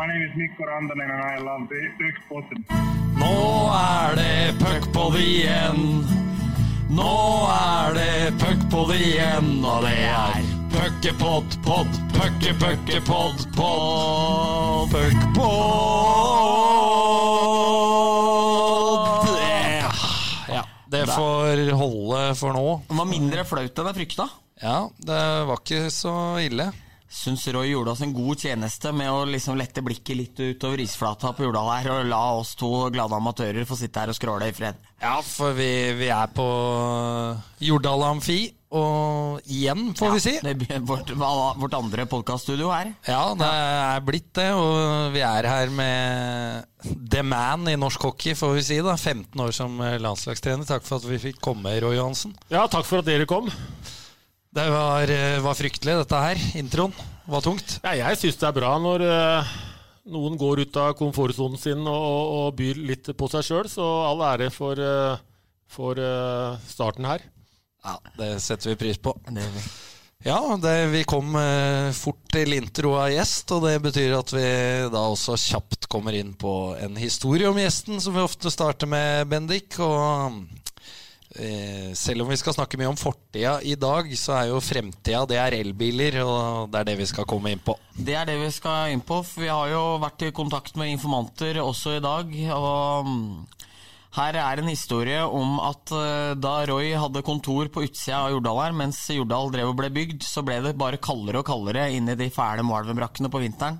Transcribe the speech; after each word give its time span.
My 0.00 0.06
name 0.06 0.22
is 0.22 0.34
Mikko 0.34 0.64
Randanen 0.64 1.10
and 1.10 1.22
I 1.22 1.36
love 1.44 1.68
the 1.68 1.80
Puckpodden. 2.00 2.64
Nå 3.20 3.68
er 3.76 4.14
det 4.16 4.54
puckpod 4.56 5.16
igjen. 5.20 6.06
Nå 6.88 7.16
er 7.52 7.92
det 7.98 8.32
puckpod 8.40 8.94
igjen, 8.96 9.50
og 9.60 9.84
det 9.84 9.92
er 10.08 10.40
puckepott, 10.72 11.58
pott, 11.68 12.00
pucke, 12.16 12.56
pucke, 12.62 13.04
pott, 13.04 13.44
pod, 13.52 14.88
puckpod. 14.96 15.68
Ja, 20.48 20.64
det 20.96 21.06
får 21.12 21.76
holde 21.76 22.34
for 22.40 22.56
nå. 22.56 22.68
Det 22.88 23.02
var 23.04 23.12
mindre 23.16 23.44
flaut 23.52 23.84
enn 23.84 23.92
jeg 23.92 24.00
frykta. 24.06 24.32
Ja, 24.64 24.78
det 24.96 25.24
var 25.44 25.60
ikke 25.60 25.90
så 25.92 26.14
ille. 26.40 26.72
Syns 27.10 27.42
Roy 27.50 27.72
gjorde 27.72 27.90
oss 27.90 28.04
en 28.06 28.12
god 28.14 28.38
tjeneste 28.38 28.92
med 28.94 29.10
å 29.10 29.24
liksom 29.26 29.58
lette 29.58 29.82
blikket 29.82 30.14
litt 30.16 30.38
utover 30.38 30.78
isflata 30.84 31.32
på 31.34 31.42
Jordal 31.42 31.72
her, 31.72 31.88
og 31.90 32.06
la 32.06 32.20
oss 32.38 32.54
to 32.58 32.68
glade 32.94 33.18
amatører 33.18 33.66
få 33.66 33.74
sitte 33.80 34.04
her 34.04 34.12
og 34.12 34.18
skråle 34.18 34.46
i 34.46 34.54
fred. 34.54 34.78
Ja, 35.02 35.16
for 35.26 35.56
vi, 35.58 35.90
vi 35.98 36.06
er 36.14 36.30
på 36.30 36.46
Jordal 37.66 38.06
Amfi, 38.12 38.38
og 38.70 39.42
igjen, 39.50 39.88
får 39.98 40.12
vi 40.14 40.22
si. 40.22 40.36
Det 40.46 40.78
vårt, 40.86 41.10
vårt 41.18 41.74
andre 41.74 42.06
podkaststudio 42.06 42.70
her. 42.70 42.92
Ja, 43.10 43.34
det 43.34 43.48
er 43.50 44.04
blitt 44.06 44.30
det, 44.38 44.52
og 44.54 45.10
vi 45.10 45.24
er 45.26 45.50
her 45.50 45.74
med 45.74 46.92
the 47.10 47.24
man 47.26 47.66
i 47.66 47.74
norsk 47.74 48.06
hockey, 48.06 48.38
får 48.38 48.54
vi 48.60 48.68
si. 48.68 48.78
da 48.86 48.94
15 48.94 49.34
år 49.42 49.56
som 49.56 49.82
landslagstrener. 49.82 50.68
Takk 50.68 50.86
for 50.86 51.02
at 51.02 51.10
vi 51.10 51.18
fikk 51.26 51.42
komme, 51.42 51.74
Roy 51.82 51.98
Johansen. 51.98 52.38
Ja, 52.54 52.68
takk 52.70 52.86
for 52.86 53.02
at 53.02 53.10
dere 53.10 53.26
kom. 53.26 53.50
Det 54.50 54.66
var, 54.66 55.10
var 55.44 55.54
fryktelig, 55.54 55.92
dette 56.00 56.20
her. 56.24 56.40
Introen 56.58 56.94
var 57.30 57.42
tungt. 57.44 57.76
Ja, 57.84 57.92
jeg 57.94 58.18
syns 58.18 58.38
det 58.40 58.48
er 58.48 58.56
bra 58.56 58.72
når 58.82 59.04
uh, 59.06 59.52
noen 60.10 60.34
går 60.40 60.64
ut 60.64 60.78
av 60.82 60.96
komfortsonen 60.98 61.60
sin 61.60 61.84
og, 61.86 62.32
og, 62.34 62.48
byr 62.58 62.80
litt 62.88 63.12
på 63.14 63.28
seg 63.30 63.46
sjøl, 63.46 63.68
så 63.70 63.86
all 64.08 64.24
ære 64.26 64.48
for, 64.50 64.74
uh, 64.74 65.22
for 65.70 66.02
uh, 66.02 66.58
starten 66.66 67.06
her. 67.06 67.22
Ja, 67.86 67.94
det 68.18 68.32
setter 68.42 68.72
vi 68.72 68.80
pris 68.80 68.98
på. 68.98 69.14
Ja, 70.26 70.40
det, 70.60 70.74
vi 70.92 71.04
kom 71.08 71.32
fort 71.96 72.26
til 72.28 72.52
intro 72.52 72.90
av 73.00 73.08
gjest, 73.08 73.54
og 73.56 73.62
det 73.64 73.78
betyr 73.86 74.18
at 74.18 74.34
vi 74.34 74.48
da 74.92 75.06
også 75.14 75.38
kjapt 75.40 75.88
kommer 75.88 76.12
inn 76.18 76.34
på 76.36 76.74
en 76.76 76.98
historie 77.00 77.48
om 77.48 77.56
gjesten, 77.56 78.02
som 78.04 78.18
vi 78.18 78.26
ofte 78.26 78.52
starter 78.52 78.90
med, 78.90 79.30
Bendik. 79.30 79.78
Og 79.80 80.36
Eh, 80.36 80.59
selv 81.30 82.24
om 82.24 82.30
vi 82.32 82.36
skal 82.40 82.56
snakke 82.56 82.78
mye 82.80 82.88
om 82.90 82.98
fortida 82.98 83.52
i 83.62 83.76
dag, 83.78 84.08
så 84.18 84.34
er 84.34 84.48
jo 84.50 84.62
fremtida 84.64 85.22
det 85.30 85.38
er 85.38 85.56
elbiler, 85.60 86.16
og 86.24 86.72
det 86.72 86.80
er 86.80 86.88
det 86.88 86.96
vi 86.98 87.06
skal 87.06 87.28
komme 87.30 87.52
inn 87.54 87.62
på. 87.62 87.76
Det 87.94 88.16
er 88.18 88.26
det 88.26 88.34
vi 88.40 88.50
skal 88.50 88.90
inn 88.90 89.04
på, 89.06 89.20
for 89.22 89.44
vi 89.44 89.52
har 89.52 89.70
jo 89.70 89.84
vært 90.02 90.26
i 90.26 90.34
kontakt 90.34 90.74
med 90.80 90.90
informanter 90.90 91.62
også 91.62 91.98
i 92.00 92.02
dag. 92.02 92.34
og 92.56 93.06
mm, 93.06 93.60
her 94.16 94.34
er 94.42 94.58
en 94.58 94.66
historie 94.72 95.22
om 95.22 95.60
at 95.62 95.92
uh, 95.94 96.34
da 96.34 96.54
Roy 96.66 96.90
hadde 96.98 97.22
kontor 97.22 97.70
på 97.70 97.84
utsida 97.86 98.24
av 98.24 98.32
Jordal 98.34 98.58
her, 98.64 98.74
mens 98.82 99.04
Jordal 99.14 99.52
drev 99.54 99.70
og 99.70 99.78
ble 99.78 99.90
bygd, 99.94 100.26
så 100.26 100.42
ble 100.42 100.58
det 100.64 100.74
bare 100.78 100.98
kaldere 100.98 101.44
og 101.44 101.46
kaldere 101.46 101.92
inni 101.94 102.18
de 102.18 102.26
fæle 102.34 102.66
Moelven-brakkene 102.66 103.30
på 103.30 103.42
vinteren 103.44 103.78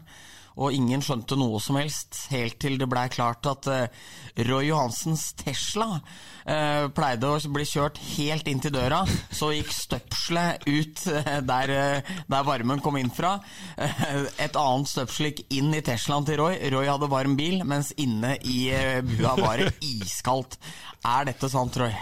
og 0.58 0.74
ingen 0.74 1.02
skjønte 1.04 1.38
noe 1.38 1.60
som 1.62 1.78
helst, 1.78 2.26
helt 2.32 2.58
til 2.62 2.78
det 2.80 2.88
blei 2.90 3.06
klart 3.12 3.46
at 3.48 3.68
uh, 3.70 4.08
Roy 4.48 4.70
Johansens 4.70 5.30
Tesla 5.38 5.88
uh, 6.00 6.88
pleide 6.94 7.30
å 7.30 7.38
bli 7.54 7.66
kjørt 7.68 8.00
helt 8.16 8.50
inn 8.50 8.62
til 8.62 8.74
døra. 8.74 9.02
Så 9.30 9.52
gikk 9.54 9.72
støpselet 9.74 10.66
ut 10.66 11.04
uh, 11.12 11.32
der, 11.46 11.74
der, 12.02 12.48
varmen 12.48 12.82
kom 12.84 12.98
inn 13.00 13.12
fra. 13.14 13.36
et 13.78 14.58
annet 14.58 14.90
støpsel 14.90 15.30
gikk 15.30 15.44
inn 15.60 15.72
i 15.76 15.84
Teslaen 15.86 16.26
til 16.28 16.40
Roy. 16.42 16.58
Roy 16.74 16.90
hadde 16.90 17.10
varm 17.12 17.38
bil, 17.38 17.62
mens 17.68 17.94
inne 18.00 18.36
i 18.42 18.66
bua 19.06 19.36
var 19.40 19.62
det 19.62 19.72
iskaldt. 19.84 20.58
Er 21.06 21.30
dette 21.30 21.48
sant, 21.52 21.80
Roy? 21.80 21.94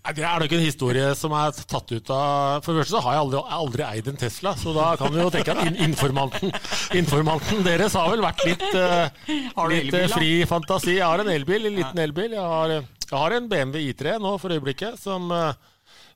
Det 0.00 0.24
er 0.24 0.40
nok 0.40 0.52
en 0.56 0.62
historie 0.64 1.08
som 1.18 1.32
er 1.36 1.52
tatt 1.68 1.90
ut 1.92 2.10
av 2.14 2.64
For 2.64 2.72
det 2.72 2.82
første 2.82 2.94
så 2.94 3.02
har 3.04 3.16
jeg 3.16 3.24
aldri, 3.26 3.40
aldri 3.56 3.84
eid 3.84 4.06
en 4.08 4.20
Tesla, 4.20 4.54
så 4.56 4.72
da 4.74 4.86
kan 4.98 5.12
vi 5.12 5.20
jo 5.20 5.32
tenke 5.34 5.52
at 5.52 5.80
informanten, 5.84 6.54
informanten 6.96 7.60
deres 7.66 7.96
har 7.98 8.08
vel 8.14 8.24
vært 8.24 8.46
litt, 8.48 8.64
uh, 8.72 9.66
litt 9.70 9.92
uh, 9.92 10.06
fri 10.14 10.30
fantasi. 10.48 10.96
Jeg 10.96 11.04
har 11.04 11.20
en 11.20 11.30
elbil, 11.30 11.68
en 11.68 11.76
liten 11.76 12.00
elbil. 12.00 12.32
Jeg 12.38 12.48
har, 12.54 12.74
jeg 12.80 13.12
har, 13.12 13.36
en 13.36 13.50
BMW 13.52 13.90
I3 13.92 14.16
nå 14.24 14.32
for 14.40 14.56
øyeblikket, 14.56 14.96
som, 15.00 15.28
uh, 15.28 15.52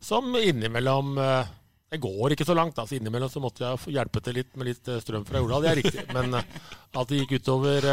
som 0.00 0.32
innimellom 0.40 1.14
Det 1.92 2.00
går 2.02 2.34
ikke 2.34 2.48
så 2.48 2.56
langt, 2.56 2.80
altså 2.80 2.96
innimellom 2.96 3.30
så 3.30 3.42
måtte 3.44 3.68
jeg 3.68 3.98
hjelpe 3.98 4.24
til 4.24 4.40
litt 4.40 4.56
med 4.56 4.72
litt 4.72 4.94
strøm 5.04 5.28
fra 5.28 5.44
jorda, 5.44 5.60
det 5.60 5.70
er 5.70 5.82
riktig. 5.82 6.06
Men 6.16 6.40
at 6.40 7.10
det 7.10 7.20
gikk 7.20 7.36
utover 7.44 7.84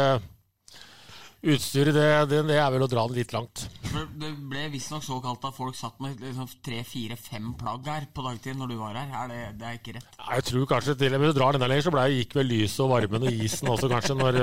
Utstyret, 1.42 1.90
det, 1.96 2.06
det, 2.30 2.40
det, 2.46 2.56
er 2.62 2.68
vel 2.70 2.84
å 2.84 2.86
dra 2.86 3.02
det 3.10 3.16
litt 3.16 3.32
langt. 3.34 3.64
Det 3.82 4.28
ble 4.46 4.68
visstnok 4.70 5.02
såkalt 5.02 5.42
at 5.48 5.56
folk 5.56 5.74
satt 5.74 5.96
med 6.04 6.20
liksom, 6.22 6.46
tre, 6.62 6.84
fire, 6.86 7.16
fem 7.18 7.48
plagg 7.58 7.88
her 7.90 8.06
på 8.14 8.22
dagtid 8.22 8.60
når 8.60 8.70
du 8.70 8.76
var 8.78 8.94
her. 8.94 9.10
Er 9.10 9.32
det, 9.32 9.40
det 9.58 9.66
er 9.66 9.80
ikke 9.80 9.96
rett? 9.96 10.20
Jeg 10.22 10.46
tror 10.52 10.68
kanskje 10.70 10.94
til 11.00 11.16
og 11.16 11.24
med 11.24 11.32
du 11.32 11.40
drar 11.40 11.58
denne 11.58 11.66
lenger, 11.72 11.88
så 11.88 11.94
ble, 11.96 12.04
gikk 12.14 12.36
vel 12.38 12.46
lyset 12.52 12.84
og 12.86 12.92
varmen 12.94 13.26
og 13.26 13.42
isen 13.48 13.72
også 13.74 13.90
kanskje 13.90 14.18
når, 14.20 14.38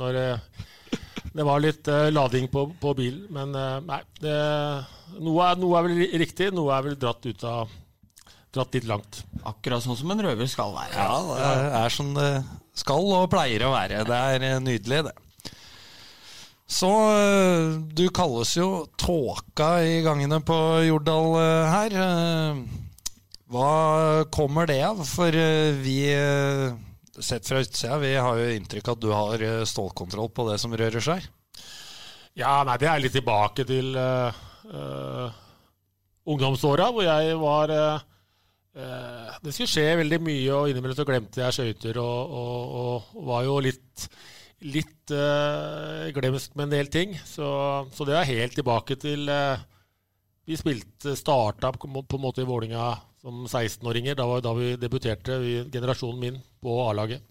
når 0.00 0.20
det 1.36 1.46
var 1.50 1.60
litt 1.60 1.92
uh, 1.92 2.08
lading 2.16 2.48
på, 2.48 2.64
på 2.80 2.96
bilen. 2.96 3.28
Men 3.36 3.52
uh, 3.52 3.76
nei, 3.84 4.00
det, 4.24 4.40
noe, 5.18 5.50
er, 5.50 5.60
noe, 5.60 5.76
er, 5.76 5.90
vel 5.90 6.18
riktig, 6.24 6.48
noe 6.56 6.72
er 6.72 6.88
vel 6.88 6.98
dratt 7.00 7.28
ut 7.28 7.46
av 7.48 7.76
Dratt 8.48 8.72
litt 8.72 8.86
langt. 8.88 9.18
Akkurat 9.44 9.84
sånn 9.84 9.98
som 9.98 10.08
en 10.14 10.22
røver 10.24 10.48
skal 10.48 10.70
være. 10.72 10.94
Ja, 10.96 11.18
det 11.28 11.80
er 11.82 11.92
sånn 11.92 12.14
det 12.16 12.30
skal 12.80 13.10
og 13.12 13.26
pleier 13.28 13.66
å 13.66 13.74
være. 13.74 14.06
Det 14.08 14.20
er 14.32 14.62
nydelig, 14.64 15.02
det. 15.04 15.12
Så 16.68 16.88
eh, 17.16 17.78
du 17.96 18.04
kalles 18.12 18.50
jo 18.58 18.68
tåka 19.00 19.70
i 19.80 20.02
gangene 20.04 20.42
på 20.44 20.56
Jordal 20.84 21.38
eh, 21.40 21.70
her. 21.72 21.96
Eh, 22.04 22.60
hva 23.48 23.70
kommer 24.28 24.68
det 24.68 24.82
av? 24.84 25.00
For 25.08 25.32
vi, 25.80 26.02
sett 27.16 27.48
fra 27.48 27.62
utsida, 27.64 27.96
vi 28.02 28.12
har 28.20 28.36
jo 28.36 28.50
inntrykk 28.52 28.90
av 28.90 28.98
at 28.98 29.00
du 29.00 29.08
har 29.14 29.44
stålkontroll 29.64 30.28
på 30.36 30.44
det 30.50 30.58
som 30.60 30.76
rører 30.76 31.00
seg. 31.00 31.24
Ja, 32.36 32.60
nei, 32.68 32.76
det 32.76 32.90
er 32.92 33.00
litt 33.00 33.16
tilbake 33.16 33.64
til 33.66 33.96
uh, 33.96 34.36
uh, 34.68 35.32
ungdomsåra, 36.28 36.90
hvor 36.92 37.08
jeg 37.08 37.38
var 37.40 37.72
uh, 37.72 38.04
Det 39.40 39.56
skulle 39.56 39.72
skje 39.72 39.86
veldig 40.02 40.20
mye, 40.22 40.52
og 40.52 40.68
innimellom 40.68 41.00
så 41.00 41.08
glemte 41.08 41.42
jeg 41.42 41.56
skøyter 41.56 41.98
og, 42.04 42.36
og, 42.42 43.08
og 43.16 43.26
var 43.32 43.48
jo 43.48 43.56
litt 43.64 44.06
litt 44.66 45.12
uh, 45.14 46.08
glemsk 46.14 46.54
med 46.58 46.68
en 46.68 46.74
del 46.76 46.90
ting. 46.92 47.14
Så, 47.24 47.48
så, 47.94 48.06
det 48.08 48.16
er 48.18 48.32
helt 48.32 48.56
tilbake 48.58 48.98
til 48.98 49.28
uh, 49.30 49.60
Vi 50.48 50.56
spilte 50.58 51.14
starta 51.18 51.70
på, 51.74 51.88
på 51.88 52.18
en 52.18 52.24
måte 52.24 52.42
i 52.42 52.48
Vålinga 52.48 52.90
som 53.22 53.46
16-åringer. 53.46 54.18
Da 54.18 54.26
var 54.26 54.42
da 54.44 54.54
vi 54.56 54.76
debuterte, 54.80 55.38
vi, 55.42 55.58
generasjonen 55.72 56.22
min, 56.22 56.40
på 56.62 56.78
A-laget. 56.88 57.24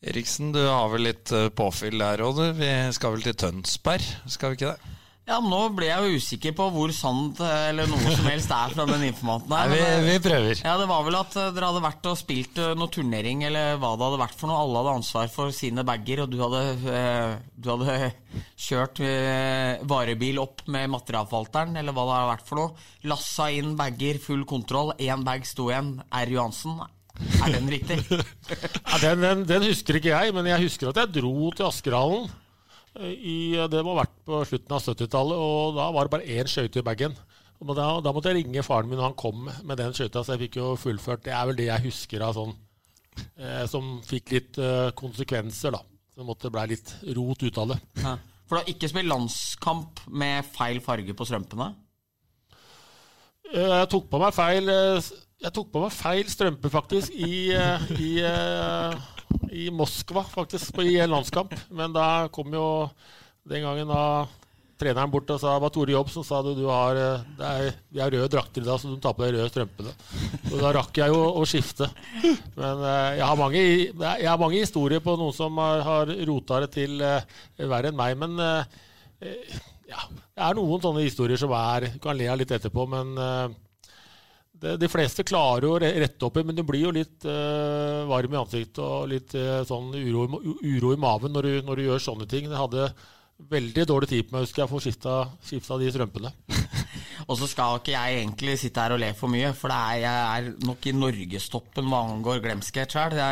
Eriksen, 0.00 0.52
du 0.52 0.62
har 0.64 0.88
vel 0.94 1.04
litt 1.04 1.28
eh, 1.36 1.50
påfyll 1.52 2.00
der 2.00 2.22
òg, 2.24 2.38
du. 2.38 2.46
Vi 2.56 2.70
skal 2.96 3.12
vel 3.12 3.24
til 3.26 3.36
Tønsberg, 3.36 4.06
skal 4.32 4.54
vi 4.54 4.56
ikke 4.56 4.72
det? 4.72 4.94
Ja, 5.30 5.36
men 5.38 5.52
Nå 5.52 5.60
ble 5.78 5.86
jeg 5.86 6.02
jo 6.02 6.18
usikker 6.18 6.54
på 6.58 6.64
hvor 6.74 6.90
sant 6.94 7.38
eller 7.44 7.86
noe 7.86 8.14
som 8.16 8.26
helst 8.26 8.50
er 8.50 8.72
fra 8.74 8.86
den 8.88 9.04
informanten 9.06 9.52
her. 9.54 9.70
Nei, 9.70 9.76
vi, 9.78 10.08
vi, 10.08 10.16
prøver. 10.24 10.62
Ja, 10.64 10.72
Det 10.80 10.88
var 10.90 11.04
vel 11.06 11.18
at 11.20 11.36
eh, 11.38 11.52
dere 11.54 11.68
hadde 11.70 11.82
vært 11.84 12.08
og 12.10 12.18
spilt 12.18 12.58
noen 12.58 12.82
noe 12.82 12.90
turnering, 12.90 13.44
eller 13.46 13.78
hva 13.78 13.92
det 13.94 14.08
hadde 14.08 14.20
vært 14.24 14.40
for 14.40 14.50
noe. 14.50 14.58
Alle 14.64 14.82
hadde 14.82 14.96
ansvar 14.98 15.30
for 15.30 15.54
sine 15.54 15.86
bager, 15.86 16.24
og 16.24 16.34
du 16.34 16.36
hadde, 16.42 16.64
eh, 16.90 17.36
du 17.54 17.70
hadde 17.70 18.10
kjørt 18.66 19.02
varebil 19.94 20.42
opp 20.42 20.66
med 20.66 20.90
materialforvalteren, 20.96 21.78
eller 21.78 21.94
hva 21.94 22.08
det 22.08 22.16
hadde 22.16 22.32
vært 22.32 22.50
for 22.50 22.64
noe. 22.64 22.88
Lassa 23.14 23.50
inn 23.54 23.76
bager, 23.78 24.18
full 24.26 24.42
kontroll. 24.50 24.96
Én 24.98 25.22
bag 25.26 25.46
sto 25.46 25.70
igjen. 25.70 25.94
R. 26.10 26.34
Johansen. 26.34 26.82
Er 27.38 27.54
den 27.54 27.70
riktig? 27.70 28.02
ja, 28.10 29.02
den, 29.06 29.22
den, 29.22 29.46
den 29.46 29.70
husker 29.70 30.02
ikke 30.02 30.10
jeg, 30.10 30.34
men 30.34 30.50
jeg 30.50 30.66
husker 30.66 30.90
at 30.90 31.04
jeg 31.04 31.20
dro 31.20 31.52
til 31.54 31.70
Askerhallen 31.70 32.30
i, 32.98 33.54
det 33.70 33.82
må 33.86 33.94
ha 33.94 34.02
vært 34.02 34.16
på 34.26 34.40
slutten 34.48 34.74
av 34.76 34.82
70-tallet, 34.82 35.42
og 35.42 35.76
da 35.76 35.90
var 35.94 36.06
det 36.08 36.14
bare 36.16 36.38
én 36.38 36.50
skøyte 36.50 36.82
i 36.82 36.86
bagen. 36.86 37.14
Da, 37.60 37.86
da, 38.00 38.12
måtte 38.16 38.32
jeg 38.32 38.40
ringe 38.40 38.64
faren 38.64 38.88
min 38.88 38.96
når 38.98 39.10
han 39.10 39.20
kom 39.20 39.44
med 39.46 39.78
den 39.78 39.94
skøyta, 39.94 40.24
så 40.24 40.34
jeg 40.34 40.46
fikk 40.46 40.58
jo 40.62 40.72
fullført. 40.80 41.22
Det 41.26 41.34
er 41.36 41.46
vel 41.50 41.58
det 41.58 41.68
jeg 41.68 41.86
husker 41.90 42.24
av 42.24 42.34
sånn 42.38 42.54
eh, 43.36 43.66
som 43.70 43.98
fikk 44.06 44.34
litt 44.34 44.60
eh, 44.60 44.88
konsekvenser, 44.96 45.76
da. 45.76 45.84
Så 46.16 46.26
måtte 46.26 46.48
det 46.48 46.54
ble 46.56 46.66
litt 46.72 46.94
rot 47.16 47.44
ut 47.44 47.60
av 47.60 47.74
det. 47.74 47.78
Ja. 48.02 48.16
For 48.50 48.56
du 48.58 48.64
har 48.64 48.72
ikke 48.72 48.88
spilt 48.90 49.06
landskamp 49.06 50.00
med 50.10 50.48
feil 50.50 50.80
farge 50.82 51.14
på 51.14 51.26
strømpene? 51.28 51.68
Eh, 53.50 53.76
jeg 53.76 53.88
tok 53.92 54.08
på 54.10 54.18
meg 54.22 54.34
feil 54.34 54.70
eh, 54.70 55.10
Jeg 55.42 55.54
tok 55.56 55.70
på 55.74 55.82
meg 55.84 55.94
feil 55.94 56.28
strømpe, 56.30 56.70
faktisk, 56.70 57.14
i, 57.14 57.50
eh, 57.56 57.86
i 57.98 58.10
i 59.50 59.70
Moskva, 59.74 60.22
faktisk, 60.24 60.74
på, 60.74 60.84
i 60.86 60.98
en 61.00 61.10
landskamp. 61.10 61.54
Men 61.74 61.94
da 61.94 62.28
kom 62.32 62.52
jo 62.54 62.66
den 63.48 63.64
gangen 63.66 63.90
da 63.90 64.04
treneren 64.80 65.12
bort 65.12 65.28
og 65.34 65.40
sa 65.40 65.54
det 65.54 65.64
var 65.64 65.72
Tore 65.74 65.92
Jobb 65.92 66.10
som 66.12 66.24
sa 66.24 66.40
du, 66.44 66.54
du 66.56 66.64
har, 66.70 66.96
eh, 66.96 67.24
det 67.36 67.48
er, 67.48 67.78
vi 67.92 68.00
har 68.00 68.12
røde 68.14 68.30
drakter 68.32 68.62
i 68.62 68.68
dag, 68.68 68.80
så 68.80 68.88
du 68.88 68.96
tar 69.02 69.16
på 69.16 69.26
deg 69.26 69.34
røde 69.36 69.50
strømpene. 69.52 69.92
Og 70.50 70.56
da 70.62 70.72
rakk 70.78 71.00
jeg 71.02 71.12
jo 71.12 71.20
å 71.36 71.46
skifte. 71.48 71.90
Men 72.56 72.80
uh, 72.80 73.10
jeg, 73.18 73.24
har 73.26 73.38
mange, 73.38 73.60
jeg, 73.60 74.28
har 74.28 74.40
mange, 74.40 74.62
historier 74.62 75.02
på 75.04 75.16
noen 75.20 75.36
som 75.36 75.60
har, 75.60 75.84
har 75.84 76.14
rota 76.30 76.62
det 76.64 76.70
til 76.78 76.96
uh, 77.04 77.20
verre 77.60 77.92
enn 77.92 77.98
meg. 77.98 78.16
Men 78.20 78.40
ja, 79.90 80.04
det 80.08 80.46
er 80.46 80.56
noen 80.56 80.80
sånne 80.80 81.04
historier 81.04 81.40
som 81.40 81.52
er 81.56 81.90
kan 82.00 82.16
le 82.16 82.30
av 82.32 82.40
litt 82.40 82.54
etterpå, 82.56 82.86
men 82.88 83.12
det, 84.60 84.74
de 84.80 84.88
fleste 84.92 85.24
klarer 85.26 85.66
å 85.68 85.78
rette 85.80 86.26
opp 86.26 86.36
i, 86.36 86.44
men 86.44 86.56
du 86.56 86.62
blir 86.66 86.84
jo 86.84 86.92
litt 86.94 87.24
uh, 87.24 88.04
varm 88.10 88.34
i 88.34 88.40
ansiktet 88.40 88.82
og 88.84 89.08
litt 89.08 89.32
uh, 89.38 89.62
sånn 89.68 89.94
uro, 89.96 90.26
uro, 90.60 90.92
i 90.92 91.00
maven 91.00 91.32
når 91.34 91.48
du, 91.48 91.54
når 91.64 91.80
du, 91.80 91.86
gjør 91.88 92.04
sånne 92.04 92.28
ting. 92.28 92.48
Jeg 92.50 92.60
hadde 92.60 92.90
veldig 93.50 93.86
dårlig 93.88 94.10
tid 94.10 94.28
på 94.28 94.36
meg, 94.36 94.44
husker 94.44 94.64
jeg, 94.64 94.70
for 94.70 94.80
å 94.80 95.24
skifte 95.40 95.80
de 95.80 95.92
strømpene. 95.94 96.32
og 97.28 97.34
så 97.40 97.48
skal 97.48 97.80
ikke 97.80 97.94
jeg 97.96 98.20
egentlig 98.20 98.58
sitte 98.60 98.84
her 98.84 98.96
og 98.96 99.00
le 99.00 99.12
for 99.16 99.32
mye, 99.32 99.54
for 99.56 99.72
er, 99.72 100.02
jeg 100.04 100.24
er 100.24 100.50
nok 100.68 100.90
i 100.90 100.96
norgestoppen 100.96 101.88
hva 101.88 102.04
angår 102.10 102.42
glemskhet 102.44 102.96
sjøl. 102.96 103.16
Det, 103.16 103.30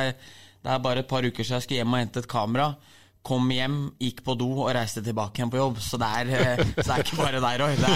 er 0.64 0.84
bare 0.84 1.04
et 1.04 1.10
par 1.10 1.28
uker 1.28 1.44
siden 1.44 1.60
jeg 1.60 1.68
skulle 1.68 1.82
hjem 1.82 1.98
og 1.98 2.02
hente 2.06 2.24
et 2.24 2.30
kamera 2.30 2.72
kom 3.28 3.50
hjem, 3.52 3.78
gikk 4.00 4.22
på 4.24 4.34
do 4.38 4.48
og 4.62 4.70
reiste 4.76 5.02
tilbake 5.04 5.40
igjen 5.40 5.52
på 5.52 5.60
jobb. 5.60 5.80
Så 5.84 6.00
det 6.00 6.08
er, 6.20 6.30
eh, 6.32 6.62
så 6.78 6.86
det 6.86 6.94
er 6.94 7.04
ikke 7.04 7.18
bare 7.20 7.42
deg, 7.44 7.60
Roy. 7.60 7.74
Det 7.76 7.88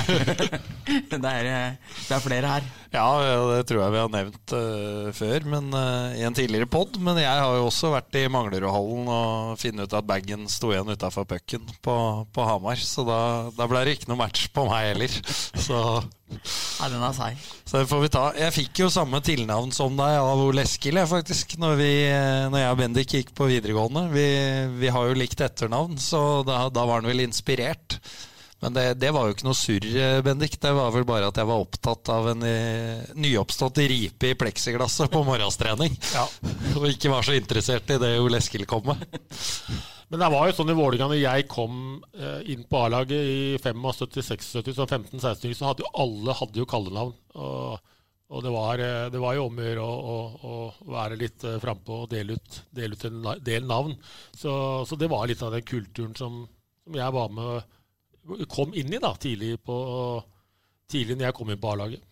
det, 1.13 1.21
det 1.23 1.31
er, 1.33 2.25
flere 2.25 2.57
her. 2.57 2.67
Ja, 2.93 3.09
det 3.49 3.63
tror 3.71 3.81
jeg 3.87 3.93
vi 3.95 4.01
har 4.03 4.11
nevnt 4.13 4.53
uh, 4.53 5.09
før 5.17 5.47
men, 5.49 5.71
uh, 5.73 6.13
i 6.13 6.25
en 6.29 6.35
tidligere 6.37 6.69
pod. 6.69 6.99
Men 7.01 7.17
jeg 7.23 7.31
har 7.31 7.55
jo 7.57 7.69
også 7.71 7.89
vært 7.95 8.19
i 8.21 8.27
Manglerudhallen 8.29 9.09
og 9.09 9.55
funnet 9.61 9.89
ut 9.89 9.97
at 9.97 10.09
bagen 10.09 10.45
sto 10.53 10.75
igjen 10.75 10.93
utafor 10.93 11.25
pucken 11.29 11.65
på, 11.81 11.95
på, 12.29 12.45
Hamar. 12.45 12.77
Så 12.77 13.07
da, 13.09 13.21
da 13.57 13.69
ble 13.71 13.87
det 13.87 13.97
ikke 13.97 14.11
noe 14.13 14.21
match 14.21 14.51
på 14.53 14.67
meg 14.69 14.91
heller. 14.91 15.15
Så 15.67 15.79
ja, 15.79 16.91
den 16.93 17.01
er 17.01 17.17
seig. 17.17 17.41
Så 17.65 17.81
det 17.81 17.89
får 17.89 18.03
vi 18.05 18.11
ta. 18.13 18.27
Jeg 18.37 18.57
fikk 18.59 18.83
jo 18.85 18.91
samme 18.93 19.23
tilnavn 19.25 19.73
som 19.73 19.97
deg 19.97 20.19
av 20.21 20.43
Ole 20.45 20.67
Eskil, 20.67 21.01
faktisk, 21.09 21.57
når, 21.63 21.79
vi, 21.81 21.93
når 22.53 22.61
jeg 22.61 22.75
og 22.75 22.83
Bendik 22.83 23.17
gikk 23.17 23.33
på 23.37 23.49
videregående. 23.49 24.05
Vi, 24.13 24.27
vi 24.85 24.93
har 24.93 25.09
jo 25.09 25.17
likt 25.17 25.41
etternavn, 25.45 25.97
så 26.01 26.43
da, 26.45 26.67
da 26.69 26.85
var 26.85 27.01
han 27.01 27.09
vel 27.09 27.25
inspirert. 27.25 28.03
Men 28.63 28.77
det, 28.77 28.83
det, 29.03 29.11
var 29.11 29.27
jo 29.27 29.35
ikke 29.35 29.47
noe 29.49 29.59
surr, 29.59 29.87
Bendik. 30.23 30.55
Det 30.63 30.71
var 30.77 30.93
vel 30.95 31.07
bare 31.07 31.33
at 31.33 31.39
jeg 31.41 31.49
var 31.49 31.65
opptatt 31.65 32.11
av 32.15 32.29
en 32.31 32.45
eh, 32.47 33.09
nyoppstått 33.19 33.81
ripe 33.91 34.31
i 34.31 34.37
pleksiglasset 34.39 35.11
på 35.11 35.25
morgenstrening. 35.27 35.97
Ja. 36.15 36.29
Og 36.79 36.87
ikke 36.93 37.11
var 37.11 37.27
så 37.27 37.35
interessert 37.35 37.91
i 37.91 37.99
det 37.99 38.13
Ole 38.23 38.39
Eskil 38.39 38.63
kom 38.71 38.87
med. 38.93 39.03
Men 40.13 40.21
det 40.21 40.29
var 40.31 40.47
jo 40.47 40.55
sånn 40.55 40.71
i 40.71 40.77
Vålerenga 40.79 41.09
når 41.11 41.19
jeg 41.19 41.49
kom 41.51 41.75
eh, 42.15 42.45
inn 42.55 42.63
på 42.69 42.85
A-laget 42.85 43.17
i 43.33 43.43
75-76, 43.59 44.71
som 44.77 44.87
15-16 44.87 45.57
så 45.57 45.73
hadde 45.73 45.83
jo 45.83 45.93
alle 46.05 46.39
hadde 46.39 46.63
jo 46.63 46.69
kallenavn. 46.69 47.15
Og, 47.35 47.93
og 48.31 48.47
det, 48.47 48.55
var, 48.55 48.87
eh, 48.87 49.11
det, 49.11 49.23
var, 49.27 49.41
jo 49.41 49.49
om 49.49 49.59
å 49.59 49.67
gjøre 49.67 49.91
å 49.91 50.57
være 50.95 51.19
litt 51.19 51.51
frampå 51.65 52.05
og 52.05 52.11
dele 52.15 52.39
ut, 52.39 52.65
dele 52.71 52.95
ut, 52.95 53.07
en 53.11 53.31
del 53.43 53.67
navn. 53.67 53.99
Så, 54.31 54.53
så, 54.87 55.01
det 55.01 55.11
var 55.11 55.27
litt 55.27 55.43
av 55.43 55.57
den 55.57 55.67
kulturen 55.67 56.15
som, 56.15 56.45
som 56.87 57.03
jeg 57.03 57.19
var 57.19 57.33
med 57.35 57.81
kom 58.51 58.75
inn 58.79 58.93
i 58.95 59.03
da, 59.03 59.15
tidlig, 59.21 59.57
på, 59.67 59.77
tidlig 60.91 61.19
når 61.19 61.31
jeg 61.31 61.39
kom 61.39 61.53
inn 61.53 61.63
på 61.63 61.75
A-laget. 61.75 62.09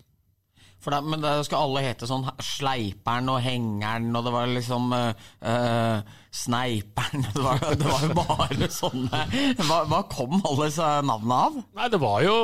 For 0.80 0.94
det, 0.94 1.00
men 1.04 1.20
da 1.20 1.34
skal 1.44 1.66
alle 1.66 1.82
hete 1.84 2.06
sånn 2.08 2.24
Sleiperen 2.40 3.28
og 3.28 3.42
Hengeren, 3.44 4.08
og 4.16 4.24
det 4.24 4.30
var 4.32 4.48
liksom 4.48 4.94
uh, 4.94 5.98
Sneiperen 6.32 7.26
det 7.34 7.42
var, 7.44 7.60
det 7.76 7.84
var, 7.84 8.04
jo 8.06 8.14
bare 8.16 8.68
sånne 8.72 9.20
hva, 9.58 9.82
hva, 9.90 9.98
kom 10.08 10.38
alle 10.38 10.70
disse 10.70 10.86
navnene 11.04 11.40
av? 11.50 11.58
Nei, 11.76 11.88
det 11.92 12.00
var 12.00 12.22
jo 12.24 12.36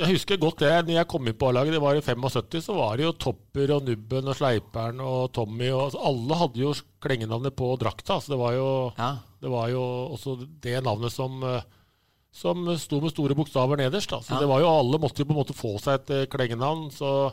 Jeg 0.00 0.10
husker 0.16 0.40
godt 0.42 0.64
det. 0.64 0.72
Når 0.88 0.98
jeg 0.98 1.10
kom 1.12 1.28
inn 1.28 1.38
på 1.38 1.52
A-laget, 1.52 1.76
det 1.76 1.82
var 1.84 1.98
i 1.98 2.02
75, 2.02 2.64
så 2.66 2.76
var 2.80 2.98
det 2.98 3.06
jo 3.06 3.14
Topper 3.28 3.76
og 3.76 3.86
Nubben 3.86 4.32
og 4.32 4.38
Sleiperen 4.40 5.04
og 5.04 5.28
Tommy 5.36 5.70
og 5.70 5.84
altså, 5.86 6.02
Alle 6.10 6.40
hadde 6.42 6.64
jo 6.64 6.74
klengenavnet 7.04 7.54
på 7.58 7.70
drakta. 7.78 8.18
Så 8.18 8.34
det 8.34 8.40
var 8.42 8.56
jo, 8.58 8.72
ja. 8.98 9.12
det 9.44 9.54
var 9.54 9.70
jo 9.70 9.84
også 10.16 10.34
det 10.64 10.80
navnet 10.82 11.14
som 11.14 11.46
som 12.32 12.64
sto 12.80 13.00
med 13.02 13.12
store 13.12 13.36
bokstaver 13.36 13.80
nederst. 13.80 14.10
Da. 14.10 14.22
Så 14.24 14.34
ja. 14.34 14.42
det 14.42 14.50
var 14.50 14.62
jo 14.62 14.70
Alle 14.72 15.00
måtte 15.00 15.22
jo 15.22 15.28
på 15.28 15.34
en 15.34 15.42
måte 15.42 15.56
få 15.56 15.76
seg 15.82 16.00
et 16.00 16.30
klengenavn. 16.32 16.88
Så 16.94 17.32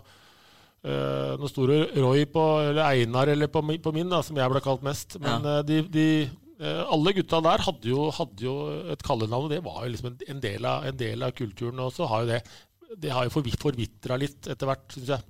Uh, 0.80 1.36
nå 1.36 1.50
sto 1.52 1.66
det 1.68 1.90
Roy 2.00 2.22
på, 2.32 2.40
eller 2.70 2.86
Einar 2.86 3.28
eller 3.28 3.50
på, 3.52 3.60
på, 3.84 3.92
min, 3.92 4.08
da, 4.08 4.22
som 4.24 4.38
jeg 4.40 4.48
ble 4.48 4.62
kalt 4.64 4.86
mest. 4.88 5.18
Men 5.20 5.44
ja. 5.44 5.58
uh, 5.58 5.66
de, 5.68 5.82
de 5.92 6.06
alle 6.88 7.12
gutta 7.18 7.42
der 7.44 7.66
hadde 7.66 7.92
jo, 7.92 8.06
hadde 8.16 8.46
jo 8.46 8.54
et 8.96 9.04
kallenavn, 9.04 9.50
og 9.50 9.52
det 9.52 9.60
var 9.64 9.82
jo 9.84 9.92
liksom 9.92 10.14
en, 10.16 10.40
del 10.40 10.64
av, 10.68 10.88
en, 10.88 10.96
del 10.96 11.28
av, 11.28 11.36
kulturen. 11.36 11.84
Og 11.84 11.92
så 11.96 12.08
har 12.08 12.24
jo 12.24 12.32
det 12.32 12.40
Det 13.04 13.12
har 13.12 13.28
jo 13.28 13.36
forvitra 13.36 14.16
litt 14.24 14.48
etter 14.48 14.72
hvert, 14.72 14.88
syns 14.96 15.12
jeg. 15.18 15.28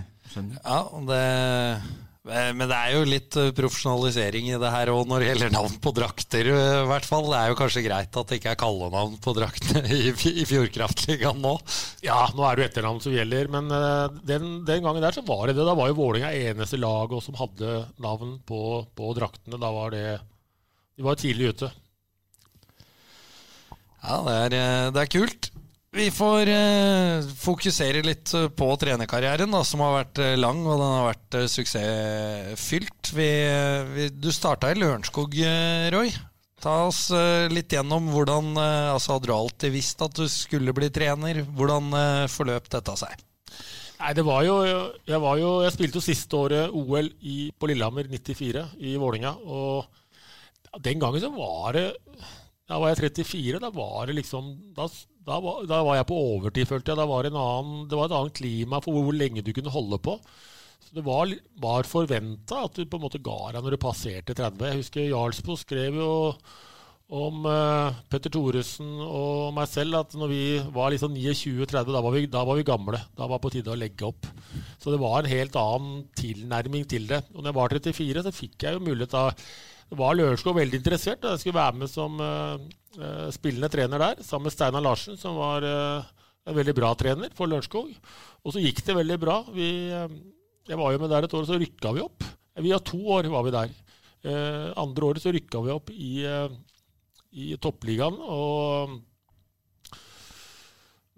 Skjønner. 0.32 0.64
Ja, 0.64 0.80
og 0.96 1.12
det 1.12 1.20
Eh, 1.20 1.90
men 2.28 2.66
det 2.68 2.76
er 2.76 2.90
jo 2.92 3.04
litt 3.08 3.36
eh, 3.40 3.52
profesjonalisering 3.56 4.50
i 4.50 4.58
det 4.60 4.70
her 4.74 4.90
òg 4.92 5.06
når 5.08 5.22
det 5.22 5.28
gjelder 5.30 5.52
navn 5.54 5.76
på 5.80 5.92
drakter. 5.96 6.50
Eh, 6.52 6.80
i 6.82 6.88
hvert 6.90 7.06
fall. 7.08 7.30
Det 7.30 7.38
er 7.38 7.48
jo 7.48 7.56
kanskje 7.56 7.84
greit 7.86 8.18
at 8.20 8.28
det 8.28 8.36
ikke 8.36 8.50
er 8.52 8.58
kallenavn 8.60 9.14
på 9.24 9.32
draktene 9.38 9.80
i, 9.96 10.10
i 10.12 10.44
Fjordkraftligaen 10.48 11.40
nå. 11.40 11.54
Ja, 12.04 12.26
nå 12.36 12.44
er 12.44 12.58
det 12.58 12.66
jo 12.66 12.68
etternavn 12.68 13.00
som 13.00 13.14
gjelder, 13.16 13.48
men 13.54 13.72
den, 14.28 14.50
den, 14.68 14.84
gangen 14.84 15.00
der 15.00 15.16
så 15.16 15.24
var 15.24 15.46
det 15.48 15.56
det. 15.56 15.64
Da 15.64 15.76
var 15.78 15.88
jo 15.88 15.96
Vålerenga 16.02 16.34
eneste 16.52 16.80
lag 16.80 17.14
som 17.24 17.40
hadde 17.40 17.86
navn 18.04 18.36
på, 18.44 18.60
på, 18.92 19.14
draktene. 19.16 19.60
Da 19.60 19.72
var 19.72 19.96
det 19.96 20.04
De 20.98 21.06
var 21.06 21.16
tidlig 21.16 21.54
ute. 21.54 21.72
Ja, 24.04 24.20
det 24.28 24.36
er, 24.44 24.92
det 24.92 25.06
er 25.06 25.12
kult. 25.16 25.50
Vi 25.90 26.06
får 26.14 26.46
eh, 26.46 27.28
fokusere 27.34 28.04
litt 28.06 28.30
eh, 28.38 28.46
på 28.54 28.66
trenerkarrieren, 28.78 29.50
da, 29.50 29.64
som 29.66 29.80
har 29.82 29.96
vært 29.96 30.20
eh, 30.22 30.36
lang 30.38 30.60
og 30.62 30.76
den 30.78 30.92
har 30.94 31.06
vært 31.08 31.36
eh, 31.40 31.46
suksessfylt. 31.50 33.10
Vi, 33.16 33.26
eh, 33.26 33.88
vi, 33.90 34.04
du 34.14 34.28
starta 34.30 34.70
i 34.70 34.76
Lørenskog, 34.78 35.34
eh, 35.34 35.88
Roy. 35.90 36.12
Ta 36.62 36.76
oss 36.86 37.06
litt 37.48 37.72
gjennom 37.72 38.10
hvordan 38.12 38.50
altså 38.60 39.14
Hadde 39.14 39.30
du 39.30 39.32
alltid 39.32 39.72
visst 39.72 40.02
at 40.04 40.18
du 40.18 40.26
skulle 40.28 40.74
bli 40.76 40.90
trener? 40.92 41.38
Hvordan 41.56 41.86
forløp 42.28 42.66
dette 42.74 42.96
seg? 43.00 43.14
Nei, 43.96 44.10
det 44.18 44.24
var 44.28 44.42
jo 44.44 44.58
Jeg, 44.60 45.22
var 45.24 45.38
jo, 45.40 45.54
jeg 45.64 45.72
spilte 45.72 45.96
jo 45.96 46.04
siste 46.04 46.36
året 46.36 46.74
OL 46.76 47.08
i, 47.24 47.38
på 47.56 47.70
Lillehammer 47.70 48.12
94 48.12 48.66
i 48.76 48.92
Vålinga, 49.00 49.32
Og 49.40 50.84
den 50.84 51.00
gangen 51.00 51.24
så 51.24 51.32
var 51.32 51.78
det 51.78 51.86
Da 52.68 52.76
var 52.76 52.92
jeg 52.92 53.06
34. 53.24 53.64
Da 53.64 53.72
var 53.80 54.12
det 54.12 54.18
liksom 54.20 54.52
Da 54.76 54.90
da 55.26 55.36
var, 55.44 55.64
da 55.68 55.82
var, 55.84 55.98
jeg 55.98 56.08
på 56.08 56.20
overtid, 56.34 56.68
følte 56.68 56.92
jeg. 56.92 57.00
Da 57.00 57.06
var 57.08 57.26
det, 57.26 57.34
annen, 57.36 57.84
det 57.90 57.98
var 57.98 58.08
et 58.08 58.16
annet 58.16 58.38
klima 58.38 58.80
for 58.84 58.96
hvor 58.96 59.16
lenge 59.16 59.44
du 59.44 59.52
kunne 59.56 59.72
holde 59.74 60.00
på. 60.02 60.16
Så 60.80 60.96
Det 60.96 61.04
var, 61.06 61.30
var 61.60 61.88
forventa 61.88 62.64
at 62.64 62.78
du 62.78 62.88
på 62.88 62.98
en 62.98 63.04
måte 63.04 63.20
ga 63.22 63.52
deg 63.52 63.62
når 63.62 63.76
du 63.76 63.82
passerte 63.82 64.34
30. 64.36 64.66
Jeg 64.66 64.80
husker 64.80 65.08
Jarlsbo 65.10 65.56
skrev 65.60 66.00
jo 66.00 66.10
om 67.10 67.42
uh, 67.42 67.90
Petter 68.06 68.30
Thoresen 68.30 68.90
og 69.02 69.50
meg 69.56 69.66
selv 69.68 69.98
at 69.98 70.12
når 70.14 70.30
vi 70.30 70.42
var 70.72 70.92
liksom 70.94 71.16
29-30, 71.18 71.90
da, 71.90 72.02
da, 72.30 72.44
var 72.46 72.58
vi 72.58 72.66
gamle. 72.66 73.00
Da 73.18 73.26
var 73.26 73.40
det 73.40 73.44
på 73.44 73.52
tide 73.56 73.74
å 73.74 73.78
legge 73.78 74.06
opp. 74.06 74.28
Så 74.80 74.94
det 74.94 75.02
var 75.02 75.20
en 75.20 75.32
helt 75.32 75.58
annen 75.58 76.04
tilnærming 76.16 76.86
til 76.88 77.10
det. 77.10 77.24
Og 77.34 77.42
når 77.42 77.50
jeg 77.50 77.58
var 77.58 77.76
34, 77.76 78.24
så 78.24 78.34
fikk 78.34 78.66
jeg 78.66 78.78
jo 78.78 78.86
mulighet 78.86 79.16
da 79.16 79.28
var 79.98 80.14
Lørenskog 80.14 80.54
veldig 80.54 80.78
interessert. 80.78 81.26
Jeg 81.26 81.42
skulle 81.42 81.58
være 81.58 81.82
med 81.82 81.90
som 81.90 82.20
uh, 82.22 82.62
spillende 83.34 83.70
trener 83.70 84.02
der, 84.02 84.22
sammen 84.26 84.48
med 84.48 84.54
Steinar 84.54 84.82
Larsen, 84.82 85.18
som 85.20 85.36
var 85.38 85.62
uh, 85.62 86.08
en 86.48 86.56
veldig 86.56 86.74
bra 86.74 86.90
trener 86.98 87.30
for 87.36 87.50
Lørenskog. 87.50 87.92
Og 88.42 88.54
så 88.54 88.62
gikk 88.62 88.82
det 88.86 88.96
veldig 88.98 89.18
bra. 89.22 89.36
Vi, 89.54 89.68
uh, 89.94 90.10
jeg 90.66 90.80
var 90.80 90.94
jo 90.94 91.02
med 91.02 91.12
der 91.12 91.26
et 91.26 91.36
år, 91.36 91.44
og 91.44 91.50
så 91.50 91.60
rykka 91.60 91.94
vi 91.94 92.02
opp. 92.02 92.26
Vi 92.60 92.72
har 92.74 92.82
to 92.84 92.98
år 93.14 93.30
var 93.30 93.46
vi 93.46 93.54
der. 93.54 93.70
andre 94.76 95.06
året 95.06 95.22
så 95.22 95.30
rykka 95.32 95.62
vi 95.64 95.70
opp 95.72 95.90
i, 95.94 96.10
i 97.32 97.54
toppligaen, 97.56 98.18
og 98.20 98.98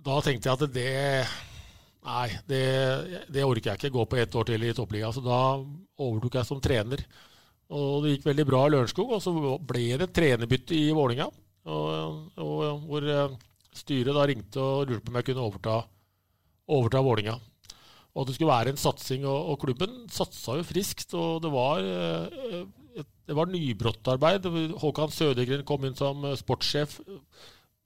da 0.07 0.21
tenkte 0.23 0.49
jeg 0.51 0.55
at 0.55 0.75
det 0.77 0.93
Nei, 2.03 2.29
det, 2.51 2.63
det 3.31 3.45
orker 3.47 3.71
jeg 3.71 3.79
ikke. 3.79 3.93
Gå 3.95 4.05
på 4.11 4.19
ett 4.19 4.35
år 4.35 4.49
til 4.49 4.65
i 4.67 4.73
toppligaen. 4.75 5.15
Så 5.15 5.23
da 5.23 5.39
overtok 6.03 6.41
jeg 6.41 6.49
som 6.49 6.63
trener. 6.63 7.05
Og 7.71 8.03
det 8.03 8.17
gikk 8.17 8.27
veldig 8.27 8.47
bra 8.49 8.65
i 8.67 8.73
Lørenskog. 8.75 9.13
Og 9.15 9.23
så 9.23 9.33
ble 9.63 9.85
det 10.01 10.11
trenerbytte 10.17 10.75
i 10.75 10.89
Vålinga, 10.97 11.29
hvor 11.65 13.07
eh, 13.07 13.39
styret 13.77 14.17
da 14.17 14.27
ringte 14.27 14.61
og 14.61 14.91
lurte 14.91 15.07
på 15.07 15.13
om 15.13 15.19
jeg 15.21 15.29
kunne 15.31 15.47
overta, 15.47 15.79
overta 16.73 17.03
Vålinga. 17.05 17.39
Og 18.13 18.23
at 18.23 18.29
det 18.29 18.37
skulle 18.37 18.53
være 18.53 18.75
en 18.75 18.81
satsing. 18.81 19.25
Og, 19.25 19.53
og, 19.53 19.59
klubben 19.63 20.03
satsa 20.13 20.59
jo 20.59 20.67
friskt. 20.69 21.15
Og 21.17 21.41
det 21.45 21.53
var, 21.53 21.81
eh, 21.81 23.05
det 23.29 23.37
var 23.39 23.49
nybrottarbeid. 23.49 24.51
Håkan 24.83 25.15
Sødegren 25.15 25.65
kom 25.65 25.87
inn 25.89 25.97
som 25.97 26.25
eh, 26.29 26.37
sportssjef. 26.37 26.99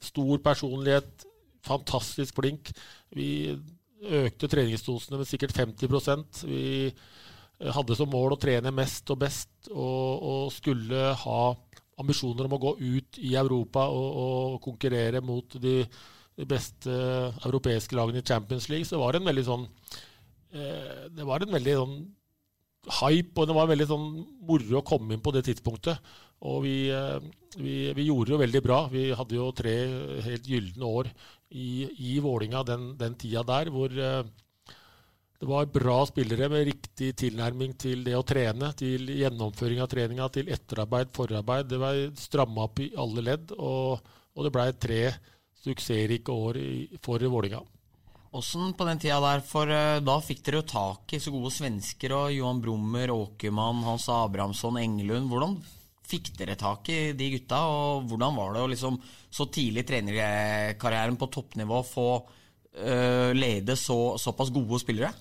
Stor 0.03 0.43
personlighet, 0.45 1.27
fantastisk 1.67 2.41
flink. 2.41 2.73
Vi 3.15 3.55
økte 4.07 4.51
treningsdosene 4.51 5.17
med 5.17 5.29
sikkert 5.29 5.55
50% 5.57 6.43
Vi 6.45 6.91
hadde 7.73 7.97
som 7.97 8.11
mål 8.13 8.35
å 8.35 8.39
trene 8.39 8.69
mest 8.75 9.09
og 9.09 9.23
best, 9.23 9.71
og, 9.73 10.21
og 10.21 10.51
skulle 10.53 11.15
ha 11.17 11.41
ambisjoner 12.01 12.47
om 12.47 12.57
å 12.57 12.63
gå 12.63 12.75
ut 12.81 13.19
i 13.25 13.35
Europa 13.39 13.87
og, 13.93 14.21
og 14.23 14.59
konkurrere 14.65 15.23
mot 15.25 15.57
de, 15.63 15.79
de, 16.37 16.49
beste 16.49 16.93
europeiske 17.47 17.97
lagene 17.97 18.21
i 18.21 18.27
Champions 18.27 18.69
League, 18.73 18.89
så 18.89 19.01
var 19.01 19.15
det 19.15 19.23
en 19.23 19.31
veldig 19.31 19.47
sånn 19.47 19.65
eh, 20.53 21.09
Det 21.17 21.27
var 21.27 21.45
en 21.45 21.57
veldig 21.57 21.77
sånn 21.81 21.97
hype, 23.01 23.35
og 23.41 23.49
det 23.49 23.57
var 23.57 23.73
veldig 23.73 23.89
sånn 23.91 24.07
moro 24.47 24.79
å 24.79 24.87
komme 24.87 25.17
inn 25.17 25.25
på 25.25 25.33
det 25.35 25.43
tidspunktet. 25.49 26.13
Og 26.47 26.61
vi, 26.67 26.77
eh, 26.93 27.19
vi, 27.57 27.77
vi 27.97 28.09
gjorde 28.11 28.35
jo 28.35 28.43
veldig 28.43 28.63
bra. 28.63 28.83
Vi 28.93 29.09
hadde 29.17 29.39
jo 29.39 29.49
tre 29.57 29.75
helt 30.27 30.47
gylne 30.47 30.91
år 31.01 31.11
i, 31.51 31.87
i 32.13 32.19
Vålinga 32.23 32.63
den, 32.69 32.93
den 33.01 33.17
tida 33.19 33.43
der, 33.47 33.73
hvor 33.75 33.91
eh, 33.91 34.23
det 35.39 35.47
var 35.47 35.69
bra 35.69 35.99
spillere 36.09 36.49
med 36.49 36.65
riktig 36.71 37.11
tilnærming 37.21 37.75
til 37.77 38.05
det 38.07 38.15
å 38.17 38.25
trene, 38.25 38.71
til 38.79 39.11
gjennomføring 39.19 39.83
av 39.85 39.91
treninga, 39.93 40.29
til 40.33 40.49
etterarbeid, 40.55 41.13
forarbeid. 41.13 41.69
Det 41.69 41.81
var 41.83 42.03
stramma 42.17 42.65
opp 42.65 42.81
i 42.81 42.93
alle 42.97 43.25
ledd, 43.27 43.53
og, 43.59 44.13
og 44.33 44.47
det 44.47 44.53
blei 44.55 44.71
tre 44.81 45.01
suksessrike 45.61 46.33
år 46.33 46.61
for 47.05 47.21
Vålinga. 47.21 47.61
Åssen 48.37 48.73
på 48.77 48.85
den 48.89 49.01
tida 49.01 49.19
der, 49.23 49.43
for 49.45 49.69
uh, 49.71 50.01
da 50.05 50.17
fikk 50.25 50.43
dere 50.45 50.63
jo 50.63 50.69
tak 50.69 51.13
i 51.17 51.21
så 51.23 51.33
gode 51.33 51.53
svensker 51.55 52.13
og 52.17 52.33
Johan 52.35 52.63
Brummer, 52.65 53.13
Åkermann, 53.15 53.85
Hans 53.87 54.09
Abrahamsson, 54.13 54.81
Engelund. 54.81 55.29
Hvordan 55.31 55.59
fikk 56.07 56.33
dere 56.39 56.57
tak 56.59 56.89
i 56.93 57.13
de 57.17 57.31
gutta, 57.37 57.61
og 57.69 58.09
hvordan 58.11 58.37
var 58.37 58.57
det 58.57 58.65
å 58.65 58.73
liksom 58.73 58.99
så 59.33 59.49
tidlig 59.53 59.85
i 59.85 59.89
trenerkarrieren 59.93 61.17
på 61.21 61.31
toppnivå 61.33 61.81
få 61.87 62.09
uh, 62.25 63.31
lede 63.37 63.77
så, 63.81 64.01
såpass 64.21 64.53
gode 64.55 64.81
spillere? 64.85 65.13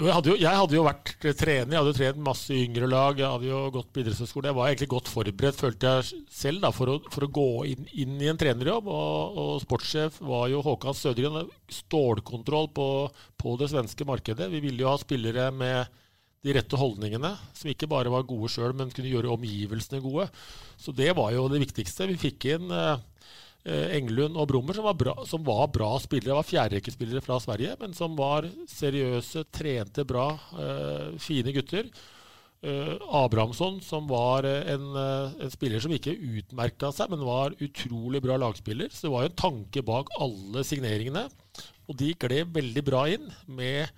Jeg 0.00 0.14
hadde, 0.16 0.30
jo, 0.30 0.36
jeg 0.40 0.56
hadde, 0.56 0.76
jo, 0.78 0.82
vært 0.86 1.10
trener, 1.36 1.74
jeg 1.74 1.76
hadde 1.76 1.90
jo 1.90 1.96
trent 1.98 2.20
masse 2.24 2.54
yngre 2.56 2.86
lag. 2.88 3.18
Jeg 3.20 3.28
hadde 3.28 3.48
jo 3.50 3.58
gått 3.74 3.90
på 3.92 4.00
idrettshøyskole. 4.00 4.48
Jeg 4.48 4.56
var 4.56 4.70
egentlig 4.70 4.88
godt 4.94 5.10
forberedt, 5.12 5.58
følte 5.60 5.90
jeg 5.92 6.22
selv, 6.32 6.62
da, 6.62 6.70
for, 6.72 6.92
å, 6.94 7.10
for 7.12 7.26
å 7.26 7.28
gå 7.36 7.48
inn, 7.68 7.84
inn, 7.92 8.14
i 8.16 8.30
en 8.32 8.40
trenerjobb. 8.40 8.88
Og, 8.88 9.36
og 9.42 9.50
sportssjef 9.66 10.16
var 10.24 10.46
jo 10.48 10.62
Håkan 10.64 10.96
Sødgren. 10.96 11.50
Stålkontroll 11.68 12.70
på, 12.72 12.88
på, 13.36 13.54
det 13.60 13.68
svenske 13.74 14.08
markedet. 14.08 14.48
Vi 14.54 14.62
ville 14.64 14.86
jo 14.86 14.88
ha 14.88 14.96
spillere 15.02 15.50
med 15.52 16.00
de 16.40 16.56
rette 16.56 16.80
holdningene, 16.80 17.34
som 17.52 17.68
ikke 17.68 17.90
bare 17.92 18.08
var 18.08 18.24
gode 18.24 18.48
sjøl, 18.48 18.72
men 18.72 18.92
kunne 18.96 19.12
gjøre 19.12 19.34
omgivelsene 19.34 20.00
gode. 20.00 20.30
Så 20.80 20.96
det 20.96 21.12
var 21.18 21.34
jo 21.36 21.44
det 21.52 21.60
viktigste. 21.66 22.08
Vi 22.08 22.16
fikk 22.24 22.48
inn 22.54 22.72
eh, 22.72 23.04
Englund 23.68 24.38
og 24.40 24.48
Brummer, 24.48 24.76
som 24.76 24.86
var 24.86 24.96
bra, 24.96 25.14
som 25.28 25.42
var 25.44 25.66
bra 25.72 25.90
spillere. 26.00 26.38
var 26.38 26.48
fjerderekkespillere 26.48 27.20
fra 27.20 27.36
Sverige, 27.40 27.74
men 27.80 27.92
som 27.92 28.16
var 28.16 28.48
seriøse, 28.68 29.44
trente 29.52 30.04
bra, 30.08 30.32
eh, 30.56 31.18
fine 31.18 31.52
gutter. 31.52 31.90
Eh, 32.62 32.96
Abrahamsson, 33.08 33.80
som 33.80 34.06
var 34.08 34.44
en, 34.44 34.86
uh, 34.92 35.32
en, 35.40 35.50
spiller 35.50 35.80
som 35.80 35.92
ikke 35.92 36.12
utmerka 36.12 36.90
seg, 36.92 37.08
men 37.08 37.24
var 37.24 37.56
utrolig 37.56 38.20
bra 38.20 38.36
lagspiller. 38.36 38.88
Så 38.92 39.06
det 39.06 39.12
var 39.14 39.24
jo 39.24 39.30
en 39.30 39.42
tanke 39.44 39.82
bak 39.82 40.12
alle 40.20 40.64
signeringene. 40.64 41.28
Og 41.88 41.96
de 41.96 42.12
gled 42.14 42.52
veldig 42.52 42.84
bra 42.84 43.08
inn 43.08 43.28
med 43.46 43.88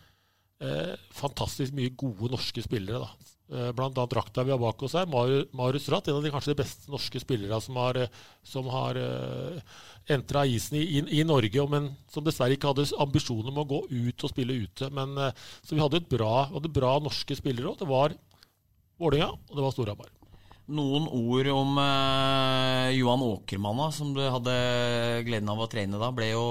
fantastisk 1.10 1.74
mye 1.74 1.90
gode 1.98 2.28
norske 2.30 2.62
spillere. 2.62 3.02
da. 3.02 3.31
Eh, 3.50 3.68
annet 3.68 4.10
drakta 4.10 4.44
vi 4.46 4.52
har 4.54 4.60
bak 4.60 4.82
oss 4.86 4.94
her, 4.96 5.06
Marius 5.06 5.88
Ratt, 5.92 6.08
en 6.08 6.20
av 6.20 6.22
de 6.24 6.30
kanskje 6.32 6.54
de 6.54 6.62
beste 6.62 6.90
norske 6.92 7.20
spillere 7.20 7.58
som 7.60 7.76
har, 7.76 7.98
eh, 8.00 8.20
som 8.42 8.68
har 8.72 8.96
eh, 8.96 9.60
entra 10.14 10.46
isen 10.46 10.78
i, 10.78 10.84
i, 10.98 11.02
i, 11.20 11.24
Norge, 11.24 11.66
men 11.68 11.90
som 12.08 12.24
dessverre 12.24 12.56
ikke 12.56 12.70
hadde 12.70 12.88
ambisjoner 13.02 13.52
om 13.52 13.60
å 13.60 13.68
gå 13.68 13.82
ut 13.90 14.24
og 14.24 14.32
spille 14.32 14.56
ute. 14.64 14.88
Men, 14.94 15.14
så 15.60 15.74
vi 15.74 15.82
hadde 15.82 16.00
et 16.00 16.08
bra, 16.08 16.46
hadde 16.54 16.72
bra 16.72 16.96
norske 17.02 17.36
spillere 17.36 17.74
òg. 17.74 17.80
Det 17.82 17.90
var 17.90 18.16
Vålerenga, 19.02 19.32
og 19.34 19.56
det 19.56 19.64
var 19.64 19.74
Storhamar. 19.74 20.10
Noen 20.72 21.08
ord 21.10 21.48
om 21.50 21.78
eh, 21.82 22.94
Johan 22.96 23.24
Åkermann, 23.26 23.84
som 23.92 24.12
du 24.14 24.22
hadde 24.22 24.54
gleden 25.26 25.50
av 25.50 25.60
å 25.60 25.68
trene 25.70 26.00
da. 26.00 26.12
Ble 26.14 26.32
jo 26.32 26.46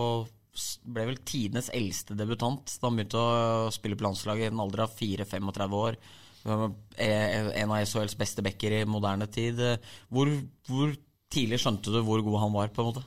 ble 0.84 1.06
vel 1.08 1.22
tidenes 1.24 1.70
eldste 1.72 2.18
debutant 2.20 2.74
da 2.76 2.90
han 2.90 2.98
begynte 3.00 3.20
å 3.22 3.70
spille 3.72 3.96
på 3.96 4.04
landslaget 4.04 4.50
i 4.50 4.52
en 4.52 4.60
alder 4.60 4.84
av 4.84 4.98
4-35 4.98 5.78
år. 5.80 5.98
En 6.46 7.72
av 7.72 7.86
SHLs 7.86 8.18
beste 8.18 8.44
backer 8.46 8.80
i 8.80 8.84
moderne 8.90 9.28
tid. 9.30 9.60
Hvor, 10.10 10.32
hvor, 10.70 10.94
tidlig 11.32 11.62
skjønte 11.64 11.94
du 11.94 12.02
hvor 12.04 12.24
god 12.26 12.40
han 12.44 12.56
var? 12.56 12.72
på 12.74 12.84
en 12.84 12.92
måte? 12.92 13.04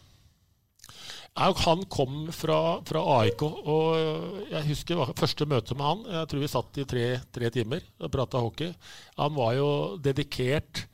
Han 1.34 1.82
kom 1.90 2.28
fra, 2.30 2.78
fra 2.86 3.00
AIK, 3.16 3.42
og 3.42 4.50
jeg 4.52 4.66
husker 4.68 5.00
første 5.18 5.46
møte 5.50 5.74
med 5.74 5.88
han. 5.88 6.04
Jeg 6.20 6.28
tror 6.30 6.42
vi 6.44 6.50
satt 6.52 6.78
i 6.78 6.86
tre, 6.86 7.06
tre 7.34 7.50
timer 7.50 7.82
og 7.98 8.12
prata 8.14 8.38
hockey. 8.38 8.70
Han 9.18 9.34
var 9.34 9.56
jo 9.58 9.70
dedikert 9.98 10.84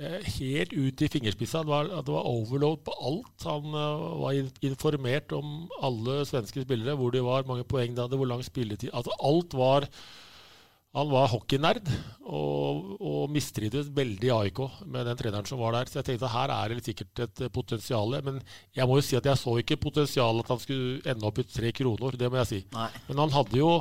eh, 0.00 0.26
helt 0.40 0.74
ut 0.74 1.06
i 1.06 1.10
fingerspissa. 1.12 1.62
Det 1.62 1.70
var, 1.70 1.92
det 2.02 2.16
var 2.16 2.26
overload 2.32 2.82
på 2.82 2.96
alt. 2.98 3.46
Han 3.46 3.78
uh, 3.78 4.18
var 4.24 4.40
informert 4.66 5.36
om 5.38 5.70
alle 5.78 6.24
svenske 6.26 6.66
spillere, 6.66 6.98
hvor 6.98 7.14
de 7.14 7.22
var, 7.22 7.46
mange 7.46 7.68
poeng 7.70 7.94
de 7.94 8.02
hadde, 8.02 8.18
hvor 8.18 8.26
lang 8.32 8.42
spilletid 8.42 8.90
Altså 8.90 9.14
alt 9.22 9.54
var 9.54 9.86
han 10.96 11.10
var 11.12 11.28
hockeynerd 11.28 11.88
og, 12.24 12.92
og 13.04 13.32
mistrivdes 13.34 13.90
veldig 13.92 14.28
i 14.30 14.32
AIK 14.32 14.60
med 14.88 15.04
den 15.08 15.18
treneren 15.20 15.48
som 15.48 15.60
var 15.60 15.74
der. 15.76 15.90
Så 15.90 16.00
jeg 16.00 16.08
tenkte 16.08 16.28
at 16.28 16.32
her 16.32 16.52
er 16.54 16.72
det 16.72 16.86
sikkert 16.86 17.24
et 17.26 17.42
potensial. 17.52 18.16
Men 18.24 18.38
jeg 18.76 18.88
må 18.88 18.96
jo 18.96 19.04
si 19.04 19.18
at 19.18 19.28
jeg 19.28 19.40
så 19.40 19.58
ikke 19.60 19.80
potensialet 19.82 20.46
at 20.46 20.54
han 20.54 20.62
skulle 20.62 21.02
ende 21.04 21.28
opp 21.28 21.42
i 21.42 21.48
tre 21.50 21.72
kroner. 21.76 22.16
Det 22.16 22.30
må 22.32 22.40
jeg 22.40 22.52
si. 22.52 22.62
Nei. 22.72 22.88
Men 23.10 23.26
han 23.26 23.36
hadde 23.36 23.60
jo 23.60 23.74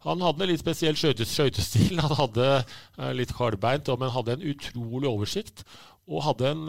han 0.00 0.22
hadde 0.24 0.46
en 0.46 0.48
litt 0.48 0.62
spesiell 0.62 0.96
skøytestil. 0.96 2.00
Han 2.00 2.16
hadde 2.16 2.48
uh, 2.64 3.10
litt 3.12 3.34
hardbeint, 3.36 3.90
men 4.00 4.14
hadde 4.14 4.38
en 4.38 4.46
utrolig 4.54 5.10
oversikt. 5.10 5.66
Og 6.10 6.24
hadde 6.24 6.50
en, 6.50 6.62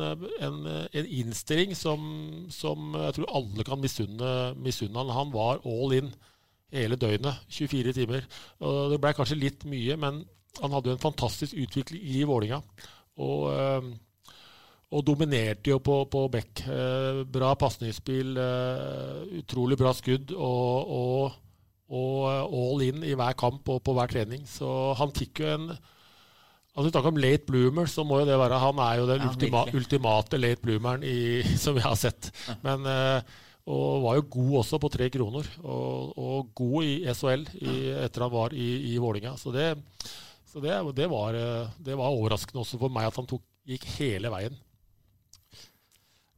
en, 0.45 0.57
en 0.67 1.07
innstilling 1.07 1.71
som, 1.73 2.03
som, 2.53 2.91
jeg 3.07 3.15
tror 3.17 3.31
alle 3.39 3.65
kan 3.65 3.81
misunne, 3.81 4.33
misunne 4.61 4.99
han. 4.99 5.15
Han 5.15 5.31
var 5.33 5.63
all 5.65 5.95
in 5.97 6.11
hele 6.71 6.97
døgnet. 6.99 7.43
24 7.51 7.95
timer. 7.97 8.27
Og 8.63 8.93
det 8.93 9.01
ble 9.03 9.13
kanskje 9.17 9.39
litt 9.39 9.65
mye, 9.69 9.97
men 9.99 10.23
han 10.59 10.73
hadde 10.75 10.91
jo 10.91 10.97
en 10.97 11.03
fantastisk 11.03 11.57
utvikling 11.59 12.03
i 12.15 12.23
Vålinga. 12.27 12.61
Og, 13.21 13.51
øh, 13.53 13.91
og 14.91 15.05
dominerte 15.07 15.71
jo 15.71 15.79
på, 15.83 16.01
på 16.11 16.25
bekk. 16.31 16.65
Eh, 16.67 17.21
bra 17.31 17.53
pasningsspill, 17.59 18.35
øh, 18.37 19.39
utrolig 19.39 19.77
bra 19.79 19.93
skudd 19.95 20.33
og, 20.35 20.91
og, 20.97 21.39
og, 21.91 22.17
all 22.27 22.83
in 22.89 23.05
i 23.07 23.15
hver 23.15 23.37
kamp 23.39 23.69
og 23.71 23.79
på 23.85 23.95
hver 23.95 24.11
trening. 24.11 24.43
Så 24.47 24.67
han 24.99 25.15
fikk 25.15 25.43
jo 25.43 25.55
en 25.55 25.73
Altså 26.71 26.87
Vi 26.87 26.91
snakker 26.93 27.11
om 27.11 27.17
late 27.19 27.43
bloomer, 27.43 27.87
så 27.91 28.03
må 28.07 28.21
jo 28.21 28.27
det 28.29 28.37
være 28.39 28.59
Han 28.63 28.77
er 28.79 28.99
jo 29.01 29.07
den 29.09 29.23
ja, 29.25 29.27
ultima, 29.27 29.63
ultimate 29.75 30.37
late 30.39 30.61
bloomeren 30.63 31.01
i, 31.03 31.41
som 31.63 31.75
vi 31.75 31.83
har 31.83 31.97
sett. 31.99 32.29
Men 32.63 32.87
øh, 32.87 33.19
og 33.69 34.01
var 34.05 34.17
jo 34.17 34.25
god 34.33 34.57
også 34.63 34.79
på 34.81 34.89
tre 34.93 35.09
kroner. 35.13 35.47
Og, 35.61 36.17
og 36.17 36.49
god 36.57 36.87
i 36.87 36.95
SHL 37.13 37.45
etter 38.01 38.25
han 38.25 38.33
var 38.33 38.55
i, 38.57 38.71
i 38.93 38.97
Vålinga. 39.01 39.35
Så, 39.37 39.53
det, 39.53 39.75
så 40.49 40.63
det, 40.63 40.73
det, 40.97 41.07
var, 41.11 41.37
det, 41.77 41.93
var, 41.93 42.09
overraskende 42.09 42.63
også 42.65 42.81
for 42.81 42.93
meg 42.93 43.11
at 43.11 43.21
han 43.21 43.29
tok, 43.29 43.45
gikk 43.69 43.85
hele 43.99 44.31
veien. 44.33 44.57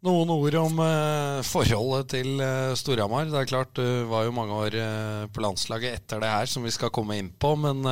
Noen 0.03 0.33
ord 0.33 0.55
om 0.59 0.79
eh, 0.83 1.37
forholdet 1.47 2.09
til 2.11 2.41
eh, 2.43 2.73
Storhamar. 2.75 3.29
Det 3.31 3.39
er 3.39 3.47
klart, 3.47 3.71
Du 3.77 4.09
var 4.09 4.25
jo 4.27 4.35
mange 4.35 4.57
år 4.65 4.75
eh, 4.75 5.21
på 5.31 5.43
landslaget 5.45 6.01
etter 6.01 6.19
det 6.19 6.31
her, 6.33 6.49
som 6.51 6.65
vi 6.67 6.73
skal 6.75 6.91
komme 6.91 7.15
inn 7.15 7.29
på. 7.31 7.53
Men 7.55 7.85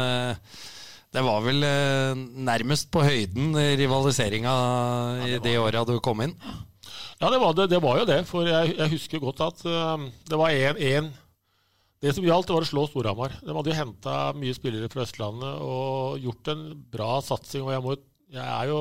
det 1.11 1.23
var 1.23 1.39
vel 1.43 1.63
nærmest 2.43 2.91
på 2.91 3.03
høyden 3.03 3.55
rivaliseringa 3.79 4.51
i 5.27 5.39
de 5.43 5.55
åra 5.59 5.85
du 5.87 5.97
kom 6.03 6.23
inn? 6.23 6.35
Ja, 7.21 7.29
det 7.29 7.37
var, 7.37 7.53
det, 7.53 7.67
det 7.69 7.79
var 7.83 7.99
jo 8.01 8.05
det. 8.09 8.21
For 8.25 8.47
jeg, 8.49 8.71
jeg 8.79 8.93
husker 8.95 9.21
godt 9.21 9.43
at 9.45 9.59
uh, 9.69 10.07
det 10.25 10.39
var 10.41 10.55
1-1. 10.73 11.11
Det 12.01 12.15
som 12.17 12.25
gjaldt, 12.25 12.49
var 12.49 12.65
å 12.65 12.69
slå 12.69 12.87
Storhamar. 12.89 13.35
De 13.45 13.53
hadde 13.53 13.69
jo 13.69 13.77
henta 13.77 14.15
mye 14.33 14.55
spillere 14.57 14.89
fra 14.89 15.03
Østlandet 15.05 15.59
og 15.61 16.23
gjort 16.23 16.49
en 16.49 16.63
bra 16.89 17.19
satsing. 17.21 17.61
Og 17.67 17.75
jeg, 17.75 17.83
må, 17.85 17.93
jeg 18.33 18.41
er 18.41 18.71
jo 18.71 18.79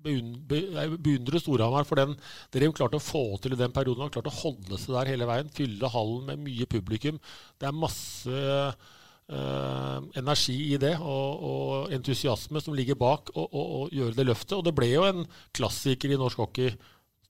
jeg 0.00 0.94
beundrer 1.04 1.42
Storhamar 1.42 1.84
for 1.84 2.00
den 2.00 2.14
det 2.48 2.62
de 2.62 2.70
klarte 2.72 2.96
å 2.96 3.04
få 3.04 3.36
til 3.44 3.52
i 3.52 3.58
den 3.60 3.74
perioden. 3.74 4.00
De 4.00 4.08
har 4.08 4.14
klart 4.14 4.30
å 4.30 4.38
holde 4.38 4.78
seg 4.80 4.96
der 4.96 5.10
hele 5.12 5.28
veien, 5.28 5.52
fylle 5.52 5.90
hallen 5.92 6.30
med 6.30 6.40
mye 6.46 6.68
publikum. 6.70 7.18
Det 7.60 7.68
er 7.68 7.76
masse 7.76 8.38
øh, 8.40 9.98
energi 10.16 10.56
i 10.70 10.78
det 10.80 10.94
og, 10.96 11.44
og, 11.50 11.92
entusiasme 11.92 12.64
som 12.64 12.78
ligger 12.78 12.96
bak 12.96 13.34
å 13.36 13.84
gjøre 13.92 14.16
det 14.16 14.26
løftet. 14.30 14.56
Og 14.56 14.64
det 14.64 14.72
ble 14.80 14.88
jo 14.94 15.04
en 15.10 15.28
klassiker 15.52 16.16
i 16.16 16.18
norsk 16.24 16.40
hockey 16.46 16.72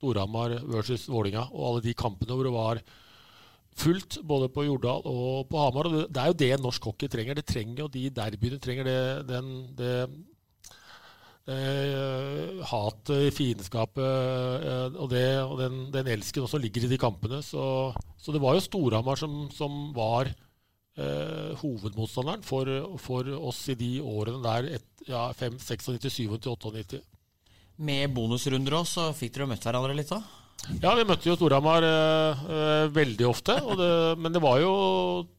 Storhamar 0.00 0.56
versus 0.64 1.04
Vålinga, 1.12 1.44
og 1.52 1.66
alle 1.68 1.84
de 1.84 1.92
kampene 1.94 2.32
hvor 2.32 2.48
det 2.48 2.56
var 2.56 2.80
fullt 3.80 4.18
både 4.26 4.48
på 4.52 4.64
Jordal 4.66 5.04
og 5.08 5.46
på 5.50 5.60
Hamar. 5.60 5.88
og 5.88 6.08
Det 6.08 6.22
er 6.22 6.32
jo 6.32 6.40
det 6.40 6.50
norsk 6.60 6.88
hockey 6.88 7.08
trenger. 7.12 7.36
Det 7.38 7.46
trenger 7.46 7.84
jo 7.84 7.88
de 7.92 8.08
derbyene. 8.10 8.58
trenger 8.58 8.88
det, 8.88 9.00
den, 9.28 9.50
det, 9.76 9.94
det 11.46 11.60
uh, 12.00 12.64
hatet, 12.72 13.32
fiendskapet 13.36 14.04
uh, 14.04 14.88
og, 14.96 15.10
det, 15.12 15.26
og 15.44 15.56
den, 15.60 15.80
den, 15.92 16.12
elsken 16.16 16.48
også 16.48 16.58
ligger 16.58 16.88
i 16.88 16.92
de 16.92 17.00
kampene. 17.00 17.42
Så, 17.44 17.92
så 18.16 18.32
det 18.32 18.42
var 18.42 18.56
jo 18.56 18.64
Storhamar 18.64 19.20
som, 19.20 19.46
som 19.52 19.92
var 19.96 20.32
eh, 20.96 21.52
hovedmotstanderen 21.60 22.42
for, 22.44 22.68
for, 22.98 23.28
oss 23.50 23.68
i 23.72 23.78
de 23.78 23.92
årene 24.02 24.42
der, 24.44 24.74
et, 24.80 25.06
ja, 25.08 25.30
5, 25.36 25.58
96, 25.58 26.20
97, 26.20 26.46
98. 26.46 27.00
Med 27.80 28.12
bonusrunder 28.12 28.76
òg, 28.76 28.86
så 28.88 29.08
fikk 29.16 29.36
dere 29.36 29.48
møtt 29.48 29.64
hverandre 29.64 29.96
litt 29.96 30.12
òg? 30.12 30.36
Ja, 30.80 30.92
vi 30.94 31.06
møtte 31.08 31.28
jo 31.30 31.34
Storhamar 31.38 31.84
eh, 31.86 32.42
eh, 32.54 32.86
veldig 32.92 33.26
ofte. 33.28 33.56
Det, 33.80 33.90
men 34.20 34.34
det 34.34 34.42
var 34.44 34.60
jo 34.60 34.72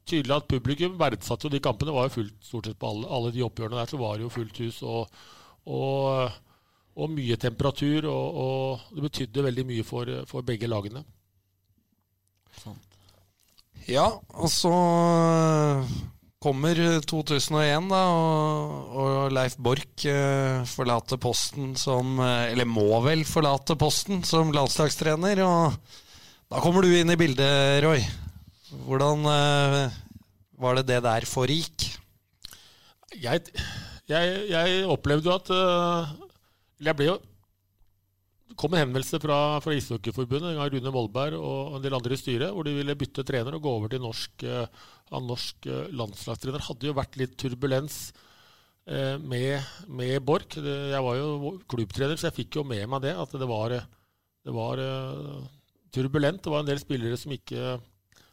tydelig 0.09 0.35
at 0.35 0.47
publikum 0.49 0.97
verdsatte 0.99 1.47
jo 1.47 1.53
de 1.53 1.61
kampene. 1.63 1.91
Det 1.91 1.97
var 1.97 2.09
jo 2.09 2.15
fullt 2.15 2.47
stort 2.47 2.69
sett 2.69 2.79
på 2.81 2.89
alle, 2.89 3.09
alle 3.09 3.33
de 3.35 3.43
oppgjørene 3.45 3.77
der, 3.77 3.91
så 3.91 3.99
var 4.01 4.17
det 4.17 4.25
jo 4.25 4.33
fullt 4.33 4.61
hus 4.63 4.81
og, 4.81 5.21
og, 5.69 6.39
og 6.97 7.13
mye 7.13 7.37
temperatur. 7.41 8.09
Og, 8.09 8.39
og, 8.45 8.87
det 8.97 9.05
betydde 9.07 9.45
veldig 9.49 9.67
mye 9.71 9.87
for, 9.87 10.13
for 10.29 10.47
begge 10.47 10.69
lagene. 10.69 11.05
Sånn. 12.63 12.81
Ja, 13.89 14.07
og 14.37 14.49
så 14.53 14.73
kommer 16.41 16.79
2001, 17.05 17.89
da, 17.91 18.01
og, 18.09 18.95
og 18.97 19.33
Leif 19.35 19.57
Borch 19.61 20.07
eh, 20.09 20.63
forlater 20.65 21.19
posten 21.21 21.75
som 21.77 22.17
eh, 22.17 22.49
Eller 22.53 22.65
må 22.65 22.97
vel 23.05 23.21
forlate 23.29 23.77
posten 23.79 24.23
som 24.25 24.49
landslagstrener. 24.55 25.43
Og 25.45 25.77
da 26.49 26.63
kommer 26.63 26.85
du 26.85 26.95
inn 26.97 27.13
i 27.13 27.19
bildet, 27.19 27.83
Roy. 27.85 28.01
Hvordan 28.87 29.27
eh, 29.29 29.99
var 30.61 30.79
det 30.79 30.87
det 30.89 31.01
der 31.05 31.29
forgikk? 31.29 31.85
Jeg, 33.21 33.45
jeg, 34.09 34.35
jeg 34.49 34.85
opplevde 34.89 35.27
jo 35.27 35.33
at 35.35 35.49
uh, 35.51 36.13
Jeg 36.79 36.95
ble 36.95 37.09
jo 37.09 37.17
kom 38.61 38.75
en 38.75 38.83
henvendelse 38.83 39.19
fra, 39.21 39.37
fra 39.63 39.73
Ishockeyforbundet, 39.75 40.59
Rune 40.73 40.93
Molberg 40.93 41.37
og 41.39 41.77
en 41.77 41.83
del 41.83 41.95
andre 41.97 42.15
i 42.15 42.19
styret, 42.19 42.51
hvor 42.53 42.67
de 42.67 42.75
ville 42.77 42.97
bytte 42.97 43.25
trener 43.27 43.57
og 43.57 43.63
gå 43.65 43.71
over 43.79 43.91
til 43.91 44.03
norsk, 44.03 44.45
uh, 44.45 44.89
norsk 45.17 45.69
uh, 45.69 45.87
landslagstrener. 45.97 46.65
Hadde 46.67 46.89
jo 46.89 46.97
vært 46.97 47.17
litt 47.19 47.33
turbulens 47.41 47.99
uh, 48.89 49.17
med, 49.17 49.65
med 49.89 50.19
Borch. 50.27 50.59
Jeg 50.61 51.05
var 51.07 51.17
jo 51.17 51.55
klubbtrener, 51.71 52.19
så 52.19 52.29
jeg 52.29 52.41
fikk 52.43 52.59
jo 52.59 52.67
med 52.67 52.85
meg 52.91 53.07
det. 53.07 53.15
At 53.17 53.33
det 53.33 53.49
var, 53.49 53.77
det 53.77 54.57
var 54.57 54.83
turbulent. 55.95 56.43
Det 56.45 56.53
var 56.53 56.61
en 56.61 56.69
del 56.69 56.83
spillere 56.83 57.17
som 57.17 57.33
ikke 57.33 57.79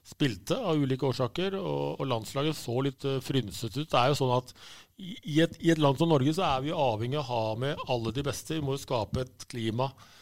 spilte 0.09 0.57
av 0.57 0.81
ulike 0.81 1.05
årsaker, 1.09 1.57
og, 1.61 1.99
og 2.01 2.09
landslaget 2.09 2.57
så 2.57 2.77
litt 2.85 3.09
frynsete 3.25 3.85
ut. 3.85 3.91
Det 3.91 3.99
er 4.01 4.13
jo 4.13 4.21
sånn 4.21 4.37
at 4.39 4.55
i 4.99 5.41
et, 5.45 5.59
i 5.63 5.71
et, 5.71 5.79
land 5.79 5.99
som 6.01 6.11
Norge 6.11 6.33
så 6.35 6.45
er 6.49 6.63
vi 6.65 6.75
avhengig 6.75 7.21
av 7.21 7.27
å 7.27 7.29
ha 7.29 7.59
med 7.61 7.83
alle 7.93 8.13
de 8.15 8.25
beste. 8.27 8.57
Vi 8.57 8.65
må 8.65 8.75
jo 8.75 8.83
skape 8.83 9.23
et 9.23 9.45
klima 9.51 9.87
eh, 9.93 10.15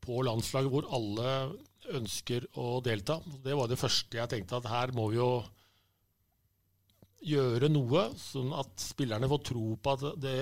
på 0.00 0.22
landslaget 0.26 0.72
hvor 0.72 0.88
alle 0.96 1.32
ønsker 1.96 2.46
å 2.60 2.78
delta. 2.84 3.18
Det 3.44 3.56
var 3.56 3.70
det 3.70 3.80
første 3.80 4.20
jeg 4.20 4.30
tenkte, 4.30 4.60
at 4.60 4.70
her 4.70 4.94
må 4.96 5.08
vi 5.10 5.18
jo 5.18 5.30
gjøre 7.30 7.68
noe, 7.68 8.08
sånn 8.16 8.52
at 8.56 8.72
spillerne 8.80 9.28
får 9.28 9.42
tro 9.50 9.64
på 9.76 9.96
at 9.96 10.04
det 10.22 10.38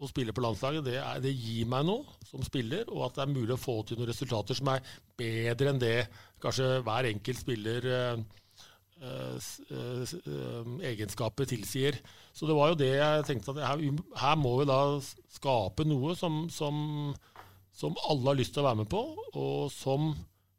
å 0.00 0.08
spille 0.10 0.32
på 0.34 0.42
landslaget, 0.42 0.84
det, 0.86 0.96
er, 1.00 1.20
det, 1.22 1.32
gir 1.32 1.68
meg 1.70 1.84
noe 1.86 2.16
som 2.26 2.42
spiller, 2.44 2.88
og 2.90 3.06
at 3.06 3.18
det 3.18 3.24
er 3.24 3.34
mulig 3.34 3.54
å 3.54 3.60
få 3.60 3.76
til 3.86 4.00
noen 4.00 4.10
resultater 4.10 4.56
som 4.58 4.72
er 4.72 4.88
bedre 5.18 5.70
enn 5.70 5.82
det 5.82 5.98
kanskje 6.42 6.80
hver 6.84 7.08
enkelt 7.12 7.40
spiller 7.44 7.86
eh, 7.92 8.24
Eh, 9.04 9.36
eh, 9.74 10.88
egenskaper 10.88 11.44
tilsier. 11.44 11.98
Så 12.32 12.46
det 12.46 12.54
var 12.56 12.70
jo 12.70 12.78
det 12.78 12.92
jeg 12.94 13.24
tenkte 13.26 13.52
at 13.52 13.60
her, 13.66 13.82
her 14.20 14.36
må 14.38 14.54
vi 14.60 14.68
da 14.70 14.78
skape 15.34 15.84
noe 15.84 16.14
som, 16.16 16.44
som, 16.48 16.76
som, 17.74 17.96
alle 18.08 18.30
har 18.30 18.38
lyst 18.38 18.54
til 18.54 18.62
å 18.62 18.68
være 18.68 18.82
med 18.82 18.90
på, 18.92 19.02
og 19.34 19.72
som 19.74 20.12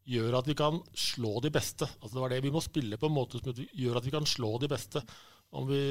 gjør 0.06 0.38
at 0.38 0.50
vi 0.50 0.56
kan 0.58 0.78
slå 0.94 1.40
de 1.42 1.52
beste. 1.54 1.88
Altså 2.00 2.14
det 2.14 2.24
var 2.24 2.34
det 2.34 2.44
Vi 2.46 2.54
må 2.54 2.62
spille 2.62 3.00
på 3.02 3.10
en 3.10 3.16
måte 3.16 3.42
som 3.42 3.56
gjør 3.56 4.00
at 4.00 4.06
vi 4.06 4.14
kan 4.14 4.28
slå 4.30 4.56
de 4.62 4.70
beste. 4.70 5.02
Om 5.56 5.70
vi 5.70 5.84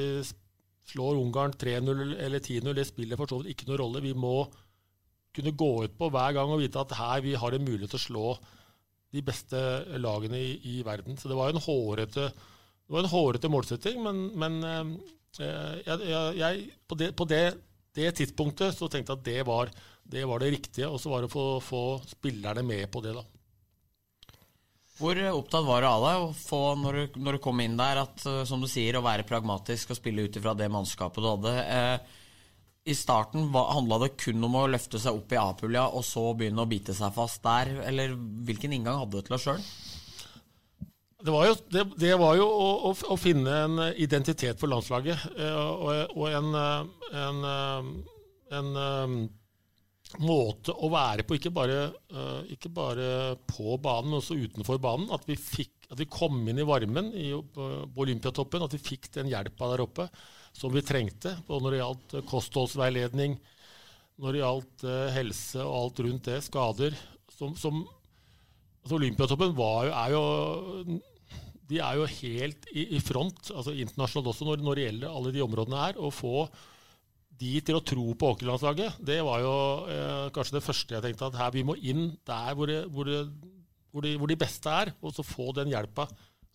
slår 0.91 1.19
Ungarn 1.19 1.55
3-0 1.57 2.13
eller 2.21 2.39
10-0, 2.39 2.75
det 2.77 2.85
spiller 2.87 3.19
for 3.19 3.29
så 3.29 3.41
vidt 3.41 3.55
ikke 3.55 3.69
noen 3.69 3.81
rolle. 3.81 4.03
Vi 4.05 4.13
må 4.15 4.45
kunne 5.35 5.55
gå 5.57 5.71
ut 5.83 5.97
på 5.99 6.09
hver 6.13 6.35
gang 6.37 6.53
og 6.53 6.61
vite 6.61 6.79
at 6.79 6.95
her 6.95 7.23
vi 7.25 7.33
har 7.35 7.55
en 7.55 7.65
mulighet 7.65 7.91
til 7.91 7.99
å 7.99 8.05
slå 8.05 8.27
de 9.15 9.23
beste 9.25 9.59
lagene 10.01 10.39
i, 10.39 10.53
i 10.75 10.75
verden. 10.85 11.17
Så 11.19 11.31
det 11.31 11.37
var 11.37 11.51
en 11.51 11.61
hårete, 11.61 12.29
var 12.91 13.03
en 13.03 13.11
hårete 13.11 13.51
målsetting, 13.51 13.99
men, 14.03 14.21
men 14.39 14.57
eh, 14.63 15.81
jeg, 15.87 16.15
jeg, 16.39 16.69
på, 16.87 16.99
det, 16.99 17.11
på 17.17 17.27
det, 17.29 17.43
det, 17.95 18.09
tidspunktet 18.19 18.75
så 18.75 18.89
tenkte 18.91 19.13
jeg 19.13 19.19
at 19.19 19.27
det 19.27 19.47
var 19.47 19.71
det, 20.11 20.25
var 20.29 20.41
det 20.41 20.51
riktige, 20.53 20.89
og 20.89 20.99
så 21.01 21.11
var 21.11 21.23
det 21.23 21.31
å 21.31 21.35
få, 21.35 21.45
få 21.63 21.85
spillerne 22.09 22.63
med 22.65 22.89
på 22.93 23.01
det. 23.05 23.15
da. 23.17 23.25
Hvor 24.95 25.19
opptatt 25.33 25.65
var 25.67 25.83
du 25.83 25.89
av 25.89 26.03
deg 26.05 26.25
å 26.25 26.35
få, 26.39 26.59
når 26.79 26.99
du, 26.99 27.17
når 27.25 27.35
du, 27.35 27.43
kom 27.43 27.59
inn 27.63 27.75
der, 27.79 28.03
at 28.05 28.27
eh, 28.29 28.43
som 28.47 28.61
du 28.63 28.69
sier, 28.71 28.95
å 28.95 29.03
være 29.05 29.27
pragmatisk 29.27 29.91
og 29.91 29.99
spille 29.99 30.27
ut 30.27 30.37
ifra 30.39 30.55
det 30.55 30.69
mannskapet 30.71 31.23
du 31.23 31.31
hadde? 31.33 31.55
Eh, 31.65 32.21
i 32.85 32.93
starten 32.95 33.49
handla 33.49 33.97
det 34.03 34.13
kun 34.21 34.45
om 34.45 34.55
å 34.59 34.67
løfte 34.69 35.01
seg 35.01 35.17
opp 35.17 35.33
i 35.33 35.39
A-pulja 35.41 35.87
og 35.89 36.05
så 36.05 36.27
begynne 36.37 36.63
å 36.63 36.69
bite 36.69 36.93
seg 36.93 37.13
fast 37.15 37.41
der, 37.43 37.71
eller 37.89 38.13
hvilken 38.45 38.75
inngang 38.77 39.01
hadde 39.01 39.17
du 39.17 39.25
til 39.25 39.35
deg 39.35 39.41
sjøl? 39.41 39.63
Det 41.25 41.33
var 41.33 41.47
jo, 41.49 41.55
det, 41.73 41.83
det 41.97 42.11
var 42.21 42.35
jo 42.37 42.45
å, 42.45 42.67
å, 42.85 42.91
å, 42.93 43.15
finne 43.17 43.55
en 43.65 43.81
identitet 43.97 44.61
for 44.61 44.69
landslaget, 44.69 45.25
eh, 45.33 45.57
og, 45.57 46.13
og 46.13 46.27
en, 46.29 46.51
eh, 46.61 47.15
en, 47.23 47.39
en, 48.53 48.69
en, 48.77 49.17
måte 50.21 50.73
å 50.73 50.89
være 50.93 51.25
på, 51.27 51.35
ikke 51.37 51.51
bare, 51.53 51.89
ikke 52.53 52.69
bare, 52.73 53.07
på 53.49 53.75
banen, 53.81 54.11
men 54.11 54.19
også 54.21 54.37
utenfor 54.37 54.79
banen. 54.81 55.09
At 55.15 55.25
vi, 55.27 55.35
fikk, 55.39 55.73
at 55.91 55.99
vi 55.99 56.07
kom 56.11 56.39
inn 56.47 56.61
i 56.61 56.67
varmen 56.67 57.11
i, 57.17 57.31
på 57.55 58.05
Olympiatoppen, 58.05 58.63
at 58.63 58.75
vi 58.77 58.83
fikk 58.83 59.09
den 59.17 59.31
hjelpa 59.31 59.71
der 59.73 59.83
oppe 59.85 60.09
som 60.55 60.73
vi 60.73 60.83
trengte. 60.85 61.35
Både 61.47 61.65
når 61.65 61.75
det 61.75 61.81
gjaldt 61.81 62.15
eh, 62.15 62.27
kostholdsveiledning, 62.29 63.35
når 64.23 64.31
det 64.31 64.41
gjaldt 64.41 64.85
uh, 64.87 64.93
helse 65.11 65.65
og 65.65 65.75
alt 65.81 65.99
rundt 66.05 66.29
det, 66.29 66.39
skader. 66.45 66.95
Som, 67.35 67.57
som 67.59 67.81
altså 68.85 68.95
Olympiatoppen 68.95 69.51
var 69.57 69.91
er 69.91 70.13
jo 70.13 70.21
de 71.65 71.81
er 71.81 71.97
jo 71.97 72.05
helt 72.21 72.67
i, 72.71 72.85
i 72.95 72.99
front 73.01 73.49
altså 73.49 73.73
internasjonalt 73.73 74.29
også 74.29 74.45
når, 74.45 74.61
når, 74.61 74.77
det 74.77 74.85
gjelder 74.85 75.17
alle 75.17 75.33
de 75.35 75.43
områdene 75.43 75.81
her. 75.81 75.99
Å 75.99 76.11
få 76.13 76.45
de 77.39 77.51
til 77.65 77.77
å 77.77 77.83
tro 77.83 78.05
på 78.15 78.31
hockeylandslaget, 78.31 79.01
det 79.07 79.19
var 79.25 79.43
jo 79.43 79.53
eh, 79.91 80.25
kanskje 80.35 80.57
det 80.57 80.63
første 80.65 80.95
jeg 80.95 81.03
tenkte. 81.03 81.29
At 81.29 81.39
her 81.39 81.53
vi 81.55 81.65
må 81.67 81.75
inn 81.79 82.09
der 82.27 82.55
hvor, 82.55 82.71
det, 82.71 82.81
hvor, 82.93 83.09
det, 83.09 83.21
hvor, 83.91 84.05
de, 84.05 84.15
hvor 84.21 84.31
de, 84.31 84.39
beste 84.39 84.71
er, 84.71 84.93
og 85.01 85.15
så 85.15 85.25
få 85.25 85.51
den 85.57 85.73
hjelpa 85.73 86.07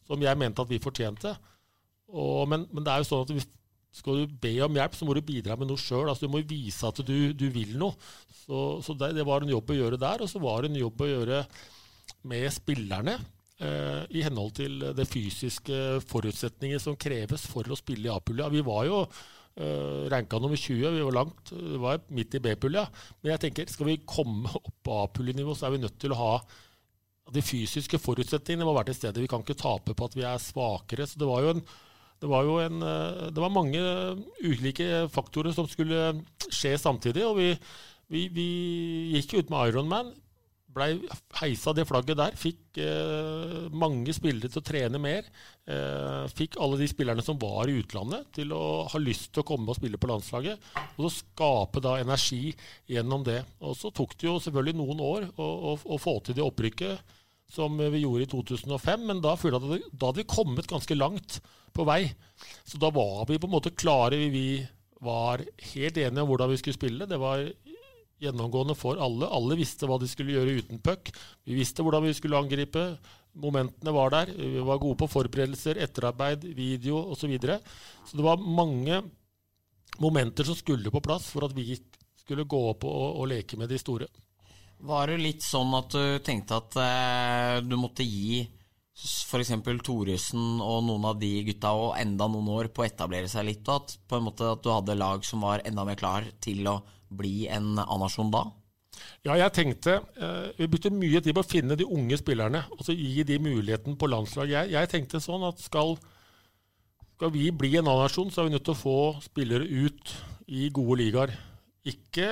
som 0.09 0.23
jeg 0.25 0.39
mente 0.41 0.63
at 0.63 0.71
vi 0.71 0.83
fortjente. 0.83 1.35
Og, 2.11 2.47
men, 2.51 2.67
men, 2.73 2.85
det 2.87 2.93
er 2.93 3.03
jo 3.03 3.11
sånn 3.11 3.27
at 3.27 3.35
vi 3.37 3.45
skal 3.95 4.23
du 4.23 4.39
be 4.43 4.55
om 4.65 4.79
hjelp, 4.79 4.95
så 4.95 5.07
må 5.07 5.17
du 5.17 5.23
bidra 5.27 5.57
med 5.59 5.71
noe 5.71 5.81
sjøl. 5.81 6.09
Altså, 6.09 6.27
du 6.27 6.35
må 6.35 6.45
vise 6.47 6.87
at 6.87 7.03
du, 7.07 7.33
du 7.35 7.47
vil 7.53 7.75
noe. 7.79 7.99
Så, 8.45 8.81
så 8.87 8.95
det, 8.99 9.13
det, 9.19 9.27
var 9.27 9.43
en 9.43 9.53
jobb 9.53 9.73
å 9.73 9.79
gjøre 9.81 10.01
der. 10.01 10.23
Og 10.23 10.31
så 10.31 10.43
var 10.43 10.63
det 10.63 10.71
en 10.71 10.81
jobb 10.81 11.03
å 11.03 11.11
gjøre 11.11 11.43
med 12.31 12.47
spillerne. 12.55 13.17
Eh, 13.61 14.03
I 14.17 14.25
henhold 14.25 14.55
til 14.57 14.79
det 14.97 15.09
fysiske 15.11 16.01
forutsetninger 16.09 16.81
som 16.83 16.99
kreves 16.99 17.45
for 17.51 17.67
å 17.67 17.79
spille 17.79 18.09
i 18.09 18.15
A-pulja. 18.15 18.49
Vi 18.55 18.63
var 18.67 18.87
jo 18.89 19.03
eh, 19.61 20.09
ranka 20.13 20.41
nummer 20.41 20.59
20, 20.59 20.97
vi 20.97 21.05
var 21.07 21.17
langt, 21.17 21.53
det 21.53 21.81
var 21.83 22.01
midt 22.17 22.35
i 22.39 22.43
B-pulja. 22.43 22.87
Men 23.21 23.35
jeg 23.35 23.45
tenker, 23.45 23.71
skal 23.71 23.91
vi 23.91 24.01
komme 24.09 24.51
opp 24.51 24.75
på 24.87 24.99
A-pullenivå, 25.05 25.55
så 25.57 25.69
er 25.69 25.77
vi 25.77 25.85
nødt 25.85 26.01
til 26.01 26.17
å 26.17 26.21
ha 26.21 26.33
de 27.31 27.43
fysiske 27.45 28.01
forutsetningene 28.03 28.67
må 28.67 28.75
være 28.75 28.91
til 28.91 28.99
stede. 29.03 29.23
Vi 29.23 29.31
kan 29.31 29.45
ikke 29.45 29.59
tape 29.61 29.95
på 29.95 30.09
at 30.09 30.17
vi 30.19 30.27
er 30.27 30.43
svakere. 30.43 31.07
Så 31.07 31.21
det 31.21 31.29
var 31.31 31.45
jo 31.45 31.55
en 31.55 31.65
det 32.21 32.29
var 32.29 32.45
jo 32.45 32.59
en, 32.61 32.83
eh, 32.85 33.29
det 33.33 33.41
var 33.41 33.53
mange 33.53 33.81
ulike 34.45 35.07
faktorer 35.09 35.55
som 35.57 35.69
skulle 35.69 36.21
skje 36.53 36.75
samtidig. 36.77 37.25
Og 37.25 37.39
vi, 37.39 37.55
vi, 38.13 38.27
vi 38.29 38.49
gikk 39.15 39.39
ut 39.39 39.53
med 39.53 39.71
Ironman. 39.71 40.13
Blei 40.71 41.01
heisa 41.41 41.73
det 41.75 41.87
flagget 41.89 42.19
der. 42.21 42.37
Fikk 42.39 42.79
eh, 42.83 43.69
mange 43.75 44.15
spillere 44.15 44.51
til 44.53 44.63
å 44.63 44.67
trene 44.67 45.01
mer. 45.03 45.27
Eh, 45.67 46.27
fikk 46.37 46.59
alle 46.63 46.79
de 46.81 46.89
spillerne 46.91 47.25
som 47.27 47.39
var 47.41 47.71
i 47.71 47.79
utlandet, 47.81 48.29
til 48.37 48.55
å 48.55 48.87
ha 48.91 49.01
lyst 49.03 49.33
til 49.35 49.43
å 49.43 49.49
komme 49.49 49.73
og 49.73 49.81
spille 49.81 49.99
på 50.01 50.11
landslaget. 50.11 50.69
Og 50.97 51.07
så 51.07 51.13
skape 51.19 51.83
da 51.83 51.97
energi 52.03 52.53
gjennom 52.91 53.27
det. 53.27 53.41
Og 53.67 53.75
så 53.79 53.91
tok 53.95 54.15
det 54.21 54.31
jo 54.31 54.39
selvfølgelig 54.43 54.79
noen 54.79 55.03
år 55.07 55.31
å, 55.35 55.49
å, 55.73 55.79
å 55.97 56.01
få 56.01 56.21
til 56.27 56.39
det 56.39 56.47
opprykket 56.47 57.17
som 57.51 57.75
vi 57.81 58.05
gjorde 58.05 58.29
i 58.29 58.31
2005, 58.31 59.07
men 59.09 59.23
da 59.25 59.35
da 59.35 59.59
hadde 59.59 60.21
vi 60.21 60.29
kommet 60.31 60.69
ganske 60.71 60.95
langt 60.95 61.41
på 61.75 61.87
vei. 61.89 62.05
Så 62.63 62.79
da 62.79 62.93
var 62.95 63.25
vi 63.27 63.41
på 63.43 63.49
en 63.49 63.57
måte 63.57 63.75
klare. 63.75 64.21
Vi 64.31 64.63
var 65.03 65.43
helt 65.73 65.99
enige 65.99 66.23
om 66.23 66.31
hvordan 66.31 66.53
vi 66.53 66.61
skulle 66.61 66.79
spille. 66.79 67.09
Det 67.11 67.19
var 67.19 67.43
gjennomgående 68.21 68.77
for 68.79 69.01
alle. 69.01 69.29
Alle 69.29 69.59
visste 69.59 69.89
hva 69.89 69.99
de 70.01 70.09
skulle 70.11 70.37
gjøre 70.37 70.59
uten 70.61 70.83
puck. 70.85 71.11
Vi 71.47 71.57
visste 71.57 71.85
hvordan 71.85 72.05
vi 72.07 72.15
skulle 72.17 72.39
angripe. 72.41 72.85
Momentene 73.41 73.95
var 73.95 74.13
der. 74.15 74.35
Vi 74.37 74.65
var 74.67 74.83
gode 74.83 74.99
på 75.01 75.11
forberedelser, 75.11 75.81
etterarbeid, 75.81 76.45
video 76.57 77.01
osv. 77.07 77.25
Så, 77.25 77.31
videre. 77.31 77.61
så 78.07 78.19
det 78.19 78.27
var 78.27 78.43
mange 78.43 79.03
momenter 80.01 80.47
som 80.47 80.57
skulle 80.57 80.93
på 80.93 81.03
plass 81.05 81.29
for 81.33 81.47
at 81.47 81.55
vi 81.57 81.75
skulle 82.21 82.49
gå 82.49 82.61
opp 82.71 82.87
og, 82.89 83.21
og 83.21 83.31
leke 83.31 83.59
med 83.61 83.71
de 83.71 83.79
store. 83.81 84.09
Var 84.81 85.13
det 85.13 85.21
litt 85.21 85.45
sånn 85.45 85.75
at 85.77 85.93
du 85.93 86.23
tenkte 86.25 86.57
at 86.57 86.79
eh, 86.81 87.57
du 87.67 87.77
måtte 87.77 88.07
gi 88.07 88.41
f.eks. 89.01 89.53
Thoresen 89.85 90.61
og 90.61 90.85
noen 90.87 91.05
av 91.09 91.19
de 91.21 91.31
gutta 91.47 91.73
og 91.77 91.95
enda 92.01 92.29
noen 92.29 92.49
år 92.53 92.71
på 92.73 92.85
å 92.85 92.89
etablere 92.89 93.29
seg 93.33 93.47
litt, 93.49 93.69
og 93.69 93.83
at, 93.83 93.95
på 94.09 94.19
en 94.19 94.27
måte 94.29 94.49
at 94.49 94.65
du 94.65 94.71
hadde 94.73 94.99
lag 94.99 95.25
som 95.25 95.45
var 95.45 95.65
enda 95.69 95.85
mer 95.89 96.01
klar 96.01 96.27
til 96.43 96.67
å 96.69 96.81
bli 97.11 97.49
en 97.51 97.75
A-nasjon 97.83 98.33
da? 98.33 98.47
Ja, 99.25 99.37
jeg 99.39 99.53
tenkte 99.55 99.99
eh, 100.21 100.49
Vi 100.59 100.69
brukte 100.69 100.93
mye 100.93 101.21
tid 101.23 101.37
på 101.37 101.45
å 101.45 101.47
finne 101.47 101.77
de 101.79 101.87
unge 101.89 102.19
spillerne 102.21 102.65
og 102.75 102.83
så 102.85 102.97
gi 102.97 103.25
de 103.27 103.39
muligheten 103.43 103.99
på 104.01 104.09
landslaget. 104.11 104.55
Jeg, 104.57 104.73
jeg, 104.77 104.91
tenkte 104.93 105.23
sånn 105.23 105.45
at 105.47 105.63
skal, 105.63 105.95
skal 107.17 107.33
vi 107.35 107.49
bli 107.55 107.77
en 107.81 107.91
A-nasjon, 107.91 108.33
så 108.33 108.43
er 108.43 108.51
vi 108.51 108.57
nødt 108.57 108.67
til 108.69 108.77
å 108.77 108.83
få 108.83 108.99
spillere 109.25 109.67
ut 109.67 110.17
i 110.51 110.69
gode 110.75 110.99
ligaer. 111.03 111.37
Ikke 111.89 112.27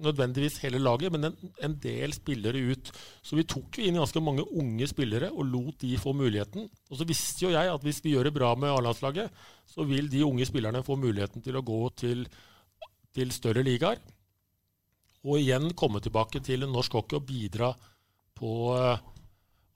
nødvendigvis 0.00 0.58
hele 0.64 0.80
laget, 0.80 1.12
men 1.12 1.28
en, 1.28 1.50
en, 1.62 1.74
del 1.82 2.14
spillere 2.16 2.62
ut. 2.72 2.90
Så 3.22 3.36
vi 3.38 3.46
tok 3.48 3.78
jo 3.78 3.86
inn 3.86 3.98
ganske 4.00 4.22
mange 4.24 4.46
unge 4.48 4.88
spillere 4.90 5.30
og 5.30 5.46
lot 5.50 5.82
de 5.84 5.92
få 6.00 6.14
muligheten. 6.16 6.66
Og 6.90 6.98
så 6.98 7.06
visste 7.08 7.44
jo 7.44 7.52
jeg 7.54 7.70
at 7.70 7.84
hvis 7.84 8.00
vi 8.04 8.14
gjør 8.14 8.30
det 8.30 8.36
bra 8.36 8.54
med 8.58 8.72
A-landslaget, 8.72 9.30
så 9.68 9.86
vil 9.88 10.10
de 10.10 10.24
unge 10.26 10.48
spillerne 10.48 10.82
få 10.86 10.96
muligheten 11.00 11.44
til 11.44 11.58
å 11.58 11.64
gå 11.66 11.82
til, 12.00 12.24
til 13.14 13.32
større 13.34 13.64
ligaer. 13.66 14.00
Og 15.26 15.40
igjen 15.40 15.72
komme 15.76 16.00
tilbake 16.00 16.40
til 16.44 16.64
norsk 16.68 16.96
hockey 16.96 17.18
og 17.18 17.26
bidra 17.28 17.70
på 18.38 18.52
uh, 18.72 18.96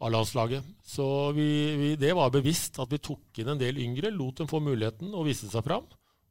A-landslaget. 0.05 0.65
Så 0.85 1.07
vi, 1.37 1.49
vi, 1.77 1.91
det 2.01 2.15
var 2.17 2.33
bevisst 2.33 2.81
at 2.81 2.93
vi 2.93 3.03
tok 3.03 3.43
inn 3.43 3.53
en 3.55 3.61
del 3.61 3.81
yngre, 3.83 4.13
lot 4.15 4.41
dem 4.41 4.51
få 4.51 4.63
muligheten 4.65 5.13
og 5.13 5.29
vise 5.29 5.51
seg 5.53 5.65
fram. 5.67 5.87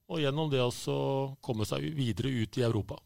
Og 0.10 0.22
gjennom 0.22 0.50
det 0.52 0.62
også 0.62 0.96
komme 1.42 1.66
seg 1.68 1.86
videre 1.96 2.34
ut 2.34 2.60
i 2.60 2.66
Europa. 2.66 3.00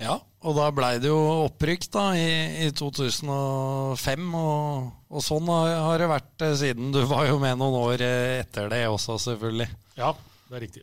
Ja, 0.00 0.16
og 0.42 0.56
da 0.58 0.70
blei 0.74 0.96
det 0.98 1.06
jo 1.06 1.18
opprykk 1.44 1.84
da 1.94 2.08
i, 2.18 2.30
i 2.66 2.70
2005, 2.74 4.24
og, 4.34 4.88
og, 5.06 5.20
sånn 5.22 5.52
har, 5.52 5.70
har, 5.86 6.02
det 6.02 6.08
vært 6.10 6.46
eh, 6.48 6.56
siden. 6.58 6.90
Du 6.94 7.04
var 7.10 7.28
jo 7.28 7.38
med 7.42 7.60
noen 7.60 7.78
år 7.78 8.02
eh, 8.02 8.40
etter 8.40 8.72
det 8.72 8.82
også, 8.90 9.20
selvfølgelig. 9.22 9.68
Ja, 10.00 10.10
det 10.50 10.58
er 10.58 10.66
riktig. 10.66 10.82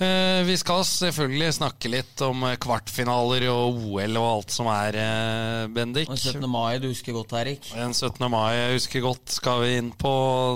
Eh, 0.00 0.42
vi 0.48 0.54
skal 0.56 0.80
selvfølgelig 0.88 1.54
snakke 1.58 1.90
litt 1.92 2.22
om 2.24 2.46
kvartfinaler 2.62 3.44
og 3.52 3.82
OL 3.84 4.16
og 4.16 4.28
alt 4.30 4.54
som 4.54 4.68
er, 4.72 4.96
eh, 4.96 5.66
Bendik. 5.68 6.08
Den 6.08 6.16
17. 6.16 6.46
mai 6.48 6.78
du 6.80 6.88
husker 6.88 7.12
godt, 7.12 7.34
Erik? 7.36 7.68
Den 7.74 7.92
17. 7.92 8.30
mai 8.32 8.54
jeg 8.56 8.78
husker 8.78 9.00
godt 9.04 9.28
skal 9.28 9.60
vi 9.60 9.74
inn 9.76 9.90
på. 9.92 10.12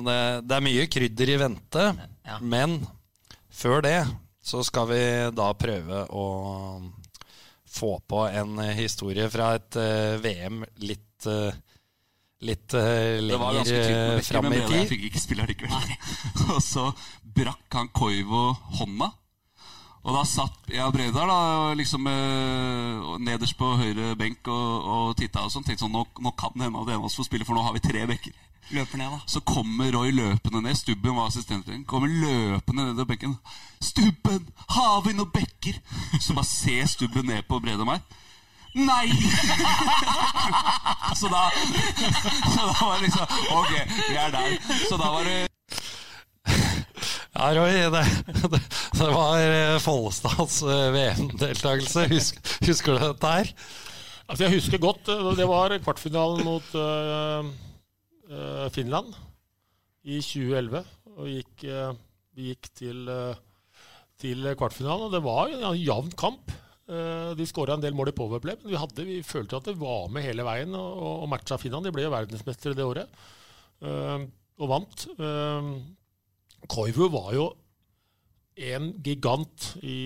Det, 0.06 0.48
det 0.48 0.56
er 0.56 0.64
mye 0.64 0.86
krydder 0.88 1.32
i 1.34 1.36
vente, 1.42 1.84
ja. 2.24 2.38
men 2.40 2.78
før 3.52 3.84
det 3.84 3.98
så 4.40 4.62
skal 4.64 4.88
vi 4.88 5.02
da 5.36 5.50
prøve 5.52 6.06
å 6.08 6.24
få 7.68 7.98
på 8.08 8.22
en 8.30 8.62
historie 8.78 9.28
fra 9.28 9.54
et 9.58 9.76
uh, 9.76 10.16
VM 10.24 10.64
litt 10.84 11.28
uh, 11.28 11.52
Litt 12.44 12.74
uh, 12.76 13.16
lenger 13.24 14.20
fram 14.20 14.50
i 14.52 14.58
tid. 14.58 14.74
Jeg 14.82 14.88
fikk 14.90 15.04
ikke 15.08 15.20
spille 15.22 15.44
allikevel. 15.46 15.92
og 16.52 16.58
så 16.60 16.90
brakk 17.24 17.72
han 17.78 17.88
Koivo 17.88 18.50
hånda. 18.76 19.08
Og 20.04 20.12
da 20.12 20.22
satt 20.28 20.66
jeg 20.68 20.84
og 20.84 20.92
Breidar 20.92 21.30
da, 21.30 21.38
liksom, 21.78 22.08
nederst 23.24 23.56
på 23.56 23.70
høyre 23.80 24.12
benk 24.20 24.50
og, 24.52 24.88
og 24.94 25.14
titta 25.16 25.46
og 25.46 25.52
sånn. 25.52 25.64
Tenkte 25.64 25.86
sånn, 25.86 25.94
nå, 25.96 26.04
nå 26.20 26.34
kan 26.36 26.52
det 26.52 26.66
hende 26.66 26.82
at 26.82 26.90
en 26.92 27.00
av 27.00 27.06
oss 27.08 27.16
får 27.16 27.30
spille, 27.30 27.46
for 27.48 27.56
nå 27.56 27.64
har 27.64 27.72
vi 27.76 27.82
tre 27.84 28.04
bekker. 28.10 28.34
Løper 28.72 29.00
ned, 29.00 29.12
da. 29.12 29.20
Så 29.28 29.40
kommer 29.40 29.92
Roy 29.92 30.12
løpende 30.12 30.62
ned. 30.64 30.76
Stubben 30.76 31.16
var 31.16 31.28
assistenten. 31.28 31.84
Kommer 31.88 32.08
løpende 32.08 32.86
ned 32.86 33.00
i 33.00 33.08
benken. 33.08 33.36
'Stubben, 33.80 34.46
har 34.68 35.00
vi 35.04 35.12
noen 35.12 35.32
bekker?' 35.32 35.80
Så 36.20 36.34
bare 36.34 36.48
ser 36.48 36.86
Stubben 36.86 37.26
ned 37.26 37.42
på 37.48 37.60
Brede 37.60 37.84
og 37.84 37.90
meg. 37.92 38.00
Nei! 38.74 39.08
så 41.20 41.28
da 41.30 41.42
Så 42.52 42.60
da 42.60 42.72
var 42.80 42.96
det 42.96 43.02
liksom 43.02 43.26
Ok, 43.54 43.72
vi 44.08 44.16
er 44.16 44.30
der. 44.30 44.56
Så 44.88 44.96
da 44.96 45.12
var 45.12 45.28
det 45.28 45.48
ja, 47.34 47.48
Roy, 47.56 47.72
det, 47.90 48.02
det, 48.52 48.60
det 48.94 49.08
var 49.10 49.40
eh, 49.42 49.78
Follestads 49.82 50.60
eh, 50.62 50.90
VM-deltakelse. 50.94 52.06
Husk, 52.12 52.38
husker 52.62 52.94
du 52.94 53.02
dette 53.02 53.32
her? 53.32 53.50
Altså, 54.28 54.46
jeg 54.46 54.54
husker 54.56 54.82
godt. 54.82 55.10
Eh, 55.10 55.30
det 55.38 55.46
var 55.50 55.74
kvartfinalen 55.84 56.44
mot 56.46 56.68
uh, 56.78 57.42
Finland 58.72 59.10
i 60.06 60.20
2011. 60.22 60.84
Og 61.14 61.32
gikk, 61.32 61.66
uh, 61.66 61.90
vi 62.38 62.52
gikk 62.52 62.70
til, 62.78 63.02
uh, 63.10 63.34
til 64.20 64.46
kvartfinalen. 64.54 65.08
Og 65.08 65.16
det 65.16 65.24
var 65.26 65.50
en 65.50 65.80
jevn 65.80 66.14
kamp. 66.18 66.60
De 66.84 67.44
skåra 67.48 67.78
en 67.78 67.80
del 67.80 67.94
mål 67.96 68.10
i 68.10 68.12
powerplay, 68.12 68.58
men 68.60 68.68
vi, 68.68 68.76
hadde, 68.76 69.06
vi, 69.08 69.14
følte 69.24 69.56
at 69.56 69.70
det 69.70 69.72
var 69.80 70.10
med 70.12 70.20
hele 70.20 70.44
veien 70.44 70.74
og, 70.76 70.98
og 71.24 71.30
matcha 71.32 71.56
Finland. 71.56 71.86
De 71.88 71.92
ble 71.96 72.04
jo 72.04 72.10
verdensmestere 72.12 72.76
det 72.76 72.84
året 72.84 73.08
og 73.80 74.68
vant. 74.68 75.06
Koivu 76.70 77.08
var 77.12 77.32
jo 77.36 77.48
en 78.54 78.92
gigant 79.02 79.72
i, 79.82 79.96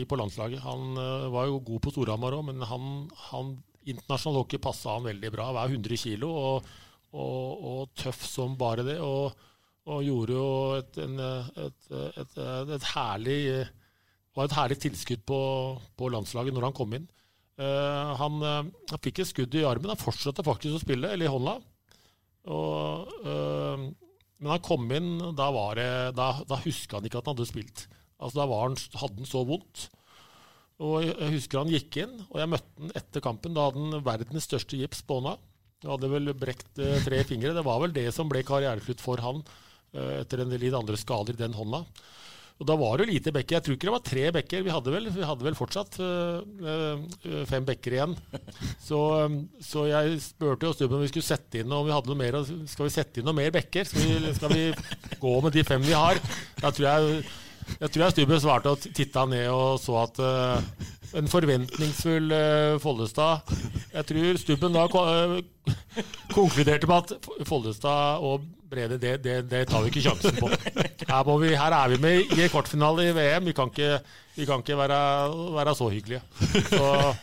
i, 0.00 0.04
på 0.08 0.16
landslaget. 0.16 0.62
Han 0.64 0.96
var 1.34 1.50
jo 1.50 1.60
god 1.66 1.82
på 1.84 1.92
Storhamar 1.92 2.36
òg, 2.38 2.46
men 2.48 2.64
han, 2.64 2.86
han, 3.28 3.50
internasjonal 3.84 4.40
hockey 4.40 4.62
passa 4.62 4.94
han 4.94 5.04
veldig 5.04 5.30
bra. 5.34 5.50
Hver 5.52 5.74
100 5.76 6.00
kilo. 6.00 6.30
og 6.32 6.72
og, 7.14 7.64
og 7.70 7.90
tøff 7.98 8.24
som 8.26 8.56
bare 8.58 8.84
det. 8.86 8.98
Og, 9.02 9.34
og 9.90 10.04
gjorde 10.06 10.36
jo 10.36 10.46
et, 10.78 11.00
en, 11.04 11.18
et, 11.64 11.90
et, 12.22 12.38
et, 12.76 12.86
herlig 12.94 13.40
var 14.34 14.48
et 14.48 14.56
herlig 14.56 14.78
tilskudd 14.82 15.22
på, 15.28 15.40
på, 15.94 16.08
landslaget 16.10 16.56
når 16.56 16.68
han 16.68 16.76
kom 16.76 16.96
inn. 16.96 17.04
Uh, 17.54 18.14
han, 18.18 18.40
han, 18.42 19.02
fikk 19.02 19.22
et 19.22 19.30
skudd 19.30 19.54
i 19.54 19.66
armen. 19.68 19.92
Han 19.92 20.00
fortsatte 20.00 20.46
faktisk 20.46 20.78
å 20.78 20.82
spille, 20.82 21.12
eller 21.14 21.28
i 21.28 21.34
hånda. 21.34 21.58
Og, 22.50 23.12
uh, 23.28 23.84
men 24.44 24.52
han 24.52 24.64
kom 24.64 24.90
inn, 24.92 25.14
da, 25.32 25.48
var 25.56 25.78
det, 25.80 25.90
da, 26.18 26.28
da 26.44 26.58
huska 26.60 26.98
han 26.98 27.06
ikke 27.08 27.22
at 27.22 27.30
han 27.30 27.38
hadde 27.38 27.48
spilt. 27.48 27.86
Altså, 28.20 28.42
da 28.42 28.58
han, 28.60 28.76
hadde 29.00 29.22
han 29.22 29.30
så 29.30 29.40
vondt. 29.48 29.86
Og 30.84 31.06
Jeg 31.06 31.30
husker 31.38 31.62
han 31.62 31.72
gikk 31.72 31.96
inn, 32.02 32.12
og 32.28 32.40
jeg 32.42 32.50
møtte 32.52 32.82
han 32.82 32.92
etter 33.00 33.24
kampen. 33.24 33.54
Da 33.56 33.68
hadde 33.70 33.80
han 33.80 34.04
verdens 34.04 34.44
største 34.44 34.76
gips 34.76 35.00
på 35.06 35.16
hånda. 35.16 35.38
Han 35.84 35.94
hadde 35.94 36.10
vel 36.12 36.34
brekt 36.36 36.82
eh, 36.82 37.00
tre 37.06 37.22
fingre. 37.24 37.54
Det 37.56 37.64
var 37.64 37.80
vel 37.80 37.94
det 37.96 38.10
som 38.16 38.28
ble 38.28 38.44
karriereslutt 38.44 39.00
for 39.04 39.22
han 39.24 39.40
eh, 39.94 40.20
etter 40.20 40.44
en 40.44 40.52
litt 40.52 40.76
andre 40.76 41.00
skader 41.00 41.38
i 41.38 41.40
den 41.40 41.56
hånda. 41.56 41.84
Og 42.62 42.68
Da 42.68 42.76
var 42.78 43.00
det 43.00 43.08
lite 43.10 43.32
bekker. 43.34 43.56
Jeg 43.56 43.64
tror 43.66 43.74
ikke 43.74 43.88
det 43.88 43.94
var 43.96 44.04
tre 44.06 44.24
bekker. 44.36 44.62
Vi 44.62 44.70
hadde 44.70 44.92
vel, 44.94 45.08
vi 45.10 45.26
hadde 45.26 45.46
vel 45.46 45.56
fortsatt 45.58 45.96
øh, 45.98 47.46
fem 47.50 47.66
bekker 47.66 47.96
igjen. 47.96 48.14
Så, 48.86 48.98
så 49.64 49.86
jeg 49.88 50.18
spurte 50.22 50.68
jo 50.68 50.74
Stubben 50.76 50.98
om 50.98 51.02
vi 51.02 51.08
skulle 51.10 51.26
sette 51.26 51.62
inn 51.62 51.72
om 51.72 51.86
vi 51.86 51.94
hadde 51.94 52.10
noe 52.10 52.20
mer. 52.20 52.36
Skal 52.70 52.86
vi 52.86 52.92
sette 52.94 53.20
inn 53.20 53.26
noe 53.26 53.36
mer 53.36 53.50
bekker? 53.54 53.88
Skal 53.88 54.04
vi, 54.04 54.34
skal 54.36 54.52
vi 54.54 54.66
gå 55.22 55.32
med 55.42 55.56
de 55.56 55.64
fem 55.66 55.82
vi 55.82 55.96
har? 55.96 56.20
Da 56.60 56.70
tror 56.70 56.90
jeg 56.90 57.24
jeg 57.64 57.90
tror 57.94 58.02
jeg 58.04 58.12
Stubben 58.12 58.40
svarte 58.42 58.72
og 58.74 58.82
titta 58.92 59.22
ned 59.24 59.46
og 59.48 59.78
så 59.80 59.94
at 60.02 60.18
uh, 60.20 60.58
en 61.16 61.30
forventningsfull 61.32 62.28
Follestad 62.82 63.54
Jeg 63.94 64.04
tror 64.10 64.40
Stubben 64.42 64.76
da 64.76 64.84
konkluderte 66.32 66.88
med 66.90 66.96
at 66.96 67.46
Follestad 67.48 68.22
og 68.24 68.44
Brede, 68.70 68.98
det, 68.98 69.18
det, 69.24 69.36
det, 69.50 69.62
tar 69.68 69.84
vi 69.84 69.92
ikke 69.92 70.02
sjansen 70.02 70.36
på. 70.40 70.48
Her, 71.08 71.38
vi, 71.38 71.52
her 71.54 71.76
er 71.76 71.88
vi 71.92 71.98
med 72.02 72.32
i 72.34 72.48
kvartfinale 72.50 73.08
i 73.08 73.14
VM. 73.14 73.46
Vi 73.46 73.54
kan 73.54 73.70
ikke, 73.70 73.98
vi 74.36 74.46
kan 74.48 74.64
ikke 74.64 74.78
være, 74.78 74.98
være, 75.54 75.74
så 75.78 75.88
hyggelige. 75.88 76.22
Så 76.72 77.14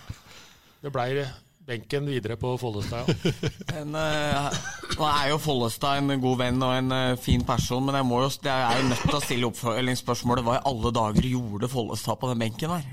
det 0.82 0.94
blei 0.94 1.26
benken 1.72 2.08
videre 2.10 2.38
på 2.40 2.54
Follestad. 2.60 3.10
En, 3.82 3.96
uh, 3.96 4.52
nå 4.98 5.06
er 5.08 5.30
jo 5.32 5.38
Follestad 5.42 6.02
en 6.02 6.22
god 6.22 6.42
venn 6.42 6.66
og 6.66 6.74
en 6.76 6.92
uh, 6.94 7.20
fin 7.20 7.44
person, 7.48 7.84
men 7.86 7.96
jeg, 7.98 8.08
må 8.08 8.20
jo, 8.26 8.32
jeg 8.44 8.66
er 8.66 8.82
jo 8.82 8.90
nødt 8.90 9.06
til 9.06 9.18
å 9.18 9.22
stille 9.24 9.50
oppfølgingsspørsmålet. 9.50 10.44
Hva 10.46 10.58
i 10.58 10.66
alle 10.72 10.92
dager 10.96 11.28
gjorde 11.30 11.72
Follestad 11.72 12.20
på 12.22 12.32
den 12.32 12.44
benken 12.44 12.76
her? 12.76 12.84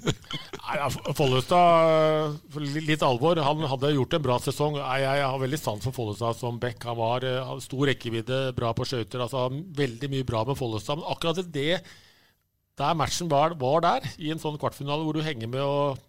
Nei, 0.66 0.78
ja, 0.80 0.88
Follestad, 1.18 2.40
litt 2.88 3.04
alvor, 3.06 3.38
han 3.44 3.68
hadde 3.70 3.92
gjort 3.94 4.16
en 4.18 4.24
bra 4.24 4.40
sesong. 4.42 4.80
Jeg, 4.80 5.04
jeg 5.06 5.28
har 5.28 5.44
veldig 5.44 5.60
sans 5.60 5.86
for 5.86 5.98
Follestad 6.00 6.40
som 6.40 6.58
back. 6.62 6.80
Han 6.88 6.98
var 6.98 7.28
uh, 7.28 7.54
stor 7.62 7.86
rekkevidde, 7.92 8.40
bra 8.56 8.72
på 8.76 8.88
skøyter. 8.88 9.22
Altså, 9.26 9.46
veldig 9.76 10.12
mye 10.16 10.26
bra 10.26 10.42
med 10.48 10.58
Follestad. 10.58 11.02
Men 11.02 11.12
akkurat 11.12 11.44
det 11.54 11.84
der 12.76 12.96
matchen 12.98 13.30
var, 13.32 13.54
var 13.56 13.80
der, 13.84 14.04
i 14.20 14.28
en 14.32 14.40
sånn 14.40 14.58
kvartfinale 14.60 15.04
hvor 15.06 15.16
du 15.16 15.24
henger 15.24 15.48
med 15.48 15.62
og 15.64 16.02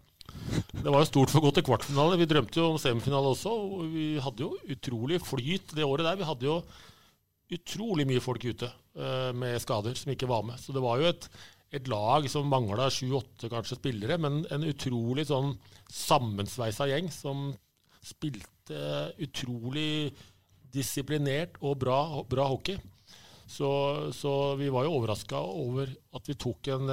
det 0.71 0.91
var 0.91 1.01
jo 1.01 1.09
stort 1.09 1.31
for 1.33 1.41
å 1.41 1.47
gå 1.47 1.53
til 1.57 1.65
kvartfinale. 1.67 2.19
Vi 2.21 2.27
drømte 2.29 2.59
jo 2.59 2.69
om 2.73 2.79
semifinale 2.81 3.33
også. 3.33 3.51
og 3.51 3.91
Vi 3.93 4.07
hadde 4.23 4.45
jo 4.45 4.53
utrolig 4.73 5.19
flyt 5.25 5.75
det 5.77 5.87
året 5.87 6.07
der. 6.07 6.19
Vi 6.19 6.27
hadde 6.29 6.47
jo 6.47 6.57
utrolig 7.57 8.07
mye 8.07 8.23
folk 8.23 8.43
ute 8.47 8.69
uh, 8.99 9.31
med 9.35 9.59
skader 9.63 9.97
som 9.97 10.11
ikke 10.13 10.29
var 10.29 10.45
med. 10.47 10.59
Så 10.61 10.75
det 10.75 10.83
var 10.83 11.01
jo 11.01 11.09
et, 11.11 11.27
et 11.79 11.91
lag 11.91 12.27
som 12.31 12.49
mangla 12.51 12.89
sju-åtte 12.93 13.49
spillere, 13.71 14.19
men 14.21 14.43
en 14.53 14.67
utrolig 14.67 15.27
sånn 15.29 15.55
sammensveisa 15.91 16.89
gjeng 16.91 17.11
som 17.13 17.49
spilte 18.03 19.13
utrolig 19.23 20.11
disiplinert 20.73 21.55
og 21.63 21.79
bra, 21.81 21.99
bra 22.27 22.47
hockey. 22.51 22.77
Så, 23.47 23.69
så, 24.11 24.55
vi 24.59 24.67
var 24.69 24.83
jo 24.83 24.97
overraska 24.97 25.39
over 25.39 25.87
at 26.17 26.27
vi 26.27 26.35
tok 26.35 26.67
en, 26.73 26.89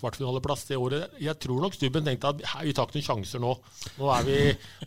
kvartfinaleplass 0.00 0.66
det 0.68 0.78
året. 0.80 1.18
Jeg 1.22 1.38
tror 1.42 1.64
nok 1.64 1.76
Stubben 1.76 2.06
tenkte 2.06 2.34
at 2.34 2.40
vi 2.64 2.74
tar 2.76 2.88
ikke 2.88 2.98
noen 2.98 3.08
sjanser 3.08 3.42
nå. 3.42 3.52
Nå 3.96 4.12
er, 4.12 4.26
vi, 4.28 4.38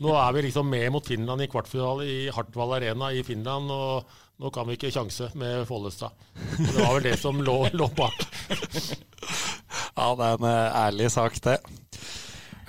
nå 0.06 0.16
er 0.16 0.34
vi 0.36 0.48
liksom 0.48 0.70
med 0.70 0.90
mot 0.94 1.06
Finland 1.06 1.46
i 1.46 1.50
kvartfinale 1.52 2.08
i 2.08 2.18
Hartwall 2.34 2.78
Arena 2.78 3.12
i 3.14 3.24
Finland. 3.28 3.72
og 3.74 4.18
nå 4.40 4.50
kan 4.56 4.70
vi 4.70 4.78
ikke 4.78 4.92
sjanse 4.96 5.28
med 5.36 5.66
Follestad. 5.68 6.16
Det 6.56 6.78
var 6.78 6.94
vel 6.96 7.10
det 7.10 7.18
som 7.20 7.42
lå, 7.44 7.58
lå 7.76 7.90
bak. 7.98 8.22
ja, 10.00 10.06
det 10.16 10.30
er 10.30 10.38
en 10.38 10.48
eh, 10.48 10.78
ærlig 10.86 11.10
sak, 11.12 11.42
det. 11.44 11.58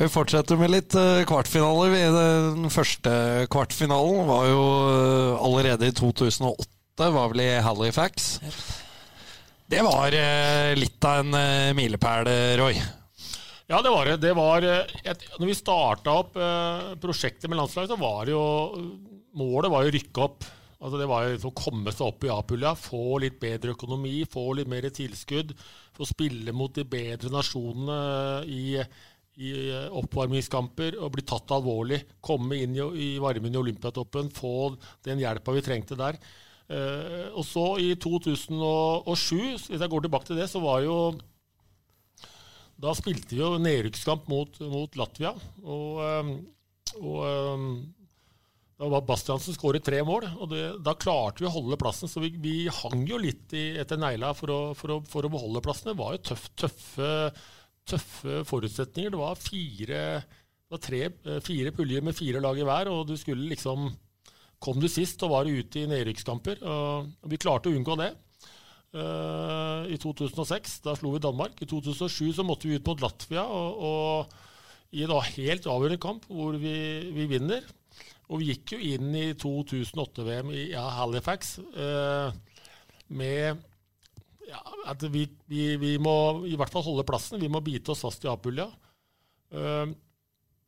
Vi 0.00 0.09
fortsetter 0.11 0.59
med 0.59 0.72
litt 0.72 0.96
uh, 0.96 1.20
kvartfinaler. 1.29 1.94
Den 2.57 2.72
første 2.72 3.12
kvartfinalen 3.53 4.26
var 4.26 4.48
jo 4.48 4.62
uh, 4.64 5.44
allerede 5.44 5.92
i 5.92 5.94
2008, 5.94 7.11
var 7.12 7.31
vel 7.31 7.44
i 7.44 7.50
Halifax. 7.62 8.33
Det 9.70 9.83
var 9.87 10.14
uh, 10.14 10.72
litt 10.74 11.04
av 11.06 11.20
en 11.22 11.37
uh, 11.37 11.74
milepæl, 11.78 12.30
Roy. 12.59 12.78
Ja, 13.70 13.78
det 13.87 13.92
var 13.94 14.09
det. 14.09 14.16
det 14.24 14.33
var, 14.35 14.64
når 15.38 15.46
vi 15.46 15.54
starta 15.54 16.14
opp 16.24 16.33
prosjektet 16.98 17.46
med 17.46 17.61
landslaget, 17.61 17.92
så 17.92 17.98
var 18.00 18.26
det 18.26 18.33
jo 18.35 18.46
Målet 19.38 19.70
var 19.70 19.85
jo 19.87 19.92
å 19.92 19.94
rykke 19.94 20.24
opp. 20.24 20.42
Altså 20.80 20.98
det 20.98 21.06
var 21.06 21.28
jo 21.28 21.52
å 21.52 21.54
komme 21.54 21.92
seg 21.94 22.02
opp 22.09 22.26
i 22.26 22.33
A-pulja, 22.35 22.72
få 22.74 23.20
litt 23.22 23.37
bedre 23.38 23.76
økonomi, 23.76 24.24
få 24.26 24.48
litt 24.59 24.66
mer 24.72 24.88
tilskudd. 24.90 25.54
Få 25.94 26.09
spille 26.09 26.50
mot 26.50 26.74
de 26.74 26.83
bedre 26.83 27.30
nasjonene 27.30 28.00
i 28.50 28.64
i 29.40 29.50
eh, 29.70 29.88
oppvarmingskamper 29.96 30.98
og 31.00 31.14
bli 31.14 31.24
tatt 31.28 31.52
alvorlig. 31.54 32.00
Komme 32.24 32.59
inn 32.61 32.76
i, 32.76 32.83
i 32.83 33.09
varmen 33.22 33.54
i 33.54 33.61
Olympiatoppen, 33.61 34.30
få 34.35 34.74
den 35.06 35.22
hjelpa 35.22 35.54
vi 35.56 35.64
trengte 35.64 35.98
der. 35.98 36.18
Eh, 36.70 37.26
og 37.35 37.42
så 37.46 37.64
i 37.83 37.92
2007, 37.98 39.66
hvis 39.66 39.83
jeg 39.83 39.90
går 39.90 40.06
tilbake 40.06 40.28
til 40.28 40.38
det, 40.38 40.46
så 40.50 40.62
var 40.62 40.85
jo 40.85 40.96
Da 42.80 42.94
spilte 42.96 43.35
vi 43.35 43.42
jo 43.42 43.59
nedrykkskamp 43.61 44.28
mot, 44.30 44.54
mot, 44.70 44.94
Latvia. 44.96 45.35
Og, 45.61 45.98
eh, 46.06 46.30
og 47.00 47.18
eh, 47.26 47.64
da 48.80 48.88
var 48.88 49.04
Bastiansen 49.04 49.52
skåret 49.52 49.85
tre 49.85 49.98
mål, 50.06 50.24
og 50.40 50.46
det, 50.54 50.62
da 50.80 50.94
klarte 50.96 51.42
vi 51.42 51.50
å 51.50 51.52
holde 51.52 51.76
plassen. 51.76 52.09
Så 52.09 52.22
vi, 52.22 52.33
vi 52.40 52.54
hang 52.72 53.02
jo 53.11 53.18
litt 53.20 53.52
i, 53.52 53.74
etter 53.83 54.00
negla 54.00 54.33
for 54.33 54.72
for, 54.78 55.02
for 55.11 55.26
å 55.26 55.33
beholde 55.33 55.61
plassen. 55.64 55.90
Det 55.90 56.00
var 56.00 56.16
jo 56.16 56.22
tøff, 56.30 56.46
tøffe 56.56 57.11
tøffe 57.90 58.44
forutsetninger. 58.48 59.12
Det 59.12 59.20
var 59.20 59.40
fire, 59.40 60.02
det 60.22 60.74
var 60.74 60.83
tre, 60.85 61.02
fire 61.44 61.72
puljer 61.74 62.04
med 62.06 62.16
fire 62.16 62.42
lag 62.42 62.59
i 62.59 62.66
hver, 62.66 62.90
og 62.92 63.09
du 63.09 63.16
skulle 63.18 63.48
liksom 63.50 63.90
Kom 64.61 64.81
du 64.81 64.88
sist 64.92 65.23
og 65.25 65.33
var 65.33 65.49
ute 65.49 65.81
i 65.81 65.88
nedrykkskamper. 65.88 66.61
Vi 67.33 67.38
klarte 67.40 67.70
å 67.70 67.77
unngå 67.77 67.94
det. 67.96 68.11
Uh, 68.90 69.87
I 69.87 69.94
2006 70.03 70.81
da 70.83 70.96
slo 70.99 71.12
vi 71.14 71.23
Danmark. 71.23 71.61
I 71.62 71.68
2007 71.70 72.33
så 72.40 72.46
måtte 72.46 72.66
vi 72.66 72.79
ut 72.79 72.88
mot 72.90 73.03
Latvia 73.05 73.44
og, 73.46 73.85
og 73.87 74.96
i 74.99 75.05
en 75.07 75.14
helt 75.14 75.68
avgjørende 75.70 76.01
kamp 76.03 76.27
hvor 76.27 76.59
vi, 76.59 76.75
vi, 77.14 77.29
vinner. 77.31 77.62
Og 78.31 78.42
vi 78.42 78.51
gikk 78.51 78.75
jo 78.75 78.81
inn 78.96 79.14
i 79.14 79.29
2008-VM 79.38 80.51
i 80.55 80.64
ja, 80.73 80.83
Halifax 80.99 81.59
uh, 81.77 82.35
med 83.14 83.62
ja, 84.51 84.61
at 84.90 85.07
vi, 85.07 85.29
vi, 85.46 85.77
vi, 85.79 85.94
må 86.03 86.42
i 86.51 86.57
hvert 86.59 86.75
fall 86.75 86.87
holde 86.88 87.07
plassen. 87.07 87.38
Vi 87.42 87.51
må 87.51 87.62
bite 87.62 87.94
oss 87.94 88.03
fast 88.03 88.27
i 88.27 88.31
A-pulja. 88.31 88.66
Uh, 89.55 89.87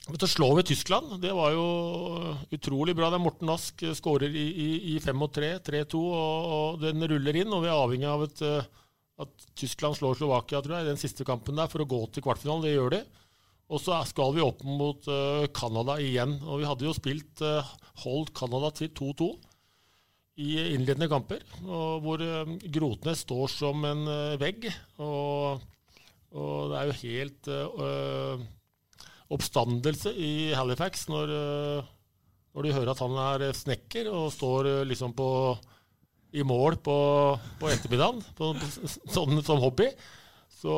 så 0.03 0.27
slår 0.27 0.57
vi 0.59 0.63
Tyskland. 0.73 1.21
Det 1.23 1.31
var 1.33 1.53
jo 1.55 1.67
utrolig 2.51 2.95
bra. 2.99 3.11
Det 3.11 3.21
er 3.21 3.23
Morten 3.23 3.53
Ask 3.53 3.85
skårer 3.95 4.35
i, 4.35 4.47
i, 4.51 4.69
i 4.95 5.01
5 5.01 5.23
og 5.23 5.31
3, 5.37 5.51
3-2, 5.63 6.01
og, 6.03 6.53
og, 6.57 6.81
den 6.83 7.07
ruller 7.13 7.39
inn. 7.39 7.55
Og 7.55 7.63
vi 7.63 7.71
er 7.71 7.79
avhengig 7.79 8.09
av 8.11 8.25
et, 8.27 8.43
uh, 8.43 8.89
at 9.23 9.47
Tyskland 9.59 9.99
slår 9.99 10.19
Slovakia 10.19 10.63
tror 10.63 10.79
jeg, 10.79 10.89
i 10.89 10.91
den 10.91 11.01
siste 11.01 11.27
kampen 11.29 11.59
der 11.59 11.71
for 11.71 11.85
å 11.85 11.89
gå 11.89 12.01
til 12.11 12.27
kvartfinalen. 12.27 12.67
Det 12.67 12.75
gjør 12.75 12.97
de. 12.97 13.03
Og 13.73 13.81
så 13.81 13.97
skal 14.09 14.35
vi 14.37 14.45
opp 14.45 14.61
mot 14.67 15.07
uh, 15.09 15.97
igjen. 16.03 16.35
Og 16.45 16.61
vi 16.61 16.69
hadde 16.69 16.89
jo 16.89 16.97
spilt 16.97 17.45
uh, 17.47 17.63
holdt 18.03 18.35
Canada 18.37 18.73
til 18.75 18.91
2-2 18.91 19.31
i 20.43 20.57
innledende 20.73 21.11
kamper, 21.13 21.43
hvor 21.61 22.23
uh, 22.25 22.49
Grotnes 22.73 23.21
står 23.27 23.51
som 23.53 23.85
en 23.85 24.07
eh, 24.09 24.39
vegg. 24.41 24.65
Og, 25.05 25.61
og 26.33 26.73
det 26.73 26.79
er 26.79 26.89
jo 26.89 26.99
helt 27.03 27.51
oppstandelse 29.33 30.13
i 30.15 30.33
Halifax 30.57 31.07
når, 31.11 31.33
når, 32.53 32.67
de 32.67 32.75
hører 32.77 32.93
at 32.93 33.03
han 33.05 33.19
er 33.27 33.45
snekker 33.57 34.11
og 34.13 34.33
står 34.35 34.71
liksom 34.89 35.15
på, 35.17 35.29
i 36.37 36.45
mål 36.47 36.79
på, 36.85 36.97
på 37.61 37.71
ettermiddagen 37.73 38.21
på, 38.39 38.53
sånn 39.13 39.41
som 39.45 39.63
hobby. 39.63 39.89
Så, 40.63 40.75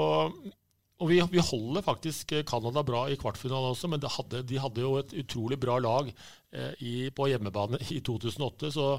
og 1.02 1.10
vi, 1.10 1.18
vi, 1.32 1.42
holder 1.42 1.84
faktisk 1.84 2.36
Canada 2.48 2.84
bra 2.86 3.04
i 3.10 3.18
kvartfinalen 3.20 3.74
også, 3.74 3.90
men 3.92 4.02
de 4.02 4.12
hadde, 4.12 4.44
de 4.48 4.60
hadde 4.62 4.84
jo 4.84 4.94
et 5.00 5.16
utrolig 5.24 5.58
bra 5.60 5.80
lag 5.82 6.08
eh, 6.08 6.72
i, 6.80 6.94
på 7.14 7.28
hjemmebane 7.32 7.82
i 7.90 8.00
2008. 8.06 8.70
så 8.74 8.94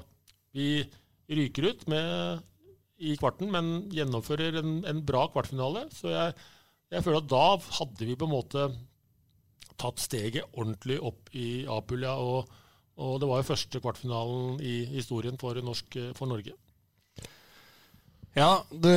vi 0.56 0.84
ryker 1.28 1.72
ut 1.72 1.88
med, 1.92 2.44
i 3.04 3.16
kvarten, 3.20 3.50
men 3.52 3.90
gjennomfører 3.94 4.60
en, 4.62 4.78
en 4.88 5.02
bra 5.06 5.26
kvartfinale. 5.34 5.88
Så 5.92 6.12
jeg, 6.14 6.36
jeg, 6.94 7.04
føler 7.04 7.24
at 7.24 7.32
da 7.32 7.46
hadde 7.80 8.08
vi 8.08 8.16
på 8.16 8.28
en 8.28 8.36
måte 8.36 8.68
tatt 9.80 10.02
steget 10.04 10.48
ordentlig 10.54 11.00
opp 11.00 11.32
i 11.36 11.66
A-pulja. 11.70 12.16
Og, 12.22 12.56
og, 13.00 13.20
det 13.22 13.30
var 13.30 13.42
jo 13.42 13.50
første 13.52 13.82
kvartfinalen 13.84 14.62
i 14.64 14.78
historien 14.96 15.38
for, 15.42 15.60
norsk, 15.64 16.00
for 16.18 16.32
Norge. 16.32 16.56
Ja, 18.36 18.66
du 18.70 18.92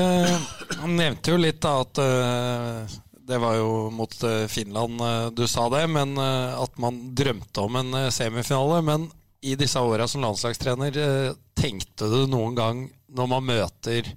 nevnte 0.91 1.31
jo 1.31 1.39
litt 1.39 1.61
da 1.63 1.77
at 1.85 2.01
uh, 2.03 2.97
det 3.29 3.39
var 3.39 3.55
jo 3.55 3.69
mot 3.95 4.17
uh, 4.27 4.49
Finland 4.51 4.99
uh, 4.99 5.29
du 5.31 5.45
sa 5.47 5.69
det, 5.71 5.85
men 5.95 6.19
at 6.19 6.81
man 6.83 6.99
drømte 7.15 7.63
om 7.63 7.79
en 7.79 8.01
semifinale. 8.11 8.83
Men 8.83 9.07
i 9.41 9.55
disse 9.55 9.81
åra 9.81 10.09
som 10.09 10.21
landslagstrener, 10.21 10.99
eh, 10.99 11.35
tenkte 11.55 12.09
du 12.11 12.27
noen 12.27 12.55
gang 12.55 12.91
når 13.09 13.27
man 13.31 13.47
møter 13.47 14.11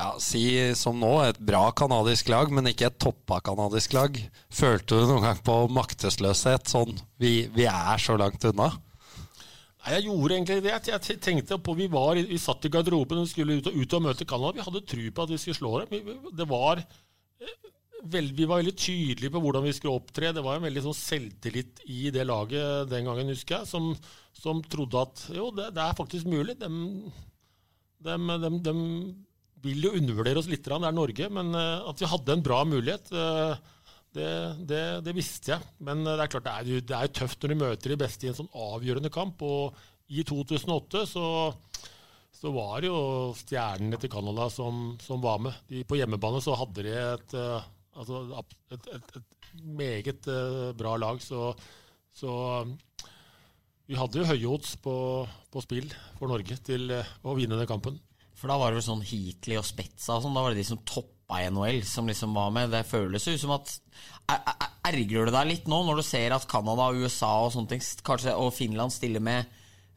ja, 0.00 0.10
si 0.22 0.44
som 0.78 0.96
nå, 0.96 1.10
et 1.26 1.40
bra 1.44 1.66
kanadisk 1.76 2.30
lag, 2.32 2.52
men 2.54 2.70
ikke 2.70 2.88
et 2.88 3.00
toppa 3.02 3.40
kanadisk 3.44 3.92
lag. 3.96 4.16
Følte 4.52 4.96
du 4.96 5.10
noen 5.10 5.26
gang 5.26 5.42
på 5.44 5.56
maktesløshet? 5.76 6.70
Sånn 6.72 6.96
vi, 7.20 7.44
vi 7.52 7.66
er 7.68 8.00
så 8.00 8.16
langt 8.20 8.46
unna? 8.48 8.70
Nei, 9.80 9.94
Jeg 9.96 10.06
gjorde 10.08 10.36
egentlig 10.36 10.64
det. 10.64 10.74
Jeg 10.88 11.20
tenkte 11.24 11.60
på, 11.60 11.76
Vi, 11.76 11.90
var, 11.92 12.16
vi 12.16 12.40
satt 12.40 12.64
i 12.64 12.72
garderoben 12.72 13.22
og 13.22 13.28
skulle 13.28 13.60
ut 13.60 13.70
og, 13.70 13.76
ut 13.76 13.96
og 13.96 14.04
møte 14.08 14.28
Canada. 14.28 14.56
Vi 14.56 14.66
hadde 14.66 14.86
tro 14.88 15.06
på 15.12 15.24
at 15.24 15.32
vi 15.34 15.40
skulle 15.44 15.60
slå 15.60 15.76
dem. 15.84 16.18
Det 16.36 16.48
var 16.48 16.84
Vel, 18.00 18.30
vi 18.32 18.46
var 18.48 18.62
veldig 18.62 18.72
tydelige 18.80 19.28
på 19.28 19.40
hvordan 19.44 19.66
vi 19.66 19.74
skulle 19.76 19.98
opptre. 19.98 20.30
Det 20.32 20.40
var 20.40 20.56
en 20.56 20.64
veldig 20.64 20.82
sånn 20.86 20.96
selvtillit 20.96 21.82
i 21.92 22.08
det 22.08 22.22
laget 22.24 22.88
den 22.88 23.04
gangen, 23.04 23.28
husker 23.28 23.58
jeg, 23.58 23.68
som, 23.68 23.90
som 24.32 24.62
trodde 24.64 25.02
at 25.04 25.26
jo, 25.36 25.50
det, 25.52 25.66
det, 25.76 25.84
er 25.84 25.98
faktisk 25.98 26.30
mulig. 26.32 26.54
De, 26.62 26.70
de, 28.00 28.16
de, 28.16 28.50
de 28.64 28.74
vil 29.64 29.86
jo 29.86 29.92
undervurdere 29.98 30.40
oss 30.40 30.48
litt, 30.50 30.64
det 30.64 30.76
er 30.76 30.96
Norge, 30.96 31.28
men 31.32 31.52
uh, 31.56 31.88
at 31.90 32.00
vi 32.00 32.08
hadde 32.10 32.36
en 32.36 32.44
bra 32.44 32.62
mulighet, 32.68 33.12
uh, 33.12 33.54
det, 34.16 34.30
det, 34.66 34.82
det, 35.06 35.14
visste 35.16 35.54
jeg. 35.54 35.70
Men 35.86 36.04
uh, 36.06 36.14
det 36.14 36.26
er 36.26 36.32
klart 36.34 36.48
det 36.48 36.54
er, 36.56 36.84
det 36.90 36.98
er 36.98 37.14
tøft 37.20 37.42
når 37.42 37.52
du 37.52 37.62
møter 37.64 37.94
de 37.94 38.00
beste 38.00 38.26
i 38.26 38.32
en 38.32 38.38
sånn 38.40 38.52
avgjørende 38.56 39.12
kamp. 39.14 39.42
Og 39.46 39.76
i 40.10 40.24
2008 40.26 41.06
så 41.14 41.26
så 42.40 42.48
var 42.54 42.78
det 42.80 42.88
jo 42.88 43.34
stjernene 43.36 43.98
til 44.00 44.08
Canada 44.08 44.46
som, 44.48 44.94
som, 45.04 45.18
var 45.20 45.42
med. 45.44 45.58
De, 45.68 45.82
på 45.84 45.98
hjemmebane 45.98 46.38
så 46.40 46.54
hadde 46.56 46.86
de 46.86 46.94
et, 46.96 47.34
Altså 48.00 48.20
et, 48.72 48.86
et, 48.94 49.16
et 49.18 49.48
meget 49.76 50.28
bra 50.78 50.94
lag. 50.96 51.20
Så, 51.20 51.50
så 52.16 52.30
vi 53.90 53.98
hadde 53.98 54.22
jo 54.22 54.28
høye 54.30 54.52
odds 54.54 54.78
på, 54.80 54.94
på, 55.52 55.64
spill 55.66 55.90
for 56.16 56.32
Norge 56.32 56.56
til 56.64 56.94
å 56.94 57.34
vinne 57.36 57.58
den 57.60 57.68
kampen. 57.68 57.98
For 58.40 58.48
da 58.48 58.56
var 58.56 58.72
det 58.72 58.80
vel 58.80 58.86
sånn 58.86 59.04
Heatley 59.04 59.58
og 59.60 59.66
Spetza 59.68 60.16
og 60.16 60.24
sånn, 60.24 60.36
da 60.36 60.44
var 60.44 60.54
det 60.54 60.62
de 60.62 60.68
som 60.70 60.80
toppa 60.88 61.42
NHL, 61.52 61.82
som 61.84 62.08
liksom 62.08 62.32
var 62.34 62.52
med. 62.54 62.72
Det 62.72 62.86
føles 62.88 63.28
jo 63.28 63.36
som 63.40 63.52
at 63.58 63.74
Ergrer 64.90 65.28
du 65.28 65.32
deg 65.34 65.48
litt 65.48 65.66
nå, 65.68 65.82
når 65.84 66.00
du 66.00 66.04
ser 66.06 66.32
at 66.34 66.46
Canada, 66.48 66.88
USA 66.96 67.30
og 67.44 67.52
sånne 67.54 67.74
ting, 67.74 67.82
kanskje, 68.06 68.32
og 68.32 68.54
Finland 68.56 68.94
stiller 68.94 69.22
med 69.22 69.48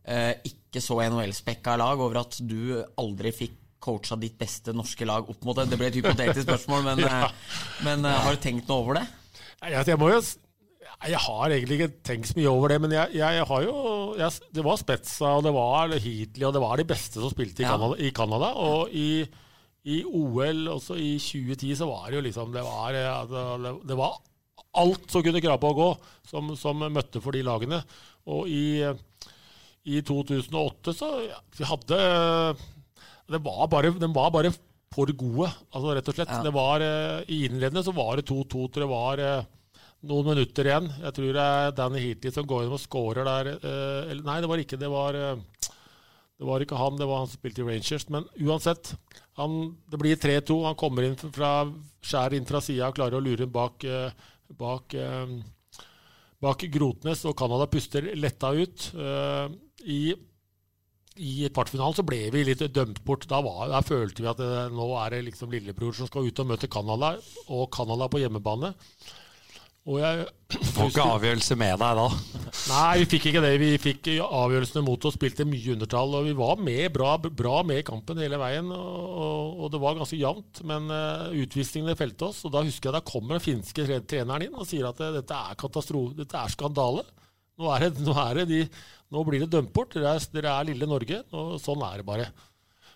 eh, 0.03 0.33
ikke 0.49 0.81
så 0.83 0.99
NHL-spekka 1.05 1.77
lag, 1.79 2.01
over 2.01 2.23
at 2.23 2.39
du 2.41 2.81
aldri 2.99 3.31
fikk 3.35 3.59
coacha 3.83 4.17
ditt 4.19 4.35
beste 4.39 4.73
norske 4.75 5.07
lag 5.07 5.27
opp 5.29 5.43
mot 5.47 5.57
det? 5.59 5.69
Det 5.71 5.79
ble 5.79 5.89
et 5.91 5.99
hypotetisk 5.99 6.45
spørsmål, 6.47 6.85
men, 6.87 7.03
ja. 7.07 7.27
Eh, 7.29 7.59
men 7.87 8.07
uh, 8.07 8.15
har 8.25 8.35
du 8.35 8.43
tenkt 8.43 8.67
noe 8.71 8.83
over 8.83 8.99
det? 8.99 9.05
Jeg, 9.63 9.85
jeg, 9.87 9.95
jo, 9.95 10.19
jeg, 11.01 11.19
har 11.25 11.53
egentlig 11.53 11.77
ikke 11.79 12.03
tenkt 12.05 12.29
så 12.29 12.37
mye 12.37 12.51
over 12.51 12.73
det, 12.73 12.79
men 12.83 12.93
jeg, 12.95 13.15
jeg 13.17 13.45
har 13.49 13.63
jo 13.65 13.77
Det 14.53 14.65
var 14.65 14.79
Spetza, 14.79 15.31
og 15.37 15.47
det 15.47 15.53
var 15.55 15.95
Heatley, 15.95 16.45
og 16.47 16.53
det 16.55 16.61
var 16.63 16.77
de 16.79 16.87
beste 16.87 17.21
som 17.21 17.31
spilte 17.33 17.63
i, 17.63 17.65
ja. 17.65 17.73
Canada, 17.73 17.97
i 17.97 18.11
Canada. 18.15 18.51
Og 18.61 18.93
i, 18.93 19.23
i, 19.83 20.03
OL 20.05 20.67
også 20.75 20.99
i 20.99 21.15
2010 21.17 21.73
så 21.81 21.89
var 21.89 22.09
det 22.09 22.19
jo 22.19 22.27
liksom 22.27 22.53
Det 22.55 22.63
var, 22.65 22.93
det, 22.95 23.73
det 23.89 23.99
var 23.99 24.19
alt 24.83 25.09
som 25.11 25.25
kunne 25.25 25.41
krape 25.43 25.69
og 25.69 25.79
gå, 25.81 25.89
som, 26.29 26.53
som, 26.57 26.85
møtte 26.93 27.21
for 27.21 27.35
de 27.35 27.43
lagene. 27.45 27.81
Og 28.33 28.47
i, 28.49 28.81
i 29.85 29.99
2008 30.05 30.95
så 30.97 31.09
ja, 31.27 31.41
vi 31.57 31.67
hadde 31.69 31.99
det 33.33 33.39
var 33.39 33.67
bare, 33.71 33.93
den 33.99 34.13
var 34.15 34.31
bare 34.33 34.51
for 34.93 35.09
gode, 35.17 35.49
altså 35.73 35.95
rett 35.95 36.09
og 36.09 36.17
slett. 36.17 36.31
Ja. 36.31 36.41
Det 36.45 36.53
var, 36.53 36.83
eh, 36.83 37.23
I 37.33 37.45
innledende 37.47 37.83
så 37.85 37.93
var 37.95 38.17
det 38.17 38.27
2-2 38.29 38.67
til 38.73 38.83
det 38.83 38.89
var 38.91 39.21
eh, 39.21 39.45
noen 40.09 40.33
minutter 40.33 40.67
igjen. 40.67 40.89
Jeg 41.03 41.15
tror 41.15 41.35
det 41.35 41.43
er 41.43 41.75
Danny 41.77 42.01
Heatley 42.03 42.33
som 42.35 42.47
går 42.47 42.65
inn 42.65 42.75
og 42.75 42.81
scorer 42.81 43.27
der. 43.27 43.53
eh, 43.55 44.13
nei, 44.19 44.39
det 44.43 44.49
var 44.51 44.61
ikke 44.63 44.79
det. 44.79 44.89
Var, 44.91 45.19
eh, 45.19 45.69
det 46.39 46.49
var 46.49 46.65
ikke 46.65 46.79
han, 46.79 46.99
det 46.99 47.07
var 47.07 47.23
han 47.23 47.31
som 47.31 47.39
spilte 47.39 47.63
i 47.63 47.67
Rangers. 47.69 48.09
Men 48.09 48.27
uansett, 48.43 48.93
han, 49.39 49.77
det 49.89 50.01
blir 50.01 50.19
3-2. 50.19 50.59
Han 50.67 50.79
kommer 50.79 51.07
inn 51.07 51.15
fra, 51.15 51.53
skjæret 52.03 52.39
inn 52.39 52.49
fra 52.49 52.61
sida 52.63 52.91
og 52.91 52.99
klarer 52.99 53.19
å 53.19 53.23
lure 53.23 53.47
bak, 53.47 53.87
eh, 53.87 54.11
bak, 54.59 54.93
eh, 54.93 55.39
bak 56.43 56.67
Grotnes, 56.73 57.23
og 57.25 57.37
Canada 57.39 57.69
puster 57.71 58.11
letta 58.19 58.51
ut. 58.51 58.91
I 59.87 60.13
i 61.13 61.45
kvartfinalen 61.53 61.93
så 61.93 62.01
ble 62.01 62.31
vi 62.33 62.41
litt 62.47 62.63
dømt 62.73 63.03
bort. 63.05 63.27
Da, 63.29 63.37
var, 63.45 63.67
da 63.69 63.83
følte 63.85 64.23
vi 64.23 64.29
at 64.31 64.39
det, 64.41 64.63
nå 64.73 64.87
er 64.97 65.13
det 65.13 65.25
liksom 65.27 65.51
lillebror 65.53 65.93
som 65.93 66.09
skal 66.09 66.25
ut 66.25 66.39
og 66.41 66.47
møte 66.49 66.69
Canada, 66.73 67.11
og 67.53 67.67
Canada 67.71 68.07
på 68.09 68.23
hjemmebane. 68.23 68.73
Jeg 69.83 70.27
Får 70.73 70.91
ikke 70.93 71.05
avgjørelse 71.17 71.55
med 71.59 71.81
deg 71.81 71.97
da. 71.99 72.03
Nei, 72.69 72.91
vi 73.01 73.07
fikk 73.11 73.25
ikke 73.31 73.41
det. 73.43 73.49
Vi 73.59 73.71
fikk 73.81 74.07
avgjørelsene 74.23 74.83
mot 74.85 75.07
oss, 75.09 75.17
spilte 75.17 75.43
mye 75.49 75.73
undertall. 75.73 76.13
Og 76.21 76.27
vi 76.29 76.35
var 76.37 76.61
med, 76.61 76.85
bra, 76.95 77.17
bra 77.19 77.57
med 77.67 77.81
i 77.81 77.85
kampen 77.87 78.21
hele 78.21 78.39
veien, 78.39 78.69
og, 78.71 79.01
og, 79.25 79.57
og 79.65 79.73
det 79.73 79.81
var 79.83 79.97
ganske 79.99 80.19
jevnt. 80.21 80.61
Men 80.69 80.87
uh, 80.93 81.33
utvisningene 81.35 81.97
felte 81.99 82.29
oss. 82.29 82.39
Og 82.47 82.53
da 82.55 82.61
husker 82.63 82.89
jeg 82.91 82.95
da 82.95 83.03
kommer 83.11 83.35
den 83.35 83.43
finske 83.43 83.83
tre- 83.89 83.99
treneren 84.07 84.47
inn 84.47 84.55
og 84.55 84.69
sier 84.69 84.87
at 84.87 85.03
eh, 85.03 85.11
dette 85.17 85.41
er 85.49 85.59
katastrofe, 85.59 86.15
dette 86.21 86.39
er 86.45 86.55
skandale. 86.55 87.03
Nå, 87.59 87.67
er 87.75 87.89
det, 87.89 87.91
nå, 88.07 88.15
er 88.23 88.39
det 88.39 88.47
de, 88.53 88.61
nå 89.11 89.25
blir 89.27 89.43
det 89.43 89.51
dømt 89.57 89.73
bort. 89.75 89.97
Dere 89.97 90.15
er, 90.15 90.29
dere 90.37 90.55
er 90.61 90.71
lille 90.71 90.87
Norge. 90.87 91.25
Og 91.35 91.57
sånn 91.65 91.83
er 91.89 91.99
det 91.99 92.07
bare. 92.07 92.29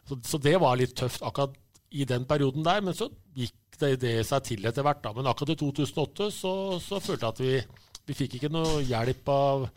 Så, 0.07 0.21
så 0.23 0.39
det 0.39 0.55
var 0.63 0.79
litt 0.79 0.95
tøft 0.95 1.19
akkurat 1.27 1.59
i 1.91 2.07
den 2.07 2.23
perioden 2.29 2.63
der. 2.63 2.79
Men 2.85 2.95
så 2.95 3.11
gikk 3.35 3.66
det, 3.81 3.91
det 4.01 4.13
seg 4.27 4.45
til 4.45 4.67
etter 4.69 4.85
hvert. 4.85 5.03
Da. 5.03 5.13
Men 5.17 5.29
akkurat 5.29 5.53
i 5.55 5.59
2008 5.59 6.29
så, 6.35 6.53
så 6.83 7.01
følte 7.03 7.27
jeg 7.27 7.35
at 7.35 7.43
vi, 7.43 7.83
vi 8.09 8.17
fikk 8.17 8.37
ikke 8.37 8.53
noe 8.53 8.81
hjelp 8.85 9.29
av, 9.33 9.67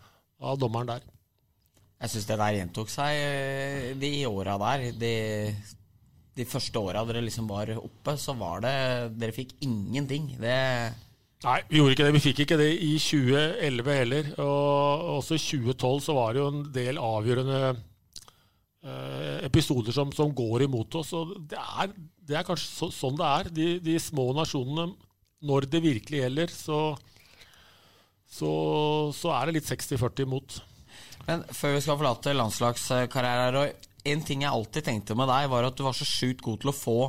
av 0.41 0.61
dommeren 0.61 0.95
der. 0.95 1.05
Jeg 2.01 2.15
syns 2.15 2.31
det 2.31 2.41
der 2.41 2.57
gjentok 2.57 2.89
seg 2.89 3.19
eh, 3.21 3.91
de 4.01 4.15
åra 4.31 4.57
der. 4.63 4.87
De, 4.97 5.15
de 6.39 6.49
første 6.49 6.81
åra 6.81 7.05
dere 7.09 7.27
liksom 7.27 7.51
var 7.51 7.75
oppe, 7.77 8.17
så 8.17 8.35
var 8.41 8.65
det 8.65 8.75
Dere 9.21 9.37
fikk 9.37 9.59
ingenting. 9.67 10.33
Det 10.41 10.57
Nei, 11.41 11.61
vi 11.71 11.79
gjorde 11.81 11.95
ikke 11.95 12.07
det. 12.07 12.15
Vi 12.17 12.25
fikk 12.25 12.43
ikke 12.45 12.59
det 12.61 12.71
i 12.85 12.95
2011 13.01 13.95
heller. 13.97 14.27
Og 14.45 15.07
også 15.19 15.39
i 15.39 15.45
2012 15.45 16.03
så 16.05 16.17
var 16.17 16.35
det 16.35 16.43
jo 16.43 16.51
en 16.53 16.67
del 16.75 17.01
avgjørende 17.01 17.61
episoder 19.45 19.93
som, 19.93 20.13
som 20.13 20.33
går 20.35 20.65
imot 20.65 20.95
oss. 21.01 21.13
Og 21.17 21.37
det 21.51 21.59
er, 21.61 21.93
det 22.27 22.39
er 22.39 22.47
kanskje 22.47 22.69
så, 22.71 22.91
sånn 22.95 23.19
det 23.19 23.29
er. 23.29 23.53
De, 23.57 23.69
de 23.85 23.99
små 24.01 24.31
nasjonene, 24.37 24.95
når 25.47 25.69
det 25.73 25.83
virkelig 25.85 26.23
gjelder, 26.23 26.53
så, 26.53 26.81
så, 28.29 28.51
så 29.17 29.35
er 29.37 29.49
det 29.49 29.59
litt 29.59 29.71
60-40 29.71 30.27
imot. 30.27 30.61
Men 31.29 31.45
før 31.55 31.77
vi 31.77 31.85
skal 31.85 32.01
forlate 32.01 32.37
landslagskarrieren, 32.37 33.55
Roy. 33.57 33.73
En 34.09 34.23
ting 34.25 34.47
jeg 34.47 34.49
alltid 34.49 34.87
tenkte 34.87 35.15
med 35.19 35.29
deg, 35.29 35.51
var 35.53 35.67
at 35.69 35.77
du 35.77 35.85
var 35.85 35.97
så 35.97 36.07
sjukt 36.09 36.41
god 36.45 36.63
til 36.63 36.73
å 36.73 36.77
få 36.77 37.01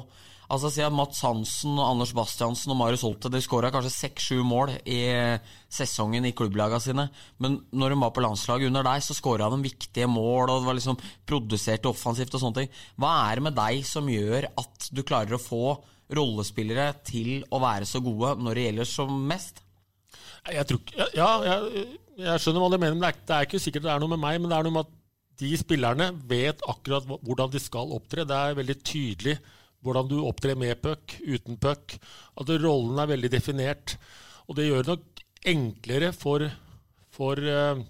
Altså 0.52 0.72
Si 0.74 0.82
at 0.84 0.92
Mats 0.92 1.22
Hansen, 1.24 1.78
Anders 1.80 2.12
Bastiansen 2.16 2.74
og 2.74 2.80
Marius 2.80 3.06
Holte 3.06 3.30
De 3.32 3.40
skåra 3.44 3.70
kanskje 3.72 3.94
seks-sju 3.94 4.42
mål 4.44 4.74
i 4.84 5.00
sesongen 5.72 6.28
i 6.28 6.34
klubblagene 6.36 6.84
sine. 6.84 7.06
Men 7.40 7.62
når 7.72 7.94
de 7.94 8.00
var 8.02 8.12
på 8.16 8.24
landslaget 8.26 8.68
under 8.68 8.84
deg, 8.84 9.06
så 9.06 9.16
skåra 9.16 9.48
de 9.54 9.62
viktige 9.64 10.10
mål, 10.12 10.50
og 10.50 10.60
det 10.60 10.68
var 10.68 10.78
liksom 10.80 11.00
produsert 11.30 11.88
offensivt 11.88 12.36
og 12.36 12.44
sånne 12.44 12.60
ting. 12.60 12.76
Hva 13.00 13.14
er 13.30 13.40
det 13.40 13.46
med 13.48 13.58
deg 13.62 13.86
som 13.88 14.12
gjør 14.12 14.50
at 14.60 14.90
du 14.92 15.04
klarer 15.08 15.38
å 15.38 15.42
få 15.42 15.78
rollespillere 16.12 16.90
til 17.08 17.46
å 17.48 17.62
være 17.64 17.88
så 17.88 18.02
gode 18.04 18.36
når 18.44 18.58
det 18.58 18.66
gjelder 18.68 18.92
som 18.92 19.14
mest? 19.30 19.64
Jeg 20.52 20.68
tror 20.68 20.82
ikke 20.82 21.08
Ja, 21.16 21.30
jeg, 21.46 21.86
jeg 22.26 22.44
skjønner 22.44 22.66
hva 22.66 22.74
du 22.74 22.80
mener, 22.82 22.98
men 22.98 23.06
det 23.08 23.38
er 23.38 23.48
ikke 23.48 23.62
sikkert 23.62 23.88
det 23.88 23.94
er 23.94 24.04
noe 24.04 24.12
med 24.12 24.24
meg. 24.26 24.42
Men 24.42 24.52
det 24.52 24.58
er 24.60 24.68
noe 24.68 24.76
med 24.82 24.90
at 24.90 24.98
de 25.42 25.56
spillerne 25.58 26.12
vet 26.30 26.62
akkurat 26.70 27.08
hvordan 27.08 27.56
de 27.56 27.62
skal 27.62 27.96
opptre. 27.96 28.28
Det 28.28 28.36
er 28.38 28.60
veldig 28.60 28.78
tydelig 28.84 29.40
hvordan 29.82 30.10
du 30.10 30.20
opptrer 30.24 30.58
med 30.60 30.82
puck, 30.82 31.18
uten 31.22 31.58
puck. 31.62 31.98
At 32.40 32.52
rollen 32.62 33.00
er 33.02 33.10
veldig 33.12 33.32
definert. 33.34 33.98
Og 34.48 34.58
det 34.58 34.68
gjør 34.68 34.86
det 34.86 34.94
nok 34.96 35.24
enklere 35.52 36.12
for, 36.14 36.46
for, 37.14 37.42
eh, 37.42 37.82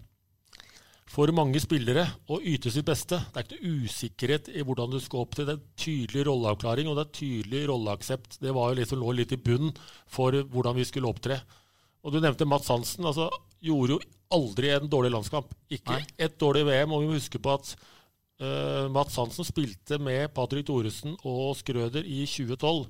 for 1.12 1.34
mange 1.36 1.60
spillere 1.64 2.06
å 2.32 2.40
yte 2.40 2.72
sitt 2.72 2.88
beste. 2.88 3.20
Det 3.32 3.42
er 3.42 3.48
ikke 3.48 3.60
noe 3.60 3.88
usikkerhet 3.88 4.52
i 4.56 4.64
hvordan 4.68 4.94
du 4.94 5.00
skal 5.04 5.26
opptre. 5.26 5.48
Det 5.48 5.58
er 5.58 5.66
tydelig 5.84 6.28
rolleavklaring 6.30 6.92
og 6.92 7.00
det 7.00 7.08
er 7.08 7.18
tydelig 7.20 7.66
rolleaksept. 7.72 8.40
Det 8.44 8.56
var 8.56 8.72
jo 8.72 8.80
liksom 8.82 9.04
lå 9.04 9.18
litt 9.20 9.36
i 9.36 9.42
bunnen 9.42 9.76
for 10.08 10.36
hvordan 10.54 10.80
vi 10.80 10.88
skulle 10.88 11.12
opptre. 11.12 11.42
Og 12.02 12.16
du 12.16 12.22
nevnte 12.22 12.48
Mats 12.50 12.72
Hansen. 12.72 13.06
altså 13.06 13.30
Gjorde 13.62 13.98
jo 13.98 14.02
aldri 14.34 14.72
en 14.74 14.88
dårlig 14.90 15.12
landskamp. 15.14 15.52
Ikke 15.70 16.00
Nei. 16.00 16.06
et 16.18 16.40
dårlig 16.40 16.64
VM. 16.66 16.96
Og 16.96 17.04
vi 17.04 17.10
må 17.12 17.18
huske 17.20 17.42
på 17.42 17.54
at 17.54 17.76
eh, 18.42 18.88
Mats 18.94 19.16
Hansen 19.22 19.46
spilte 19.48 20.00
med 20.02 20.34
Patrick 20.36 20.66
Thoresen 20.68 21.14
og 21.22 21.54
Skrøder 21.60 22.04
i 22.06 22.24
2012. 22.26 22.90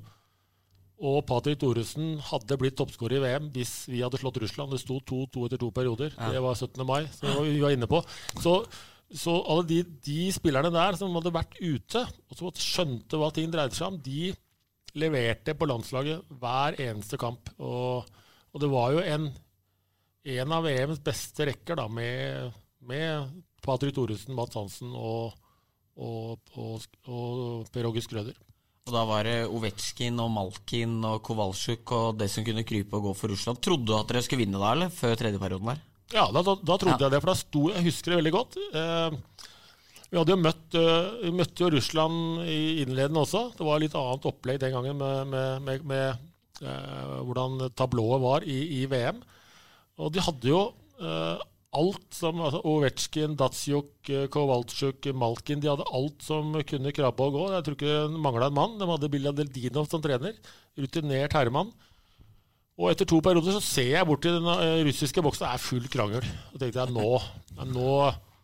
Og 1.02 1.18
Patrick 1.26 1.58
Thoresen 1.62 2.20
hadde 2.28 2.58
blitt 2.62 2.76
toppskårer 2.78 3.18
i 3.18 3.22
VM 3.24 3.48
hvis 3.56 3.72
vi 3.90 4.04
hadde 4.04 4.20
slått 4.22 4.38
Russland. 4.44 4.72
Det 4.76 4.82
sto 4.84 5.00
2-2 5.02 5.48
etter 5.48 5.62
to 5.64 5.72
perioder. 5.74 6.14
Ja. 6.14 6.30
Det 6.36 6.44
var 6.46 6.56
17. 6.60 6.86
mai, 6.86 7.08
som 7.16 7.42
vi 7.42 7.58
var- 7.64 7.74
inne 7.74 7.90
på. 7.90 8.04
Så, 8.38 8.60
så 9.10 9.34
alle 9.50 9.66
de, 9.72 9.80
de 10.06 10.20
spillerne 10.36 10.70
der 10.72 11.00
som 11.00 11.14
hadde 11.18 11.34
vært 11.34 11.58
ute, 11.58 12.06
og 12.30 12.38
som 12.38 12.54
skjønte 12.54 13.18
hva 13.18 13.32
ting 13.34 13.50
dreide 13.52 13.74
seg 13.76 13.88
om, 13.90 13.98
de 14.06 14.30
leverte 14.94 15.56
på 15.58 15.66
landslaget 15.72 16.22
hver 16.38 16.78
eneste 16.84 17.18
kamp. 17.18 17.50
Og, 17.58 18.06
og 18.54 18.62
det 18.62 18.70
var 18.70 18.94
jo 18.94 19.02
en, 19.02 19.30
en 20.38 20.52
av 20.54 20.68
VMs 20.68 21.02
beste 21.02 21.48
rekker 21.50 21.80
da, 21.82 21.88
med, 21.90 22.52
med 22.86 23.42
Patrick 23.66 23.96
Thoresen, 23.98 24.36
Mats 24.38 24.54
Hansen 24.60 24.94
og, 24.94 25.34
og, 25.98 26.40
og, 26.58 26.88
og 27.08 27.68
Per 27.74 27.88
August 27.90 28.10
Grøder. 28.12 28.38
Og 28.88 28.94
da 28.96 29.04
var 29.06 29.28
det 29.28 29.36
Ovetsjkin 29.46 30.18
og 30.24 30.32
Malkin 30.34 30.96
og 31.06 31.20
Kowalczyk 31.28 31.92
og 31.94 32.18
det 32.18 32.32
som 32.34 32.44
kunne 32.48 32.64
krype 32.66 32.98
og 32.98 33.10
gå 33.10 33.14
for 33.20 33.30
Russland. 33.30 33.60
Trodde 33.62 33.86
du 33.86 33.94
at 33.98 34.10
dere 34.10 34.24
skulle 34.26 34.42
vinne 34.46 34.58
da, 34.62 34.72
eller? 34.74 34.90
Før 34.90 35.14
tredje 35.20 35.38
perioden 35.42 35.70
der? 35.70 35.84
Ja, 36.16 36.26
da, 36.34 36.42
da, 36.44 36.56
da 36.58 36.78
trodde 36.82 36.98
Ja. 36.98 37.06
jeg 37.06 37.14
det, 37.14 37.22
for 37.22 37.32
da 37.32 37.38
sto, 37.40 37.62
jeg 37.72 37.86
husker 37.86 38.12
det 38.12 38.18
veldig 38.24 38.34
godt. 38.36 38.58
Eh, 38.74 39.20
vi 40.12 40.18
hadde 40.20 40.34
jo 40.34 40.40
møtt, 40.42 40.76
eh, 40.76 41.12
vi 41.28 41.32
møtte 41.38 41.64
jo 41.64 41.70
Russland 41.72 42.42
i 42.50 42.58
innledende 42.82 43.22
også. 43.22 43.44
Det 43.56 43.64
var 43.70 43.80
litt 43.80 43.96
annet 43.96 44.28
opplegg 44.28 44.60
den 44.60 44.74
gangen 44.76 44.98
med, 45.00 45.30
med, 45.32 45.62
med, 45.70 45.86
med 45.94 46.66
eh, 46.66 47.16
hvordan 47.30 47.70
tablået 47.80 48.26
var 48.26 48.44
i, 48.44 48.58
i 48.82 48.86
VM. 48.92 49.22
Og 50.02 50.12
de 50.12 50.26
hadde 50.26 50.52
jo 50.52 50.66
eh, 51.00 51.38
alt 51.72 52.16
som 52.16 52.42
altså 52.44 52.60
Ovetsjkin, 52.68 53.38
Datsjuk, 53.40 53.94
eh, 54.10 54.26
Kowalczyk, 54.32 55.08
Malkin 55.16 55.62
De 55.64 55.70
hadde 55.72 55.88
alt 55.88 56.26
som 56.26 56.52
kunne 56.68 56.92
krabbe 56.96 57.28
og 57.28 57.38
gå. 57.38 57.46
Jeg 57.54 57.66
tror 57.66 57.78
ikke 57.78 57.94
det 57.94 58.24
mangla 58.26 58.50
en 58.52 58.58
mann. 58.58 58.76
De 58.80 58.90
hadde 58.90 59.12
Bilja 59.12 59.32
Deldinov 59.32 59.88
som 59.92 60.04
trener. 60.04 60.36
Rutinert 60.78 61.38
herremann. 61.38 61.72
Og 62.82 62.92
etter 62.92 63.08
to 63.08 63.22
perioder 63.24 63.56
så 63.56 63.64
ser 63.64 63.94
jeg 63.94 64.08
bort 64.10 64.24
til 64.26 64.36
den 64.40 64.48
eh, 64.52 64.82
russiske 64.88 65.24
boksen, 65.24 65.46
det 65.46 65.54
er 65.54 65.64
full 65.64 65.88
krangel. 65.92 66.28
Og 66.52 66.60
tenkte 66.60 66.82
jeg 66.82 66.96
nå, 66.96 67.10
nå, 67.72 67.96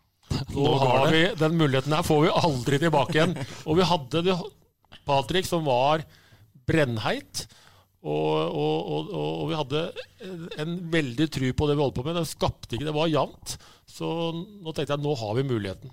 nå 0.56 0.72
har 0.84 1.08
vi 1.12 1.24
den 1.40 1.58
muligheten 1.60 1.96
her, 1.96 2.06
får 2.06 2.24
vi 2.26 2.36
aldri 2.44 2.80
tilbake 2.84 3.18
igjen. 3.18 3.38
Og 3.66 3.80
vi 3.80 3.88
hadde 3.88 4.38
Patrick 5.08 5.48
som 5.50 5.66
var 5.68 6.04
brennheit. 6.68 7.48
Og, 8.08 8.56
og, 8.56 8.90
og, 9.12 9.30
og 9.42 9.50
vi 9.50 9.58
hadde 9.60 9.82
en, 10.62 10.76
veldig 10.94 11.28
tru 11.34 11.48
på 11.52 11.68
det 11.68 11.76
vi 11.76 11.84
holdt 11.84 11.98
på 11.98 12.06
med. 12.08 12.20
Det 12.20 12.30
skapte 12.30 12.78
ikke, 12.78 12.88
det 12.88 12.96
var 12.96 13.12
jevnt. 13.12 13.58
Så 13.90 14.10
nå 14.32 14.72
tenkte 14.72 14.96
jeg 14.96 15.04
nå 15.04 15.16
har 15.20 15.34
vi 15.38 15.48
muligheten. 15.48 15.92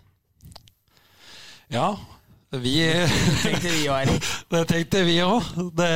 Ja, 1.72 1.94
vi 2.62 2.74
Tenkte 3.42 3.70
vi 3.72 3.84
òg, 3.90 3.96
Erik. 4.04 4.26
Det 4.54 4.62
tenkte 4.70 5.02
vi 5.06 5.16
òg. 5.24 5.52
Det, 5.78 5.88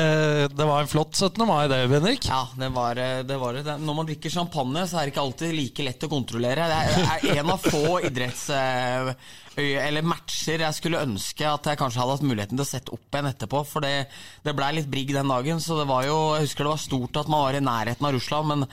det 0.57 0.67
var 0.67 0.83
en 0.83 0.91
flott 0.91 1.15
17. 1.15 1.45
mai, 1.47 1.67
det, 1.71 1.81
Bendik. 1.91 2.27
Ja, 2.31 2.45
det 2.59 2.71
var, 2.75 2.99
eh, 3.03 3.21
det 3.27 3.37
var 3.41 3.55
det. 3.59 3.77
Når 3.83 3.99
man 4.01 4.09
drikker 4.09 4.33
champagne, 4.33 4.87
så 4.91 4.99
er 5.01 5.07
det 5.09 5.15
ikke 5.15 5.25
alltid 5.27 5.55
like 5.55 5.87
lett 5.87 6.07
å 6.09 6.11
kontrollere. 6.13 6.69
Det 6.71 6.79
er 6.79 7.13
er 7.19 7.43
en 7.43 7.53
av 7.55 7.63
få 7.69 7.99
idretts... 8.09 8.49
eh, 8.55 9.13
Eller 9.59 10.07
matcher 10.07 10.63
jeg 10.63 10.77
skulle 10.77 11.01
ønske 11.03 11.43
at 11.51 11.67
jeg 11.67 11.79
kanskje 11.81 11.99
hadde 11.99 12.13
hatt 12.15 12.27
muligheten 12.29 12.55
til 12.59 12.63
å 12.63 12.69
sette 12.69 12.93
opp 12.95 13.11
igjen 13.17 13.31
etterpå. 13.33 13.65
For 13.67 13.83
det, 13.83 14.07
det 14.47 14.55
blei 14.55 14.69
litt 14.77 14.91
brigg 14.93 15.11
den 15.17 15.33
dagen, 15.33 15.59
så 15.65 15.81
det 15.81 15.89
var 15.91 16.07
jo 16.07 16.19
Jeg 16.37 16.47
husker 16.47 16.69
det 16.69 16.75
var 16.77 16.83
stort 16.85 17.19
at 17.25 17.33
man 17.33 17.43
var 17.49 17.59
i 17.59 17.65
nærheten 17.67 18.07
av 18.07 18.15
Russland, 18.15 18.53
men 18.53 18.67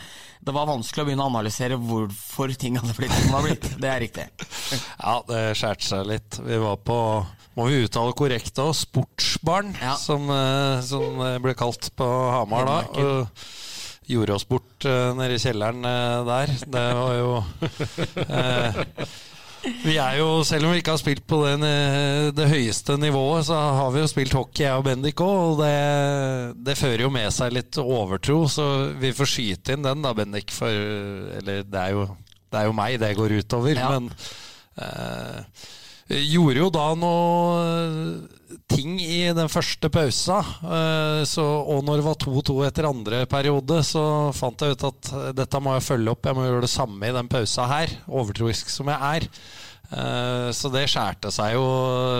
det 0.45 0.53
var 0.53 0.67
vanskelig 0.69 1.01
å 1.03 1.07
begynne 1.09 1.25
å 1.25 1.31
analysere 1.31 1.77
hvorfor 1.81 2.53
ting 2.61 2.77
hadde 2.79 2.93
blitt 2.97 3.13
som 3.15 3.31
det 3.31 3.35
har 3.39 3.47
blitt. 3.47 3.69
Det 3.81 3.89
er 3.91 4.03
riktig. 4.05 4.25
Ja, 5.01 5.15
det 5.27 5.41
skjærte 5.57 5.87
seg 5.89 6.05
litt. 6.11 6.39
Vi 6.45 6.59
var 6.61 6.77
på 6.85 6.99
må 7.55 7.69
vi 7.71 7.85
uttale 7.85 8.11
korrekt 8.19 8.57
òg, 8.59 8.73
sportsbarn, 8.75 9.69
Ja. 9.81 9.93
som, 9.95 10.27
eh, 10.29 10.81
som 10.83 11.21
ble 11.41 11.53
kalt 11.55 11.87
på 11.95 12.07
Hamar 12.35 12.65
da. 12.67 12.79
Og 12.99 13.27
gjorde 14.11 14.35
oss 14.35 14.43
bort 14.45 14.85
eh, 14.85 15.13
nede 15.17 15.37
i 15.37 15.41
kjelleren 15.41 15.79
eh, 15.87 16.25
der. 16.27 16.51
Det 16.67 16.83
var 16.99 17.13
jo 17.15 17.29
Vi 19.85 19.95
er 19.97 20.19
jo, 20.19 20.43
Selv 20.47 20.67
om 20.67 20.73
vi 20.73 20.81
ikke 20.81 20.93
har 20.93 21.01
spilt 21.01 21.23
på 21.27 21.39
den, 21.45 21.63
eh, 21.65 22.31
det 22.35 22.49
høyeste 22.51 22.97
nivået, 23.01 23.47
så 23.47 23.57
har 23.79 23.93
vi 23.93 24.03
jo 24.03 24.09
spilt 24.09 24.35
hockey, 24.37 24.65
jeg 24.65 24.77
og 24.77 24.85
Bendik 24.87 25.21
òg. 25.23 25.37
Og 25.51 25.63
det, 25.63 25.73
det, 26.65 26.77
fører 26.79 27.05
jo 27.05 27.13
med 27.13 27.31
seg 27.33 27.55
litt 27.55 27.79
overtro, 27.81 28.43
så 28.51 28.67
vi 29.01 29.13
får 29.15 29.31
skyte 29.31 29.75
inn 29.75 29.85
den 29.85 30.05
da, 30.05 30.13
Bendik. 30.17 30.53
For 30.53 30.69
Eller 30.69 31.65
det 31.65 31.81
er 31.81 31.95
jo, 31.97 32.07
det 32.51 32.61
er 32.61 32.69
jo 32.69 32.77
meg 32.77 32.99
det 33.01 33.15
går 33.17 33.39
utover, 33.41 33.81
ja. 33.81 33.89
men 33.95 34.11
eh, 34.81 35.65
Gjorde 36.05 36.59
jo 36.61 36.69
da 36.69 36.89
noe 37.01 37.61
ting 38.69 38.99
i 39.01 39.23
den 39.33 39.49
første 39.49 39.89
pausa. 39.93 40.39
Eh, 40.61 41.21
så, 41.25 41.43
og 41.43 41.81
når 41.85 42.01
det 42.01 42.05
var 42.05 42.19
2-2 42.21 42.57
etter 42.67 42.89
andre 42.89 43.23
periode, 43.29 43.81
så 43.85 44.05
fant 44.37 44.61
jeg 44.61 44.75
ut 44.75 44.87
at 44.91 45.13
dette 45.37 45.61
må 45.63 45.73
jeg 45.77 45.87
følge 45.87 46.13
opp. 46.13 46.25
Jeg 46.29 46.37
må 46.37 46.45
gjøre 46.45 46.65
det 46.67 46.73
samme 46.73 47.09
i 47.09 47.15
den 47.15 47.31
pausa 47.31 47.69
her, 47.71 47.95
overtroisk 48.05 48.69
som 48.73 48.91
jeg 48.93 49.15
er. 49.17 49.29
Eh, 49.93 50.49
så 50.55 50.69
det 50.73 50.87
skjærte 50.89 51.29
seg 51.33 51.53
jo, 51.55 51.65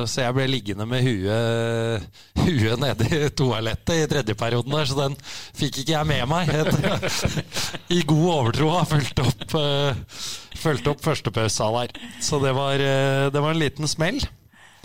så 0.10 0.22
jeg 0.22 0.36
ble 0.38 0.46
liggende 0.50 0.86
med 0.90 1.06
huet, 1.06 2.06
huet 2.46 2.82
nede 2.82 3.10
i 3.10 3.30
toalettet 3.34 4.04
i 4.04 4.10
tredje 4.12 4.38
perioden 4.38 4.76
der, 4.76 4.90
så 4.90 5.00
den 5.00 5.18
fikk 5.26 5.82
ikke 5.82 5.96
jeg 5.96 6.10
med 6.10 6.26
meg. 6.30 6.52
I 7.98 8.02
god 8.06 8.26
overtro 8.40 8.72
har 8.76 8.90
fulgt 8.90 9.24
opp, 9.26 9.58
uh, 10.66 10.70
fulgt 10.70 10.90
opp 10.90 11.06
førstepausa 11.06 11.70
der. 11.78 12.00
Så 12.24 12.42
det 12.44 12.56
var, 12.58 12.82
det 12.82 13.42
var 13.42 13.54
en 13.54 13.62
liten 13.62 13.88
smell. 13.88 14.20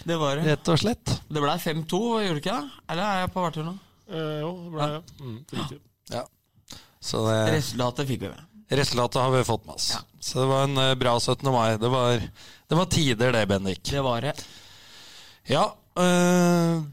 Det 0.05 0.17
var 0.17 0.37
det. 0.37 0.47
Rett 0.49 0.69
og 0.73 0.81
slett. 0.81 1.15
Det 1.29 1.41
ble 1.43 1.55
5-2, 1.61 2.01
gjorde 2.25 2.37
det 2.37 2.43
ikke 2.45 2.57
det? 2.57 2.85
Eller 2.93 3.07
er 3.07 3.25
jeg 3.25 3.33
på 3.35 3.45
hvertur 3.45 3.67
nå? 3.67 3.75
Eh, 4.11 4.37
jo, 4.43 4.53
det 4.65 4.71
ble 4.75 4.87
ja. 4.91 5.01
Mm, 5.21 5.41
ja. 6.15 6.23
Så 7.01 7.25
det, 7.27 7.37
Resultatet 7.57 8.09
fikk 8.09 8.25
vi 8.25 8.31
med. 8.33 8.47
Resultatet 8.81 9.21
har 9.23 9.35
vi 9.35 9.43
fått 9.47 9.67
med 9.67 9.77
oss. 9.77 9.91
Ja. 9.97 10.01
Så 10.21 10.43
det 10.43 10.49
var 10.51 10.65
en 10.69 10.79
uh, 10.79 10.95
bra 10.99 11.15
17. 11.19 11.51
mai. 11.53 11.77
Det 11.81 11.91
var, 11.91 12.23
det 12.71 12.79
var, 12.79 12.89
tider, 12.93 13.33
det, 13.35 13.45
Bendik. 13.51 13.83
Det 13.91 14.03
var 14.05 14.25
det. 14.25 14.35
Ja. 15.51 15.65
Uh, 15.99 16.85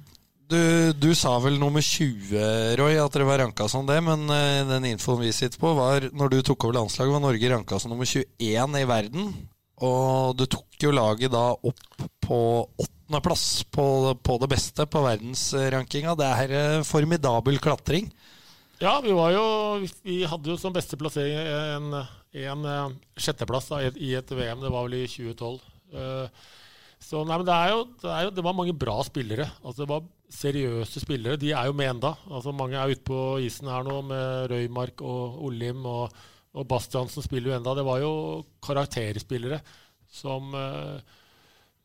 du, 0.49 0.93
du, 0.95 1.09
sa 1.15 1.35
vel 1.43 1.59
nummer 1.59 1.83
20, 1.83 2.31
Roy, 2.79 2.95
at 3.01 3.13
dere 3.13 3.27
var 3.27 3.41
ranka 3.43 3.67
som 3.71 3.87
det. 3.87 3.99
Men 4.05 4.25
uh, 4.31 4.63
den 4.69 4.89
infoen 4.93 5.21
vi 5.21 5.33
sitter 5.35 5.59
på, 5.61 5.73
var 5.77 6.09
når 6.15 6.33
du 6.33 6.39
tok 6.41 6.67
over 6.67 6.79
landslaget, 6.79 7.13
var 7.13 7.23
Norge 7.23 7.51
ranka 7.53 7.79
som 7.81 7.93
nummer 7.93 8.07
21 8.09 8.79
i 8.81 8.87
verden. 8.89 9.31
Og 9.85 10.37
du 10.37 10.47
tok 10.49 10.79
jo 10.81 10.93
laget 10.95 11.33
da 11.33 11.51
opp 11.53 12.05
på 12.25 12.39
åttendeplass 12.65 13.63
på, 13.69 13.85
på 14.23 14.37
det 14.41 14.49
beste 14.49 14.87
på 14.89 15.03
verdensrankinga. 15.05 16.15
Det 16.17 16.29
er 16.31 16.55
eh, 16.57 16.85
formidabel 16.87 17.61
klatring. 17.61 18.09
Ja, 18.81 18.99
vi 19.01 19.13
var 19.17 19.31
jo 19.33 19.45
Vi 20.05 20.19
hadde 20.29 20.51
jo 20.51 20.57
som 20.61 20.73
beste 20.73 20.97
plassering 20.97 21.37
en, 21.37 21.93
en 22.41 22.65
eh, 22.73 22.97
sjetteplass 23.17 23.69
da, 23.69 23.83
i 23.85 24.15
et 24.17 24.33
VM. 24.33 24.63
Det 24.65 24.73
var 24.73 24.89
vel 24.89 24.97
i 25.03 25.05
2012. 25.09 25.59
Eh, 25.93 26.47
så 27.03 27.21
nei, 27.23 27.37
men 27.37 27.45
det, 27.47 27.55
er 27.55 27.73
jo, 27.73 27.83
det, 28.01 28.13
er 28.13 28.23
jo, 28.25 28.31
det 28.37 28.43
var 28.45 28.55
mange 28.57 28.73
bra 28.75 28.95
spillere. 29.05 29.45
Altså 29.61 29.83
Det 29.83 29.91
var 29.91 30.07
seriøse 30.33 31.03
spillere. 31.03 31.39
De 31.39 31.51
er 31.53 31.69
jo 31.69 31.75
med 31.77 31.91
enda. 31.91 32.15
Altså 32.25 32.51
Mange 32.55 32.79
er 32.79 32.91
ute 32.91 33.05
på 33.05 33.19
isen 33.45 33.69
her 33.69 33.85
nå 33.85 33.99
med 34.09 34.49
Røymark 34.51 35.05
og 35.05 35.37
Olim. 35.47 35.85
og 35.85 36.17
og 36.57 36.65
Bastiansen 36.69 37.25
spiller 37.25 37.51
jo 37.51 37.57
enda. 37.57 37.75
Det 37.77 37.85
var 37.85 38.01
jo 38.01 38.13
karakterspillere 38.65 39.59
som, 40.09 40.53
eh, 40.55 41.01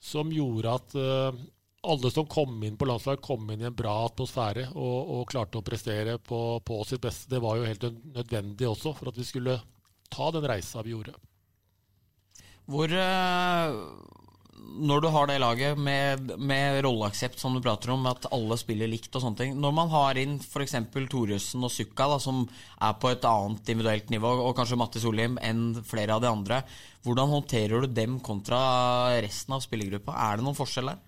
som 0.01 0.31
gjorde 0.33 0.77
at 0.79 0.95
eh, 0.97 1.43
alle 1.83 2.13
som 2.15 2.29
kom 2.31 2.63
inn 2.65 2.79
på 2.79 2.87
landslaget, 2.89 3.25
kom 3.25 3.51
inn 3.51 3.65
i 3.65 3.69
en 3.69 3.77
bra 3.77 3.95
atmosfære 4.07 4.69
og, 4.71 5.11
og 5.17 5.29
klarte 5.33 5.59
å 5.59 5.67
prestere 5.67 6.17
på, 6.23 6.63
på, 6.65 6.79
sitt 6.89 7.03
beste. 7.03 7.29
Det 7.33 7.43
var 7.43 7.59
jo 7.59 7.69
helt 7.69 7.89
nødvendig 8.15 8.71
også 8.71 8.95
for 8.97 9.11
at 9.11 9.19
vi 9.19 9.27
skulle 9.29 9.59
ta 10.13 10.31
den 10.33 10.47
reisa 10.47 10.85
vi 10.87 10.95
gjorde. 10.95 11.17
Hvor 12.71 12.95
eh, 12.95 13.77
når 14.73 15.03
du 15.03 15.09
har 15.13 15.29
det 15.29 15.39
laget 15.43 15.79
med, 15.79 16.33
med 16.39 16.81
rolleaksept, 16.85 17.39
som 17.41 17.55
du 17.55 17.61
prater 17.63 17.93
om, 17.93 18.07
at 18.09 18.29
alle 18.33 18.57
spiller 18.61 18.91
likt 18.91 19.13
og 19.15 19.25
sånne 19.25 19.39
ting 19.39 19.55
Når 19.61 19.75
man 19.77 19.91
har 19.93 20.19
inn 20.21 20.39
f.eks. 20.41 20.77
Thoresen 21.13 21.67
og 21.67 21.73
Sukka, 21.73 22.09
da, 22.15 22.19
som 22.23 22.45
er 22.81 22.97
på 23.01 23.13
et 23.13 23.27
annet 23.29 23.73
individuelt 23.75 24.13
nivå, 24.15 24.33
og 24.47 24.57
kanskje 24.59 24.79
Matti 24.81 25.03
Solheim 25.03 25.39
enn 25.45 25.83
flere 25.87 26.17
av 26.17 26.25
de 26.25 26.31
andre, 26.31 26.63
hvordan 27.05 27.33
håndterer 27.33 27.85
du 27.85 27.93
dem 27.93 28.21
kontra 28.25 28.61
resten 29.23 29.57
av 29.57 29.65
spillergruppa? 29.65 30.15
Er 30.29 30.39
det 30.39 30.47
noen 30.47 30.59
forskjell 30.59 30.93
der? 30.93 31.01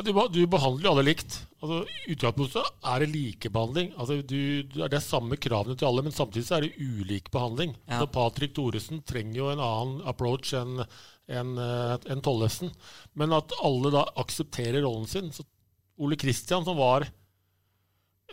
Ja, 0.00 0.04
du, 0.06 0.12
du, 0.32 0.40
behandler 0.48 0.86
jo 0.86 0.92
alle 0.94 1.06
likt. 1.10 1.34
Altså, 1.60 1.82
Utgangspunktet 2.08 2.86
er 2.88 3.02
det 3.02 3.10
likebehandling. 3.12 3.90
Altså, 4.00 4.20
du, 4.24 4.40
det 4.64 4.96
er 4.96 5.04
samme 5.04 5.36
kravene 5.36 5.76
til 5.76 5.90
alle, 5.90 6.04
men 6.06 6.14
samtidig 6.16 6.46
så 6.48 6.56
er 6.56 6.66
det 6.66 6.76
ulik 6.80 7.28
behandling. 7.34 7.74
Ja. 7.84 7.98
Altså, 7.98 8.10
Patrick 8.14 8.54
Thoresen 8.56 9.02
trenger 9.04 9.42
jo 9.42 9.50
en 9.52 9.64
annen 9.64 10.00
approach 10.08 10.54
enn 10.56 10.80
enn 11.30 11.56
eh, 11.60 11.94
en 12.12 12.22
Tollefsen. 12.24 12.72
Men 13.18 13.36
at 13.36 13.54
alle 13.64 13.92
da 13.94 14.04
aksepterer 14.20 14.84
rollen 14.84 15.08
sin. 15.10 15.30
Så 15.34 15.46
Ole 16.00 16.18
Kristian, 16.20 16.64
som 16.66 16.78
var 16.80 17.06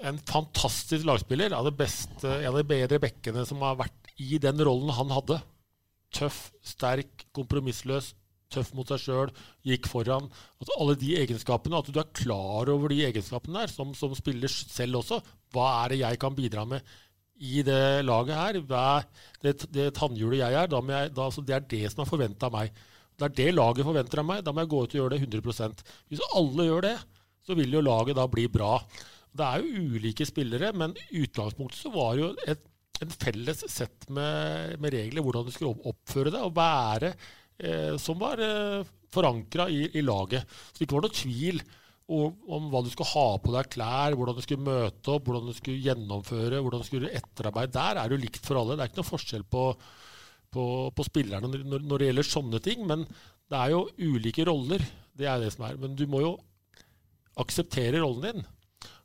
en 0.05 0.19
fantastisk 0.29 1.07
lagspiller, 1.07 1.55
av 1.57 1.69
beste, 1.75 2.29
en 2.29 2.51
av 2.51 2.59
de 2.59 2.67
bedre 2.69 2.99
bekkene 3.01 3.45
som 3.49 3.63
har 3.65 3.79
vært 3.79 4.13
i 4.21 4.37
den 4.41 4.61
rollen 4.65 4.93
han 4.93 5.13
hadde. 5.13 5.39
Tøff, 6.13 6.47
sterk, 6.65 7.27
kompromissløs, 7.35 8.13
tøff 8.53 8.71
mot 8.77 8.87
seg 8.87 9.01
sjøl, 9.03 9.33
gikk 9.67 9.89
foran. 9.91 10.29
Altså 10.61 10.77
alle 10.79 10.95
de 11.01 11.15
egenskapene, 11.19 11.81
At 11.81 11.91
du 11.91 11.99
er 11.99 12.13
klar 12.15 12.69
over 12.71 12.93
de 12.93 13.03
egenskapene 13.09 13.65
der, 13.65 13.73
som, 13.73 13.93
som 13.97 14.15
spiller 14.15 14.51
selv 14.51 15.01
også. 15.01 15.19
Hva 15.53 15.67
er 15.83 15.93
det 15.93 16.01
jeg 16.03 16.21
kan 16.21 16.37
bidra 16.37 16.63
med 16.69 16.95
i 17.38 17.63
det 17.65 18.05
laget 18.07 18.38
her. 18.38 18.59
Det, 19.41 19.53
det 19.73 19.91
tannhjulet 19.97 20.41
jeg 20.41 20.57
er, 20.57 20.69
da 20.71 20.81
jeg, 20.81 21.11
da, 21.13 21.27
altså 21.27 21.43
det 21.45 21.57
er 21.57 21.67
det 21.69 21.83
som 21.93 22.03
er 22.03 22.09
forventa 22.09 22.49
av 22.49 22.57
meg. 22.57 22.71
Det 23.17 23.27
er 23.27 23.38
det 23.38 23.51
laget 23.55 23.88
forventer 23.88 24.21
av 24.21 24.27
meg. 24.29 24.41
Da 24.45 24.53
må 24.53 24.63
jeg 24.63 24.71
gå 24.73 24.81
ut 24.83 24.95
og 24.95 24.99
gjøre 25.01 25.15
det 25.15 25.21
100% 25.25 25.85
Hvis 26.09 26.25
alle 26.38 26.67
gjør 26.67 26.85
det, 26.85 26.97
så 27.47 27.55
vil 27.57 27.77
jo 27.77 27.85
laget 27.85 28.17
da 28.17 28.27
bli 28.29 28.47
bra. 28.51 28.75
Det 29.38 29.45
er 29.45 29.63
jo 29.63 29.95
ulike 29.97 30.25
spillere, 30.27 30.73
men 30.75 30.95
i 31.07 31.23
utgangspunktet 31.23 31.79
så 31.79 31.93
var 31.93 32.15
det 32.15 32.23
jo 32.23 32.29
et, 32.53 32.63
en 33.05 33.13
felles 33.13 33.63
sett 33.69 34.07
med, 34.09 34.77
med, 34.81 34.93
regler 34.93 35.25
hvordan 35.25 35.47
du 35.47 35.53
skulle 35.53 35.77
oppføre 35.89 36.33
det 36.33 36.41
og 36.43 36.55
være, 36.57 37.11
eh, 37.61 37.93
som 38.01 38.17
var 38.21 38.41
eh, 38.41 38.88
forankra 39.13 39.67
i, 39.69 39.83
i, 39.93 40.03
laget. 40.05 40.45
Så 40.71 40.79
det 40.79 40.88
ikke 40.88 40.97
var 40.97 41.07
noe 41.07 41.19
tvil 41.19 41.61
om 42.08 42.68
hva 42.72 42.82
du 42.84 42.89
skulle 42.91 43.12
ha 43.12 43.28
på 43.43 43.51
deg 43.51 43.70
klær, 43.74 44.16
hvordan 44.16 44.38
du 44.38 44.43
skulle 44.43 44.64
møte 44.64 45.12
opp, 45.12 45.26
hvordan 45.28 45.49
du 45.49 45.55
skulle 45.58 45.84
gjennomføre, 45.84 46.62
hvordan 46.64 46.84
du 46.84 46.88
skulle 46.88 47.08
gjøre 47.08 47.20
etterarbeid. 47.20 47.74
Der 47.76 47.99
er 47.99 48.08
det 48.08 48.16
jo 48.16 48.24
likt 48.24 48.45
for 48.47 48.60
alle. 48.60 48.78
Det 48.78 48.86
er 48.86 48.91
ikke 48.91 49.01
noe 49.01 49.10
forskjell 49.10 49.43
på, 49.51 49.64
på, 50.55 50.68
på 50.95 51.08
spillerne 51.08 51.49
når, 51.51 51.82
når, 51.84 51.97
det 51.99 52.12
gjelder 52.12 52.30
sånne 52.30 52.62
ting. 52.64 52.86
Men 52.88 53.03
det 53.51 53.60
er 53.60 53.74
jo 53.74 53.82
ulike 53.99 54.47
roller. 54.47 54.86
Det 55.18 55.28
er 55.28 55.43
det 55.43 55.51
som 55.55 55.68
er. 55.68 55.76
Men 55.82 55.99
du 55.99 56.05
må 56.08 56.24
jo 56.24 56.38
akseptere 57.43 57.99
rollen 57.99 58.24
din. 58.24 58.47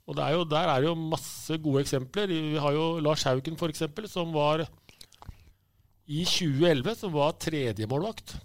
Og 0.06 0.18
er 0.18 0.36
jo, 0.36 0.46
der 0.46 0.70
er 0.70 0.82
det 0.82 0.90
jo 0.90 0.94
masse 0.98 1.58
gode 1.62 1.82
eksempler. 1.82 2.30
Vi 2.30 2.62
har 2.62 2.74
jo 2.76 2.86
Lars 3.02 3.26
Haugen, 3.26 3.58
f.eks., 3.58 3.82
som 4.10 4.30
var 4.34 4.62
i 6.06 6.22
2011 6.26 6.96
som 7.02 7.12
var 7.14 7.36
tredjemålvakt. 7.42 8.36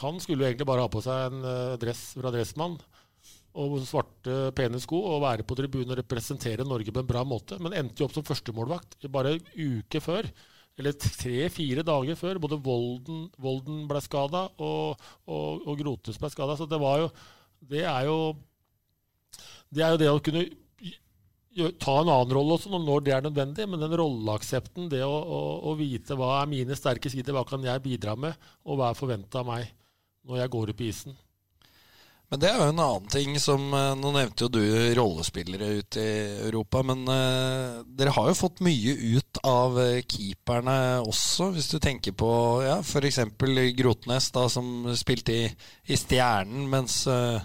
Han 0.00 0.20
skulle 0.20 0.44
jo 0.44 0.48
egentlig 0.48 0.68
bare 0.68 0.84
ha 0.84 0.92
på 0.92 1.02
seg 1.04 1.28
en 1.28 1.44
eh, 1.44 1.76
dress 1.80 2.06
fra 2.16 2.32
Dressmann 2.32 2.78
og 3.58 3.80
svarte, 3.82 4.36
pene 4.54 4.78
sko 4.82 5.00
og 5.14 5.24
være 5.24 5.46
på 5.46 5.56
tribunen 5.58 5.90
og 5.94 5.98
representere 5.98 6.66
Norge 6.66 6.92
på 6.94 7.02
en 7.02 7.08
bra 7.08 7.24
måte. 7.26 7.58
Men 7.62 7.74
endte 7.78 8.02
jo 8.02 8.06
opp 8.06 8.14
som 8.14 8.26
førstemålvakt 8.26 9.08
bare 9.10 9.36
en 9.36 9.50
uke 9.56 10.02
før. 10.04 10.28
Eller 10.78 10.94
tre-fire 10.96 11.84
dager 11.86 12.18
før. 12.18 12.38
Både 12.42 12.60
Volden, 12.62 13.26
Volden 13.42 13.84
ble 13.90 14.02
skada 14.04 14.46
og, 14.62 15.02
og, 15.26 15.66
og 15.66 15.82
Grotes 15.82 16.20
ble 16.20 16.30
skada. 16.32 16.56
Så 16.56 16.68
det 16.70 16.80
var 16.80 17.04
jo 17.04 17.10
Det 17.60 17.84
er 17.84 18.06
jo 18.08 18.20
det 19.70 19.84
er 19.84 19.92
jo 19.94 19.98
det 20.00 20.10
å 20.10 20.22
kunne 20.24 20.44
ta 21.82 21.96
en 22.00 22.10
annen 22.10 22.34
rolle 22.34 22.56
også 22.56 22.70
når 22.72 23.04
det 23.06 23.14
er 23.14 23.24
nødvendig, 23.26 23.66
men 23.68 23.82
den 23.82 23.94
rolleaksepten, 23.98 24.88
det 24.90 25.02
å, 25.06 25.10
å, 25.10 25.40
å, 25.66 25.74
vite 25.78 26.16
hva 26.18 26.40
er 26.40 26.50
mine 26.50 26.78
sterke 26.78 27.10
sider, 27.10 27.34
hva 27.34 27.44
kan 27.46 27.62
jeg 27.66 27.82
bidra 27.84 28.14
med, 28.18 28.38
og 28.64 28.78
hva 28.78 28.90
er 28.90 28.98
forventa 28.98 29.42
av 29.42 29.50
meg 29.50 29.72
når 30.26 30.42
jeg 30.42 30.52
går 30.54 30.72
opp 30.72 30.80
på 30.80 30.86
isen. 30.86 31.18
Men 32.30 32.38
det 32.38 32.46
er 32.46 32.60
jo 32.60 32.66
en 32.70 32.78
annen 32.78 33.08
ting 33.10 33.34
som 33.42 33.72
eh, 33.74 33.92
Nå 33.98 34.12
nevnte 34.14 34.46
jo 34.46 34.50
du 34.54 34.62
rollespillere 34.94 35.72
ute 35.80 36.02
i 36.02 36.12
Europa, 36.46 36.84
men 36.86 37.02
uh, 37.10 37.82
dere 37.98 38.14
har 38.14 38.30
jo 38.30 38.38
fått 38.38 38.62
mye 38.62 38.94
ut 39.16 39.40
av 39.46 39.78
uh, 39.80 39.98
keeperne 40.06 40.76
også, 41.02 41.50
hvis 41.56 41.70
du 41.72 41.80
tenker 41.82 42.14
på 42.14 42.30
ja, 42.62 42.78
f.eks. 42.84 43.18
Grotnes, 43.80 44.30
da, 44.34 44.46
som 44.52 44.86
spilte 44.98 45.34
i, 45.34 45.44
i 45.90 45.98
Stjernen, 45.98 46.68
mens 46.70 47.02
uh, 47.10 47.42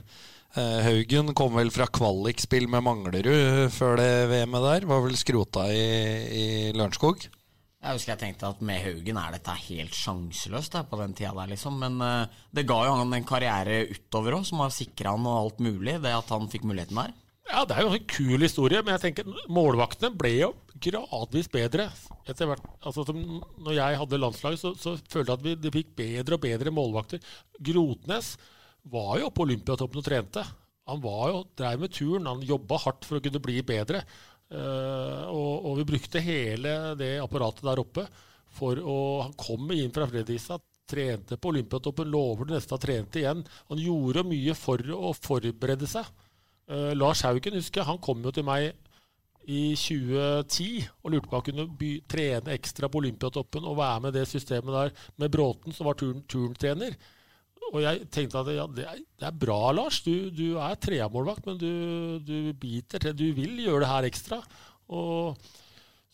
Haugen 0.56 1.34
kom 1.36 1.58
vel 1.58 1.74
fra 1.74 1.90
kvalikspill 1.92 2.70
med 2.72 2.86
Manglerud 2.86 3.74
før 3.76 3.98
det 4.00 4.12
VM-et 4.32 4.64
der. 4.70 4.86
Var 4.88 5.02
vel 5.04 5.18
skrota 5.20 5.66
i, 5.68 5.82
i 6.32 6.46
Lørenskog? 6.72 7.26
Jeg 7.86 8.00
husker 8.00 8.16
jeg 8.16 8.22
tenkte 8.24 8.50
at 8.50 8.62
med 8.66 8.82
Haugen 8.82 9.20
er 9.22 9.36
dette 9.36 9.54
helt 9.68 9.94
sjanseløst 9.94 10.74
på 10.90 10.98
den 10.98 11.14
tida 11.14 11.36
der, 11.38 11.52
liksom. 11.52 11.78
Men 11.84 12.00
uh, 12.02 12.40
det 12.56 12.66
ga 12.66 12.80
jo 12.88 12.96
han 12.98 13.14
en 13.14 13.28
karriere 13.28 13.84
utover 13.92 14.40
òg, 14.40 14.48
som 14.50 14.64
har 14.64 14.74
sikra 14.74 15.14
han 15.14 15.28
og 15.30 15.38
alt 15.38 15.62
mulig. 15.62 16.00
Det 16.02 16.16
at 16.18 16.34
han 16.34 16.50
fikk 16.50 16.66
muligheten 16.66 16.98
der. 16.98 17.14
Ja, 17.46 17.62
det 17.62 17.76
er 17.78 17.86
jo 17.86 17.94
en 17.94 18.08
kul 18.10 18.42
historie, 18.42 18.82
men 18.82 18.96
jeg 18.96 19.04
tenker 19.04 19.30
målvaktene 19.54 20.10
ble 20.18 20.32
jo 20.34 20.50
gradvis 20.82 21.50
bedre. 21.54 21.86
Etter 22.26 22.50
hvert, 22.50 22.66
altså 22.82 23.06
som 23.06 23.22
når 23.62 23.78
jeg 23.78 24.00
hadde 24.02 24.22
landslaget, 24.24 24.64
så, 24.64 24.74
så 24.74 24.96
følte 24.98 25.36
jeg 25.36 25.38
at 25.38 25.46
vi 25.46 25.56
de 25.62 25.74
fikk 25.76 25.94
bedre 26.00 26.40
og 26.40 26.46
bedre 26.48 26.74
målvakter. 26.74 27.22
Grotnes 27.70 28.34
var 28.90 29.20
jo 29.22 29.30
på 29.30 29.46
Olympiatoppen 29.46 30.02
og 30.02 30.08
trente. 30.08 30.42
Han 30.90 31.02
var 31.02 31.30
jo, 31.32 31.44
drev 31.58 31.86
med 31.86 31.94
turen, 31.94 32.28
han 32.30 32.42
jobba 32.46 32.82
hardt 32.82 33.06
for 33.06 33.18
å 33.18 33.24
kunne 33.26 33.42
bli 33.46 33.62
bedre. 33.66 34.04
Uh, 34.54 35.26
og, 35.34 35.66
og, 35.66 35.72
vi 35.80 35.88
brukte 35.90 36.22
hele 36.22 36.94
det 37.00 37.16
apparatet 37.24 37.66
der 37.66 37.82
oppe. 37.82 38.06
For 38.56 38.80
å, 38.80 38.98
han 39.26 39.36
kom 39.40 39.72
inn 39.76 39.94
fra 39.96 40.08
Fredrikstad, 40.08 40.64
trente 40.86 41.38
på 41.42 41.50
Olympiatoppen, 41.50 42.12
lover 42.14 42.48
det 42.48 42.60
neste 42.60 42.76
han 42.76 42.84
trente 42.84 43.20
igjen. 43.20 43.42
Han 43.72 43.82
gjorde 43.82 44.26
mye 44.30 44.56
for 44.58 44.82
å 44.96 45.12
forberede 45.18 45.90
seg. 45.90 46.08
Uh, 46.70 46.94
Lars 46.98 47.26
Haugen 47.26 47.58
husker 47.58 47.88
han 47.88 48.02
kom 48.02 48.24
jo 48.26 48.34
til 48.34 48.46
meg 48.48 48.72
i 49.46 49.76
2010 49.78 50.88
og 51.04 51.12
lurte 51.14 51.30
på 51.30 51.36
om 51.36 51.38
han 51.38 51.46
kunne 51.46 51.66
by, 51.78 51.92
trene 52.10 52.56
ekstra 52.56 52.90
på 52.90 52.98
Olympiatoppen 53.02 53.68
og 53.68 53.78
være 53.78 54.08
med 54.08 54.16
det 54.18 54.26
systemet 54.30 54.74
der 54.74 55.12
med 55.22 55.34
Bråten, 55.34 55.76
som 55.76 55.90
var 55.90 56.00
turn, 56.00 56.24
turntrener. 56.30 56.96
Og 57.74 57.82
jeg 57.82 58.06
tenkte 58.14 58.42
at 58.42 58.52
ja, 58.54 58.66
det, 58.70 58.86
er, 58.88 59.00
det 59.20 59.28
er 59.28 59.38
bra, 59.42 59.60
Lars. 59.76 60.02
Du, 60.06 60.30
du 60.34 60.58
er 60.62 60.78
treamålvakt, 60.80 61.46
men 61.50 61.60
du, 61.60 61.72
du, 62.24 62.38
biter 62.60 63.02
til. 63.02 63.16
Du 63.18 63.26
vil 63.38 63.58
gjøre 63.64 63.84
det 63.84 63.92
her 63.92 64.08
ekstra. 64.10 64.42
Og, 64.94 65.40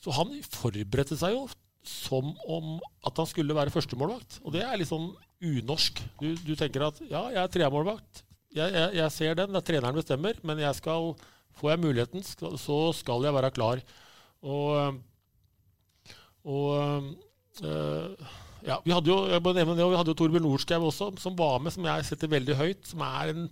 så 0.01 0.15
han 0.15 0.33
forberedte 0.47 1.17
seg 1.19 1.35
jo 1.35 1.45
som 1.87 2.31
om 2.49 2.75
at 3.07 3.17
han 3.17 3.29
skulle 3.29 3.57
være 3.57 3.73
førstemålvakt. 3.73 4.39
Og 4.45 4.55
det 4.55 4.63
er 4.65 4.77
litt 4.79 4.91
sånn 4.91 5.09
unorsk. 5.41 6.01
Du, 6.21 6.29
du 6.45 6.53
tenker 6.57 6.85
at 6.87 7.01
ja, 7.07 7.25
jeg 7.33 7.41
er 7.43 7.53
treamålvakt. 7.55 8.23
Jeg, 8.51 8.73
jeg, 8.75 8.95
jeg, 8.99 9.15
ser 9.15 9.37
den, 9.39 9.53
det 9.53 9.61
er 9.61 9.67
treneren 9.67 9.97
bestemmer, 9.97 10.39
men 10.45 10.59
jeg 10.61 10.77
skal, 10.77 11.13
får 11.57 11.73
jeg 11.73 11.83
muligheten, 11.85 12.25
så 12.59 12.79
skal 12.95 13.27
jeg 13.27 13.35
være 13.35 13.51
klar. 13.55 13.81
Og, 14.41 14.99
og 16.43 17.11
øh, 17.63 18.31
ja, 18.67 18.77
vi 18.85 18.93
hadde 18.93 19.11
jo, 19.11 19.17
jeg 19.31 19.41
nevne 19.41 19.75
det, 19.77 19.89
vi 19.89 19.99
hadde 19.99 20.13
jo 20.13 20.17
Torbjørn 20.19 20.45
Nordskau 20.45 20.87
også, 20.87 21.11
som 21.21 21.35
var 21.39 21.61
med, 21.63 21.73
som 21.73 21.85
jeg 21.87 22.07
setter 22.07 22.31
veldig 22.31 22.57
høyt. 22.59 22.81
Som 22.91 23.03
er 23.07 23.33
en 23.33 23.45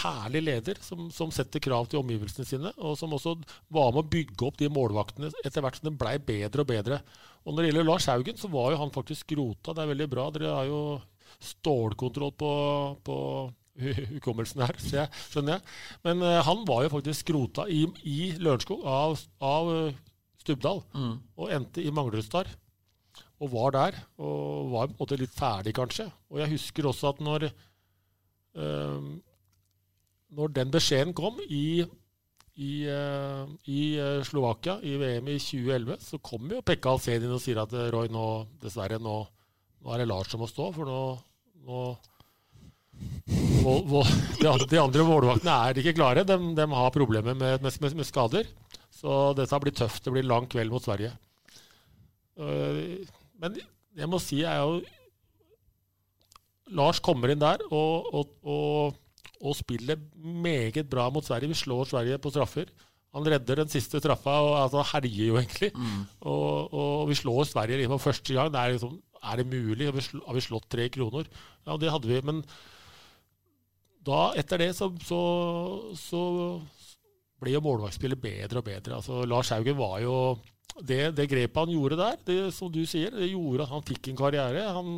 herlig 0.00 0.40
leder 0.46 0.78
som, 0.80 1.10
som, 1.12 1.32
setter 1.34 1.60
krav 1.62 1.90
til 1.90 2.00
omgivelsene 2.00 2.48
sine. 2.48 2.72
Og 2.80 2.96
som 2.98 3.12
også 3.16 3.36
var 3.72 3.92
med 3.92 4.04
å 4.04 4.12
bygge 4.14 4.46
opp 4.48 4.60
de 4.60 4.70
målvaktene 4.72 5.32
etter 5.44 5.64
hvert 5.64 5.80
som 5.80 5.90
det 5.90 5.96
blei 6.00 6.16
bedre 6.18 6.64
og 6.64 6.70
bedre. 6.70 7.00
Og 7.44 7.52
når 7.52 7.62
det 7.62 7.70
gjelder 7.72 7.88
Lars 7.90 8.08
Haugen, 8.08 8.38
så 8.40 8.48
var 8.52 8.72
jo 8.72 8.80
han 8.80 8.94
faktisk 8.94 9.36
rota. 9.36 9.74
Det 9.74 9.84
er 9.84 9.92
veldig 9.92 10.08
bra. 10.14 10.30
Dere 10.32 10.56
har 10.56 10.70
jo 10.70 10.80
stålkontroll 11.44 12.32
på, 12.40 12.54
på 13.04 13.18
hukommelsen 14.14 14.64
her, 14.64 14.78
så 14.80 15.00
jeg, 15.02 15.22
skjønner 15.28 15.58
jeg. 15.58 15.76
Men 16.06 16.24
uh, 16.24 16.40
han 16.46 16.64
var 16.68 16.84
jo 16.86 16.94
faktisk 16.94 17.26
skrota 17.26 17.68
i, 17.68 17.84
i 18.08 18.18
Lørenskog 18.40 18.84
av, 18.88 19.18
av 19.44 19.70
uh, 19.70 20.02
Stubdal, 20.44 20.82
mm. 20.94 21.14
og 21.40 21.52
endte 21.56 21.82
i 21.82 21.92
Manglerudstad 21.94 22.52
og 23.44 23.52
var 23.52 23.74
der. 23.76 23.98
Og 24.18 24.72
var 24.72 24.88
på 24.88 24.96
en 24.96 25.02
måte 25.02 25.20
litt 25.20 25.34
ferdig, 25.36 25.74
kanskje. 25.76 26.08
Og 26.32 26.40
jeg 26.42 26.54
husker 26.54 26.88
også 26.90 27.12
at 27.12 27.20
når, 27.24 27.48
øh, 28.56 29.10
når 30.34 30.56
den 30.56 30.72
beskjeden 30.74 31.14
kom 31.16 31.38
i, 31.46 31.84
i, 32.54 32.72
øh, 32.86 33.46
i 33.66 33.82
uh, 33.98 34.24
Slovakia, 34.26 34.78
i 34.82 34.96
VM 35.00 35.28
i 35.28 35.38
2011, 35.38 35.96
så 36.00 36.18
kom 36.22 36.50
jo 36.50 36.62
Pekka 36.62 36.94
Alsedin 36.94 37.34
og 37.34 37.42
sier 37.42 37.58
at 37.64 37.72
eh, 37.74 37.90
Roy, 37.90 38.06
nå, 38.14 38.26
dessverre, 38.62 39.00
nå, 39.02 39.16
nå, 39.82 39.88
er 39.90 40.02
det 40.02 40.06
Lars 40.10 40.30
som 40.30 40.42
må 40.42 40.46
stå, 40.50 40.70
for 40.76 40.86
nå, 40.86 41.00
nå 41.66 41.80
de 43.64 44.78
andre 44.78 45.04
målvaktene 45.08 45.54
er 45.66 45.80
ikke 45.80 45.96
klare. 45.96 46.22
De, 46.28 46.36
de 46.54 46.66
har 46.76 46.94
problemer 46.94 47.34
med, 47.34 47.62
med, 47.64 47.80
med, 47.82 48.06
skader. 48.06 48.46
Så 48.94 49.32
dette 49.34 49.60
blir 49.64 49.74
tøft. 49.74 50.04
Det 50.04 50.12
blir 50.14 50.26
lang 50.28 50.46
kveld 50.50 50.70
mot 50.70 50.84
Sverige. 50.84 51.10
Men 53.40 53.56
jeg 53.94 54.10
må 54.10 54.20
si 54.22 54.42
jeg 54.42 54.50
er 54.50 54.62
jo 54.62 54.82
Lars 56.74 57.00
kommer 57.04 57.32
inn 57.32 57.42
der 57.42 57.60
og, 57.68 58.08
og, 58.08 58.30
og, 58.48 58.96
og, 59.40 59.52
spiller 59.58 60.00
meget 60.16 60.88
bra 60.90 61.10
mot 61.12 61.24
Sverige. 61.24 61.52
Vi 61.52 61.58
slår 61.60 61.90
Sverige 61.90 62.18
på 62.18 62.32
straffer. 62.32 62.70
Han 63.14 63.26
redder 63.28 63.60
den 63.60 63.70
siste 63.70 64.00
straffa 64.00 64.38
og 64.42 64.54
altså, 64.62 64.82
herjer 64.94 65.28
jo 65.28 65.36
egentlig. 65.38 65.70
Mm. 65.76 66.06
Og, 66.30 67.04
vi 67.10 67.18
slår 67.20 67.44
Sverige 67.50 67.90
for 67.92 68.02
første 68.08 68.34
gang. 68.34 68.52
Det 68.52 68.60
er, 68.60 68.72
liksom, 68.74 68.96
er 69.22 69.42
det 69.42 69.46
mulig? 69.46 69.86
Har 69.86 69.98
vi, 69.98 70.06
har 70.26 70.38
vi 70.38 70.46
slått 70.46 70.70
tre 70.72 70.88
kroner? 70.96 71.28
Ja, 71.66 71.76
det 71.76 71.92
hadde 71.92 72.10
vi. 72.10 72.22
Men 72.24 72.40
da, 74.04 74.32
etter 74.40 74.64
det 74.64 74.72
så, 74.76 74.90
så, 75.04 75.20
så 76.00 76.24
ble 77.40 77.54
jo 77.54 77.62
målvaktspillet 77.64 78.20
bedre 78.24 78.64
og 78.64 78.66
bedre. 78.66 78.98
Altså, 78.98 79.22
Lars 79.28 79.52
Haugen 79.54 79.78
var 79.78 80.00
jo 80.02 80.16
det, 80.82 81.12
det, 81.14 81.28
grepet 81.30 81.60
han 81.60 81.70
gjorde 81.70 81.98
der, 82.00 82.16
det, 82.26 82.38
som 82.54 82.72
du 82.72 82.82
sier, 82.88 83.14
det 83.14 83.30
gjorde 83.30 83.62
at 83.66 83.70
han 83.70 83.84
fikk 83.86 84.10
en 84.10 84.18
karriere. 84.18 84.64
Han 84.74 84.88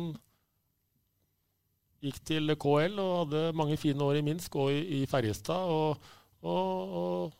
gikk 2.01 2.21
til 2.25 2.53
KL 2.57 2.97
og 3.01 3.13
hadde 3.23 3.43
mange 3.57 3.77
fine 3.77 4.01
år 4.05 4.19
i 4.19 4.23
Minsk 4.25 4.57
og 4.57 4.73
i, 4.73 5.01
i 5.01 5.05
Ferjestad. 5.09 5.69
Og, 5.69 6.09
og, 6.41 6.97
og, 7.01 7.37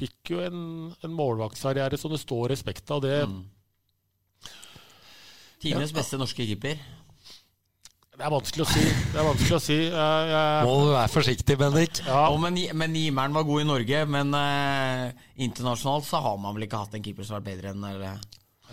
fikk 0.00 0.30
jo 0.32 0.38
en, 0.40 0.60
en 1.04 1.12
målvaktskarriere 1.12 1.98
som 2.00 2.08
det 2.14 2.22
står 2.22 2.54
respekt 2.54 2.88
av. 2.90 3.02
Det 3.04 3.18
mm. 3.28 3.40
Tidenes 5.60 5.92
beste 5.92 6.16
norske 6.16 6.46
keeper. 6.48 6.80
Det 8.20 8.26
er 8.28 8.32
vanskelig 8.34 8.64
å 8.66 8.68
si. 8.68 8.82
Det 8.84 9.16
er 9.16 9.24
vanskelig 9.24 9.54
å 9.56 9.62
si. 9.64 9.76
Jeg, 9.80 10.24
jeg... 10.28 10.64
Må 10.68 10.72
du 10.82 10.90
være 10.92 11.08
forsiktig, 11.08 11.54
Bendik. 11.56 12.00
Ja. 12.04 12.26
Oh, 12.28 12.36
men, 12.42 12.58
men 12.76 12.92
Nimeren 12.92 13.32
var 13.32 13.46
god 13.48 13.62
i 13.62 13.68
Norge, 13.70 14.00
men 14.12 14.34
eh, 14.36 15.22
internasjonalt 15.40 16.04
så 16.04 16.20
har 16.20 16.34
man 16.42 16.52
vel 16.52 16.66
ikke 16.66 16.82
hatt 16.82 16.98
en 16.98 17.06
keeper 17.06 17.24
som 17.24 17.38
har 17.38 17.40
vært 17.40 17.54
bedre 17.54 17.70
enn 17.72 17.86
eller, 17.88 18.18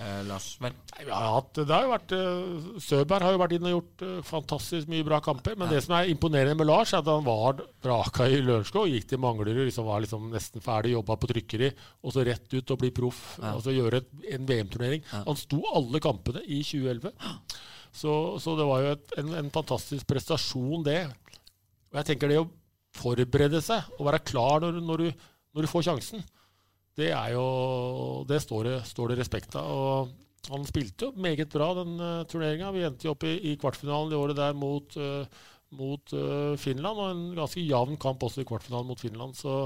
eh, 0.01 0.17
Lars? 0.27 0.49
vel? 0.59 0.75
Har 0.97 1.29
hatt, 1.37 1.61
det 1.61 1.71
har 1.71 1.85
jo 1.85 1.93
vært, 1.93 2.15
uh, 2.17 2.81
Søberg 2.83 3.23
har 3.23 3.37
jo 3.37 3.39
vært 3.45 3.55
inne 3.55 3.71
og 3.71 3.77
gjort 3.77 4.03
fantastisk 4.33 4.91
mye 4.91 5.07
bra 5.07 5.21
kamper. 5.23 5.55
Men 5.55 5.71
ja. 5.71 5.77
det 5.77 5.85
som 5.87 5.95
er 5.95 6.11
imponerende 6.11 6.57
med 6.59 6.67
Lars, 6.67 6.91
er 6.91 6.99
at 6.99 7.13
han 7.13 7.23
var 7.29 7.63
vraka 7.87 8.27
i 8.27 8.43
Lørenskog. 8.43 8.91
Gikk 8.91 9.07
til 9.13 9.23
Manglerud, 9.23 9.63
liksom 9.69 9.87
var 9.87 10.03
liksom 10.03 10.27
nesten 10.33 10.65
ferdig, 10.65 10.97
jobba 10.97 11.15
på 11.23 11.31
trykkeri. 11.31 11.71
Og 12.03 12.17
så 12.17 12.27
rett 12.27 12.51
ut 12.51 12.75
og 12.75 12.83
bli 12.83 12.91
proff. 12.99 13.23
Ja. 13.39 13.55
Altså 13.55 13.71
gjøre 13.79 14.03
et, 14.03 14.11
en 14.35 14.51
VM-turnering. 14.51 15.07
Ja. 15.07 15.23
Han 15.31 15.39
sto 15.39 15.63
alle 15.71 16.03
kampene 16.03 16.43
i 16.43 16.59
2011. 16.67 17.15
Så, 17.97 18.37
så, 18.41 18.53
det 18.57 18.67
var 18.67 18.83
jo 18.83 18.93
et, 18.93 19.13
en, 19.21 19.33
en, 19.39 19.49
fantastisk 19.53 20.05
prestasjon, 20.09 20.85
det. 20.85 21.01
Og 21.89 21.99
jeg 21.99 22.09
tenker 22.11 22.29
det 22.29 22.39
å 22.43 22.49
forberede 22.97 23.61
seg 23.63 23.97
og 23.97 24.07
være 24.09 24.25
klar 24.25 24.61
når, 24.63 24.79
når, 24.85 25.03
du, 25.03 25.25
når 25.55 25.65
du, 25.65 25.71
får 25.71 25.87
sjansen, 25.89 26.23
det 26.97 27.11
er 27.13 27.35
jo 27.35 28.23
Det 28.29 28.39
står 28.41 28.69
det, 28.69 28.77
står 28.89 29.11
det 29.11 29.19
respekt 29.19 29.57
av. 29.57 29.67
Og 29.67 30.53
han 30.53 30.65
spilte 30.65 31.09
jo 31.09 31.25
meget 31.25 31.51
bra 31.53 31.71
den 31.77 31.97
uh, 31.99 32.23
turneringa. 32.29 32.71
Vi 32.73 32.85
endte 32.87 33.07
jo 33.07 33.13
opp 33.15 33.25
i, 33.27 33.35
i, 33.51 33.57
kvartfinalen 33.59 34.13
i 34.13 34.17
året 34.17 34.37
der 34.37 34.57
mot, 34.57 34.97
uh, 34.97 35.25
mot 35.77 36.13
uh, 36.15 36.53
Finland, 36.61 37.01
og 37.01 37.11
en 37.11 37.27
ganske 37.37 37.65
jevn 37.65 37.97
kamp 38.01 38.23
også 38.23 38.43
i 38.43 38.49
kvartfinalen 38.49 38.89
mot 38.89 39.01
Finland. 39.01 39.37
Så, 39.37 39.59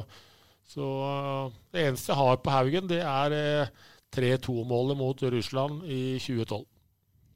så 0.71 0.91
uh, 1.03 1.61
det 1.71 1.85
eneste 1.85 2.11
jeg 2.11 2.19
har 2.19 2.43
på 2.43 2.55
Haugen, 2.55 2.91
det 2.91 3.03
er 3.03 3.71
3-2-målet 4.15 4.99
mot 4.99 5.27
Russland 5.35 5.83
i 5.87 6.03
2012. 6.19 6.70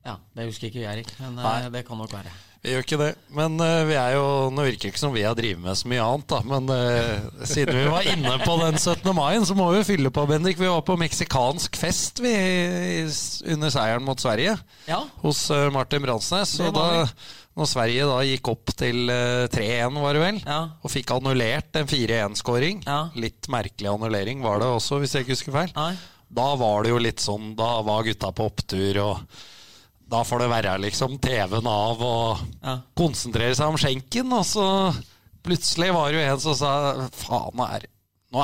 Ja, 0.05 0.19
Det 0.37 0.49
husker 0.51 0.69
ikke 0.69 0.83
vi, 0.83 0.89
Erik, 0.89 1.15
men 1.21 1.39
Nei. 1.39 1.55
Eh, 1.65 1.71
det 1.73 1.85
kan 1.87 1.97
nok 1.97 2.13
være. 2.13 2.33
Vi 2.65 2.73
gjør 2.73 2.85
ikke 2.85 2.97
det. 2.97 3.11
Men 3.37 3.59
uh, 3.61 3.85
vi 3.85 3.93
er 3.93 4.15
jo, 4.15 4.25
nå 4.53 4.63
virker 4.65 4.87
det 4.87 4.91
ikke 4.95 5.01
som 5.03 5.13
vi 5.13 5.21
har 5.25 5.35
drevet 5.37 5.61
med 5.61 5.77
så 5.77 5.89
mye 5.89 6.01
annet, 6.01 6.27
da. 6.31 6.39
Men 6.49 6.69
uh, 6.73 7.45
siden 7.45 7.77
vi 7.77 7.85
var 7.93 8.09
inne 8.09 8.35
på 8.41 8.55
den 8.63 8.77
17. 8.79 9.09
mai, 9.17 9.37
så 9.45 9.57
må 9.57 9.67
vi 9.75 9.83
fylle 9.85 10.09
på, 10.13 10.25
Bendik. 10.29 10.57
Vi 10.57 10.69
var 10.71 10.81
på 10.85 10.97
meksikansk 10.97 11.77
fest 11.77 12.21
vi, 12.25 12.33
under 13.53 13.73
seieren 13.73 14.05
mot 14.05 14.21
Sverige. 14.21 14.57
Ja. 14.89 15.03
Hos 15.21 15.43
uh, 15.53 15.67
Martin 15.73 16.05
Bransnes. 16.05 16.55
Og 16.65 16.73
da, 16.73 17.05
når 17.57 17.69
Sverige 17.69 18.09
da 18.09 18.19
gikk 18.25 18.49
opp 18.55 18.73
til 18.77 19.13
3-1, 19.53 20.01
var 20.01 20.17
det 20.17 20.25
vel, 20.25 20.41
ja. 20.41 20.59
og 20.81 20.91
fikk 20.91 21.13
annullert 21.15 21.77
en 21.79 21.87
4-1-skåring 21.87 22.81
ja. 22.83 22.97
Litt 23.15 23.47
merkelig 23.47 23.93
annullering 23.93 24.41
var 24.43 24.59
det 24.59 24.67
også, 24.73 24.99
hvis 24.99 25.15
jeg 25.15 25.25
ikke 25.25 25.37
husker 25.37 25.55
feil. 25.55 25.75
Nei. 25.77 25.93
Da 26.35 26.49
var 26.59 26.83
det 26.83 26.91
jo 26.91 26.97
litt 26.99 27.21
sånn 27.21 27.51
Da 27.55 27.77
var 27.85 28.03
gutta 28.03 28.31
på 28.35 28.49
opptur. 28.49 28.97
og 29.05 29.45
da 30.09 30.21
får 30.25 30.43
det 30.43 30.51
være 30.51 30.77
liksom 30.83 31.17
TV-en 31.21 31.67
av 31.69 32.05
og 32.05 32.45
ja. 32.61 32.77
konsentrere 32.97 33.57
seg 33.57 33.73
om 33.73 33.79
skjenken. 33.79 34.31
Og 34.37 34.45
så 34.47 34.67
plutselig 35.45 35.91
var 35.95 36.11
det 36.11 36.19
jo 36.19 36.29
en 36.29 36.41
som 36.41 36.57
sa 36.57 36.71
faen, 37.15 37.55
nå 37.55 37.65
er, 37.65 37.87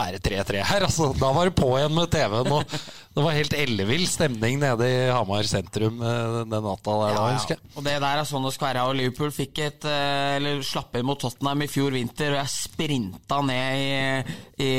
er 0.01 0.17
det 0.17 0.23
3-3 0.25 0.63
her. 0.71 0.85
Altså, 0.87 1.11
da 1.17 1.29
var 1.35 1.49
det 1.49 1.57
på 1.59 1.69
igjen 1.77 1.93
med 1.93 2.09
TV-en. 2.13 2.49
Og 2.57 2.75
det 3.11 3.25
var 3.25 3.37
helt 3.37 3.55
ellevill 3.57 4.05
stemning 4.09 4.61
nede 4.61 4.87
i 4.89 4.99
Hamar 5.11 5.45
sentrum 5.49 6.01
eh, 6.01 6.37
den 6.41 6.53
natta 6.55 6.97
der. 7.03 7.13
Ja, 7.13 7.25
da, 7.27 7.53
ja. 7.53 7.59
Og 7.75 7.85
det 7.85 7.97
der 7.99 8.21
er 8.23 8.29
sånn 8.29 8.47
det 8.47 8.55
skal 8.55 8.71
være. 8.71 8.87
Og 8.89 8.97
Liverpool 8.97 9.33
fikk 9.35 9.61
et, 9.65 9.89
eh, 9.89 10.37
eller 10.39 10.65
slapp 10.65 10.97
inn 10.97 11.05
mot 11.09 11.19
Tottenham 11.21 11.65
i 11.65 11.69
fjor 11.69 11.93
vinter, 11.93 12.33
og 12.33 12.41
jeg 12.41 12.55
sprinta 12.55 13.41
ned 13.45 13.85
i, 13.85 14.65
i 14.65 14.71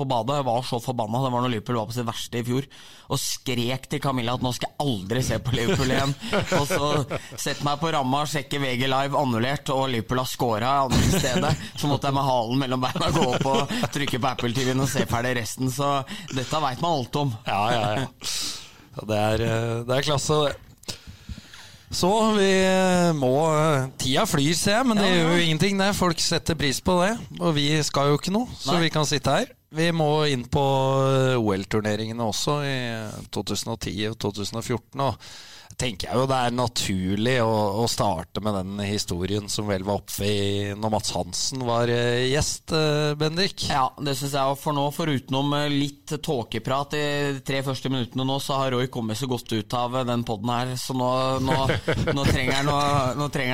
på 0.00 0.06
badet. 0.08 0.38
Jeg 0.40 0.46
var 0.48 0.64
så 0.66 0.80
forbanna. 0.82 1.20
Det 1.24 1.32
var 1.34 1.44
når 1.44 1.52
Liverpool 1.54 1.78
var 1.80 1.90
på 1.90 1.96
sitt 1.96 2.08
verste 2.08 2.40
i 2.40 2.46
fjor. 2.46 2.68
Og 3.10 3.20
skrek 3.20 3.88
til 3.92 4.02
Camilla 4.02 4.36
at 4.38 4.44
nå 4.44 4.52
skal 4.56 4.70
jeg 4.70 4.86
aldri 4.86 5.24
se 5.26 5.40
på 5.44 5.54
Liverpool 5.56 5.92
igjen. 5.94 6.14
og 6.58 6.64
så 6.70 6.90
sette 7.34 7.66
meg 7.66 7.82
på 7.82 7.92
ramma, 7.94 8.22
sjekke 8.30 8.62
VG 8.62 8.86
Live 8.90 9.20
annullert, 9.20 9.74
og 9.74 9.90
Liverpool 9.92 10.22
har 10.22 10.30
scora 10.30 10.72
andre 10.86 11.20
stedet. 11.20 11.52
Så 11.74 11.90
måtte 11.90 12.10
jeg 12.10 12.18
med 12.18 12.28
halen 12.30 12.64
mellom 12.64 12.86
beina 12.86 13.12
gå 13.14 13.28
opp 13.34 13.46
og 13.52 13.76
trykke 13.94 14.22
på 14.22 14.32
Apple 14.32 14.56
TV-en 14.56 14.86
og 14.86 14.90
se 14.90 15.04
ferdig 15.10 15.36
resten. 15.42 15.70
Så 15.74 15.92
dette 16.32 16.64
veit 16.64 16.82
man 16.82 16.98
alt 16.98 17.22
om. 17.22 17.36
Ja, 17.46 17.62
ja, 17.74 17.86
ja. 18.00 18.08
det, 19.04 19.20
er, 19.20 19.46
eh, 19.46 19.78
det 19.86 20.00
er 20.00 20.10
klasse, 20.10 20.42
det. 20.48 20.58
Så 21.90 22.10
vi 22.36 22.50
eh, 22.62 23.12
må 23.18 23.34
eh, 23.50 23.88
Tida 23.98 24.22
flyr, 24.30 24.54
ser 24.54 24.76
jeg, 24.78 24.86
men 24.86 25.00
det 25.00 25.08
gjør 25.10 25.32
jo 25.34 25.40
ingenting, 25.42 25.80
det. 25.80 25.90
Folk 25.98 26.22
setter 26.22 26.58
pris 26.58 26.78
på 26.86 27.00
det. 27.02 27.16
Og 27.40 27.56
vi 27.56 27.66
skal 27.86 28.12
jo 28.12 28.20
ikke 28.20 28.34
noe, 28.34 28.46
så 28.54 28.76
Nei. 28.76 28.84
vi 28.86 28.92
kan 28.94 29.08
sitte 29.08 29.34
her. 29.34 29.50
Vi 29.70 29.86
må 29.94 30.08
inn 30.26 30.42
på 30.50 30.62
eh, 31.06 31.36
OL-turneringene 31.38 32.26
også 32.26 32.56
i 32.66 32.76
2010 33.30 33.92
og 34.10 34.16
2014. 34.18 35.04
Og 35.04 35.28
tenker 35.78 36.08
jeg 36.08 36.18
jo 36.18 36.26
det 36.28 36.36
er 36.36 36.54
naturlig 36.54 37.36
å, 37.44 37.52
å 37.82 37.84
starte 37.90 38.42
med 38.44 38.56
den 38.58 38.80
historien 38.84 39.48
som 39.50 39.68
vel 39.70 39.84
var 39.86 40.00
oppe 40.00 40.26
i 40.26 40.72
når 40.76 40.92
Mats 40.92 41.12
Hansen 41.14 41.64
var 41.66 41.90
eh, 41.92 42.26
gjest, 42.30 42.74
eh, 42.76 43.12
Bendik. 43.18 43.66
Ja, 43.70 43.86
det 44.00 44.16
syns 44.18 44.34
jeg. 44.36 44.52
Og 44.52 44.58
for 44.60 44.76
nå, 44.76 44.86
forutenom 44.94 45.54
eh, 45.58 45.68
litt 45.72 46.14
tåkeprat 46.24 46.96
i 46.98 47.04
de 47.36 47.44
tre 47.46 47.62
første 47.66 47.92
minuttene 47.92 48.26
nå, 48.26 48.38
så 48.42 48.58
har 48.60 48.74
Roy 48.74 48.90
kommet 48.92 49.20
så 49.20 49.28
godt 49.30 49.52
ut 49.52 49.76
av 49.76 50.00
den 50.08 50.24
poden 50.26 50.52
her, 50.52 50.74
så 50.80 50.96
nå, 50.96 51.10
nå, 51.46 51.58
nå, 52.16 52.26
trenger 52.26 52.60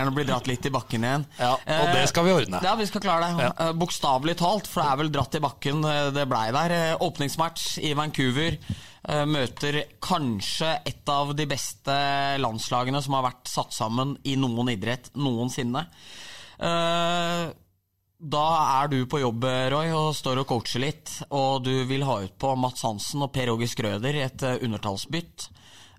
han 0.00 0.10
å, 0.10 0.16
bli 0.16 0.26
dratt 0.28 0.50
litt 0.50 0.66
i 0.66 0.74
bakken 0.74 1.06
igjen. 1.06 1.28
Ja, 1.40 1.54
og 1.56 1.94
det 1.94 2.06
skal 2.10 2.26
vi 2.26 2.34
ordne. 2.36 2.62
Ja, 2.64 2.74
vi 2.78 2.88
skal 2.88 3.04
klare 3.04 3.30
det. 3.30 3.50
Ja. 3.50 3.70
Bokstavelig 3.76 4.38
talt, 4.40 4.70
for 4.70 4.82
det 4.82 4.90
er 4.90 5.00
vel 5.04 5.14
dratt 5.14 5.38
i 5.38 5.42
bakken 5.44 5.84
det 6.16 6.28
blei 6.30 6.48
der. 6.54 6.76
Åpningsmatch 7.04 7.76
i 7.84 7.94
Vancouver. 7.98 8.60
Eh, 9.08 9.24
Møter 9.26 9.82
kanskje 10.02 10.72
et 10.86 11.12
av 11.12 11.34
de 11.36 11.46
beste 11.50 11.96
landslagene 12.42 13.02
som 13.04 13.18
har 13.18 13.28
vært 13.30 13.52
satt 13.52 13.76
sammen 13.76 14.16
i 14.24 14.36
noen 14.40 14.72
idrett 14.74 15.12
noensinne. 15.14 15.86
Eh, 16.58 17.46
Da 18.16 18.44
er 18.80 18.88
du 18.88 19.02
på 19.04 19.18
jobb, 19.20 19.44
Roy, 19.44 19.90
og 19.92 20.14
står 20.16 20.38
og 20.40 20.46
coacher 20.48 20.80
litt, 20.80 21.10
og 21.36 21.66
du 21.66 21.84
vil 21.84 22.00
ha 22.08 22.22
ut 22.24 22.32
på 22.40 22.54
Mats 22.56 22.80
Hansen 22.86 23.20
og 23.26 23.28
Per 23.34 23.50
Åge 23.52 23.68
Skrøder 23.68 24.16
i 24.16 24.22
et 24.24 24.42
eh, 24.42 24.56
undertallsbytt. 24.64 25.50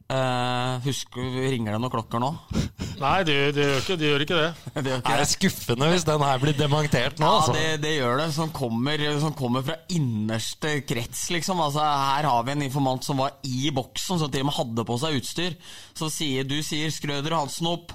Eh, 0.07 0.73
husk, 0.85 1.17
ringer 1.19 1.75
det 1.75 1.79
noen 1.83 1.91
klokker 1.91 2.21
nå? 2.23 2.29
Nei, 3.03 3.17
det, 3.27 3.35
det, 3.57 3.65
gjør 3.65 3.81
ikke, 3.81 3.97
det 3.99 4.07
gjør 4.07 4.23
ikke 4.23 4.37
det. 4.39 4.47
Det 4.77 4.91
gjør 4.91 5.01
ikke 5.01 5.11
Er 5.11 5.19
det. 5.19 5.25
det 5.25 5.33
skuffende 5.33 5.89
hvis 5.91 6.05
den 6.07 6.23
her 6.23 6.39
blir 6.41 6.55
dementert 6.57 7.19
nå? 7.19 7.27
Ja, 7.27 7.41
altså? 7.41 7.55
det, 7.57 7.65
det 7.83 7.91
gjør 7.97 8.21
det. 8.21 8.27
Som 8.37 8.53
kommer, 8.55 9.03
som 9.21 9.35
kommer 9.37 9.65
fra 9.67 9.75
innerste 9.93 10.77
krets, 10.87 11.27
liksom. 11.35 11.59
Altså, 11.61 11.83
her 11.83 12.29
har 12.29 12.47
vi 12.47 12.55
en 12.55 12.65
informant 12.69 13.05
som 13.05 13.19
var 13.21 13.35
i 13.45 13.67
boksen, 13.75 14.21
som 14.21 14.31
til 14.31 14.45
og 14.45 14.49
med 14.49 14.57
hadde 14.61 14.87
på 14.87 14.99
seg 15.03 15.19
utstyr. 15.19 15.57
Så 15.97 16.09
sier, 16.13 16.47
du 16.47 16.55
sier 16.65 16.93
Skrøder 16.93 17.35
og 17.35 17.45
Hansen 17.45 17.69
opp. 17.73 17.91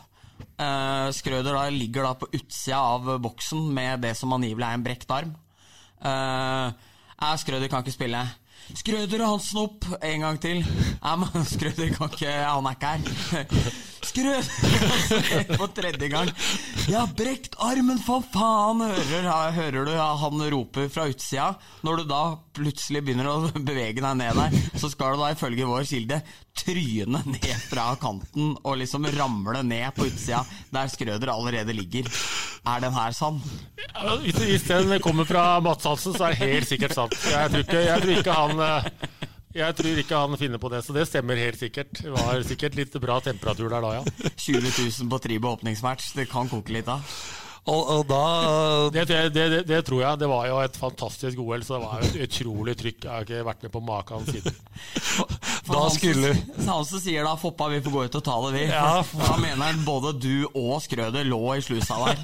Uh, 0.60 1.08
Skrøder 1.14 1.56
da 1.56 1.64
ligger 1.72 2.06
da 2.06 2.12
på 2.18 2.28
utsida 2.34 2.82
av 2.92 3.08
boksen 3.24 3.70
med 3.74 4.04
det 4.04 4.12
som 4.18 4.36
angivelig 4.36 4.68
er 4.68 4.78
en 4.78 4.84
brekt 4.84 5.10
arm. 5.14 5.32
Eh, 6.02 6.68
eh, 7.22 7.34
Skrøder 7.38 7.70
kan 7.70 7.84
ikke 7.84 7.94
spille. 7.94 8.22
Skrøder 8.74 9.22
og 9.22 9.34
Hansen 9.34 9.62
opp 9.62 9.86
en 10.00 10.26
gang 10.26 10.38
til. 10.42 10.62
Nei, 10.64 11.16
men 11.20 11.48
Skrøder 11.48 11.92
kan 11.96 12.12
ikke 12.12 12.32
Han 12.32 12.68
er 12.70 12.78
ikke 12.80 13.16
her. 13.32 13.82
Skrøder 14.02 15.56
på 15.58 15.68
tredje 15.76 16.08
gang. 16.10 16.30
Jeg 16.88 16.96
har 16.98 17.12
brekt 17.16 17.54
armen, 17.62 18.00
for 18.02 18.24
faen! 18.34 18.82
Hører, 18.82 19.52
hører 19.54 19.86
du 19.86 19.92
han 19.96 20.44
roper 20.54 20.88
fra 20.92 21.06
utsida. 21.10 21.52
Når 21.86 22.02
du 22.02 22.08
da 22.10 22.22
plutselig 22.56 23.04
begynner 23.06 23.30
å 23.30 23.36
bevege 23.68 24.02
deg 24.02 24.18
ned 24.18 24.38
der, 24.38 24.56
så 24.80 24.90
skal 24.92 25.14
du 25.14 25.22
da 25.22 25.32
ifølge 25.34 25.68
vår 25.68 25.86
kilde 25.88 26.20
tryne 26.58 27.22
ned 27.24 27.66
fra 27.70 27.92
kanten 28.00 28.56
og 28.60 28.76
liksom 28.82 29.06
ramle 29.14 29.62
ned 29.64 29.94
på 29.96 30.10
utsida 30.10 30.42
der 30.74 30.90
Skrøder 30.92 31.32
allerede 31.32 31.72
ligger. 31.76 32.08
Er 32.68 32.82
den 32.84 32.94
her 32.94 33.14
sann? 33.16 33.40
Ja, 33.80 34.16
hvis 34.22 34.66
den 34.68 34.92
kommer 35.02 35.26
fra 35.26 35.60
Mats 35.64 35.86
Hansen, 35.88 36.14
så 36.14 36.28
er 36.28 36.36
det 36.36 36.42
helt 36.52 36.68
sikkert 36.70 36.94
sant. 36.94 37.16
Jeg 37.26 37.50
tror 37.50 37.64
ikke, 37.64 37.80
jeg 37.86 38.04
tror 38.04 38.18
ikke 38.20 38.36
han 38.36 38.62
eh, 38.66 39.30
jeg 39.54 39.76
tror 39.78 39.98
ikke 40.02 40.22
han 40.24 40.38
finner 40.40 40.58
på 40.62 40.70
det, 40.72 40.82
så 40.86 40.94
det 40.96 41.06
stemmer 41.10 41.36
helt 41.40 41.60
sikkert. 41.60 41.92
Det 42.02 42.12
var 42.14 42.42
sikkert 42.46 42.74
litt 42.78 42.96
bra 43.02 43.20
temperatur 43.24 43.68
der 43.72 43.80
da, 43.84 43.92
ja. 44.00 44.32
20 44.36 44.60
000 44.64 45.12
på 45.12 45.18
Tribe 45.26 45.48
åpningsmatch. 45.56 46.12
Det 46.18 46.28
kan 46.32 46.48
koke 46.52 46.72
litt 46.74 46.88
da. 46.88 47.00
Og, 47.62 47.90
og 47.94 48.00
da 48.10 48.22
Det, 48.90 49.04
det, 49.06 49.18
det, 49.36 49.60
det 49.68 49.76
tror 49.86 50.00
jeg. 50.02 50.18
Det 50.18 50.26
var 50.26 50.48
jo 50.48 50.56
et 50.64 50.74
fantastisk 50.80 51.38
OL, 51.38 51.62
så 51.62 51.76
det 51.78 51.84
var 51.84 52.00
jo 52.02 52.08
et 52.08 52.16
utrolig 52.26 52.74
trykk. 52.80 53.04
Jeg 53.04 53.12
har 53.12 53.22
ikke 53.28 53.44
vært 53.46 53.62
med 53.68 53.72
på 53.76 53.82
maken 53.86 54.26
siden. 54.26 54.56
Da 55.72 55.84
skulle- 55.94 56.32
Hansen 56.66 56.98
sier 57.00 57.22
da 57.22 57.36
'Foppa, 57.38 57.68
vi 57.70 57.78
får 57.84 57.92
gå 57.94 58.02
ut 58.08 58.16
og 58.18 58.24
ta 58.26 58.34
det, 58.48 58.50
vi'. 58.58 58.66
Ja. 58.72 59.04
Da 59.22 59.36
mener 59.38 59.62
han 59.62 59.84
både 59.86 60.10
du 60.18 60.48
og 60.58 60.82
Skrøder 60.82 61.22
lå 61.24 61.38
i 61.54 61.62
slusa 61.62 62.00
der. 62.02 62.18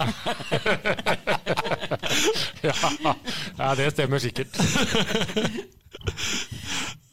Ja, 2.67 2.75
ja 3.59 3.75
det 3.79 3.93
stemmer 3.95 4.19
sikkert. 4.19 4.59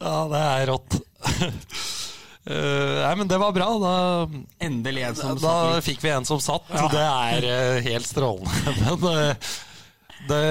Ja, 0.06 0.26
det 0.30 0.40
er 0.40 0.68
rått. 0.70 0.96
Uh, 2.46 3.02
nei, 3.06 3.14
men 3.18 3.30
det 3.30 3.38
var 3.42 3.54
bra. 3.56 3.68
Da, 3.82 3.94
Endelig 4.62 5.06
en 5.08 5.16
som 5.18 5.32
da 5.34 5.40
satt 5.40 5.72
Da 5.74 5.84
fikk 5.84 6.04
vi 6.04 6.12
en 6.14 6.28
som 6.28 6.42
satt. 6.42 6.68
Det 6.92 7.06
er 7.06 7.46
uh, 7.46 7.78
helt 7.86 8.06
strålende. 8.06 8.74
Men 8.84 9.06
uh, 9.06 9.54
det, 10.26 10.42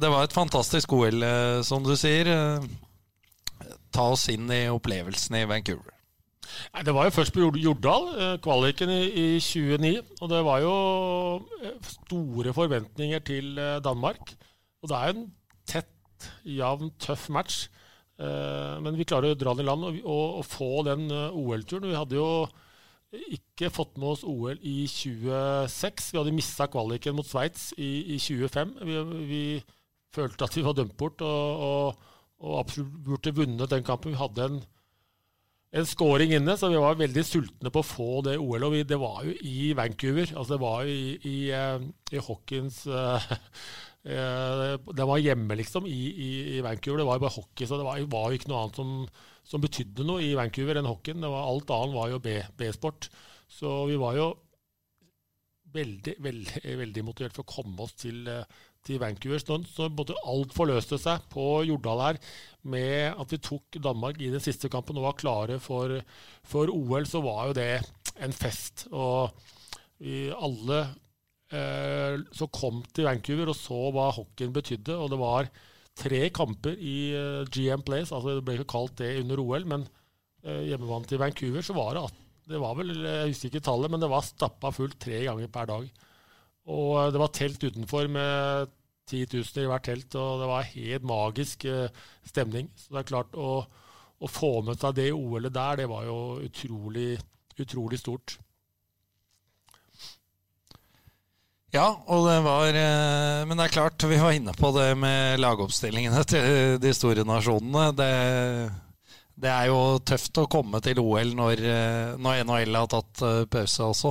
det 0.00 0.10
var 0.10 0.26
et 0.26 0.34
fantastisk 0.34 0.92
OL, 0.96 1.22
som 1.66 1.84
du 1.86 1.92
sier. 1.98 2.30
Ta 3.94 4.06
oss 4.14 4.28
inn 4.32 4.48
i 4.50 4.64
opplevelsen 4.72 5.36
i 5.38 5.44
Vancouver. 5.50 5.92
Nei, 6.74 6.82
Det 6.86 6.94
var 6.96 7.06
jo 7.06 7.14
først 7.14 7.34
på 7.34 7.42
Jord- 7.44 7.60
Jordal, 7.62 8.08
kvaliken 8.42 8.90
i, 8.90 9.02
i 9.12 9.26
29. 9.38 9.92
Og 10.18 10.32
det 10.32 10.40
var 10.46 10.64
jo 10.64 10.72
store 11.92 12.54
forventninger 12.56 13.22
til 13.26 13.60
Danmark. 13.84 14.34
Og 14.82 14.90
det 14.90 14.98
er 14.98 15.12
jo 15.12 15.18
en 15.18 15.28
tett, 15.68 16.30
jevn, 16.58 16.90
tøff 16.98 17.28
match. 17.30 17.68
Eh, 18.20 18.74
Men 18.84 18.98
vi 18.98 19.06
klarer 19.08 19.34
å 19.34 19.38
dra 19.38 19.54
den 19.56 19.64
i 19.64 19.68
land 19.68 19.86
og, 19.88 20.00
og, 20.04 20.26
og 20.40 20.48
få 20.48 20.70
den 20.88 21.08
eh, 21.10 21.36
OL-turen. 21.36 21.88
Vi 21.88 21.98
hadde 21.98 22.18
jo 22.18 22.30
ikke 23.34 23.72
fått 23.74 23.96
med 23.98 24.12
oss 24.12 24.24
OL 24.28 24.60
i 24.62 24.84
26. 24.86 26.12
Vi 26.12 26.20
hadde 26.20 26.34
mista 26.36 26.68
kvaliken 26.70 27.16
mot 27.18 27.26
Sveits 27.26 27.72
i, 27.80 28.14
i 28.14 28.18
25. 28.22 28.76
Vi, 28.86 28.98
vi 29.30 29.44
følte 30.14 30.46
at 30.46 30.58
vi 30.58 30.66
var 30.66 30.76
dømt 30.78 30.96
bort 31.00 31.24
og, 31.26 31.64
og, 31.70 32.12
og 32.44 32.60
absolutt 32.60 33.00
burde 33.08 33.34
vunnet 33.40 33.72
den 33.72 33.86
kampen. 33.86 34.14
Vi 34.14 34.20
hadde 34.20 34.46
en 34.50 34.60
en 35.70 35.86
scoring 35.86 36.32
inne, 36.34 36.56
så 36.58 36.68
vi 36.70 36.78
var 36.82 36.98
veldig 36.98 37.22
sultne 37.26 37.70
på 37.70 37.82
å 37.82 37.86
få 37.86 38.08
det 38.26 38.36
OL. 38.42 38.64
Og 38.66 38.72
vi, 38.74 38.82
det 38.86 38.98
var 38.98 39.22
jo 39.26 39.34
i 39.46 39.70
Vancouver. 39.78 40.32
altså 40.34 40.56
Det 40.56 40.60
var 40.64 40.82
jo 40.82 40.94
i, 40.94 41.12
i, 41.30 41.36
eh, 41.54 41.84
i 42.10 42.18
eh, 42.18 42.32
eh, 42.90 43.38
Det 44.00 45.04
var 45.04 45.20
hjemme, 45.20 45.56
liksom, 45.60 45.84
i, 45.84 46.02
i, 46.08 46.30
i 46.56 46.60
Vancouver. 46.64 47.02
Det 47.02 47.08
var 47.08 47.18
jo 47.18 47.24
bare 47.26 47.36
hockey, 47.36 47.66
så 47.68 47.76
det 47.76 47.84
var, 47.84 48.00
var 48.08 48.30
jo 48.30 48.38
ikke 48.40 48.48
noe 48.48 48.62
annet 48.64 48.78
som, 48.80 48.94
som 49.44 49.60
betydde 49.60 50.06
noe 50.08 50.22
i 50.24 50.30
Vancouver 50.38 50.80
enn 50.80 50.88
hockeyen. 50.88 51.26
Var, 51.26 51.42
alt 51.50 51.74
annet 51.76 51.98
var 51.98 52.14
jo 52.14 52.22
B-sport. 52.22 53.10
så 53.50 53.74
vi 53.90 53.98
var 54.00 54.16
jo 54.16 54.30
veldig, 55.74 56.14
veldig, 56.22 56.62
veldig 56.80 57.04
motivert 57.06 57.36
for 57.36 57.46
å 57.46 57.52
komme 57.52 57.84
oss 57.84 57.94
til, 58.00 58.22
eh, 58.28 58.44
til 58.86 59.00
Vancouver. 59.02 59.42
Så, 59.42 59.58
så 59.70 59.88
både 59.92 60.18
alt 60.28 60.54
forløste 60.56 60.98
seg 61.00 61.26
på 61.32 61.46
Jordal 61.68 62.04
her 62.04 62.20
med 62.62 63.20
at 63.20 63.34
vi 63.34 63.40
tok 63.42 63.80
Danmark 63.82 64.20
i 64.20 64.32
den 64.32 64.42
siste 64.44 64.70
kampen 64.72 64.98
og 64.98 65.10
var 65.10 65.20
klare 65.20 65.60
for, 65.62 66.00
for 66.46 66.72
OL, 66.72 67.06
så 67.08 67.22
var 67.24 67.50
jo 67.50 67.58
det 67.60 67.70
en 68.20 68.34
fest. 68.36 68.88
Og 68.90 69.30
vi 70.00 70.28
alle 70.32 70.82
eh, 70.82 70.96
så 71.50 72.46
kom 72.54 72.76
til 72.94 73.08
Vancouver 73.08 73.50
og 73.50 73.56
så 73.58 73.78
hva 73.90 74.04
hockeyen 74.14 74.52
betydde, 74.54 74.94
og 74.94 75.08
det 75.10 75.18
var 75.18 75.48
tre 75.98 76.22
kamper 76.34 76.76
i 76.78 76.96
eh, 77.16 77.46
GM 77.52 77.84
Place, 77.86 78.14
altså 78.14 78.38
det 78.38 78.44
ble 78.46 78.58
ikke 78.58 78.72
kalt 78.72 78.96
det 79.00 79.12
under 79.22 79.42
OL, 79.42 79.66
men 79.68 79.86
eh, 80.44 80.66
hjemmebane 80.70 81.08
til 81.08 81.20
Vancouver 81.22 81.64
så 81.66 81.76
var 81.76 81.96
det 81.96 82.04
at 82.08 82.26
det 82.50 82.58
var 82.58 82.74
vel, 82.78 82.90
jeg 83.04 83.30
husker 83.30 83.50
ikke 83.50 83.62
tallet, 83.66 83.92
men 83.92 84.02
det 84.02 84.10
var 84.10 84.26
stappa 84.26 84.72
fullt 84.74 84.98
tre 85.02 85.20
ganger 85.26 85.50
per 85.52 85.68
dag. 85.70 85.88
Og 86.70 86.92
eh, 87.02 87.10
det 87.14 87.22
var 87.22 87.34
telt 87.36 87.66
utenfor 87.66 88.10
med 88.12 88.76
10 89.10 89.26
000 89.34 89.64
i 89.64 89.70
hvert 89.70 89.86
telt, 89.86 90.14
og 90.18 90.42
det 90.42 90.50
var 90.50 90.70
helt 90.72 91.08
magisk 91.08 91.66
eh, 91.70 92.04
stemning. 92.26 92.70
Så 92.78 92.94
det 92.94 93.02
er 93.02 93.10
klart 93.12 93.38
å, 93.38 93.50
å 94.20 94.30
få 94.30 94.54
med 94.66 94.80
seg 94.80 94.96
det 94.98 95.10
OL-et 95.16 95.54
der, 95.54 95.82
det 95.82 95.90
var 95.90 96.06
jo 96.08 96.20
utrolig, 96.46 97.12
utrolig 97.60 98.00
stort. 98.00 98.38
Ja, 101.70 101.86
og 102.10 102.24
det 102.26 102.38
var 102.42 102.74
eh, 102.74 103.42
Men 103.46 103.58
det 103.58 103.68
er 103.68 103.74
klart, 103.76 104.02
vi 104.10 104.18
var 104.18 104.34
inne 104.34 104.54
på 104.58 104.72
det 104.74 104.90
med 104.98 105.38
lagoppstillingene 105.42 106.22
til 106.26 106.78
de 106.82 106.94
store 106.96 107.22
nasjonene. 107.26 107.90
Det, 107.94 108.14
det 109.38 109.52
er 109.52 109.68
jo 109.70 110.00
tøft 110.02 110.40
å 110.42 110.48
komme 110.50 110.80
til 110.82 110.98
OL 111.02 111.30
når, 111.38 111.62
eh, 111.62 112.16
når 112.18 112.42
NHL 112.48 112.78
har 112.80 112.90
tatt 112.90 113.22
eh, 113.26 113.44
pause 113.50 113.86
også. 113.86 114.10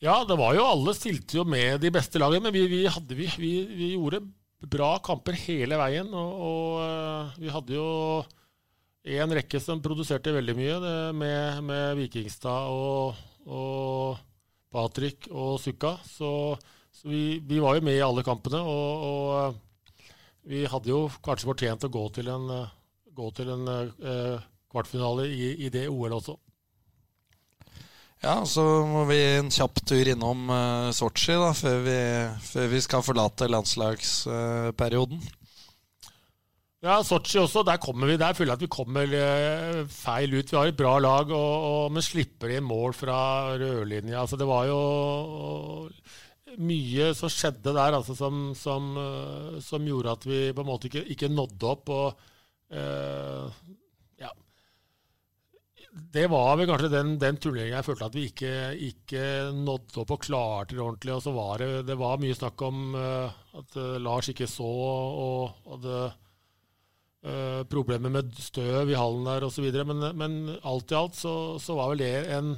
Ja, 0.00 0.22
det 0.28 0.38
var 0.40 0.56
jo 0.56 0.64
alle 0.64 0.94
stilte 0.96 1.38
jo 1.38 1.44
med 1.48 1.82
de 1.84 1.92
beste 1.92 2.20
lagene, 2.20 2.48
men 2.48 2.54
vi, 2.54 2.64
vi, 2.70 2.82
hadde, 2.88 3.16
vi, 3.16 3.28
vi, 3.36 3.92
gjorde 3.92 4.22
bra 4.72 4.94
kamper 5.04 5.36
hele 5.36 5.76
veien. 5.80 6.08
Og, 6.16 6.40
og 6.48 7.36
vi 7.42 7.52
hadde 7.52 7.76
jo 7.76 7.90
en 9.20 9.36
rekke 9.36 9.60
som 9.60 9.84
produserte 9.84 10.32
veldig 10.32 10.56
mye, 10.56 10.80
det, 10.80 10.96
med, 11.20 11.60
med 11.68 12.00
Vikingstad 12.00 12.72
og, 12.72 13.20
og 13.44 14.16
Patrick 14.72 15.28
og 15.32 15.58
Sukka. 15.62 15.96
Så, 16.06 16.30
så 16.92 17.10
vi, 17.10 17.38
vi, 17.44 17.60
var 17.62 17.78
jo 17.78 17.86
med 17.86 17.98
i 17.98 18.04
alle 18.04 18.24
kampene. 18.26 18.62
Og, 18.62 19.06
og, 19.10 19.62
vi 20.46 20.62
hadde 20.70 20.92
jo 20.92 21.06
kanskje 21.26 21.48
fortjent 21.50 21.86
å 21.88 21.90
gå 21.90 22.04
til 22.14 22.28
en, 22.30 22.50
gå 23.16 23.30
til 23.34 23.48
en 23.50 23.70
eh, 23.74 24.44
kvartfinale 24.70 25.24
i, 25.26 25.48
i 25.66 25.70
det 25.74 25.88
OL 25.90 26.14
også. 26.20 26.36
Ja, 28.22 28.40
så 28.48 28.62
må 28.88 29.04
vi 29.10 29.18
en 29.36 29.50
kjapp 29.52 29.82
tur 29.86 30.08
innom 30.08 30.48
uh, 30.48 30.88
Sotsji 30.94 31.34
før 31.58 31.82
før 32.40 32.70
vi, 32.72 32.80
skal 32.80 33.04
forlate 33.04 33.50
landslagsperioden. 33.50 35.20
Uh, 36.86 36.92
ja, 36.92 36.96
Sotsji 37.02 37.40
også. 37.42 37.64
Der 37.66 37.80
kommer 37.82 38.06
vi, 38.06 38.18
der 38.20 38.36
føler 38.36 38.54
jeg 38.54 38.60
at 38.60 38.66
vi 38.66 38.70
kommer 38.70 39.10
uh, 39.10 39.80
feil 39.90 40.36
ut. 40.38 40.52
Vi 40.52 40.58
har 40.58 40.70
et 40.70 40.78
bra 40.78 40.96
lag, 41.02 41.32
og, 41.34 41.54
og, 41.70 41.92
men 41.92 42.04
slipper 42.04 42.54
inn 42.54 42.66
mål 42.66 42.94
fra 42.94 43.18
rødlinja. 43.58 44.20
Altså, 44.22 44.38
det 44.38 44.46
var 44.46 44.68
jo 44.70 45.90
mye 46.56 47.10
som 47.18 47.28
skjedde 47.32 47.74
der 47.74 47.98
altså, 47.98 48.14
som, 48.16 48.54
som, 48.56 48.94
som, 49.60 49.84
gjorde 49.84 50.14
at 50.14 50.22
vi 50.24 50.38
på 50.56 50.62
en 50.62 50.70
måte 50.70 50.88
ikke, 50.88 51.02
ikke 51.12 51.28
nådde 51.28 51.68
opp. 51.68 51.92
og 51.92 52.22
det 55.96 56.26
var 56.28 56.56
vel 56.58 56.68
kanskje 56.68 56.90
den, 56.92 57.14
den 57.20 57.38
turneringa 57.40 57.78
jeg 57.78 57.86
følte 57.86 58.08
at 58.10 58.16
vi 58.16 58.26
ikke, 58.28 58.52
ikke 58.88 59.24
nådde 59.56 60.00
opp 60.02 60.12
og 60.12 60.22
klarte 60.22 60.76
det 60.76 60.82
ordentlig. 60.84 61.14
Og 61.16 61.22
så 61.24 61.32
var 61.32 61.62
det, 61.62 61.70
det 61.88 61.96
var 62.00 62.20
mye 62.20 62.36
snakk 62.36 62.64
om 62.66 62.96
uh, 62.96 63.36
at 63.56 63.78
uh, 63.80 63.96
Lars 64.02 64.28
ikke 64.32 64.48
så 64.50 64.68
og 64.68 65.56
hadde 65.72 66.00
uh, 67.26 67.62
problemer 67.70 68.12
med 68.12 68.32
støv 68.40 68.92
i 68.92 68.98
hallen 68.98 69.26
der 69.28 69.46
osv. 69.48 69.66
Men, 69.90 70.06
men 70.16 70.38
alt 70.62 70.94
i 70.94 70.98
alt 70.98 71.18
så, 71.18 71.34
så, 71.62 71.76
var 71.78 71.92
vel 71.92 72.04
det 72.04 72.14
en 72.38 72.54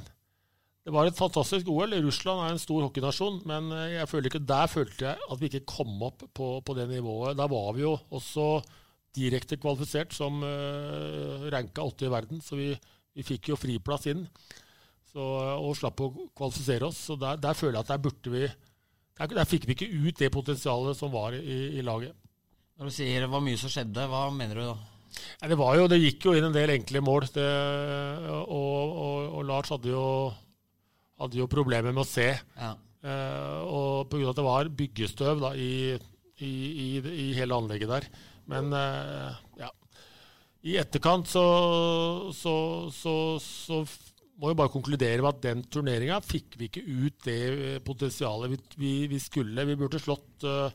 Det 0.85 0.93
var 0.95 1.09
et 1.09 1.17
fantastisk 1.17 1.67
OL. 1.69 1.97
Russland 2.05 2.45
er 2.45 2.53
en 2.53 2.61
stor 2.61 2.85
hockeynasjon, 2.87 3.41
men 3.49 3.73
jeg 3.91 4.07
føler 4.09 4.29
ikke, 4.29 4.45
der 4.47 4.69
følte 4.71 5.09
jeg 5.09 5.27
at 5.31 5.41
vi 5.41 5.49
ikke 5.51 5.67
kom 5.69 5.99
opp 6.07 6.23
på, 6.33 6.53
på 6.65 6.77
det 6.77 6.87
nivået. 6.89 7.37
Der 7.37 7.51
var 7.51 7.73
vi 7.75 7.83
jo 7.83 7.97
også 8.09 8.61
direkte 9.13 9.57
kvalifisert 9.59 10.15
som 10.15 10.39
uh, 10.45 11.49
ranka 11.51 11.83
åtte 11.83 12.07
i 12.07 12.13
verden. 12.13 12.41
så 12.41 12.57
vi 12.57 12.71
vi 13.19 13.25
fikk 13.25 13.51
jo 13.51 13.59
friplass 13.59 14.07
inn 14.11 14.25
så, 15.09 15.23
og 15.59 15.75
slapp 15.77 16.01
å 16.05 16.09
kvalifisere 16.37 16.87
oss. 16.87 17.01
Så 17.09 17.17
der, 17.19 17.39
der, 17.41 17.57
føler 17.57 17.79
jeg 17.79 17.87
at 17.87 17.93
der 17.95 18.03
burde 18.03 18.33
vi 18.33 18.45
der, 18.45 19.31
der, 19.33 19.47
fikk 19.49 19.67
vi 19.67 19.75
ikke 19.75 19.89
ut 19.89 20.19
det 20.21 20.31
potensialet 20.31 20.97
som 20.97 21.11
var 21.11 21.35
i, 21.35 21.59
i, 21.75 21.83
laget. 21.83 22.13
Når 22.79 22.87
du 22.87 22.95
sier 22.95 23.25
det 23.25 23.27
var 23.27 23.43
mye 23.43 23.59
som 23.59 23.71
skjedde, 23.71 24.05
hva 24.07 24.29
mener 24.31 24.55
du 24.55 24.63
da? 24.63 24.75
Ja, 25.41 25.49
det, 25.51 25.57
jo, 25.59 25.87
det, 25.91 25.97
gikk 25.99 26.27
jo 26.29 26.35
inn 26.37 26.47
en 26.47 26.55
del 26.55 26.71
enkle 26.77 27.01
mål. 27.03 27.25
Det, 27.33 27.47
og, 28.29 28.45
og, 28.55 29.25
og, 29.33 29.41
Lars 29.47 29.71
hadde 29.73 29.91
jo, 29.91 30.05
hadde 31.19 31.41
jo, 31.41 31.49
problemer 31.51 31.91
med 31.91 32.05
å 32.05 32.07
se. 32.07 32.29
Ja. 32.55 32.71
Eh, 33.03 33.59
og 33.67 34.07
pga. 34.11 34.31
at 34.31 34.39
det 34.39 34.47
var 34.47 34.71
byggestøv 34.79 35.43
da, 35.43 35.51
i, 35.59 35.95
i, 36.39 36.53
i, 36.99 37.27
hele 37.35 37.59
anlegget 37.59 37.91
der. 37.91 38.07
Men 38.51 38.71
eh, 38.75 39.43
ja, 39.59 39.73
i 40.67 40.79
etterkant 40.79 41.27
så, 41.27 41.45
så, 42.35 42.55
så, 42.95 43.13
så 43.43 43.83
må 44.39 44.51
vi 44.53 44.59
bare 44.59 44.71
konkludere 44.71 45.23
med 45.23 45.33
at 45.33 45.45
den 45.49 45.63
turneringa 45.71 46.19
fikk 46.23 46.55
vi 46.59 46.71
ikke 46.71 46.83
ut 46.87 47.27
det 47.27 47.79
potensialet 47.87 48.55
vi, 48.55 48.59
vi, 48.79 48.93
vi 49.11 49.19
skulle. 49.23 49.67
Vi 49.67 49.77
burde 49.79 49.99
slått 49.99 50.47
uh, 50.47 50.71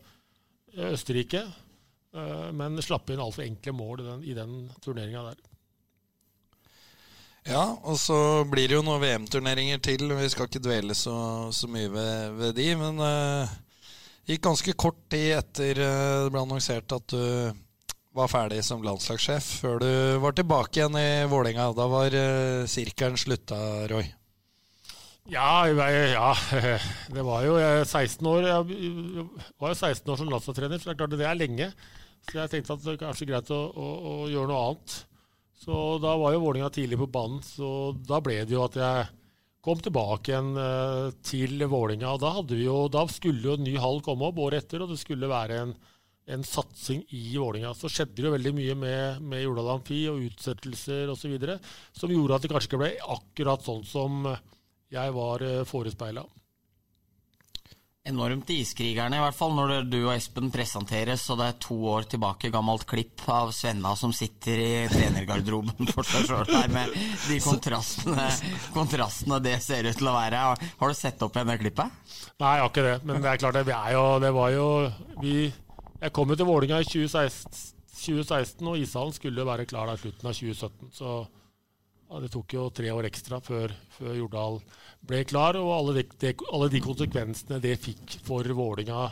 Østerrike, 0.92 1.44
uh, 1.44 1.63
men 2.54 2.78
slapp 2.82 3.10
inn 3.10 3.22
altfor 3.22 3.42
enkle 3.42 3.72
mål 3.74 4.00
i 4.00 4.06
den, 4.06 4.20
i 4.30 4.36
den 4.36 4.52
turneringa 4.84 5.24
der. 5.32 5.40
Ja, 7.44 7.64
og 7.84 7.98
så 8.00 8.16
blir 8.48 8.70
det 8.70 8.78
jo 8.78 8.84
noen 8.86 9.02
VM-turneringer 9.02 9.82
til. 9.84 10.06
Vi 10.16 10.28
skal 10.32 10.46
ikke 10.48 10.62
dvele 10.64 10.94
så, 10.96 11.16
så 11.52 11.68
mye 11.68 11.90
ved, 11.92 12.38
ved, 12.38 12.54
de, 12.56 12.68
men 12.80 13.02
det 13.02 14.36
gikk 14.36 14.46
ganske 14.46 14.76
kort 14.80 15.02
tid 15.12 15.34
etter 15.40 15.82
det 15.82 16.30
ble 16.32 16.44
annonsert 16.46 16.94
at 16.96 17.12
du 17.12 17.24
var 18.14 18.30
ferdig 18.30 18.60
som 18.62 18.82
landslagssjef, 18.86 19.46
før 19.64 19.80
du 19.82 19.90
var 20.22 20.36
tilbake 20.38 20.78
igjen 20.78 20.98
i 20.98 21.08
Vålerenga. 21.30 21.72
Da 21.74 21.88
var 21.90 22.14
uh, 22.14 22.66
sirkelen 22.70 23.18
slutta, 23.18 23.58
Roy. 23.90 24.06
Ja, 25.32 25.64
ja, 25.66 26.30
det 27.16 27.24
var 27.24 27.46
jo 27.46 27.56
16 27.58 28.28
år. 28.28 28.46
Jeg 28.46 29.26
var 29.58 29.72
jo 29.72 29.78
16 29.78 30.12
år 30.12 30.20
som 30.20 30.30
landslagstrener, 30.30 30.78
så 30.78 30.90
det 30.90 30.94
er 30.94 31.00
klart 31.00 31.16
det 31.16 31.26
er 31.26 31.40
lenge. 31.40 31.70
Så 32.28 32.38
jeg 32.40 32.52
tenkte 32.52 32.76
at 32.76 32.84
det 32.84 32.94
er 32.94 33.02
kanskje 33.02 33.28
greit 33.28 33.50
å, 33.54 33.60
å, 33.70 33.88
å 34.10 34.14
gjøre 34.32 34.50
noe 34.50 34.62
annet. 34.68 34.96
Så 35.64 35.82
da 36.02 36.14
var 36.20 36.34
jo 36.34 36.42
Vålinga 36.42 36.70
tidlig 36.74 36.98
på 37.00 37.10
banen, 37.14 37.40
så 37.46 37.68
da 38.04 38.18
ble 38.24 38.40
det 38.44 38.52
jo 38.56 38.64
at 38.66 38.76
jeg 38.76 39.06
kom 39.64 39.80
tilbake 39.80 40.32
igjen 40.32 40.50
uh, 40.58 41.08
til 41.24 41.62
Vålinga. 41.70 42.10
Og 42.16 42.20
da, 42.20 42.32
da 42.92 43.04
skulle 43.12 43.48
jo 43.48 43.56
en 43.56 43.64
ny 43.64 43.78
hall 43.80 44.02
komme 44.04 44.28
opp 44.28 44.42
året 44.44 44.66
etter, 44.66 44.84
og 44.84 44.92
det 44.92 45.00
skulle 45.00 45.30
være 45.30 45.62
en 45.62 45.76
en 46.26 46.44
satsing 46.44 47.02
i 47.12 47.36
Vålinga. 47.36 47.74
Så 47.76 47.90
skjedde 47.92 48.16
det 48.16 48.28
jo 48.28 48.34
veldig 48.34 48.52
mye 48.56 48.76
med, 48.78 49.24
med 49.28 49.44
Jordal 49.44 49.74
Amfi 49.76 50.04
og 50.12 50.22
utsettelser 50.24 51.12
osv. 51.12 51.34
som 51.92 52.12
gjorde 52.12 52.38
at 52.38 52.44
det 52.44 52.52
kanskje 52.52 52.70
ikke 52.70 52.80
ble 52.80 52.92
akkurat 53.16 53.64
sånn 53.64 53.84
som 53.88 54.24
jeg 54.94 55.14
var 55.16 55.44
eh, 55.44 55.64
forespeila. 55.68 56.24
Enormt 58.05 58.50
iskrigerne, 58.52 59.16
i 59.16 59.22
hvert 59.22 59.36
fall 59.36 59.55
når 59.57 59.86
du 59.88 59.96
og 60.02 60.11
Espen 60.12 60.50
presenteres, 60.52 61.22
og 61.32 61.38
det 61.40 61.46
er 61.48 61.61
to 61.64 61.76
år 61.88 62.05
tilbake 62.12 62.50
gammelt 62.52 62.84
klipp 62.84 63.22
av 63.32 63.48
Svenna 63.57 63.94
som 63.96 64.12
sitter 64.12 64.61
i 64.61 64.68
trenergarderoben 64.92 65.88
for 65.94 66.05
seg 66.05 66.26
sjøl 66.28 66.50
her, 66.52 66.68
med 66.74 66.92
de 66.92 67.38
kontrastene, 67.40 68.26
kontrastene, 68.76 69.40
det 69.46 69.57
ser 69.64 69.88
ut 69.88 69.96
til 69.96 70.11
å 70.12 70.16
være. 70.18 70.42
Har 70.82 70.92
du 70.92 70.98
sett 70.98 71.24
opp 71.24 71.38
igjen 71.38 71.55
det 71.55 71.57
klippet? 71.62 71.96
Nei, 72.44 72.52
jeg 72.59 72.66
har 72.66 72.72
ikke 72.74 72.84
det. 72.90 72.96
Men 73.09 73.24
det 73.24 73.30
er 73.32 73.40
klart, 73.40 73.61
det, 73.64 73.78
er 73.78 73.96
jo, 73.96 74.05
det 74.20 74.32
var 74.36 74.52
jo 74.52 74.66
Vi 75.24 75.36
jeg 76.05 76.12
kom 76.12 76.28
jo 76.28 76.36
til 76.36 76.48
Vålinga 76.50 76.82
i 76.82 76.84
2016, 76.84 77.72
2016 78.02 78.68
og 78.68 78.76
ishallen 78.76 79.14
skulle 79.16 79.40
jo 79.40 79.48
være 79.48 79.64
klar 79.64 79.88
da 79.88 79.96
slutten 79.96 80.28
av 80.28 80.36
2017. 80.36 80.90
Så 80.92 81.12
det 82.22 82.30
tok 82.34 82.54
jo 82.56 82.68
tre 82.74 82.90
år 82.94 83.08
ekstra 83.08 83.40
før, 83.42 83.72
før 83.96 84.16
Jordal 84.18 84.58
ble 85.04 85.22
klar, 85.28 85.58
og 85.60 85.70
alle 85.74 85.94
de, 85.98 86.04
de, 86.20 86.34
alle 86.52 86.68
de, 86.72 86.82
konsekvensene 86.84 87.60
det 87.62 87.78
fikk 87.82 88.18
for 88.26 88.46
Vålinga, 88.56 89.06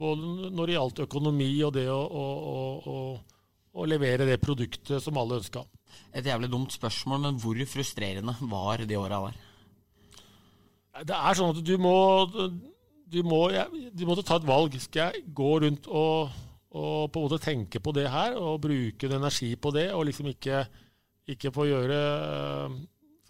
både 0.00 0.48
når 0.50 0.70
det 0.70 0.78
gjaldt 0.78 1.04
økonomi 1.06 1.50
og 1.66 1.74
det 1.76 1.86
å, 1.92 2.00
å, 2.00 2.24
å, 2.80 2.96
å 3.76 3.86
levere 3.88 4.26
det 4.28 4.40
produktet 4.42 5.04
som 5.04 5.20
alle 5.20 5.38
ønska. 5.40 5.62
Et 6.14 6.26
jævlig 6.26 6.50
dumt 6.50 6.74
spørsmål, 6.74 7.22
men 7.26 7.38
hvor 7.42 7.60
frustrerende 7.68 8.34
var 8.50 8.82
de 8.86 8.98
åra 8.98 9.22
der? 9.28 9.46
Det 11.06 11.16
er 11.16 11.38
sånn 11.38 11.54
at 11.54 11.64
du 11.64 11.76
må 11.80 11.96
du, 13.10 13.22
må, 13.26 13.42
du 13.92 14.06
må 14.06 14.16
ta 14.22 14.38
et 14.38 14.46
valg. 14.46 14.76
Skal 14.82 15.10
jeg 15.10 15.34
gå 15.36 15.50
rundt 15.64 15.88
og, 15.88 16.30
og, 16.70 17.10
på 17.10 17.20
en 17.20 17.26
måte 17.26 17.42
tenke 17.42 17.82
på 17.82 17.94
det 17.96 18.06
her 18.10 18.36
og 18.38 18.62
bruke 18.64 19.08
en 19.08 19.18
energi 19.18 19.54
på 19.56 19.74
det, 19.74 19.90
og 19.96 20.06
liksom 20.08 20.30
ikke, 20.32 20.64
ikke 21.34 21.52
få 21.54 21.66
gjøre 21.68 22.00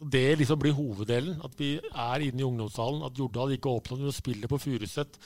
Det 0.01 0.39
liksom 0.41 0.59
blir 0.61 0.77
hoveddelen. 0.77 1.41
At 1.45 1.55
vi 1.61 1.75
er 1.79 2.27
inne 2.27 2.41
i 2.41 2.47
ungdomshallen. 2.47 3.05
At 3.05 3.19
Jordal 3.19 3.53
ikke 3.57 3.73
åpner 3.73 4.09
og 4.09 4.17
spiller 4.17 4.49
på 4.49 4.61
Furuset. 4.61 5.19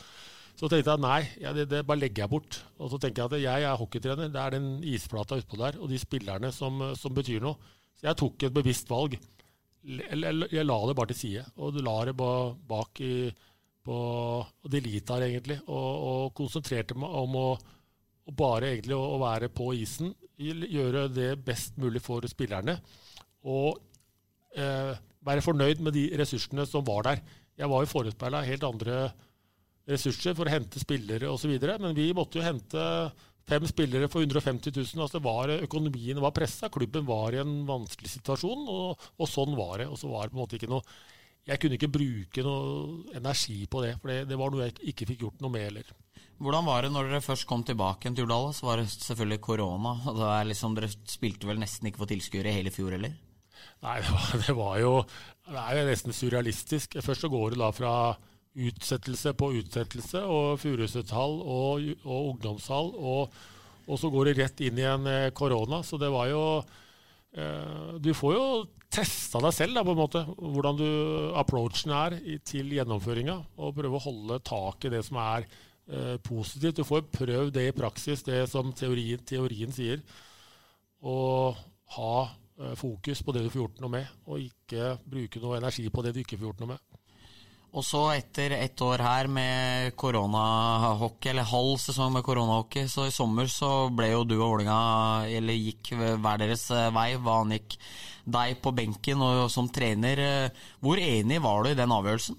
Så 0.54 0.68
tenkte 0.70 0.92
jeg 0.92 1.02
nei, 1.02 1.20
ja, 1.42 1.50
det, 1.54 1.66
det, 1.70 1.82
bare 1.86 1.98
legger 1.98 2.24
jeg 2.24 2.30
bort. 2.30 2.58
Og 2.78 2.90
så 2.90 2.98
tenker 3.02 3.24
jeg 3.24 3.30
at 3.30 3.44
jeg 3.44 3.68
er 3.70 3.78
hockeytrener. 3.78 4.30
Det 4.34 4.42
er 4.42 4.54
den 4.54 4.68
isplata 4.86 5.38
utpå 5.38 5.58
der 5.58 5.78
og 5.80 5.90
de 5.90 5.98
spillerne 5.98 6.50
som, 6.54 6.82
som 6.98 7.14
betyr 7.14 7.42
noe. 7.42 7.72
Så 7.98 8.08
jeg 8.08 8.18
tok 8.20 8.46
et 8.46 8.54
bevisst 8.54 8.90
valg. 8.90 9.16
Jeg 9.84 10.64
la 10.64 10.78
det 10.88 10.96
bare 10.96 11.10
til 11.12 11.18
side, 11.18 11.42
og 11.60 11.76
la 11.84 11.98
det 12.08 12.14
bak 12.16 13.02
i 13.04 13.14
på 13.84 13.96
Delitar, 14.72 15.24
egentlig, 15.26 15.58
og, 15.68 15.90
og, 16.08 16.22
konsentrerte 16.36 16.96
meg 16.96 17.16
om 17.20 17.34
å, 17.36 17.48
å 18.24 18.34
bare 18.36 18.72
egentlig 18.72 18.96
å, 18.96 19.18
være 19.22 19.50
på 19.52 19.72
isen. 19.76 20.14
Gjøre 20.38 21.08
det 21.12 21.34
best 21.44 21.76
mulig 21.80 22.02
for 22.04 22.24
spillerne. 22.30 22.78
Og 23.50 23.76
eh, 24.56 24.94
være 25.24 25.44
fornøyd 25.44 25.82
med 25.84 25.96
de 25.96 26.08
ressursene 26.18 26.66
som 26.68 26.84
var 26.86 27.08
der. 27.08 27.22
Jeg 27.60 27.70
var 27.70 27.84
jo 27.84 27.92
forespeila 27.92 28.42
helt 28.46 28.66
andre 28.66 29.06
ressurser 29.88 30.34
for 30.36 30.48
å 30.48 30.54
hente 30.54 30.80
spillere 30.80 31.28
osv., 31.28 31.52
men 31.60 31.96
vi 31.96 32.08
måtte 32.16 32.40
jo 32.40 32.44
hente 32.46 32.84
fem 33.44 33.66
spillere 33.68 34.08
for 34.08 34.24
150 34.24 34.72
000. 34.72 35.02
Altså 35.04 35.20
var, 35.22 35.52
økonomien 35.60 36.20
var 36.24 36.32
pressa, 36.36 36.72
klubben 36.72 37.04
var 37.08 37.36
i 37.36 37.42
en 37.42 37.58
vanskelig 37.68 38.14
situasjon, 38.16 38.64
og, 38.72 39.10
og 39.20 39.28
sånn 39.30 39.52
var 39.58 39.82
det. 39.82 39.90
Og 39.92 40.00
så 40.00 40.08
var 40.08 40.24
det 40.24 40.34
på 40.34 40.40
en 40.40 40.44
måte 40.46 40.60
ikke 40.60 40.72
noe 40.72 40.84
jeg 41.44 41.60
kunne 41.60 41.76
ikke 41.76 41.92
bruke 41.92 42.44
noe 42.44 43.16
energi 43.18 43.58
på 43.68 43.82
det, 43.84 43.94
for 44.00 44.08
det, 44.08 44.22
det, 44.30 44.36
var 44.40 44.52
noe 44.52 44.64
jeg 44.64 44.78
ikke 44.94 45.08
fikk 45.10 45.26
gjort 45.26 45.42
noe 45.44 45.52
med 45.52 45.66
heller. 45.66 45.90
Hvordan 46.42 46.66
var 46.66 46.82
det 46.82 46.90
når 46.90 47.08
dere 47.08 47.22
først 47.22 47.46
kom 47.46 47.62
tilbake 47.66 48.10
til 48.10 48.24
Jordal? 48.24 48.50
Så 48.56 48.66
var 48.66 48.80
det 48.80 48.88
selvfølgelig 48.90 49.40
korona. 49.40 49.94
og 50.10 50.18
det 50.18 50.32
liksom, 50.50 50.74
Dere 50.74 50.90
spilte 50.90 51.46
vel 51.46 51.60
nesten 51.62 51.86
ikke 51.88 52.02
for 52.02 52.10
tilskuere 52.10 52.50
i 52.50 52.58
hele 52.58 52.72
fjor 52.74 52.96
heller? 52.96 53.14
Nei, 53.84 53.98
det 54.00 54.10
var, 54.10 54.30
det 54.42 54.54
var, 54.56 54.76
jo 54.80 54.92
Det 55.46 55.60
er 55.60 55.78
jo 55.78 55.88
nesten 55.90 56.16
surrealistisk. 56.16 56.96
Først 57.04 57.26
så 57.26 57.30
går 57.30 57.54
det 57.54 57.60
da 57.62 57.70
fra 57.74 57.94
utsettelse 58.54 59.34
på 59.34 59.50
utsettelse, 59.58 60.22
og 60.30 60.60
Furuset-hall 60.62 61.40
og, 61.42 61.90
og 62.04 62.30
ungdomshall. 62.34 62.94
Og, 62.94 63.36
og, 63.86 63.98
så 63.98 64.10
går 64.10 64.30
det 64.30 64.38
rett 64.38 64.64
inn 64.66 64.78
i 64.78 64.88
en 64.88 65.06
eh, 65.10 65.32
korona. 65.34 65.82
Så 65.86 65.98
det 66.00 66.10
var 66.14 66.30
jo 66.30 66.42
eh, 67.36 67.94
Du 68.02 68.10
får 68.14 68.34
jo 68.34 68.46
testa 68.94 69.42
deg 69.42 69.54
selv, 69.54 69.74
da, 69.74 69.82
på 69.86 69.94
en 69.94 70.02
måte, 70.02 70.22
hvordan 70.38 70.78
du, 70.78 70.88
approachen 71.38 71.94
er 71.94 72.18
til 72.46 72.74
gjennomføringa. 72.74 73.38
Og 73.58 73.78
prøve 73.78 74.00
å 74.00 74.06
holde 74.06 74.42
tak 74.46 74.86
i 74.86 74.94
det 74.94 75.02
som 75.06 75.18
er 75.22 75.46
positivt. 76.24 76.78
Du 76.78 76.86
får 76.88 77.06
prøvd 77.12 77.52
det 77.58 77.68
i 77.68 77.76
praksis, 77.76 78.24
det 78.24 78.44
som 78.48 78.72
teorien, 78.72 79.20
teorien 79.28 79.72
sier. 79.74 80.00
Og 81.04 81.58
ha 81.98 82.16
eh, 82.24 82.74
fokus 82.78 83.22
på 83.22 83.34
det 83.34 83.44
du 83.44 83.52
får 83.52 83.64
gjort 83.64 83.80
noe 83.84 83.96
med, 83.98 84.12
og 84.28 84.42
ikke 84.42 84.94
bruke 85.04 85.42
noe 85.42 85.60
energi 85.60 85.88
på 85.92 86.04
det 86.04 86.14
du 86.14 86.22
ikke 86.24 86.38
får 86.38 86.48
gjort 86.50 86.62
noe 86.64 86.74
med. 86.74 87.00
Og 87.74 87.82
så 87.82 88.04
etter 88.14 88.52
ett 88.54 88.78
år 88.86 89.02
her 89.02 89.26
med 89.26 89.96
koronahockey, 89.98 91.32
eller 91.32 91.48
halv 91.50 91.74
sesong 91.82 92.12
med 92.14 92.22
koronahockey, 92.22 92.86
så 92.88 93.08
i 93.08 93.14
sommer 93.14 93.50
så 93.50 93.88
ble 93.90 94.12
jo 94.12 94.22
du 94.22 94.36
og 94.36 94.46
Vålinga, 94.52 94.78
eller 95.26 95.58
gikk 95.58 95.96
hver 95.98 96.40
deres 96.44 96.68
eh, 96.70 96.92
vei. 96.94 97.08
Hva 97.18 97.40
angikk 97.42 97.76
deg 98.24 98.60
på 98.64 98.72
benken 98.72 99.20
og 99.20 99.50
som 99.52 99.68
trener. 99.68 100.22
Hvor 100.80 101.02
enig 101.02 101.42
var 101.44 101.66
du 101.66 101.74
i 101.74 101.78
den 101.78 101.92
avgjørelsen? 101.92 102.38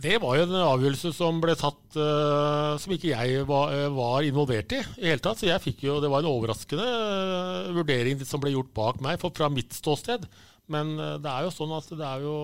Det 0.00 0.14
var 0.22 0.38
jo 0.38 0.44
en 0.46 0.54
avgjørelse 0.56 1.10
som 1.12 1.40
ble 1.42 1.52
tatt 1.58 1.98
uh, 2.00 2.78
som 2.80 2.94
ikke 2.94 3.10
jeg 3.10 3.42
var, 3.48 3.74
uh, 3.76 3.90
var, 3.92 4.22
involvert 4.24 4.72
i. 4.72 4.80
i 5.02 5.10
hele 5.10 5.20
tatt, 5.20 5.42
så 5.42 5.50
jeg 5.50 5.60
fikk 5.60 5.84
jo, 5.84 5.98
Det 6.00 6.08
var 6.08 6.24
en 6.24 6.30
overraskende 6.30 6.86
uh, 6.86 7.72
vurdering 7.76 8.22
som 8.24 8.40
ble 8.40 8.54
gjort 8.54 8.72
bak 8.72 9.02
meg, 9.04 9.20
for 9.20 9.34
fra 9.36 9.50
mitt 9.52 9.76
ståsted. 9.76 10.24
Men 10.72 10.94
det 10.96 11.28
er 11.28 11.44
jo 11.44 11.52
sånn 11.52 11.74
at 11.76 11.90
det 11.90 12.06
er 12.06 12.22
jo 12.24 12.36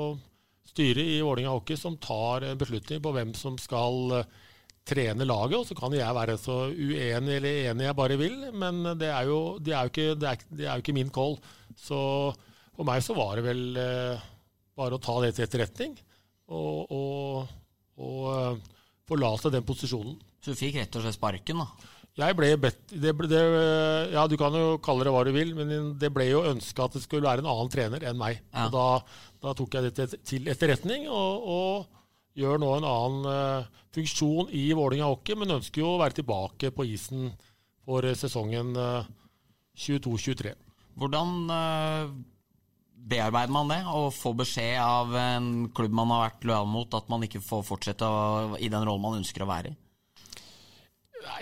styret 0.78 1.02
i 1.02 1.20
Vålerenga 1.24 1.56
Hockey 1.56 1.78
som 1.78 1.96
tar 1.98 2.46
en 2.46 2.58
beslutning 2.58 3.00
på 3.02 3.12
hvem 3.14 3.32
som 3.36 3.56
skal 3.60 4.18
eh, 4.20 4.28
trene 4.88 5.26
laget. 5.26 5.58
Og 5.58 5.66
så 5.68 5.76
kan 5.78 5.94
jeg 5.96 6.16
være 6.16 6.36
så 6.40 6.60
uenig 6.70 7.38
eller 7.38 7.70
enig 7.72 7.88
jeg 7.88 7.98
bare 7.98 8.18
vil, 8.20 8.36
men 8.54 8.84
det 9.00 9.10
er 9.12 9.30
jo, 9.30 9.40
det 9.58 9.74
er 9.74 9.86
jo, 9.86 9.94
ikke, 9.94 10.18
det 10.20 10.30
er, 10.30 10.44
det 10.50 10.66
er 10.66 10.74
jo 10.74 10.84
ikke, 10.84 10.98
min 10.98 11.14
call. 11.14 11.38
Så 11.78 11.98
for 12.74 12.86
meg 12.86 13.02
så 13.04 13.16
var 13.18 13.38
det 13.38 13.48
vel 13.48 13.64
eh, 13.80 14.28
bare 14.78 14.98
å 14.98 15.02
ta 15.02 15.18
det 15.24 15.34
til 15.36 15.48
etterretning 15.48 15.98
og, 16.48 16.92
og, 16.94 17.54
og 18.00 18.66
forlate 19.08 19.52
den 19.52 19.66
posisjonen. 19.66 20.16
Så 20.42 20.54
du 20.54 20.58
fikk 20.58 20.78
rett 20.78 20.98
og 20.98 21.04
slett 21.04 21.18
sparken, 21.18 21.64
da? 21.64 21.94
Jeg 22.18 22.34
ble 22.34 22.48
bedt 22.58 22.94
det, 22.98 23.12
det, 23.30 23.42
Ja, 24.10 24.24
du 24.26 24.34
kan 24.40 24.54
jo 24.56 24.78
kalle 24.82 25.06
det 25.06 25.12
hva 25.14 25.22
du 25.26 25.30
vil, 25.34 25.52
men 25.54 25.92
det 26.00 26.10
ble 26.14 26.26
jo 26.26 26.46
ønska 26.50 26.88
at 26.88 26.96
det 26.96 27.04
skulle 27.04 27.28
være 27.28 27.44
en 27.44 27.50
annen 27.50 27.70
trener 27.70 28.06
enn 28.10 28.18
meg. 28.18 28.40
Ja. 28.50 28.66
Og 28.66 28.74
da, 28.74 28.86
da, 29.44 29.54
tok 29.58 29.76
jeg 29.78 29.92
det 29.92 30.08
til 30.26 30.50
etterretning, 30.50 31.06
og, 31.10 31.46
og, 31.46 31.94
gjør 32.38 32.60
nå 32.62 32.72
en 32.76 32.86
annen 32.86 33.24
uh, 33.26 33.78
funksjon 33.94 34.50
i 34.54 34.68
Vålinga 34.78 35.08
hockey, 35.10 35.34
men 35.38 35.56
ønsker 35.56 35.82
jo 35.82 35.94
å 35.96 36.00
være 36.02 36.20
tilbake 36.20 36.70
på 36.74 36.86
isen 36.86 37.32
for 37.82 38.06
sesongen 38.18 38.76
uh, 38.78 39.00
eh, 39.00 39.08
22-23. 39.82 40.52
Hvordan 40.98 41.32
uh, 41.50 42.12
bearbeider 43.08 43.52
man 43.54 43.70
det, 43.72 43.80
og 43.88 44.12
får 44.16 44.34
beskjed 44.42 44.78
av 44.82 45.14
en 45.16 45.50
klubb 45.74 45.94
man 45.96 46.12
har 46.14 46.26
vært 46.26 46.46
lojal 46.48 46.68
mot, 46.70 46.96
at 46.98 47.08
man 47.12 47.24
ikke 47.24 47.42
får 47.44 47.64
fortsette 47.66 48.08
å, 48.08 48.58
i 48.58 48.70
den 48.72 48.84
rollen 48.84 49.04
man 49.04 49.18
ønsker 49.20 49.44
å 49.44 49.50
være 49.50 49.72
i? 49.72 49.78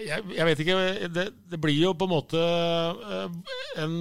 Jeg, 0.03 0.23
jeg, 0.33 0.47
vet 0.49 0.63
ikke. 0.63 0.77
Det, 1.13 1.27
det, 1.53 1.59
blir 1.63 1.77
jo 1.79 1.93
på 1.99 2.07
en 2.09 2.15
måte 2.15 2.41
eh, 2.41 3.27
en 3.83 3.99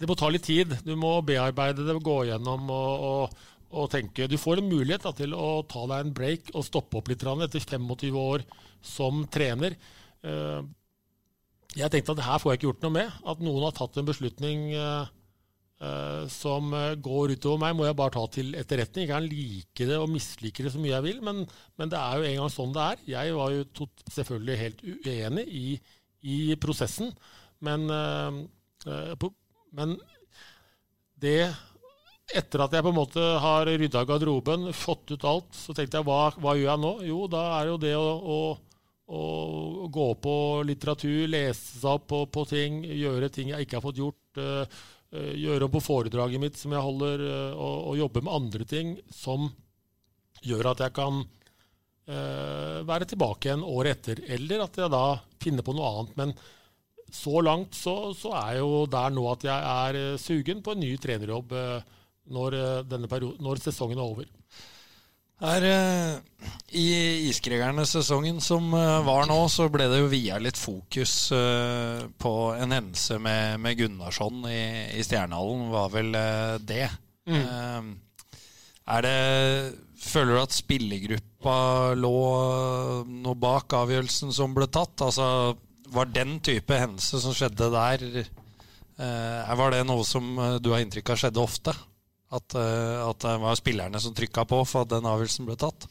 Det 0.00 0.08
må 0.08 0.16
ta 0.18 0.30
litt 0.32 0.44
tid. 0.44 0.72
Du 0.84 0.94
må 0.98 1.18
bearbeide 1.24 1.84
det, 1.86 1.98
gå 2.04 2.16
gjennom 2.28 2.70
og, 2.72 3.04
og, 3.10 3.44
og 3.76 3.90
tenke. 3.92 4.28
Du 4.28 4.36
får 4.40 4.60
en 4.60 4.70
mulighet 4.72 5.04
da, 5.06 5.12
til 5.16 5.36
å 5.36 5.62
ta 5.68 5.84
deg 5.92 6.04
en 6.04 6.16
break 6.16 6.50
og 6.54 6.66
stoppe 6.66 7.00
opp 7.00 7.12
litt 7.12 7.22
etter 7.22 7.62
25 7.62 8.18
år 8.20 8.44
som 8.84 9.24
trener. 9.32 9.76
Eh, 10.26 10.60
jeg 11.76 11.92
tenkte 11.92 12.16
at 12.16 12.24
her 12.24 12.40
får 12.40 12.52
jeg 12.52 12.60
ikke 12.60 12.70
gjort 12.70 12.86
noe 12.86 12.96
med. 12.96 13.20
At 13.28 13.44
noen 13.44 13.68
har 13.68 13.76
tatt 13.76 13.96
en 14.00 14.08
beslutning 14.08 14.70
eh, 14.72 15.14
som 16.32 16.72
uh, 16.72 16.94
går 16.96 17.34
utover 17.36 17.60
meg, 17.60 17.74
må 17.76 17.84
jeg 17.84 17.96
bare 17.98 18.14
ta 18.14 18.22
til 18.32 18.54
etterretning. 18.56 19.04
Jeg 19.04 19.12
kan 19.12 19.28
like 19.28 19.88
det 19.90 19.98
og 20.00 20.08
mislike 20.08 20.64
det 20.64 20.72
så 20.72 20.80
mye 20.80 20.94
jeg 20.94 21.04
vil, 21.04 21.20
men, 21.24 21.42
men 21.76 21.92
det 21.92 22.00
er 22.00 22.16
jo 22.16 22.28
en 22.30 22.38
gang 22.40 22.52
sånn 22.54 22.72
det 22.72 22.86
er. 22.86 23.04
Jeg 23.12 23.36
var 23.36 23.52
jo 23.52 23.66
tot, 23.76 24.04
selvfølgelig 24.14 24.58
helt 24.62 24.84
uenig 24.86 25.46
i, 25.52 25.66
i 26.24 26.38
prosessen, 26.60 27.12
men, 27.66 27.88
på, 29.20 29.30
men 29.76 29.96
det 31.22 31.40
Etter 32.34 32.64
at 32.64 32.72
jeg 32.74 32.82
på 32.82 32.90
en 32.90 32.96
måte 32.96 33.22
har 33.38 33.68
rydda 33.70 34.00
garderoben, 34.02 34.72
fått 34.74 35.12
ut 35.12 35.24
alt, 35.30 35.52
så 35.54 35.70
tenkte 35.70 36.00
jeg 36.00 36.06
hva, 36.08 36.32
hva 36.42 36.56
gjør 36.58 36.72
jeg 36.72 36.82
nå? 36.82 36.90
Jo, 37.06 37.18
da 37.30 37.42
er 37.60 37.68
jo 37.70 37.76
det 37.78 37.92
å, 37.94 38.08
å, 38.18 38.38
å 39.14 39.20
gå 39.94 40.08
på 40.24 40.34
litteratur, 40.66 41.28
lese 41.30 41.78
seg 41.78 41.86
opp 41.92 42.08
på, 42.10 42.24
på, 42.34 42.42
ting, 42.50 42.80
gjøre 42.82 43.30
ting 43.30 43.52
jeg 43.52 43.68
ikke 43.68 43.78
har 43.78 43.86
fått 43.86 44.02
gjort 44.02 44.26
Eh, 44.36 44.82
gjøre 45.14 45.66
om 45.66 45.72
på 45.72 45.84
foredraget 45.84 46.42
mitt 46.42 46.58
som 46.58 46.74
jeg 46.74 46.82
holder, 46.82 47.22
eh, 47.22 47.54
og, 47.54 47.76
og, 47.90 47.98
jobbe 48.00 48.22
med 48.24 48.36
andre 48.36 48.66
ting 48.68 48.96
som 49.12 49.48
gjør 50.46 50.72
at 50.72 50.82
jeg 50.84 50.94
kan 50.94 51.22
uh, 51.24 52.78
være 52.86 53.06
tilbake 53.08 53.48
igjen 53.48 53.64
året 53.66 53.96
etter. 53.96 54.20
Eller 54.36 54.62
at 54.66 54.76
jeg 54.78 54.92
da 54.92 55.16
finner 55.42 55.64
på 55.66 55.74
noe 55.74 55.88
annet. 55.88 56.12
Men 56.20 56.34
så 57.10 57.40
langt 57.42 57.74
så, 57.74 58.12
så 58.14 58.34
er 58.36 58.58
jeg 58.58 58.66
jo 58.66 58.82
der 58.92 59.14
nå 59.16 59.24
at 59.32 59.46
jeg 59.48 59.72
er 59.72 60.20
sugen 60.20 60.60
på 60.62 60.76
en 60.76 60.84
ny 60.84 60.92
trenerjobb 61.02 61.56
uh, 61.56 61.80
når, 62.36 62.58
når 63.42 63.64
sesongen 63.64 63.98
er 63.98 64.04
over. 64.04 64.28
Her 65.36 65.64
uh, 65.68 66.16
I 66.72 66.84
Iskrigerne-sesongen 67.28 68.38
som 68.40 68.70
uh, 68.72 69.04
var 69.04 69.26
nå, 69.28 69.36
så 69.52 69.68
ble 69.72 69.88
det 69.92 69.98
jo 70.00 70.08
via 70.08 70.38
litt 70.40 70.56
fokus 70.56 71.28
uh, 71.34 72.06
på 72.16 72.32
en 72.56 72.72
hendelse 72.72 73.18
med, 73.20 73.60
med 73.60 73.76
Gunnarsson 73.76 74.46
i, 74.48 74.62
i 74.96 75.04
Stjernehallen, 75.04 75.68
var 75.74 75.92
vel 75.92 76.16
det. 76.64 76.86
Mm. 77.26 77.96
er 78.86 79.00
det 79.02 79.20
Føler 79.98 80.36
du 80.36 80.38
at 80.38 80.54
spillergruppa 80.54 81.56
lå 81.98 82.18
noe 83.10 83.38
bak 83.42 83.74
avgjørelsen 83.74 84.30
som 84.36 84.52
ble 84.54 84.68
tatt? 84.70 85.02
Altså, 85.02 85.56
var 85.90 86.12
den 86.14 86.36
type 86.44 86.78
hendelse 86.78 87.18
som 87.24 87.34
skjedde 87.34 87.66
der, 87.74 88.04
var 89.58 89.74
det 89.74 89.82
noe 89.88 90.06
som 90.06 90.38
du 90.62 90.70
har 90.70 90.84
inntrykk 90.84 91.10
av 91.16 91.18
skjedde 91.24 91.42
ofte? 91.42 91.74
At, 92.34 92.56
eh, 92.58 93.00
at, 93.06 93.22
det 93.22 93.38
var 93.42 93.58
spillerne 93.58 94.02
som 94.02 94.14
trykka 94.14 94.46
på 94.50 94.62
for 94.66 94.86
at 94.86 94.94
den 94.96 95.06
avgjørelsen 95.06 95.46
ble 95.46 95.54
tatt? 95.60 95.86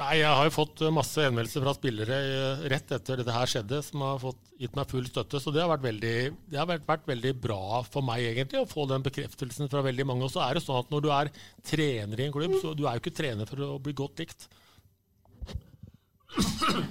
Nei, 0.00 0.14
Jeg 0.20 0.32
har 0.32 0.46
jo 0.46 0.52
fått 0.52 0.80
masse 0.96 1.20
henvendelser 1.20 1.64
fra 1.64 1.74
spillere 1.76 2.18
eh, 2.18 2.62
rett 2.72 2.92
etter 2.96 3.20
dette 3.20 3.34
her 3.34 3.50
skjedde, 3.52 3.80
som 3.84 4.04
har 4.04 4.20
fått, 4.20 4.38
gitt 4.60 4.76
meg 4.76 4.92
full 4.92 5.08
støtte. 5.08 5.40
Så 5.40 5.52
det 5.52 5.60
har, 5.60 5.68
vært 5.72 5.84
veldig, 5.88 6.14
det 6.52 6.60
har 6.60 6.68
vært, 6.68 6.86
vært 6.88 7.08
veldig 7.08 7.34
bra 7.40 7.80
for 7.88 8.04
meg 8.04 8.24
egentlig 8.30 8.62
å 8.62 8.68
få 8.68 8.86
den 8.88 9.04
bekreftelsen 9.04 9.68
fra 9.72 9.84
veldig 9.84 10.08
mange. 10.08 10.28
Og 10.28 10.32
så 10.32 10.44
er 10.44 10.56
det 10.56 10.64
sånn 10.64 10.80
at 10.80 10.92
når 10.92 11.04
du 11.04 11.10
er 11.16 11.32
trener 11.72 12.20
i 12.20 12.28
en 12.28 12.36
klubb, 12.36 12.56
så 12.62 12.72
du 12.76 12.86
er 12.86 12.96
jo 12.96 13.04
ikke 13.04 13.16
trener 13.16 13.48
for 13.48 13.64
å 13.66 13.78
bli 13.82 13.96
godt 13.96 14.24
likt. 14.24 14.48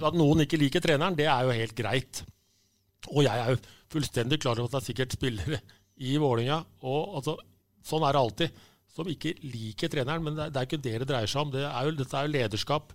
At 0.05 0.17
noen 0.17 0.43
ikke 0.43 0.59
liker 0.59 0.83
treneren, 0.83 1.17
det 1.17 1.29
er 1.31 1.45
jo 1.45 1.55
helt 1.55 1.77
greit. 1.77 2.23
Og 3.09 3.23
jeg 3.25 3.41
er 3.41 3.53
jo 3.53 3.61
fullstendig 3.89 4.41
klar 4.41 4.59
over 4.59 4.69
at 4.69 4.77
det 4.77 4.81
er 4.81 4.89
sikkert 4.91 5.15
spillere 5.15 5.61
i 6.05 6.17
Vålinga 6.21 6.59
og 6.87 7.15
altså 7.19 7.35
Sånn 7.85 8.05
er 8.05 8.15
det 8.15 8.23
alltid. 8.23 8.65
Som 8.95 9.09
ikke 9.11 9.35
liker 9.45 9.91
treneren, 9.91 10.25
men 10.25 10.35
det 10.39 10.49
er, 10.49 10.65
ikke 10.67 10.81
det 10.81 10.97
det 11.03 11.09
dreier 11.09 11.29
seg 11.29 11.45
om. 11.45 11.53
Det 11.53 11.63
er 11.67 11.87
jo, 11.87 11.95
dette 11.99 12.19
er 12.19 12.27
jo 12.27 12.35
lederskap. 12.35 12.93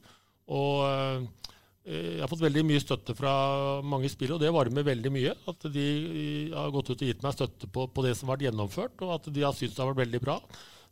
Og 0.53 0.85
øh, 0.85 1.25
jeg 1.85 2.23
har 2.23 2.31
fått 2.33 2.41
veldig 2.41 2.63
mye 2.65 2.81
støtte 2.81 3.13
fra 3.17 3.33
mange 3.85 4.09
spillere, 4.09 4.39
og 4.39 4.41
det 4.41 4.53
varmer 4.57 4.87
veldig 4.87 5.11
mye. 5.13 5.35
At 5.51 5.67
de 5.73 5.89
har 6.55 6.73
gått 6.73 6.95
ut 6.95 6.97
og 6.97 7.11
gitt 7.11 7.25
meg 7.25 7.37
støtte 7.37 7.69
på, 7.69 7.85
på 7.93 8.05
det 8.07 8.15
som 8.17 8.31
har 8.31 8.39
vært 8.39 8.47
gjennomført, 8.47 9.05
og 9.05 9.19
at 9.19 9.29
de 9.29 9.45
har 9.45 9.53
syntes 9.57 9.77
det 9.77 9.85
har 9.85 9.91
vært 9.93 10.07
veldig 10.07 10.23
bra. 10.25 10.39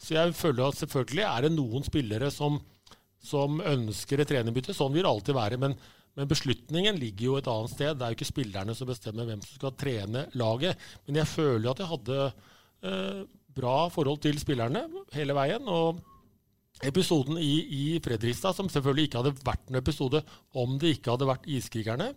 Så 0.03 0.17
jeg 0.19 0.35
føler 0.37 0.67
at 0.67 0.81
selvfølgelig 0.83 1.25
er 1.25 1.47
det 1.47 1.53
noen 1.55 1.87
spillere 1.87 2.29
som, 2.35 2.59
som 3.25 3.63
ønsker 3.65 4.21
et 4.21 4.33
trenerbytte. 4.33 4.77
Sånn 4.77 4.93
vil 4.93 5.07
det 5.07 5.13
alltid 5.13 5.39
være. 5.39 5.61
Men, 5.63 5.77
men, 6.19 6.29
beslutningen 6.29 6.99
ligger 7.01 7.29
jo 7.29 7.37
et 7.39 7.51
annet 7.53 7.73
sted. 7.73 7.95
Det 7.97 8.05
er 8.05 8.13
jo 8.13 8.19
ikke 8.19 8.33
spillerne 8.33 8.77
som 8.77 8.91
bestemmer 8.91 9.29
hvem 9.29 9.45
som 9.47 9.61
skal 9.61 9.77
trene 9.79 10.27
laget. 10.37 10.89
Men 11.07 11.23
jeg 11.23 11.31
føler 11.31 11.71
at 11.71 11.81
jeg 11.81 11.93
hadde 11.95 12.19
øh, 12.91 13.23
bra 13.57 13.77
forhold 13.93 14.23
til 14.25 14.39
spillerne 14.41 14.87
hele 15.17 15.37
veien. 15.37 15.69
og 15.69 16.01
Episoden 16.83 17.37
i, 17.39 17.53
i 17.63 17.83
Fredrikstad, 18.03 18.57
som 18.57 18.71
selvfølgelig 18.73 19.07
ikke 19.07 19.21
hadde 19.21 19.45
vært 19.47 19.69
en 19.71 19.79
episode 19.79 20.23
om 20.59 20.79
det 20.83 20.97
ikke 20.97 21.13
hadde 21.15 21.29
vært 21.29 21.45
Iskrigerne, 21.47 22.09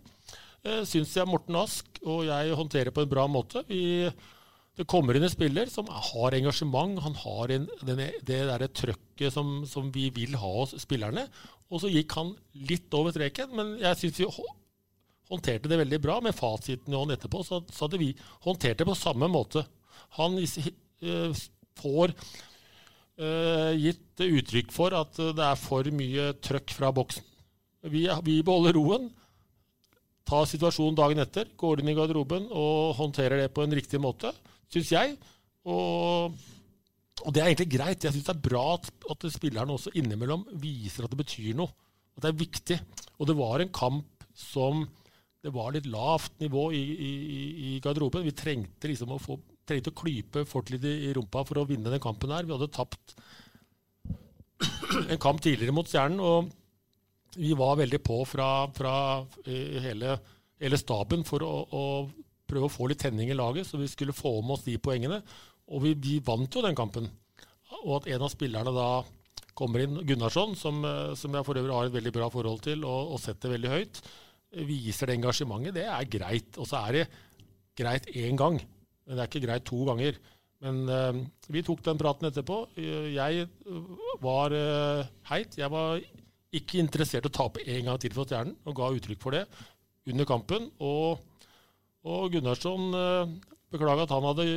eh, 0.66 0.80
syns 0.88 1.12
jeg 1.14 1.28
Morten 1.28 1.58
Ask 1.60 2.00
og 2.02 2.24
jeg 2.26 2.56
håndterer 2.58 2.94
på 2.94 3.04
en 3.04 3.12
bra 3.12 3.28
måte. 3.30 3.62
Vi, 3.68 4.08
det 4.76 4.88
kommer 4.90 5.16
inn 5.16 5.26
en 5.28 5.32
spiller 5.32 5.70
som 5.70 5.86
har 5.88 6.34
engasjement, 6.36 6.98
han 7.04 7.14
har 7.22 7.54
en, 7.54 7.68
den, 7.86 8.02
det 8.26 8.40
der 8.50 8.66
trøkket 8.66 9.34
som, 9.34 9.60
som, 9.70 9.92
vi 9.94 10.08
vil 10.14 10.34
ha 10.40 10.52
hos 10.58 10.74
spillerne. 10.82 11.28
Og 11.70 11.82
så 11.82 11.90
gikk 11.92 12.16
han 12.18 12.34
litt 12.68 12.92
over 12.94 13.14
streken, 13.14 13.54
men 13.54 13.76
jeg 13.82 14.00
syns 14.02 14.20
vi 14.20 14.28
håndterte 15.30 15.70
det 15.70 15.80
veldig 15.80 16.02
bra. 16.02 16.18
Med 16.24 16.36
fasiten 16.36 16.94
i 16.94 16.98
hånd 16.98 17.14
etterpå 17.14 17.44
så, 17.46 17.62
så 17.70 17.86
hadde 17.86 18.02
vi 18.02 18.12
håndtert 18.46 18.82
det 18.82 18.88
på 18.88 18.98
samme 18.98 19.30
måte. 19.30 19.64
Han 20.18 20.36
får 21.76 22.14
eh, 23.20 23.72
gitt 23.76 24.24
uttrykk 24.26 24.72
for 24.74 24.96
at 24.96 25.20
det 25.36 25.44
er 25.44 25.60
for 25.60 25.88
mye 25.94 26.32
trøkk 26.42 26.74
fra 26.76 26.92
boksen. 26.94 27.24
Vi, 27.86 28.06
vi 28.26 28.40
beholder 28.42 28.74
roen, 28.74 29.06
tar 30.26 30.48
situasjonen 30.50 30.98
dagen 30.98 31.22
etter, 31.22 31.52
går 31.58 31.80
inn 31.82 31.92
i 31.92 31.96
garderoben 31.96 32.48
og 32.50 32.96
håndterer 32.98 33.44
det 33.44 33.52
på 33.54 33.62
en 33.62 33.76
riktig 33.78 34.00
måte, 34.02 34.32
syns 34.72 34.90
jeg. 34.90 35.14
Og, 35.66 36.34
og, 37.22 37.30
det 37.34 37.42
er 37.42 37.50
egentlig 37.50 37.76
greit. 37.76 38.02
Jeg 38.02 38.16
syns 38.16 38.26
det 38.26 38.34
er 38.34 38.44
bra 38.48 38.64
at, 38.74 38.90
at 39.12 39.26
spillerne 39.34 39.76
også 39.76 39.94
innimellom 39.98 40.46
viser 40.62 41.06
at 41.06 41.14
det 41.14 41.20
betyr 41.22 41.54
noe. 41.58 41.70
At 42.16 42.24
det 42.24 42.32
er 42.32 42.40
viktig. 42.42 42.78
Og 43.20 43.30
det 43.30 43.36
var 43.38 43.62
en 43.62 43.74
kamp 43.74 44.26
som 44.36 44.86
det 45.44 45.52
var 45.54 45.74
litt 45.74 45.86
lavt 45.86 46.40
nivå 46.42 46.70
i, 46.74 46.82
i, 46.82 47.12
i 47.68 47.72
garderoben. 47.82 48.24
Vi 48.26 48.34
trengte 48.34 48.90
liksom 48.90 49.14
å 49.14 49.22
få 49.22 49.38
trengte 49.66 49.92
å 49.92 49.98
klype 49.98 50.44
folk 50.48 50.70
litt 50.72 50.86
i 50.88 51.12
rumpa 51.16 51.42
for 51.46 51.60
å 51.60 51.66
vinne 51.68 51.92
den 51.92 52.02
kampen 52.02 52.32
her. 52.34 52.46
Vi 52.46 52.54
hadde 52.54 52.70
tapt 52.74 53.16
en 55.10 55.20
kamp 55.20 55.42
tidligere 55.42 55.74
mot 55.74 55.88
Stjernen, 55.88 56.22
og 56.22 56.52
vi 57.36 57.52
var 57.58 57.76
veldig 57.80 58.00
på 58.04 58.22
fra, 58.28 58.48
fra 58.76 58.94
eh, 59.44 59.76
hele, 59.84 60.16
hele, 60.62 60.78
staben 60.80 61.24
for 61.28 61.44
å, 61.44 61.52
å, 61.66 61.84
prøve 62.46 62.68
å 62.68 62.72
få 62.72 62.88
litt 62.88 63.02
tenning 63.02 63.32
i 63.32 63.36
laget, 63.36 63.66
så 63.68 63.80
vi 63.80 63.90
skulle 63.90 64.16
få 64.16 64.38
med 64.40 64.56
oss 64.56 64.64
de 64.64 64.76
poengene. 64.80 65.20
Og 65.74 65.82
vi, 65.82 65.94
vi 65.98 66.20
vant 66.24 66.54
jo 66.54 66.62
den 66.62 66.78
kampen. 66.78 67.08
Og 67.82 67.96
at 67.98 68.08
en 68.14 68.22
av 68.22 68.30
spillerne 68.30 68.72
da 68.72 68.90
kommer 69.58 69.82
inn, 69.82 69.98
Gunnarsson, 70.06 70.54
som, 70.58 70.78
eh, 70.86 71.16
som 71.18 71.34
jeg 71.34 71.48
for 71.48 71.58
øvrig 71.58 71.74
har 71.74 71.90
et 71.90 71.98
veldig 71.98 72.14
bra 72.14 72.30
forhold 72.32 72.62
til 72.64 72.86
og, 72.86 73.16
og 73.16 73.20
setter 73.22 73.56
veldig 73.56 73.74
høyt, 73.74 74.00
viser 74.66 75.10
det 75.10 75.18
engasjementet, 75.18 75.76
det 75.76 75.84
er 75.90 76.08
greit. 76.08 76.56
Og 76.56 76.70
så 76.70 76.80
er 76.86 77.00
det 77.00 77.06
greit 77.76 78.08
én 78.14 78.38
gang. 78.38 78.60
Men 79.06 79.16
det 79.16 79.22
er 79.22 79.30
ikke 79.30 79.46
greit 79.46 79.66
to 79.68 79.78
ganger. 79.86 80.18
Men 80.64 80.84
uh, 80.88 81.18
vi 81.52 81.62
tok 81.64 81.82
den 81.84 81.98
praten 82.00 82.28
etterpå. 82.30 82.62
Jeg 82.76 83.48
var 84.22 84.54
uh, 84.56 85.08
heit. 85.30 85.58
Jeg 85.60 85.72
var 85.72 86.00
ikke 86.56 86.80
interessert 86.80 87.26
i 87.26 87.30
å 87.30 87.36
tape 87.36 87.64
en 87.64 87.90
gang 87.90 87.98
til 88.00 88.14
for 88.16 88.28
Stjernen, 88.28 88.56
og 88.64 88.78
ga 88.78 88.92
uttrykk 88.96 89.20
for 89.22 89.36
det 89.36 89.44
under 90.08 90.28
kampen. 90.28 90.70
Og, 90.80 91.20
og 92.08 92.32
Gunnarsson 92.32 92.88
uh, 92.96 93.36
beklaga 93.72 94.06
at 94.06 94.16
han 94.16 94.26
hadde 94.30 94.48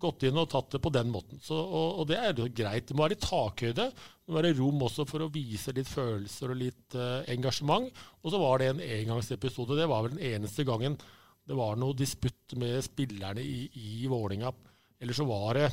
gått 0.00 0.26
inn 0.28 0.36
og 0.36 0.50
tatt 0.52 0.74
det 0.76 0.82
på 0.84 0.92
den 0.92 1.08
måten. 1.08 1.40
Så, 1.42 1.56
og, 1.56 2.02
og, 2.02 2.08
det 2.08 2.20
er 2.20 2.36
jo 2.36 2.48
greit. 2.52 2.86
Det 2.88 2.96
må 2.96 3.06
være 3.06 3.16
i 3.16 3.24
takhøyde. 3.24 3.90
Det 3.90 4.32
må 4.32 4.38
være 4.38 4.56
rom 4.58 4.86
også 4.86 5.06
for 5.08 5.24
å 5.24 5.30
vise 5.32 5.72
litt 5.76 5.88
følelser 5.88 6.52
og 6.52 6.60
litt 6.60 6.96
engasjement. 7.32 7.88
Og 8.20 8.34
så 8.34 8.40
var 8.42 8.60
det 8.60 8.68
en 8.74 8.82
engangsepisode. 8.84 9.78
Det 9.80 9.88
var 9.88 10.04
vel 10.04 10.18
den 10.18 10.26
eneste 10.36 10.66
gangen 10.68 10.98
det 11.46 11.54
var 11.54 11.78
noe 11.78 11.94
disputt 11.96 12.56
med 12.58 12.82
spillerne 12.84 13.42
i, 13.42 13.66
i 13.74 14.06
Vålinga. 14.10 14.52
Eller 14.98 15.14
så 15.14 15.26
var 15.28 15.58
det 15.60 15.70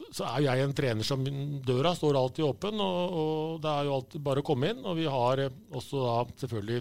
så, 0.00 0.06
så 0.12 0.28
er 0.30 0.46
jeg 0.46 0.64
en 0.64 0.76
trener 0.76 1.06
som 1.06 1.24
Døra 1.66 1.92
står 1.96 2.18
alltid 2.18 2.46
åpen, 2.46 2.80
og, 2.80 3.18
og, 3.20 3.60
det 3.62 3.74
er 3.74 3.86
jo 3.86 3.98
alltid 3.98 4.24
bare 4.24 4.42
å 4.42 4.46
komme 4.46 4.72
inn. 4.72 4.82
Og 4.86 4.96
vi 4.98 5.06
har 5.10 5.44
eh, 5.44 5.60
også 5.76 6.02
da 6.06 6.16
selvfølgelig 6.42 6.80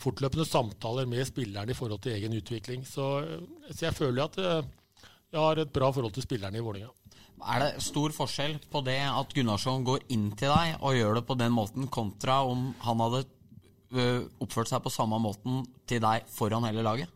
fortløpende 0.00 0.46
samtaler 0.48 1.08
med 1.10 1.28
spillerne 1.28 1.74
i 1.74 1.76
forhold 1.76 2.00
til 2.04 2.16
egen 2.16 2.36
utvikling. 2.38 2.86
Så, 2.88 3.10
eh, 3.20 3.44
så 3.70 3.90
jeg 3.90 3.98
føler 3.98 4.24
at 4.24 4.40
eh, 4.40 4.70
jeg 5.30 5.42
har 5.42 5.60
et 5.60 5.74
bra 5.74 5.92
forhold 5.94 6.16
til 6.16 6.26
spillerne 6.26 6.58
i 6.58 6.64
Vålinga. 6.64 6.90
Er 7.40 7.62
det 7.62 7.84
stor 7.84 8.12
forskjell 8.12 8.58
på 8.72 8.82
det 8.84 9.00
at 9.06 9.30
Gunnarsson 9.32 9.84
går 9.86 10.02
inn 10.12 10.28
til 10.36 10.50
deg 10.52 10.82
og 10.82 10.96
gjør 10.96 11.20
det 11.20 11.26
på 11.28 11.36
den 11.40 11.54
måten, 11.56 11.86
kontra 11.92 12.42
om 12.44 12.72
han 12.84 13.00
hadde 13.00 13.22
oppført 13.90 14.70
seg 14.70 14.84
på 14.84 14.92
samme 14.94 15.18
måten 15.18 15.64
til 15.90 15.98
deg 16.04 16.28
foran 16.30 16.68
hele 16.68 16.84
laget? 16.86 17.10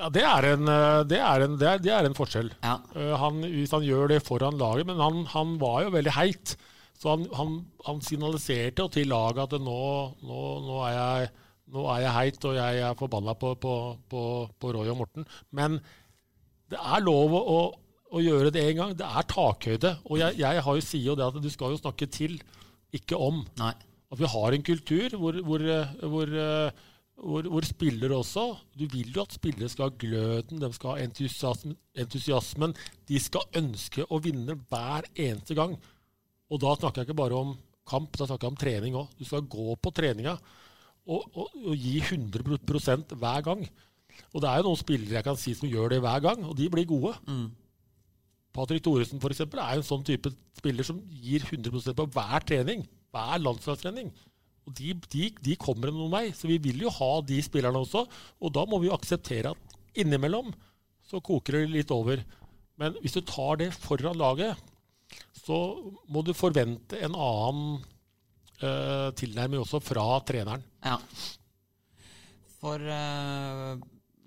Ja, 0.00 0.08
Det 0.08 0.22
er 0.24 0.46
en, 0.54 0.68
eh, 0.68 1.02
det 1.04 1.20
er 1.20 1.44
en, 1.44 1.56
det 1.60 1.68
er, 1.68 1.80
det 1.84 1.92
er 1.92 2.08
en 2.08 2.16
forskjell. 2.16 2.50
Ja. 2.64 2.78
Eh, 2.96 3.14
han, 3.20 3.42
hvis 3.44 3.74
han 3.74 3.84
gjør 3.84 4.08
det 4.14 4.22
foran 4.24 4.58
laget 4.60 4.88
Men 4.88 5.00
han, 5.00 5.26
han 5.34 5.58
var 5.60 5.84
jo 5.84 5.94
veldig 5.96 6.14
heit. 6.16 6.56
Så 7.00 7.12
han, 7.12 7.26
han, 7.36 7.58
han 7.86 8.00
signaliserte 8.04 8.86
til 8.92 9.08
laget 9.12 9.44
at 9.44 9.60
nå, 9.60 9.82
nå, 10.24 10.40
nå, 10.64 10.78
er 10.88 10.94
jeg, 10.94 11.28
nå, 11.72 11.84
er 11.92 12.00
jeg, 12.04 12.14
heit, 12.16 12.48
og 12.48 12.56
jeg 12.56 12.80
er 12.86 12.96
forbanna 12.96 13.36
på, 13.40 13.54
på, 13.60 13.74
på, 14.08 14.24
på, 14.60 14.72
Roy 14.76 14.88
og 14.92 15.00
Morten. 15.00 15.28
Men 15.52 15.78
det 16.70 16.80
er 16.80 17.04
lov 17.04 17.36
å, 17.36 17.60
å 18.12 18.24
gjøre 18.24 18.52
det 18.52 18.64
en 18.70 18.82
gang. 18.82 18.96
Det 18.96 19.08
er 19.08 19.30
takhøyde. 19.32 19.94
Og 20.08 20.20
jeg, 20.20 20.40
jeg 20.40 20.64
har 20.64 20.80
jo 20.80 20.88
sier 20.88 21.12
jo 21.12 21.16
det 21.18 21.28
at 21.28 21.40
du 21.40 21.52
skal 21.52 21.72
jo 21.76 21.80
snakke 21.80 22.08
til, 22.08 22.40
ikke 22.96 23.20
om. 23.20 23.44
Nei 23.60 23.74
at 24.10 24.18
vi 24.18 24.30
har 24.32 24.54
en 24.54 24.64
kultur 24.66 25.14
hvor, 25.16 25.36
hvor, 25.46 25.64
hvor, 26.12 26.32
hvor, 27.20 27.48
hvor 27.52 27.66
spillere 27.68 28.16
også 28.16 28.44
Du 28.74 28.86
vil 28.90 29.12
jo 29.14 29.22
at 29.22 29.36
spillere 29.36 29.68
skal 29.70 29.90
ha 29.90 29.96
gløden, 29.98 30.60
de 30.60 30.72
skal 30.74 30.96
ha 30.96 31.04
entusiasmen, 31.04 31.76
entusiasmen. 31.94 32.74
De 33.08 33.20
skal 33.20 33.46
ønske 33.60 34.06
å 34.08 34.20
vinne 34.22 34.56
hver 34.70 35.06
eneste 35.14 35.54
gang. 35.58 35.76
Og 36.50 36.62
da 36.62 36.74
snakker 36.78 37.02
jeg 37.02 37.10
ikke 37.10 37.20
bare 37.22 37.38
om 37.38 37.54
kamp, 37.90 38.16
da 38.16 38.26
snakker 38.26 38.48
jeg 38.48 38.54
om 38.54 38.60
trening 38.60 38.98
òg. 38.98 39.14
Du 39.18 39.24
skal 39.28 39.46
gå 39.46 39.76
på 39.76 39.94
treninga 39.94 40.34
og, 41.10 41.22
og, 41.34 41.54
og 41.70 41.74
gi 41.76 41.98
100% 42.02 43.14
hver 43.20 43.46
gang. 43.46 43.64
Og 44.34 44.42
det 44.42 44.50
er 44.50 44.60
jo 44.60 44.68
noen 44.68 44.80
spillere 44.80 45.18
jeg 45.18 45.26
kan 45.26 45.38
si 45.38 45.54
som 45.56 45.70
gjør 45.70 45.94
det 45.94 46.00
hver 46.04 46.22
gang, 46.24 46.44
og 46.46 46.56
de 46.58 46.68
blir 46.72 46.88
gode. 46.88 47.14
Mm. 47.30 47.50
Patrick 48.54 48.82
Thoresen 48.82 49.22
eksempel, 49.22 49.60
er 49.62 49.76
jo 49.76 49.84
en 49.84 49.86
sånn 49.86 50.06
type 50.06 50.32
spiller 50.58 50.86
som 50.86 50.98
gir 51.06 51.44
100% 51.46 51.94
på 51.96 52.08
hver 52.16 52.46
trening 52.46 52.82
hver 53.14 53.42
landslagstrening. 53.42 54.10
Og 54.68 54.74
de, 54.78 54.94
de, 55.10 55.28
de 55.42 55.56
kommer 55.60 55.92
noen 55.92 56.12
vei. 56.12 56.26
Så 56.36 56.50
vi 56.50 56.58
vil 56.62 56.84
jo 56.84 56.92
ha 56.94 57.12
de 57.26 57.40
spillerne 57.42 57.80
også. 57.82 58.04
Og 58.40 58.52
da 58.54 58.66
må 58.68 58.80
vi 58.82 58.90
jo 58.90 58.96
akseptere 58.96 59.54
at 59.54 59.78
innimellom 59.98 60.52
så 61.10 61.22
koker 61.24 61.58
det 61.58 61.72
litt 61.72 61.94
over. 61.94 62.22
Men 62.80 62.96
hvis 63.02 63.16
du 63.18 63.22
tar 63.26 63.58
det 63.60 63.72
foran 63.74 64.18
laget, 64.18 64.58
så 65.40 65.56
må 66.12 66.22
du 66.22 66.36
forvente 66.36 67.00
en 67.02 67.16
annen 67.18 67.80
uh, 68.62 69.10
tilnærming 69.18 69.64
også 69.64 69.80
fra 69.82 70.04
treneren. 70.26 70.62
Ja. 70.84 71.00
For 72.60 72.78
uh, 72.78 73.74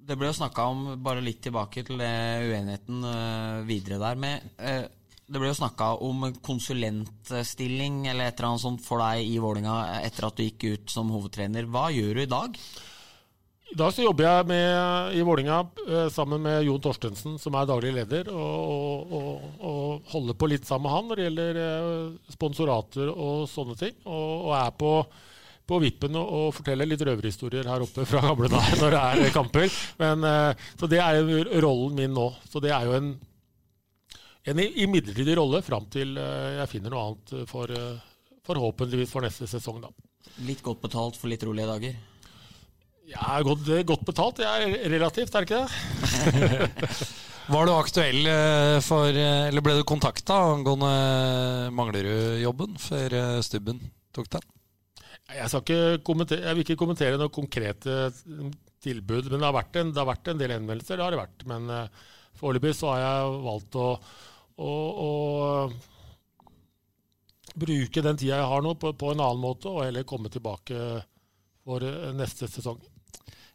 det 0.04 0.18
ble 0.20 0.28
jo 0.28 0.36
snakka 0.42 0.68
om, 0.74 0.84
bare 1.06 1.24
litt 1.24 1.40
tilbake 1.46 1.86
til 1.88 2.02
det 2.02 2.12
uenigheten 2.50 3.08
uh, 3.08 3.64
videre 3.70 4.02
der, 4.04 4.20
med 4.20 5.00
det 5.24 5.40
ble 5.40 5.50
jo 5.52 5.58
snakka 5.58 5.94
om 6.04 6.26
konsulentstilling 6.44 8.08
eller 8.12 8.28
et 8.28 8.36
eller 8.38 8.50
annet 8.52 8.64
sånt 8.66 8.84
for 8.84 9.00
deg 9.04 9.24
i 9.24 9.38
Vålinga 9.42 9.78
etter 10.04 10.28
at 10.28 10.36
du 10.36 10.44
gikk 10.44 10.66
ut 10.68 10.92
som 10.92 11.14
hovedtrener. 11.14 11.70
Hva 11.72 11.88
gjør 11.96 12.20
du 12.20 12.24
i 12.26 12.34
dag? 12.34 12.60
I 13.74 13.78
dag 13.80 13.94
så 13.96 14.04
jobber 14.04 14.28
jeg 14.28 14.46
med, 14.52 15.16
i 15.18 15.24
Vålinga 15.26 15.64
eh, 15.88 16.10
sammen 16.14 16.44
med 16.44 16.60
Jon 16.68 16.82
Torstensen, 16.84 17.40
som 17.42 17.56
er 17.58 17.66
daglig 17.66 17.96
leder, 17.96 18.28
og, 18.30 19.16
og, 19.18 19.48
og, 19.66 20.12
holder 20.12 20.38
på 20.38 20.50
litt 20.52 20.68
sammen 20.70 20.86
med 20.86 20.94
han 20.94 21.08
når 21.10 21.18
det 21.18 21.26
gjelder 21.26 21.60
eh, 21.64 22.34
sponsorater 22.36 23.10
og 23.10 23.48
sånne 23.50 23.80
ting. 23.80 23.96
Og, 24.04 24.50
og 24.52 24.54
er 24.60 24.78
på, 24.78 24.94
på 25.72 25.82
vippen 25.82 26.20
og, 26.20 26.38
og 26.38 26.56
forteller 26.60 26.92
litt 26.92 27.02
røverhistorier 27.08 27.72
her 27.72 27.88
oppe 27.88 28.06
fra 28.06 28.22
gamle 28.28 28.52
dager 28.54 28.84
når 28.84 28.94
det 28.94 29.04
er 29.08 29.36
kamper. 29.40 29.82
Men, 30.04 30.30
eh, 30.30 30.66
så 30.78 30.92
det 30.92 31.02
er 31.02 31.24
jo 31.24 31.44
rollen 31.66 31.98
min 32.04 32.14
nå. 32.14 32.30
Så 32.52 32.62
det 32.62 32.76
er 32.76 32.92
jo 32.92 33.00
en 33.00 33.16
en 34.52 34.60
midlertidig 34.92 35.38
rolle 35.40 35.62
fram 35.64 35.86
til 35.92 36.18
eh, 36.20 36.56
jeg 36.60 36.72
finner 36.72 36.92
noe 36.92 37.04
annet 37.08 37.50
for, 37.50 37.72
eh, 37.72 38.00
forhåpentligvis 38.44 39.12
for 39.14 39.24
neste 39.24 39.48
sesong, 39.48 39.80
da. 39.84 39.92
Litt 40.44 40.64
godt 40.66 40.82
betalt 40.84 41.20
for 41.20 41.32
litt 41.32 41.44
rolige 41.48 41.70
dager? 41.70 41.94
Ja, 43.08 43.38
godt, 43.44 43.68
godt 43.88 44.04
betalt. 44.08 44.42
Jeg 44.44 44.68
er 44.68 44.90
relativt, 44.92 45.36
er 45.36 45.46
det 45.46 45.48
ikke 45.48 45.62
det? 45.64 46.98
Var 47.54 47.68
du 47.68 47.74
aktuell 47.76 48.28
eh, 48.32 48.78
for 48.84 49.12
Eller 49.12 49.64
ble 49.64 49.76
du 49.76 49.84
kontakta 49.88 50.38
angående 50.54 50.92
Manglerud-jobben 51.76 52.78
før 52.80 53.16
Stubben 53.44 53.82
tok 54.16 54.30
den? 54.32 54.48
Jeg, 55.34 55.48
jeg, 55.48 56.54
vil 56.54 56.64
ikke 56.64 56.80
kommentere 56.80 57.20
noen 57.20 57.32
konkrete 57.32 58.12
tilbud, 58.84 59.32
men 59.32 59.40
det 59.40 59.48
har 59.48 59.56
vært 59.56 59.80
en, 59.80 59.96
har 59.96 60.08
vært 60.08 60.30
en 60.32 60.40
del 60.40 60.52
henvendelser. 60.56 61.00
Det 61.00 61.06
har 61.06 61.16
det 61.16 61.22
vært. 61.22 61.46
Men 61.50 61.72
foreløpig 62.40 62.74
så 62.76 62.92
har 62.92 63.04
jeg 63.04 63.42
valgt 63.48 63.80
å 63.80 63.88
og, 64.58 64.98
og 65.04 65.74
bruke 67.54 68.02
den 68.02 68.18
tida 68.18 68.38
jeg 68.40 68.50
har 68.54 68.62
nå, 68.66 68.76
på, 68.80 68.94
på, 68.98 69.12
en 69.14 69.22
annen 69.24 69.42
måte, 69.42 69.70
og 69.70 69.86
heller 69.86 70.04
komme 70.08 70.30
tilbake 70.34 70.78
for 71.64 71.84
eh, 71.88 72.14
neste 72.18 72.48
sesong. 72.52 72.80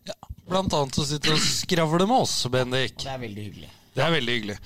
Ja, 0.09 0.15
Blant 0.49 0.73
annet 0.73 0.99
å 0.99 1.05
sitte 1.05 1.35
og 1.35 1.43
skravle 1.45 2.07
med 2.09 2.25
oss, 2.25 2.47
Bendik. 2.53 2.97
Det 3.03 3.13
er 3.13 3.21
veldig 3.21 3.43
hyggelig. 3.49 3.71
Det 3.95 4.05
er 4.05 4.15
veldig 4.15 4.37
hyggelig. 4.39 4.59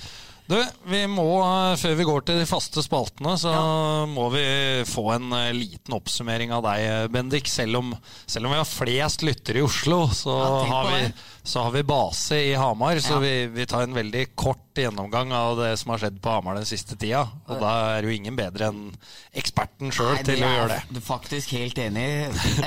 Du, 0.52 0.58
vi 0.84 1.06
må, 1.08 1.24
eh, 1.40 1.74
Før 1.80 1.94
vi 1.96 2.04
går 2.04 2.24
til 2.28 2.40
de 2.42 2.48
faste 2.48 2.82
spaltene, 2.84 3.34
så 3.40 3.52
ja. 3.54 3.62
må 4.10 4.26
vi 4.34 4.42
få 4.88 5.06
en 5.14 5.32
uh, 5.32 5.48
liten 5.56 5.94
oppsummering 5.96 6.52
av 6.52 6.66
deg, 6.66 7.08
Bendik. 7.14 7.48
Selv 7.48 7.80
om, 7.80 7.94
selv 8.26 8.48
om 8.48 8.52
vi 8.52 8.58
har 8.60 8.68
flest 8.68 9.24
lyttere 9.24 9.62
i 9.62 9.64
Oslo, 9.64 10.02
så, 10.12 10.34
ja, 10.42 10.58
har, 10.68 10.90
vi, 10.92 11.06
så 11.40 11.64
har, 11.64 11.72
vi, 11.78 11.84
base 11.88 12.42
i 12.50 12.52
Hamar. 12.58 12.98
Ja. 13.00 13.04
Så 13.06 13.22
vi, 13.22 13.32
vi, 13.54 13.66
tar 13.70 13.86
en 13.86 13.96
veldig 13.96 14.26
kort 14.36 14.76
gjennomgang 14.76 15.32
av 15.36 15.56
det 15.62 15.72
som 15.80 15.94
har 15.94 16.04
skjedd 16.04 16.20
på 16.20 16.36
Hamar 16.36 16.60
den 16.60 16.68
siste 16.68 17.00
tida. 17.00 17.24
Og 17.48 17.62
da 17.62 17.72
er 17.96 18.04
jo 18.08 18.12
ingen 18.12 18.36
bedre 18.36 18.68
enn 18.68 18.84
eksperten 19.32 19.94
sjøl 19.94 20.20
til 20.20 20.44
å 20.44 20.52
gjøre 20.58 20.70
det. 20.76 20.80
Du 20.92 21.00
faktisk 21.04 21.56
helt 21.56 21.80
enig. 21.80 22.06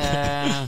eh, 0.02 0.60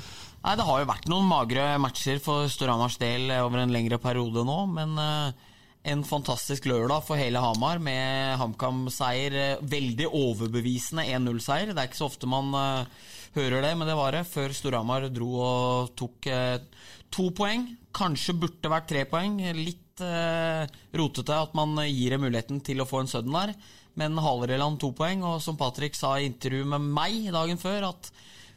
nei, 0.46 0.56
Det 0.62 0.70
har 0.70 0.86
jo 0.86 0.94
vært 0.94 1.10
noen 1.10 1.30
magre 1.34 1.70
matcher 1.82 2.22
for 2.22 2.46
Storhamars 2.52 3.02
del 3.02 3.32
over 3.42 3.66
en 3.66 3.74
lengre 3.74 3.98
periode 4.02 4.46
nå, 4.46 4.64
men 4.78 4.98
eh, 5.02 5.47
en 5.88 6.04
fantastisk 6.04 6.68
lørdag 6.68 7.06
for 7.08 7.20
hele 7.20 7.40
Hamar 7.42 7.80
med 7.84 8.36
HamKam-seier. 8.42 9.62
Veldig 9.64 10.10
overbevisende 10.10 11.06
1-0-seier. 11.08 11.72
Det 11.72 11.80
er 11.80 11.90
ikke 11.90 12.00
så 12.02 12.10
ofte 12.10 12.30
man 12.30 12.52
uh, 12.56 13.08
hører 13.38 13.64
det, 13.64 13.72
men 13.80 13.88
det 13.88 13.96
var 13.98 14.16
det. 14.16 14.26
Før 14.28 14.56
Storhamar 14.56 15.08
dro 15.14 15.30
og 15.40 15.96
tok 16.00 16.30
uh, 16.32 16.60
to 17.14 17.30
poeng. 17.38 17.70
Kanskje 17.96 18.36
burde 18.42 18.74
vært 18.74 18.90
tre 18.92 19.06
poeng. 19.10 19.40
Litt 19.56 20.04
uh, 20.04 20.68
rotete 21.00 21.40
at 21.48 21.56
man 21.58 21.80
gir 21.88 22.16
dem 22.16 22.26
muligheten 22.28 22.62
til 22.68 22.84
å 22.84 22.90
få 22.90 23.04
en 23.04 23.12
sudden 23.12 23.40
der. 23.40 23.56
Men 23.98 24.20
Halereland 24.22 24.82
to 24.84 24.92
poeng, 24.94 25.24
og 25.26 25.40
som 25.42 25.58
Patrick 25.58 25.96
sa 25.98 26.18
i 26.18 26.28
intervju 26.28 26.68
med 26.76 26.84
meg 27.00 27.32
dagen 27.34 27.58
før, 27.62 27.90
at 27.94 28.12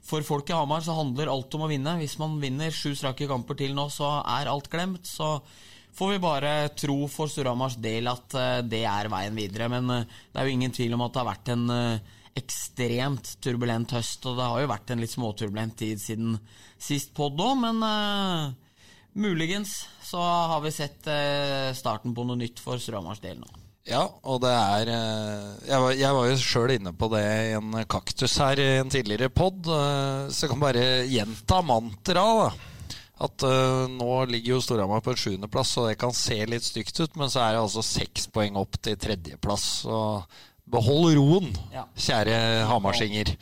for 0.05 0.25
folk 0.27 0.51
i 0.51 0.57
Hamar 0.57 0.83
så 0.83 0.99
handler 0.99 1.31
alt 1.31 1.55
om 1.55 1.65
å 1.65 1.71
vinne. 1.71 1.95
Hvis 2.01 2.19
man 2.21 2.41
vinner 2.43 2.75
sju 2.75 2.93
strake 2.99 3.29
kamper 3.31 3.57
til 3.57 3.77
nå, 3.77 3.87
så 3.93 4.19
er 4.21 4.51
alt 4.51 4.69
glemt. 4.73 5.07
Så 5.07 5.39
får 5.95 6.11
vi 6.11 6.19
bare 6.23 6.53
tro 6.69 7.05
for 7.09 7.31
Storhamars 7.31 7.77
del 7.83 8.09
at 8.11 8.35
eh, 8.39 8.63
det 8.67 8.85
er 8.89 9.11
veien 9.13 9.37
videre. 9.37 9.69
Men 9.73 9.91
eh, 9.95 10.17
det 10.31 10.41
er 10.41 10.49
jo 10.49 10.57
ingen 10.57 10.75
tvil 10.75 10.97
om 10.97 11.05
at 11.07 11.15
det 11.15 11.23
har 11.23 11.31
vært 11.31 11.53
en 11.55 11.65
eh, 11.75 12.17
ekstremt 12.41 13.35
turbulent 13.45 13.95
høst. 13.97 14.27
Og 14.27 14.39
det 14.39 14.49
har 14.49 14.63
jo 14.63 14.73
vært 14.73 14.93
en 14.95 15.05
litt 15.05 15.15
småturbulent 15.15 15.77
tid 15.81 16.03
siden 16.03 16.37
sist 16.81 17.13
pod 17.17 17.37
òg, 17.45 17.59
men 17.61 17.83
uh, 17.85 18.53
muligens 19.21 19.83
så 20.07 20.23
har 20.49 20.63
vi 20.65 20.71
sett 20.73 21.05
starten 21.77 22.15
på 22.17 22.25
noe 22.25 22.39
nytt 22.41 22.63
for 22.63 22.81
Storhamars 22.81 23.21
del 23.21 23.37
nå. 23.43 23.51
Ja, 23.91 24.07
og 24.25 24.41
det 24.45 24.53
er 24.55 24.89
Jeg 24.89 25.83
var, 25.83 25.93
jeg 25.99 26.17
var 26.17 26.31
jo 26.31 26.39
sjøl 26.41 26.73
inne 26.79 26.95
på 26.97 27.11
det 27.13 27.21
i 27.51 27.53
en 27.59 27.77
kaktus 27.91 28.39
her 28.41 28.63
i 28.63 28.71
en 28.79 28.93
tidligere 28.93 29.29
pod, 29.29 29.69
så 29.69 30.47
jeg 30.47 30.53
kan 30.55 30.65
bare 30.65 30.89
gjenta 31.11 31.61
mantraet, 31.67 32.49
da. 32.49 32.70
At 33.21 33.45
uh, 33.45 33.85
nå 33.93 34.11
ligger 34.31 34.55
jo 34.55 34.61
Storhamar 34.65 35.03
på 35.05 35.13
en 35.13 35.19
sjuendeplass, 35.21 35.75
og 35.77 35.91
det 35.91 35.99
kan 36.01 36.15
se 36.17 36.39
litt 36.49 36.65
stygt 36.65 36.97
ut, 37.03 37.19
men 37.21 37.29
så 37.29 37.43
er 37.45 37.57
det 37.59 37.65
altså 37.67 37.83
seks 37.85 38.25
poeng 38.33 38.57
opp 38.57 38.79
til 38.81 38.97
tredjeplass. 38.97 39.67
Så 39.85 39.99
behold 40.71 41.13
roen, 41.19 41.51
Ja. 41.75 41.85
kjære 42.01 42.39
hamarsinger. 42.71 43.35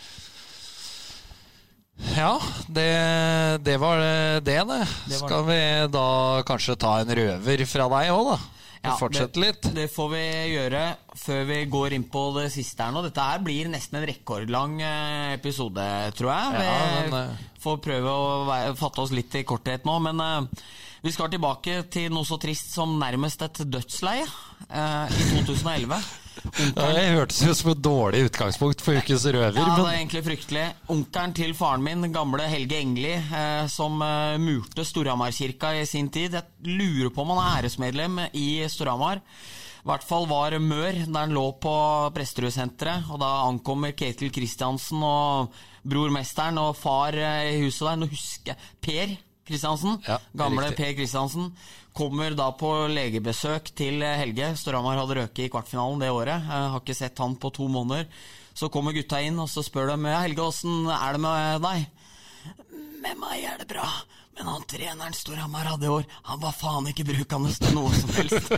Ja, 2.15 2.39
det, 2.71 2.89
det 3.67 3.77
var 3.83 3.99
det, 3.99 4.43
det. 4.47 4.59
var 4.67 4.87
Skal 5.11 5.45
vi 5.49 5.61
da 5.95 6.07
kanskje 6.47 6.77
ta 6.79 6.99
en 7.03 7.11
røver 7.19 7.65
fra 7.67 7.89
deg 7.91 8.13
òg, 8.15 8.29
da? 8.33 8.39
Ja, 8.85 8.95
Fortsette 8.99 9.41
litt? 9.43 9.61
Det, 9.65 9.75
det 9.77 9.87
får 9.91 10.11
vi 10.13 10.25
gjøre 10.55 10.83
før 11.19 11.47
vi 11.49 11.59
går 11.71 11.97
inn 11.97 12.07
på 12.11 12.23
det 12.37 12.47
siste 12.55 12.85
her 12.85 12.95
nå. 12.95 13.03
Dette 13.07 13.25
her 13.25 13.43
blir 13.45 13.71
nesten 13.73 13.99
en 14.01 14.07
rekordlang 14.09 14.79
eh, 14.85 15.35
episode, 15.35 15.87
tror 16.19 16.31
jeg. 16.33 16.53
Ja, 16.55 16.61
vi 16.63 17.09
men, 17.11 17.17
eh, 17.19 17.49
får 17.63 17.81
prøve 17.89 18.15
å 18.15 18.61
fatte 18.79 19.03
oss 19.05 19.15
litt 19.15 19.35
i 19.39 19.45
korthet 19.49 19.89
nå. 19.89 19.99
Men 20.05 20.23
uh, 20.23 20.69
vi 21.03 21.15
skal 21.15 21.31
tilbake 21.33 21.81
til 21.93 22.13
noe 22.15 22.27
så 22.29 22.39
trist 22.41 22.71
som 22.75 22.95
nærmest 23.01 23.43
et 23.47 23.65
dødsleie 23.67 24.27
uh, 24.71 25.07
i 25.11 25.45
2011. 25.49 25.99
Det 26.57 27.05
hørtes 27.15 27.41
jo 27.45 27.55
som 27.57 27.73
et 27.73 27.83
dårlig 27.85 28.25
utgangspunkt 28.29 28.83
for 28.85 28.99
ukens 28.99 29.27
røver. 29.29 29.59
Ja, 29.59 29.69
det 29.77 29.85
er 29.85 29.99
egentlig 29.99 30.25
fryktelig. 30.27 30.65
Onkelen 30.95 31.37
til 31.37 31.55
faren 31.59 31.85
min, 31.85 32.09
gamle 32.15 32.49
Helge 32.51 32.81
Engli, 32.81 33.15
eh, 33.19 33.69
som 33.73 34.01
eh, 34.05 34.39
murte 34.43 34.87
Storhamarkirka 34.87 35.75
i 35.79 35.87
sin 35.89 36.11
tid. 36.15 36.39
Jeg 36.39 36.79
lurer 36.79 37.13
på 37.15 37.25
om 37.25 37.35
han 37.35 37.45
er 37.45 37.63
æresmedlem 37.63 38.21
i 38.33 38.51
Storhamar. 38.71 39.23
I 39.79 39.89
hvert 39.89 40.05
fall 40.05 40.27
var 40.29 40.57
mør 40.61 40.99
der 40.99 41.21
han 41.23 41.33
lå 41.33 41.47
på 41.63 41.75
Presterudsenteret. 42.17 43.09
Og 43.13 43.23
da 43.23 43.31
ankommer 43.47 43.95
Ketil 43.97 44.33
Kristiansen 44.35 45.05
og 45.07 45.55
brormesteren 45.89 46.61
og 46.61 46.77
far 46.77 47.17
eh, 47.17 47.55
i 47.55 47.65
huset 47.65 47.87
der. 47.87 48.03
Nå 48.03 48.11
husker 48.11 48.55
jeg 48.55 48.77
Per 48.85 49.17
Kristiansen. 49.49 49.99
Ja, 50.07 50.19
gamle 50.37 50.69
riktig. 50.69 50.85
Per 50.85 50.97
Kristiansen. 51.01 51.53
Kommer 51.99 52.37
da 52.39 52.51
på 52.55 52.71
legebesøk 52.93 53.73
til 53.79 54.05
Helge. 54.05 54.53
Storhamar 54.61 55.01
hadde 55.01 55.17
røket 55.23 55.47
i 55.47 55.53
kvartfinalen 55.53 56.05
det 56.05 56.13
året. 56.15 56.37
Jeg 56.37 56.69
har 56.75 56.83
ikke 56.83 56.97
sett 56.99 57.19
han 57.25 57.35
på 57.41 57.51
to 57.57 57.67
måneder. 57.73 58.07
Så 58.59 58.71
kommer 58.75 58.95
gutta 58.95 59.21
inn, 59.23 59.39
og 59.39 59.51
så 59.51 59.63
spør 59.67 59.93
de 59.93 59.99
ja, 60.11 60.21
Helge, 60.25 60.45
åssen 60.45 60.89
er 60.91 61.15
det 61.15 61.23
med 61.23 61.67
deg? 61.67 61.85
Med 63.03 63.21
meg 63.21 63.45
er 63.47 63.61
det 63.61 63.69
bra, 63.71 63.87
men 64.39 64.49
han 64.53 64.63
treneren 64.71 65.15
Storhamar 65.17 65.67
hadde 65.73 65.87
i 65.89 65.91
år, 65.91 66.05
han 66.29 66.41
var 66.43 66.55
faen 66.55 66.87
ikke 66.91 67.07
brukende 67.09 67.51
til 67.59 67.75
noe 67.75 67.91
som 67.97 68.11
helst. 68.15 68.49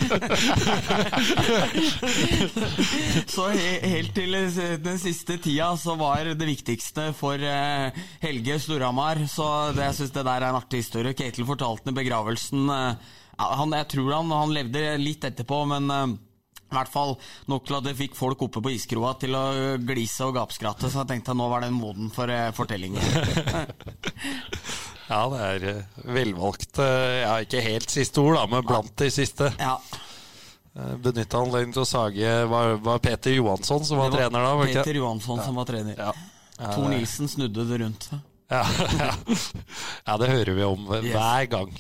så 3.35 3.49
he 3.55 3.71
helt 3.95 4.15
til 4.17 4.37
den 4.85 5.01
siste 5.01 5.39
tida 5.41 5.71
så 5.81 5.97
var 6.01 6.29
det 6.29 6.49
viktigste 6.49 7.11
for 7.17 7.41
eh, 7.41 7.97
Helge 8.21 8.59
Storhamar. 8.61 9.25
Så 9.31 9.47
det, 9.73 9.87
jeg 9.89 9.99
syns 10.01 10.17
det 10.17 10.27
der 10.27 10.37
er 10.37 10.51
en 10.51 10.61
artig 10.61 10.85
historie. 10.85 11.17
Ketil 11.17 11.49
fortalte 11.49 11.89
den 11.89 11.97
i 11.97 12.01
begravelsen. 12.03 12.69
eh, 12.69 13.15
han, 13.41 13.73
jeg 13.73 13.89
tror 13.95 14.11
han, 14.19 14.35
han 14.37 14.53
levde 14.53 14.99
litt 15.01 15.25
etterpå, 15.25 15.65
men 15.73 15.89
eh, 15.97 16.19
i 16.71 16.77
hvert 16.77 16.93
fall 16.93 17.17
nok 17.51 17.67
til 17.67 17.79
at 17.81 17.87
det 17.89 17.97
fikk 17.99 18.15
folk 18.19 18.45
oppe 18.47 18.63
på 18.63 18.71
iskroa 18.77 19.17
til 19.19 19.35
å 19.35 19.45
glise 19.83 20.29
og 20.29 20.37
gapskratte, 20.37 20.87
så 20.91 21.03
jeg 21.03 21.11
tenkte 21.15 21.35
at 21.35 21.41
nå 21.41 21.49
var 21.51 21.65
den 21.65 21.75
moden 21.75 22.13
for 22.15 22.31
uh, 22.31 22.53
fortellinger. 22.55 23.03
Ja, 25.11 25.21
det 25.33 25.41
er 25.43 25.65
eh, 25.73 26.05
velvalgt. 26.15 26.79
eh, 26.79 27.17
Ja, 27.25 27.33
ikke 27.43 27.61
helt 27.65 27.91
siste 27.91 28.23
ord, 28.23 28.37
da, 28.39 28.45
men 28.47 28.63
blant 28.67 28.93
de 29.01 29.09
siste. 29.11 29.51
ja, 29.59 29.77
Benytta 31.03 31.41
anledningen 31.43 31.75
til 31.75 31.83
å 31.83 31.89
sage 31.89 32.29
Var, 32.47 32.77
var 32.87 33.01
Peter 33.03 33.35
Johansson 33.35 33.83
som 33.85 33.99
var, 33.99 34.13
var, 34.13 34.21
trener 34.21 34.45
da? 34.47 34.53
Var? 34.61 34.69
Peter 34.71 34.95
Johansson 35.01 35.41
som 35.43 35.57
var 35.59 35.67
trener. 35.67 35.97
Ja. 35.99 36.13
Tor 36.77 36.87
Nilsen 36.93 37.29
snudde 37.29 37.65
det 37.67 37.79
rundt. 37.83 38.07
Ja, 38.51 38.61
ja. 39.01 39.11
ja, 40.07 40.17
det 40.23 40.29
hører 40.31 40.55
vi 40.57 40.65
om 40.69 40.87
Yes. 41.01 41.11
hver 41.15 41.49
gang. 41.57 41.75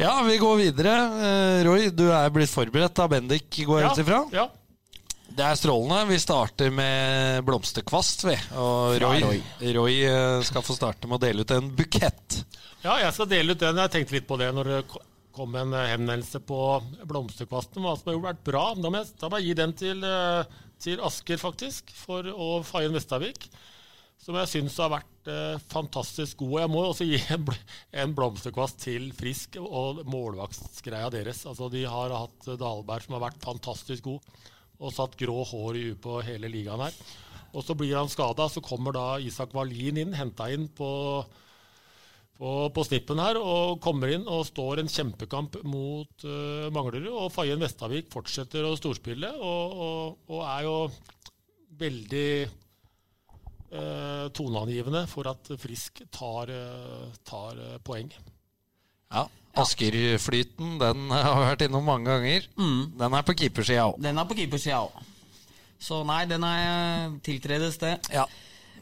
Ja, 0.00 0.12
vi 0.26 0.36
går 0.42 0.56
videre. 0.58 0.94
Eh, 1.28 1.58
Roy, 1.68 1.88
du 1.96 2.08
er 2.12 2.28
blitt 2.34 2.50
forberedt 2.52 2.98
av 3.04 3.08
Bendik, 3.12 3.48
går 3.64 3.80
jeg 3.84 3.90
ut 3.94 4.02
ifra? 4.04 4.20
Ja. 4.34 4.46
Det 5.28 5.42
er 5.42 5.56
strålende. 5.58 6.02
Vi 6.12 6.18
starter 6.22 6.70
med 6.74 7.40
blomsterkvast, 7.46 8.26
vi. 8.28 8.36
Og 8.60 8.98
Roy, 9.02 9.24
Roy. 9.24 9.40
Roy 9.78 9.96
eh, 10.06 10.42
skal 10.46 10.62
få 10.66 10.76
starte 10.76 11.08
med 11.10 11.18
å 11.18 11.24
dele 11.24 11.46
ut 11.46 11.56
en 11.56 11.72
bukett. 11.74 12.44
ja, 12.84 13.00
jeg 13.02 13.16
skal 13.16 13.30
dele 13.32 13.56
ut 13.56 13.64
den. 13.64 13.80
Jeg 13.82 13.94
tenkte 13.96 14.18
litt 14.18 14.28
på 14.28 14.38
det 14.40 14.52
når 14.54 14.70
det 14.70 14.80
kom 15.34 15.54
en 15.58 15.74
eh, 15.74 15.90
henvendelse 15.92 16.40
på 16.46 16.60
blomsterkvasten. 17.08 17.82
Hva 17.82 17.96
som 17.98 18.12
har 18.12 18.22
vært 18.30 18.44
bra. 18.46 18.66
Da 18.78 18.90
må 18.90 19.00
jeg, 19.00 19.12
da 19.20 19.30
må 19.30 19.40
jeg 19.40 19.50
gi 19.50 19.58
den 19.60 19.76
til, 19.78 20.06
eh, 20.06 20.58
til 20.84 21.02
Asker, 21.04 21.40
faktisk, 21.40 21.94
for, 21.98 22.28
og 22.30 22.66
Fayen 22.68 22.94
Vestavik. 22.94 23.48
Som 24.24 24.38
jeg 24.38 24.48
syns 24.48 24.78
har 24.80 24.92
vært 24.92 25.28
eh, 25.28 25.58
fantastisk 25.72 26.40
god. 26.40 26.54
Og 26.54 26.62
jeg 26.62 26.72
må 26.72 26.86
også 26.86 27.08
gi 27.08 27.20
en, 27.34 27.44
bl 27.48 27.58
en 28.04 28.16
blomsterkvast 28.16 28.80
til 28.86 29.10
Frisk 29.16 29.58
og 29.60 30.04
målvaktsgreia 30.08 31.10
deres. 31.12 31.44
Altså, 31.50 31.68
de 31.72 31.84
har 31.90 32.14
hatt 32.14 32.52
Dahlberg 32.54 33.04
som 33.04 33.18
har 33.18 33.26
vært 33.26 33.44
fantastisk 33.44 34.06
god, 34.06 34.34
og 34.80 34.92
satt 34.94 35.16
grå 35.20 35.44
hår 35.46 35.78
i 35.78 35.86
huet 35.88 36.02
på 36.02 36.18
hele 36.26 36.50
ligaen 36.50 36.82
her. 36.86 36.98
Og 37.54 37.62
så 37.62 37.76
blir 37.78 37.94
han 37.94 38.10
skada, 38.10 38.48
så 38.50 38.62
kommer 38.64 38.94
da 38.96 39.06
Isak 39.22 39.54
Wallin 39.54 40.00
inn, 40.02 40.14
henta 40.18 40.50
inn 40.50 40.66
på 40.74 40.90
på, 42.34 42.50
på 42.74 42.84
snippen 42.86 43.20
her 43.22 43.38
og 43.38 43.78
kommer 43.84 44.10
inn 44.10 44.26
og 44.30 44.46
står 44.48 44.82
en 44.82 44.90
kjempekamp 44.90 45.60
mot 45.70 46.26
uh, 46.26 46.66
Manglerud. 46.74 47.06
Og 47.12 47.30
Fayen 47.34 47.62
Vestavik 47.62 48.10
fortsetter 48.12 48.66
å 48.66 48.74
storspille 48.78 49.30
og, 49.38 49.78
og, 49.86 50.18
og 50.34 50.42
er 50.48 50.66
jo 50.66 50.76
veldig 51.78 52.28
uh, 53.70 54.26
toneangivende 54.34 55.06
for 55.10 55.30
at 55.30 55.54
Frisk 55.62 56.02
tar, 56.14 56.50
uh, 56.50 57.14
tar 57.26 57.62
poeng. 57.86 58.10
Ja. 59.14 59.28
Askerflyten, 59.60 60.78
den 60.80 61.10
har 61.14 61.40
vi 61.40 61.50
vært 61.50 61.66
innom 61.68 61.86
mange 61.86 62.10
ganger. 62.10 62.48
Den 63.00 63.18
er 63.18 63.26
på 63.26 63.36
keepersida 63.38 63.90
òg. 63.90 64.00
Den 64.02 64.18
er 64.18 64.30
på 64.30 64.38
keepersida 64.38 64.84
òg. 64.86 65.12
Så 65.84 66.00
nei, 66.06 66.24
den 66.30 66.44
er 66.46 67.14
tiltredes, 67.26 67.76
det. 67.82 67.98
Ja. 68.14 68.24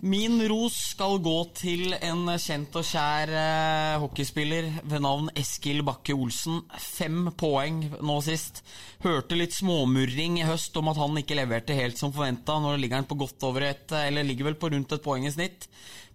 Min 0.03 0.41
ros 0.51 0.75
skal 0.97 1.21
gå 1.23 1.37
til 1.55 1.93
en 1.95 2.25
kjent 2.43 2.75
og 2.75 2.87
kjær 2.89 3.31
eh, 3.39 4.01
hockeyspiller 4.03 4.67
ved 4.91 5.05
navn 5.05 5.29
Eskil 5.39 5.85
Bakke 5.87 6.17
Olsen. 6.19 6.59
Fem 6.75 7.29
poeng 7.39 7.85
nå 8.03 8.17
sist. 8.27 8.65
Hørte 9.05 9.39
litt 9.39 9.55
småmurring 9.55 10.41
i 10.41 10.49
høst 10.49 10.75
om 10.81 10.91
at 10.91 10.99
han 10.99 11.23
ikke 11.23 11.39
leverte 11.39 11.79
helt 11.79 12.03
som 12.03 12.11
forventa. 12.11 12.59
Nå 12.59 12.75
ligger 12.83 12.99
han 12.99 13.07
på 13.07 13.21
godt 13.21 13.47
over 13.47 13.69
et 13.69 13.95
Eller 14.01 14.27
ligger 14.27 14.51
vel 14.51 14.59
på 14.59 14.73
rundt 14.75 14.97
et 14.97 15.07
poeng 15.07 15.29
i 15.29 15.35
snitt. 15.35 15.69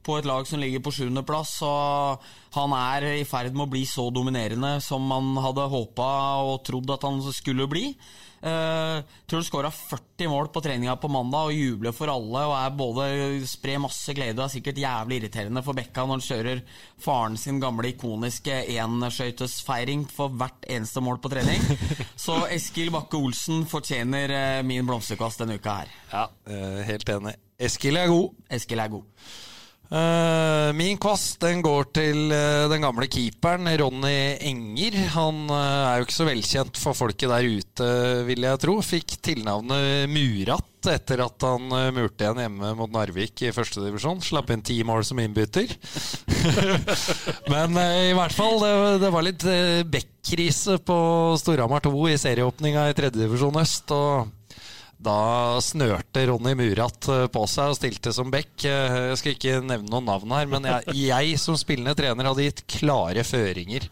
På 0.08 0.16
et 0.16 0.28
lag 0.28 0.48
som 0.48 0.62
ligger 0.62 0.80
på 0.80 0.94
sjuendeplass. 0.96 1.58
Han 2.56 2.76
er 2.78 3.10
i 3.18 3.26
ferd 3.28 3.52
med 3.52 3.68
å 3.68 3.72
bli 3.74 3.84
så 3.90 4.08
dominerende 4.14 4.78
som 4.84 5.04
man 5.04 5.36
hadde 5.44 5.68
håpa 5.68 6.08
og 6.48 6.64
trodd 6.68 6.96
at 6.96 7.04
han 7.04 7.20
skulle 7.36 7.68
bli. 7.68 7.92
Uh, 8.38 9.02
tror 9.26 9.40
han 9.40 9.46
skåra 9.48 9.70
40 9.74 10.30
mål 10.30 10.48
på 10.54 10.62
treninga 10.62 10.94
på 11.02 11.10
mandag 11.10 11.50
og 11.50 11.58
jubler 11.58 11.96
for 11.96 12.12
alle. 12.14 12.44
Og 12.46 12.54
er 12.58 12.76
både 12.78 13.08
sprer 13.50 13.82
masse 13.82 14.14
glede 14.16 14.38
og 14.38 14.46
er 14.46 14.54
sikkert 14.54 14.82
jævlig 14.82 15.20
irriterende 15.22 15.64
for 15.66 15.78
Bekka 15.78 16.06
når 16.06 16.20
han 16.20 16.26
kjører 16.28 16.62
faren 17.02 17.40
sin 17.42 17.60
gamle 17.64 17.92
ikoniske 17.96 18.62
enskøytesfeiring 18.78 20.06
for 20.14 20.38
hvert 20.38 20.70
eneste 20.70 21.04
mål 21.04 21.20
på 21.24 21.34
trening. 21.34 21.66
Så 22.28 22.44
Eskil 22.54 22.94
Bakke 22.94 23.20
Olsen 23.20 23.66
fortjener 23.70 24.34
eh, 24.38 24.64
min 24.68 24.86
blomsterkast 24.88 25.44
denne 25.44 25.58
uka 25.58 25.82
her. 25.82 25.94
ja, 26.14 26.26
eh, 26.54 26.82
helt 26.92 27.10
enig. 27.18 27.36
Eskil 27.58 27.98
er 27.98 28.12
god. 28.12 28.38
Eskil 28.54 28.80
er 28.84 28.94
god. 28.94 29.28
Eh, 29.88 30.74
min 30.76 30.98
kvast 31.00 31.40
den 31.40 31.62
går 31.64 31.86
til 31.96 32.32
eh, 32.36 32.66
den 32.68 32.84
gamle 32.84 33.08
keeperen 33.08 33.70
Ronny 33.80 34.36
Enger. 34.50 34.98
Han 35.16 35.46
eh, 35.48 35.84
er 35.88 36.02
jo 36.02 36.08
ikke 36.08 36.18
så 36.18 36.28
velkjent 36.28 36.82
for 36.82 36.98
folket 36.98 37.32
der 37.32 37.48
ute, 37.48 37.88
vil 38.28 38.48
jeg 38.50 38.62
tro. 38.64 38.76
Fikk 38.84 39.16
tilnavnet 39.24 40.12
Murat 40.12 40.66
etter 40.88 41.20
at 41.24 41.44
han 41.44 41.72
murte 41.96 42.24
igjen 42.24 42.40
hjemme 42.40 42.70
mot 42.80 42.92
Narvik 42.92 43.42
i 43.44 43.52
førstedivisjon. 43.56 44.22
Slapp 44.24 44.52
inn 44.54 44.64
ti 44.64 44.78
mål 44.88 45.04
som 45.08 45.20
innbytter. 45.20 45.72
Men 47.54 47.76
i 47.80 48.14
hvert 48.16 48.36
fall, 48.36 48.60
det, 48.64 48.72
det 49.04 49.12
var 49.12 49.26
litt 49.26 49.44
bekkrise 49.92 50.78
på 50.88 50.98
Storhamar 51.42 51.84
2 51.84 52.08
i 52.14 52.20
serieåpninga 52.22 52.88
i 52.92 52.96
tredjedivisjon 52.96 53.60
øst. 53.64 53.92
og 53.96 54.37
da 54.98 55.60
snørte 55.62 56.24
Ronny 56.26 56.56
Murat 56.58 57.08
eh, 57.14 57.26
på 57.30 57.44
seg 57.50 57.74
og 57.74 57.78
stilte 57.78 58.14
som 58.16 58.32
back. 58.34 58.54
Eh, 58.66 58.96
Jeg 59.12 59.20
skal 59.22 59.36
ikke 59.36 59.60
nevne 59.62 59.92
noen 59.92 60.10
navn 60.10 60.34
her, 60.34 60.50
men 60.50 60.66
jeg, 60.66 60.96
jeg 61.12 61.42
som 61.42 61.58
spillende 61.60 61.96
trener 61.98 62.32
hadde 62.32 62.48
gitt 62.48 62.66
klare 62.80 63.26
føringer 63.28 63.90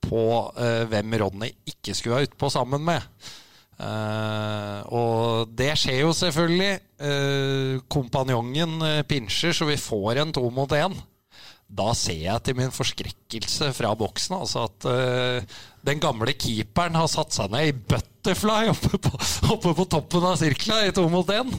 på 0.00 0.24
uh, 0.56 0.86
hvem 0.88 1.12
Ronny 1.20 1.50
ikke 1.68 1.92
skulle 1.92 2.16
være 2.16 2.30
utpå 2.30 2.48
sammen 2.48 2.80
med. 2.86 3.04
Uh, 3.76 4.80
og 4.96 5.50
det 5.56 5.74
skjer 5.76 5.98
jo 6.06 6.14
selvfølgelig. 6.16 6.70
Uh, 7.04 7.82
kompanjongen 7.92 9.04
pinsjer, 9.08 9.52
så 9.56 9.68
vi 9.68 9.76
får 9.80 10.22
en 10.22 10.32
to 10.36 10.46
mot 10.56 10.72
én. 10.72 10.96
Da 11.70 11.92
ser 11.94 12.18
jeg 12.18 12.42
til 12.42 12.56
min 12.58 12.72
forskrekkelse 12.74 13.70
fra 13.76 13.92
boksen 13.98 14.34
altså 14.40 14.64
at 14.66 14.86
uh, 14.90 15.58
den 15.86 16.00
gamle 16.02 16.34
keeperen 16.34 16.98
har 16.98 17.06
satt 17.10 17.36
seg 17.36 17.52
ned 17.52 17.70
i 17.70 17.76
butterfly 17.76 18.72
oppe 18.72 18.98
på, 18.98 19.12
oppe 19.54 19.74
på 19.78 19.86
toppen 19.92 20.26
av 20.32 20.40
sirkla 20.40 20.80
i 20.88 20.94
to 20.96 21.06
mot 21.12 21.30
én. 21.30 21.54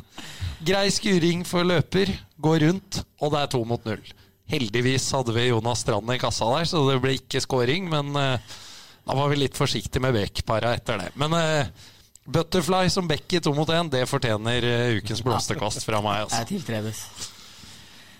Grei 0.67 0.89
skuring 0.93 1.45
for 1.47 1.65
løper, 1.65 2.11
går 2.43 2.59
rundt, 2.67 2.99
og 3.23 3.31
det 3.33 3.39
er 3.39 3.55
to 3.55 3.63
mot 3.65 3.87
null. 3.87 4.03
Heldigvis 4.51 5.07
hadde 5.15 5.33
vi 5.33 5.47
Jonas 5.47 5.85
Strand 5.85 6.11
i 6.11 6.19
kassa 6.21 6.49
der, 6.57 6.67
så 6.67 6.83
det 6.89 6.99
ble 7.01 7.15
ikke 7.15 7.41
scoring. 7.41 7.87
Men 7.89 8.11
uh, 8.11 8.59
da 9.07 9.15
var 9.15 9.31
vi 9.31 9.39
litt 9.39 9.57
forsiktige 9.57 10.03
med 10.03 10.19
Beck-para 10.19 10.75
etter 10.75 11.05
det. 11.05 11.11
Men 11.15 11.39
uh, 11.39 11.89
Butterfly 12.31 12.91
som 12.91 13.07
bekk 13.09 13.39
i 13.39 13.41
to 13.41 13.55
mot 13.55 13.69
én, 13.73 13.87
det 13.89 14.03
fortjener 14.11 14.67
ukens 14.99 15.23
blomsterkvast 15.25 15.87
fra 15.87 16.03
meg. 16.05 16.27
Altså. 16.27 16.43
Jeg 16.43 16.51
tiltredes. 16.51 17.05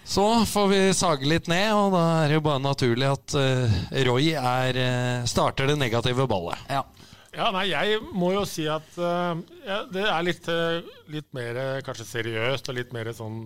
Så 0.04 0.26
får 0.46 0.68
vi 0.68 0.80
sage 0.98 1.28
litt 1.30 1.48
ned, 1.52 1.70
og 1.78 1.94
da 1.94 2.04
er 2.22 2.32
det 2.32 2.40
jo 2.40 2.44
bare 2.46 2.64
naturlig 2.64 3.08
at 3.08 3.36
uh, 3.38 3.76
Roy 4.08 4.32
er, 4.34 4.80
uh, 4.80 5.28
starter 5.30 5.70
det 5.70 5.78
negative 5.80 6.28
ballet. 6.30 6.58
Ja. 6.72 6.84
Ja, 7.32 7.46
nei, 7.56 7.70
jeg 7.70 8.02
må 8.12 8.34
jo 8.34 8.42
si 8.44 8.66
at 8.68 8.88
uh, 9.00 9.38
ja, 9.64 9.78
det 9.88 10.04
er 10.04 10.26
litt, 10.28 10.50
litt 11.14 11.30
mer 11.38 11.62
kanskje 11.86 12.10
seriøst 12.10 12.68
og 12.68 12.76
litt 12.76 12.92
mer 12.92 13.08
sånn 13.16 13.46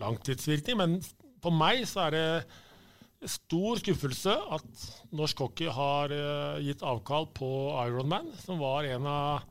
langtidsvirkning. 0.00 0.78
Men 0.80 0.96
på 1.44 1.52
meg 1.52 1.82
så 1.90 2.06
er 2.06 2.16
det 2.16 3.28
stor 3.28 3.82
skuffelse 3.82 4.38
at 4.56 4.86
norsk 5.16 5.42
hockey 5.42 5.68
har 5.72 6.12
gitt 6.62 6.84
avkall 6.84 7.28
på 7.36 7.50
Ironman, 7.82 8.28
som 8.40 8.60
var 8.62 8.88
en 8.88 9.08
av, 9.10 9.44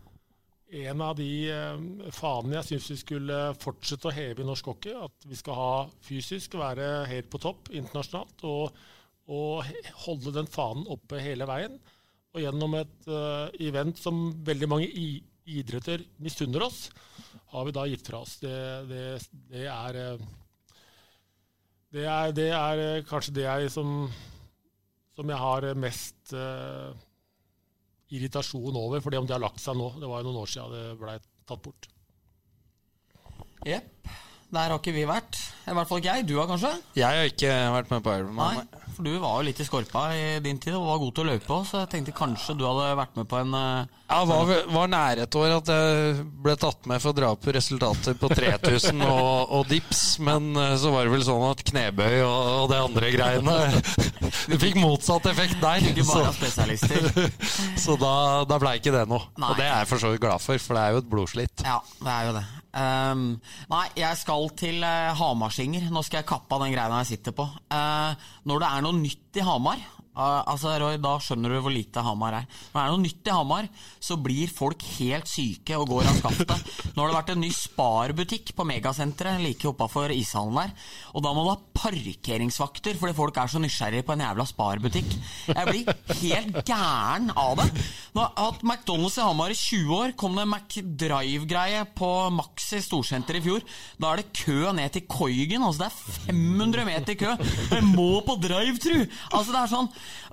en 0.71 1.01
av 1.01 1.15
de 1.17 1.29
eh, 1.51 2.09
fanene 2.15 2.57
jeg 2.59 2.67
syns 2.71 2.89
vi 2.91 2.97
skulle 3.01 3.39
fortsette 3.61 4.09
å 4.09 4.15
heve 4.15 4.43
i 4.43 4.47
norsk 4.47 4.71
hockey. 4.71 4.95
At 4.97 5.27
vi 5.29 5.37
skal 5.39 5.59
ha 5.59 5.73
fysisk, 6.05 6.57
være 6.59 7.05
helt 7.09 7.29
på 7.31 7.41
topp 7.43 7.69
internasjonalt 7.73 8.45
og, 8.49 8.79
og 9.29 9.75
holde 10.05 10.33
den 10.35 10.49
fanen 10.49 10.87
oppe 10.91 11.21
hele 11.21 11.47
veien. 11.49 11.77
Og 12.35 12.43
gjennom 12.43 12.73
et 12.75 13.07
uh, 13.07 13.47
event 13.63 13.95
som 13.95 14.25
veldig 14.43 14.67
mange 14.67 14.89
idretter 15.45 16.03
misunner 16.19 16.65
oss, 16.65 16.89
har 17.53 17.67
vi 17.67 17.73
da 17.77 17.85
gitt 17.87 18.09
fra 18.09 18.19
oss. 18.25 18.35
Det, 18.41 18.55
det, 18.89 19.03
det 19.53 19.67
er 19.71 19.99
eh, 20.01 20.25
det 21.95 22.03
er, 22.11 22.39
er 22.51 23.05
kanskje 23.07 23.37
det 23.37 23.45
jeg 23.45 23.69
som, 23.71 24.09
som 25.15 25.29
jeg 25.31 25.39
har 25.39 25.67
mest 25.79 26.33
eh, 26.35 27.04
irritasjon 28.13 28.77
over, 28.77 29.01
for 29.01 29.13
det 29.13 29.21
om 29.21 29.27
det 29.27 29.35
har 29.37 29.43
lagt 29.43 29.61
seg 29.63 29.77
nå. 29.77 29.89
Det 30.01 30.09
var 30.09 30.21
jo 30.21 30.29
noen 30.29 30.43
år 30.43 30.51
siden 30.51 30.75
det 30.75 30.85
ble 31.01 31.17
tatt 31.49 31.63
bort. 31.65 31.89
Jepp. 33.65 34.13
Der 34.55 34.69
har 34.69 34.77
ikke 34.77 34.93
vi 34.95 35.03
vært. 35.09 35.39
I 35.65 35.73
hvert 35.73 35.89
fall 35.89 35.99
ikke 35.99 36.13
jeg. 36.13 36.25
Du 36.29 36.35
har 36.37 36.47
kanskje? 36.47 36.69
Jeg 36.95 37.19
har 37.19 37.31
ikke 37.31 37.53
vært 37.73 37.89
med 37.91 38.03
på 38.05 38.13
Ironman. 38.13 38.59
Nei, 38.61 38.83
for 38.95 39.07
du 39.07 39.15
var 39.19 39.39
jo 39.39 39.47
litt 39.47 39.59
i 39.59 39.65
skorpa 39.67 40.03
i 40.15 40.25
din 40.45 40.61
tid 40.61 40.77
og 40.77 40.85
var 40.87 41.01
god 41.01 41.15
til 41.17 41.25
å 41.25 41.31
løpe 41.33 41.55
òg, 41.57 41.65
så 41.67 41.81
jeg 41.81 41.91
tenkte 41.95 42.15
kanskje 42.15 42.55
du 42.59 42.63
hadde 42.67 42.93
vært 43.01 43.17
med 43.17 43.27
på 43.31 43.41
en 43.41 43.57
eh, 43.57 44.04
Ja, 44.05 44.19
var, 44.29 44.51
var 44.69 44.89
nære 44.91 45.23
et 45.25 45.35
år 45.39 45.55
at 45.55 45.69
jeg 45.71 46.25
ble 46.45 46.53
tatt 46.61 46.85
med 46.89 47.01
for 47.01 47.09
å 47.09 47.17
dra 47.17 47.31
på 47.41 47.53
resultater 47.55 48.13
på 48.19 48.29
3000 48.29 49.01
og, 49.01 49.53
og 49.57 49.63
dips, 49.71 50.03
men 50.21 50.51
eh, 50.61 50.75
så 50.77 50.91
var 50.93 51.07
det 51.07 51.13
vel 51.15 51.25
sånn 51.25 51.45
at 51.47 51.63
knebøy 51.65 52.19
og, 52.19 52.49
og 52.61 52.67
det 52.69 52.81
andre 52.83 53.09
greiene 53.15 53.55
Det 54.51 54.59
fikk 54.61 54.77
motsatt 54.77 55.25
effekt 55.31 55.57
der. 55.61 55.81
Ikke 55.89 56.05
bare 56.05 56.33
spesialister. 56.35 57.07
så 57.83 57.95
da, 57.97 58.13
da 58.45 58.59
ble 58.61 58.75
ikke 58.77 58.93
det 58.93 59.05
noe. 59.09 59.25
Nei. 59.41 59.49
Og 59.49 59.57
det 59.57 59.65
er 59.65 59.81
jeg 59.81 59.89
for 59.89 60.03
så 60.03 60.11
vidt 60.13 60.21
glad 60.21 60.43
for, 60.43 60.61
for 60.61 60.77
det 60.77 60.83
er 60.83 60.93
jo 60.93 61.01
et 61.01 61.09
blodslitt. 61.09 61.65
Ja, 61.65 61.79
det 62.01 62.13
er 62.13 62.29
jo 62.29 62.35
det. 62.37 62.45
Um, 62.75 63.25
nei, 63.71 63.83
jeg 63.97 64.19
skal 64.19 64.49
til 64.59 64.85
uh, 64.85 65.15
Hamarsinger. 65.17 65.89
Nå 65.93 66.03
skal 66.05 66.21
jeg 66.21 66.29
kappe 66.29 66.57
av 66.57 66.65
den 66.65 66.75
greia 66.75 67.01
jeg 67.01 67.15
sitter 67.15 67.35
på. 67.37 67.47
Uh, 67.73 68.13
når 68.45 68.61
det 68.61 68.71
er 68.71 68.85
noe 68.85 68.99
nytt 68.99 69.39
i 69.41 69.45
Hamar 69.45 69.81
altså 70.15 70.71
Roy, 70.79 70.97
Da 71.01 71.15
skjønner 71.19 71.51
du 71.51 71.59
hvor 71.63 71.73
lite 71.73 72.03
Hamar 72.05 72.39
er. 72.39 72.47
Når 72.71 72.79
det 72.79 72.83
er 72.85 72.93
noe 72.93 73.03
nytt 73.03 73.29
i 73.29 73.35
Hamar, 73.35 73.69
så 73.99 74.17
blir 74.21 74.51
folk 74.51 74.83
helt 74.95 75.29
syke 75.29 75.77
og 75.79 75.89
går 75.91 76.09
av 76.09 76.19
skaftet. 76.21 76.73
Nå 76.95 77.03
har 77.03 77.11
det 77.11 77.17
vært 77.17 77.33
en 77.35 77.43
ny 77.43 77.51
Spar-butikk 77.55 78.53
på 78.55 78.67
Megasenteret 78.67 79.43
like 79.43 79.67
oppafor 79.69 80.13
ishallen 80.15 80.59
der. 80.61 80.73
Og 81.15 81.25
da 81.25 81.33
må 81.35 81.43
du 81.45 81.51
ha 81.51 81.57
parkeringsvakter 81.75 82.99
fordi 82.99 83.15
folk 83.17 83.37
er 83.41 83.51
så 83.51 83.61
nysgjerrige 83.61 84.05
på 84.07 84.15
en 84.15 84.23
jævla 84.25 84.45
Spar-butikk. 84.49 85.15
Jeg 85.51 85.67
blir 85.69 85.91
helt 86.21 86.61
gæren 86.67 87.31
av 87.35 87.59
det. 87.59 87.67
Nå 88.15 88.23
har 88.23 88.31
jeg 88.31 88.45
hatt 88.45 88.65
McDonald's 88.65 89.19
i 89.19 89.25
Hamar 89.25 89.53
i 89.53 89.59
20 89.59 89.95
år. 89.99 90.15
Kom 90.19 90.37
det 90.39 90.47
McDrive-greie 90.47 91.83
på 91.97 92.11
Maxi 92.35 92.81
storsenter 92.83 93.39
i 93.39 93.43
fjor. 93.45 93.65
Da 93.99 94.13
er 94.13 94.23
det 94.23 94.31
kø 94.35 94.71
ned 94.75 94.95
til 94.95 95.05
Koigen. 95.09 95.65
Altså 95.65 95.85
det 95.85 95.89
er 95.91 96.31
500 96.31 96.87
meter 96.87 97.19
kø. 97.19 97.35
Jeg 97.75 97.83
må 97.91 98.21
på 98.25 98.37
drive-tru! 98.41 99.03
Altså 99.35 99.51
det 99.51 99.61
er 99.61 99.71
sånn 99.71 99.89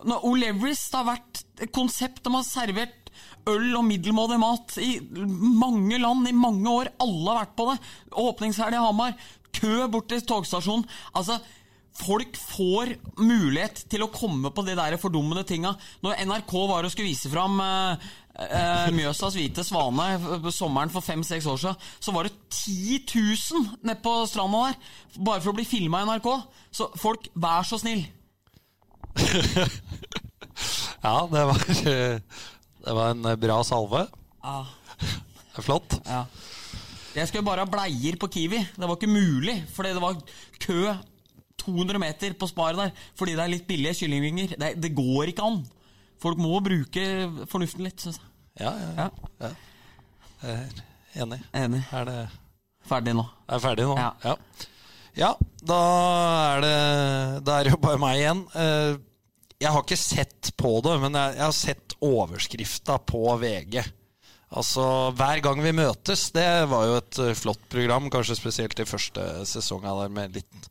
når 0.08 0.26
O'Learys 0.28 0.82
har 0.96 1.08
vært 1.08 1.44
et 1.62 1.72
konsept 1.74 2.22
de 2.24 2.34
har 2.34 2.46
servert 2.46 3.02
øl 3.50 3.72
og 3.78 3.86
middelmådig 3.86 4.38
mat 4.40 4.76
i 4.82 4.92
mange 5.02 5.98
land 6.00 6.28
i 6.28 6.36
mange 6.36 6.68
år. 6.70 6.92
Alle 7.02 7.32
har 7.32 7.42
vært 7.42 7.56
på 7.58 7.68
det. 7.70 7.78
Åpningshelg 8.22 8.78
i 8.78 8.84
Hamar. 8.84 9.16
Kø 9.52 9.88
bort 9.92 10.08
til 10.10 10.22
togstasjonen. 10.26 10.86
Altså, 11.18 11.38
folk 11.98 12.38
får 12.38 12.94
mulighet 13.20 13.84
til 13.90 14.04
å 14.04 14.10
komme 14.12 14.52
på 14.54 14.64
de 14.66 14.76
der 14.78 14.96
fordummede 15.00 15.44
tinga. 15.48 15.74
Når 16.04 16.22
NRK 16.28 16.54
var 16.70 16.86
og 16.86 16.94
skulle 16.94 17.10
vise 17.10 17.30
fram 17.32 17.58
eh, 17.64 18.08
eh, 18.46 18.88
Mjøsas 18.94 19.36
hvite 19.36 19.66
svane 19.66 20.08
sommeren 20.54 20.92
for 20.92 21.04
fem-seks 21.04 21.48
år 21.50 21.60
siden, 21.60 21.90
så 22.00 22.16
var 22.16 22.28
det 22.28 22.36
10 22.48 23.02
000 23.12 23.70
nede 23.82 24.00
på 24.04 24.16
stranda 24.30 24.68
der. 24.70 24.80
Bare 25.18 25.42
for 25.42 25.52
å 25.52 25.58
bli 25.58 25.68
filma 25.68 26.02
i 26.02 26.08
NRK. 26.08 26.32
Så 26.72 26.90
folk, 27.00 27.28
vær 27.34 27.66
så 27.68 27.80
snill. 27.82 28.06
Ja, 31.02 31.14
det 31.32 31.44
var, 31.48 31.62
eh, 31.90 32.20
det 32.84 32.94
var 32.94 33.10
en 33.10 33.26
bra 33.40 33.58
salve. 33.66 34.04
Ah. 34.42 34.66
Er 35.56 35.64
flott. 35.66 35.96
Ja. 36.06 36.24
Jeg 37.16 37.28
skulle 37.28 37.44
bare 37.44 37.64
ha 37.64 37.68
bleier 37.68 38.16
på 38.20 38.28
Kiwi. 38.32 38.60
Det 38.76 38.86
var 38.88 38.96
ikke 38.96 39.10
mulig, 39.10 39.56
fordi 39.74 39.92
det 39.96 40.02
var 40.02 40.20
kø 40.62 40.78
200 41.62 41.98
meter 42.00 42.32
på 42.38 42.48
Spar 42.50 42.74
der 42.74 42.90
fordi 43.18 43.34
det 43.36 43.42
er 43.44 43.52
litt 43.52 43.66
billige 43.68 43.94
kyllingvinger. 44.00 44.54
Det, 44.58 44.70
det 44.82 44.94
går 44.96 45.30
ikke 45.32 45.44
an. 45.46 45.60
Folk 46.22 46.38
må 46.40 46.60
bruke 46.64 47.04
fornuften 47.50 47.84
litt, 47.86 48.00
syns 48.02 48.18
jeg. 48.20 48.28
Ja, 48.62 48.72
ja, 48.78 49.08
Ja, 49.42 49.50
jeg 50.42 50.56
er 51.16 51.22
enig. 51.24 51.38
Enig. 51.56 51.82
Er 51.92 52.08
det 52.08 52.18
Ferdig 52.88 53.14
nå. 53.14 53.22
er 53.48 53.60
ferdig 53.62 53.86
nå? 53.86 53.94
Ja. 53.98 54.10
ja. 54.24 54.34
Ja, 55.14 55.28
da 55.60 55.78
er 56.56 56.62
det 56.64 56.76
Da 57.46 57.58
er 57.58 57.66
det 57.68 57.72
jo 57.74 57.78
bare 57.82 58.00
meg 58.00 58.18
igjen. 58.22 58.46
Jeg 59.62 59.70
har 59.70 59.82
ikke 59.84 59.98
sett 60.00 60.52
på 60.58 60.76
det, 60.84 60.96
men 61.02 61.16
jeg, 61.18 61.36
jeg 61.38 61.46
har 61.46 61.56
sett 61.56 61.96
overskrifta 62.02 62.98
på 63.06 63.24
VG. 63.40 63.82
Altså, 64.52 64.84
Hver 65.16 65.40
gang 65.44 65.62
vi 65.64 65.72
møtes, 65.76 66.26
det 66.34 66.48
var 66.68 66.88
jo 66.88 66.96
et 67.00 67.20
eh, 67.24 67.36
flott 67.38 67.62
program, 67.72 68.10
kanskje 68.12 68.36
spesielt 68.36 68.82
i 68.82 68.88
første 68.88 69.24
sesongen 69.48 70.02
der 70.02 70.12
med 70.12 70.36
litt 70.36 70.68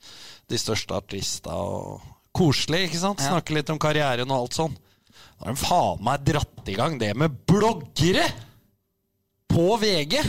de 0.52 0.60
største 0.60 0.94
artista. 0.98 1.56
og 1.56 2.02
koselig, 2.36 2.86
ikke 2.90 3.02
sant? 3.02 3.24
Ja. 3.24 3.34
Snakke 3.34 3.56
litt 3.58 3.72
om 3.74 3.80
karrieren 3.82 4.30
og 4.32 4.46
alt 4.46 4.60
sånn. 4.60 4.76
Da 5.42 5.48
har 5.48 5.56
de 5.56 5.60
faen 5.64 6.06
meg 6.06 6.28
dratt 6.28 6.70
i 6.70 6.78
gang 6.78 7.00
det 7.02 7.12
med 7.18 7.42
bloggere 7.50 8.28
på 9.52 9.74
VG! 9.82 10.20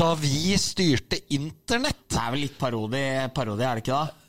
Da 0.00 0.14
vi 0.16 0.54
styrte 0.56 1.18
internett. 1.34 2.06
Det 2.08 2.16
er 2.16 2.32
vel 2.32 2.44
litt 2.46 2.56
parodi, 2.56 3.02
parodi 3.36 3.66
er 3.66 3.76
det 3.76 3.82
ikke 3.82 3.98
da? 3.98 4.19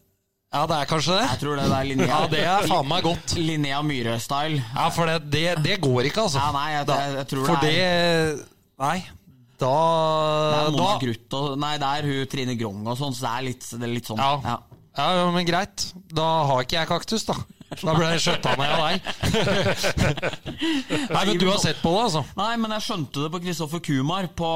Ja, 0.52 0.66
det 0.68 0.76
er 0.82 0.88
kanskje 0.90 1.14
det. 1.16 1.28
Jeg 1.30 1.40
tror 1.46 1.56
det 1.56 1.66
er 1.72 1.86
Linnea, 1.88 2.08
Ja, 2.12 2.28
det 2.28 2.40
er 2.44 2.66
faen 2.68 2.88
meg 2.90 3.06
godt. 3.06 3.36
Linnea 3.40 3.78
Myhre-style. 3.88 4.58
Ja, 4.76 4.90
for 4.92 5.08
det, 5.08 5.20
det, 5.32 5.46
det 5.64 5.78
går 5.84 6.10
ikke, 6.10 6.26
altså. 6.28 6.42
Ja, 6.44 6.52
nei, 6.52 6.72
jeg- 6.74 6.88
jeg- 6.92 7.16
jeg 7.22 7.28
tror 7.32 7.46
For 7.46 7.56
det 7.62 7.72
det 7.72 8.46
Nei. 8.82 8.98
Da, 9.62 9.70
Det 10.52 10.60
er 10.68 10.72
Mona 10.74 10.98
Gruth 11.00 11.34
og 11.38 11.58
Nei, 11.60 11.78
det 11.78 11.88
er 11.88 12.02
hun 12.10 12.26
Trine 12.28 12.56
Grong 12.58 12.88
og 12.88 12.98
sånn, 12.98 13.14
så 13.16 13.22
det 13.22 13.32
er 13.32 13.42
litt, 13.48 13.70
det 13.70 13.84
er 13.88 13.94
litt 13.94 14.06
sånn. 14.10 14.18
Ja. 14.18 14.42
Ja. 14.44 14.58
Ja, 14.98 15.06
ja, 15.22 15.32
men 15.32 15.46
greit. 15.46 15.94
Da 16.12 16.26
har 16.48 16.64
ikke 16.66 16.80
jeg 16.82 16.88
kaktus, 16.90 17.24
da. 17.26 17.34
Da 17.82 17.94
ble 17.96 18.10
jeg 18.12 18.20
skjøtta 18.20 18.58
ned 18.58 18.72
av 18.76 18.82
deg. 18.90 19.02
Nei, 21.16 21.26
men 21.26 21.38
du 21.40 21.46
har 21.48 21.60
sett 21.64 21.80
på 21.82 21.94
det, 21.96 22.02
altså? 22.10 22.26
Nei, 22.36 22.56
men 22.60 22.72
jeg 22.76 22.84
skjønte 22.84 23.24
det 23.24 23.32
på 23.32 23.40
Kristoffer 23.46 23.80
Kumar. 23.86 24.28
På 24.36 24.50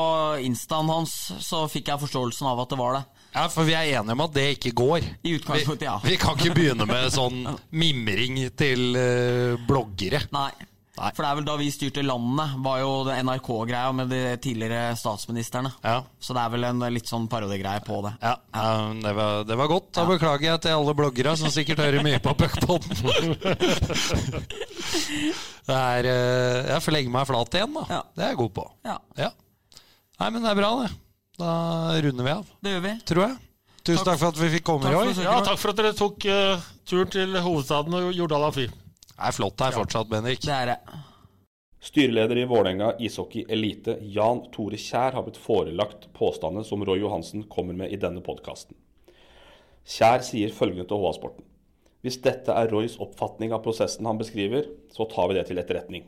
instaen 0.44 0.90
hans 0.92 1.14
så 1.40 1.62
fikk 1.72 1.88
jeg 1.94 2.02
forståelsen 2.04 2.50
av 2.52 2.60
at 2.66 2.74
det 2.74 2.80
var 2.82 2.98
det. 3.00 3.04
Ja, 3.36 3.48
For 3.52 3.68
vi 3.68 3.76
er 3.76 3.90
enige 4.00 4.16
om 4.16 4.24
at 4.24 4.36
det 4.36 4.46
ikke 4.56 4.72
går. 4.80 5.10
I 5.28 5.36
utgangspunktet, 5.36 5.90
ja. 5.90 5.98
Vi, 6.04 6.14
vi 6.14 6.22
kan 6.22 6.40
ikke 6.40 6.56
begynne 6.56 6.88
med 6.88 7.12
sånn 7.14 7.44
mimring 7.76 8.40
til 8.56 8.96
uh, 8.96 9.60
bloggere. 9.68 10.24
Nei. 10.36 10.52
Nei. 10.96 11.10
For 11.12 11.26
det 11.26 11.28
er 11.28 11.38
vel 11.42 11.48
da 11.50 11.56
vi 11.60 11.66
styrte 11.74 12.04
landet, 12.06 12.54
var 12.64 12.78
jo 12.80 12.92
NRK-greia 13.12 13.90
med 13.98 14.08
de 14.14 14.20
tidligere 14.40 14.94
statsministerne. 14.96 15.74
Ja. 15.84 15.98
Så 16.24 16.32
det 16.38 16.46
er 16.46 16.54
vel 16.54 16.68
en 16.70 16.86
litt 16.96 17.12
sånn 17.12 17.26
parodegreie 17.32 17.84
på 17.84 18.00
det. 18.06 18.14
Ja, 18.22 18.38
ja, 18.56 18.70
det, 19.04 19.12
var, 19.18 19.44
det 19.50 19.58
var 19.60 19.72
godt. 19.74 19.90
Da 19.98 20.06
beklager 20.08 20.54
jeg 20.54 20.64
til 20.64 20.78
alle 20.78 20.96
bloggere 20.96 21.36
som 21.42 21.52
sikkert 21.52 21.84
hører 21.84 22.06
mye 22.06 22.22
på 22.24 22.32
Puckpodden. 22.40 22.96
det 25.68 25.80
er 25.82 26.08
eh, 26.14 26.60
Jeg 26.72 26.86
får 26.86 26.96
legge 26.96 27.12
meg 27.12 27.28
flat 27.28 27.60
igjen, 27.60 27.76
da. 27.76 27.84
Ja. 27.92 28.02
Det 28.16 28.24
er 28.24 28.32
jeg 28.32 28.44
god 28.46 28.56
på. 28.62 28.70
Ja, 28.88 29.00
Ja. 29.20 29.34
Nei, 30.16 30.30
men 30.32 30.46
det 30.46 30.48
er 30.54 30.56
bra, 30.62 30.70
det. 30.80 30.94
Da 31.40 31.52
runder 32.06 32.24
vi 32.24 32.32
av, 32.32 32.46
det 32.64 32.76
gjør 32.76 32.84
vi. 32.86 32.94
tror 33.12 33.24
jeg. 33.26 33.36
Tusen 33.86 34.00
takk, 34.02 34.06
Takk- 34.06 34.20
for 34.22 34.28
at 34.32 34.40
vi 34.42 34.52
fikk 34.56 34.64
komme, 34.66 34.90
i 34.90 34.96
år. 34.98 35.12
Ja, 35.22 35.36
takk 35.46 35.60
for 35.62 35.74
at 35.74 35.78
dere 35.82 35.92
tok 35.94 36.26
uh, 36.26 36.64
turen 36.90 37.12
til 37.14 37.36
hovedstaden 37.38 37.94
og 38.00 38.08
Jordal 38.18 38.48
Amfi. 38.48 38.66
Det 38.70 39.28
er 39.30 39.36
flott 39.36 39.62
her 39.62 39.76
fortsatt, 39.76 40.10
Bendik. 40.10 40.42
Det 40.42 40.56
er 40.56 40.72
det. 40.74 41.02
Styreleder 41.86 42.40
i 42.42 42.48
Vålerenga 42.50 42.96
ishockey 43.06 43.44
elite, 43.54 44.00
Jan 44.16 44.42
Tore 44.56 44.80
Kjær, 44.82 45.14
har 45.14 45.26
blitt 45.28 45.38
forelagt 45.38 46.08
påstandene 46.18 46.66
som 46.66 46.82
Roy 46.88 47.04
Johansen 47.04 47.44
kommer 47.52 47.78
med 47.78 47.94
i 47.94 48.00
denne 48.02 48.24
podkasten. 48.26 48.74
Kjær 49.86 50.24
sier 50.26 50.50
følgende 50.56 50.88
til 50.90 51.04
HA-sporten. 51.04 51.46
Hvis 52.02 52.18
dette 52.26 52.54
er 52.58 52.72
Roys 52.74 52.98
oppfatning 53.02 53.54
av 53.54 53.62
prosessen 53.66 54.06
han 54.10 54.18
beskriver, 54.18 54.66
så 54.94 55.06
tar 55.12 55.30
vi 55.30 55.38
det 55.38 55.46
til 55.52 55.62
etterretning. 55.62 56.08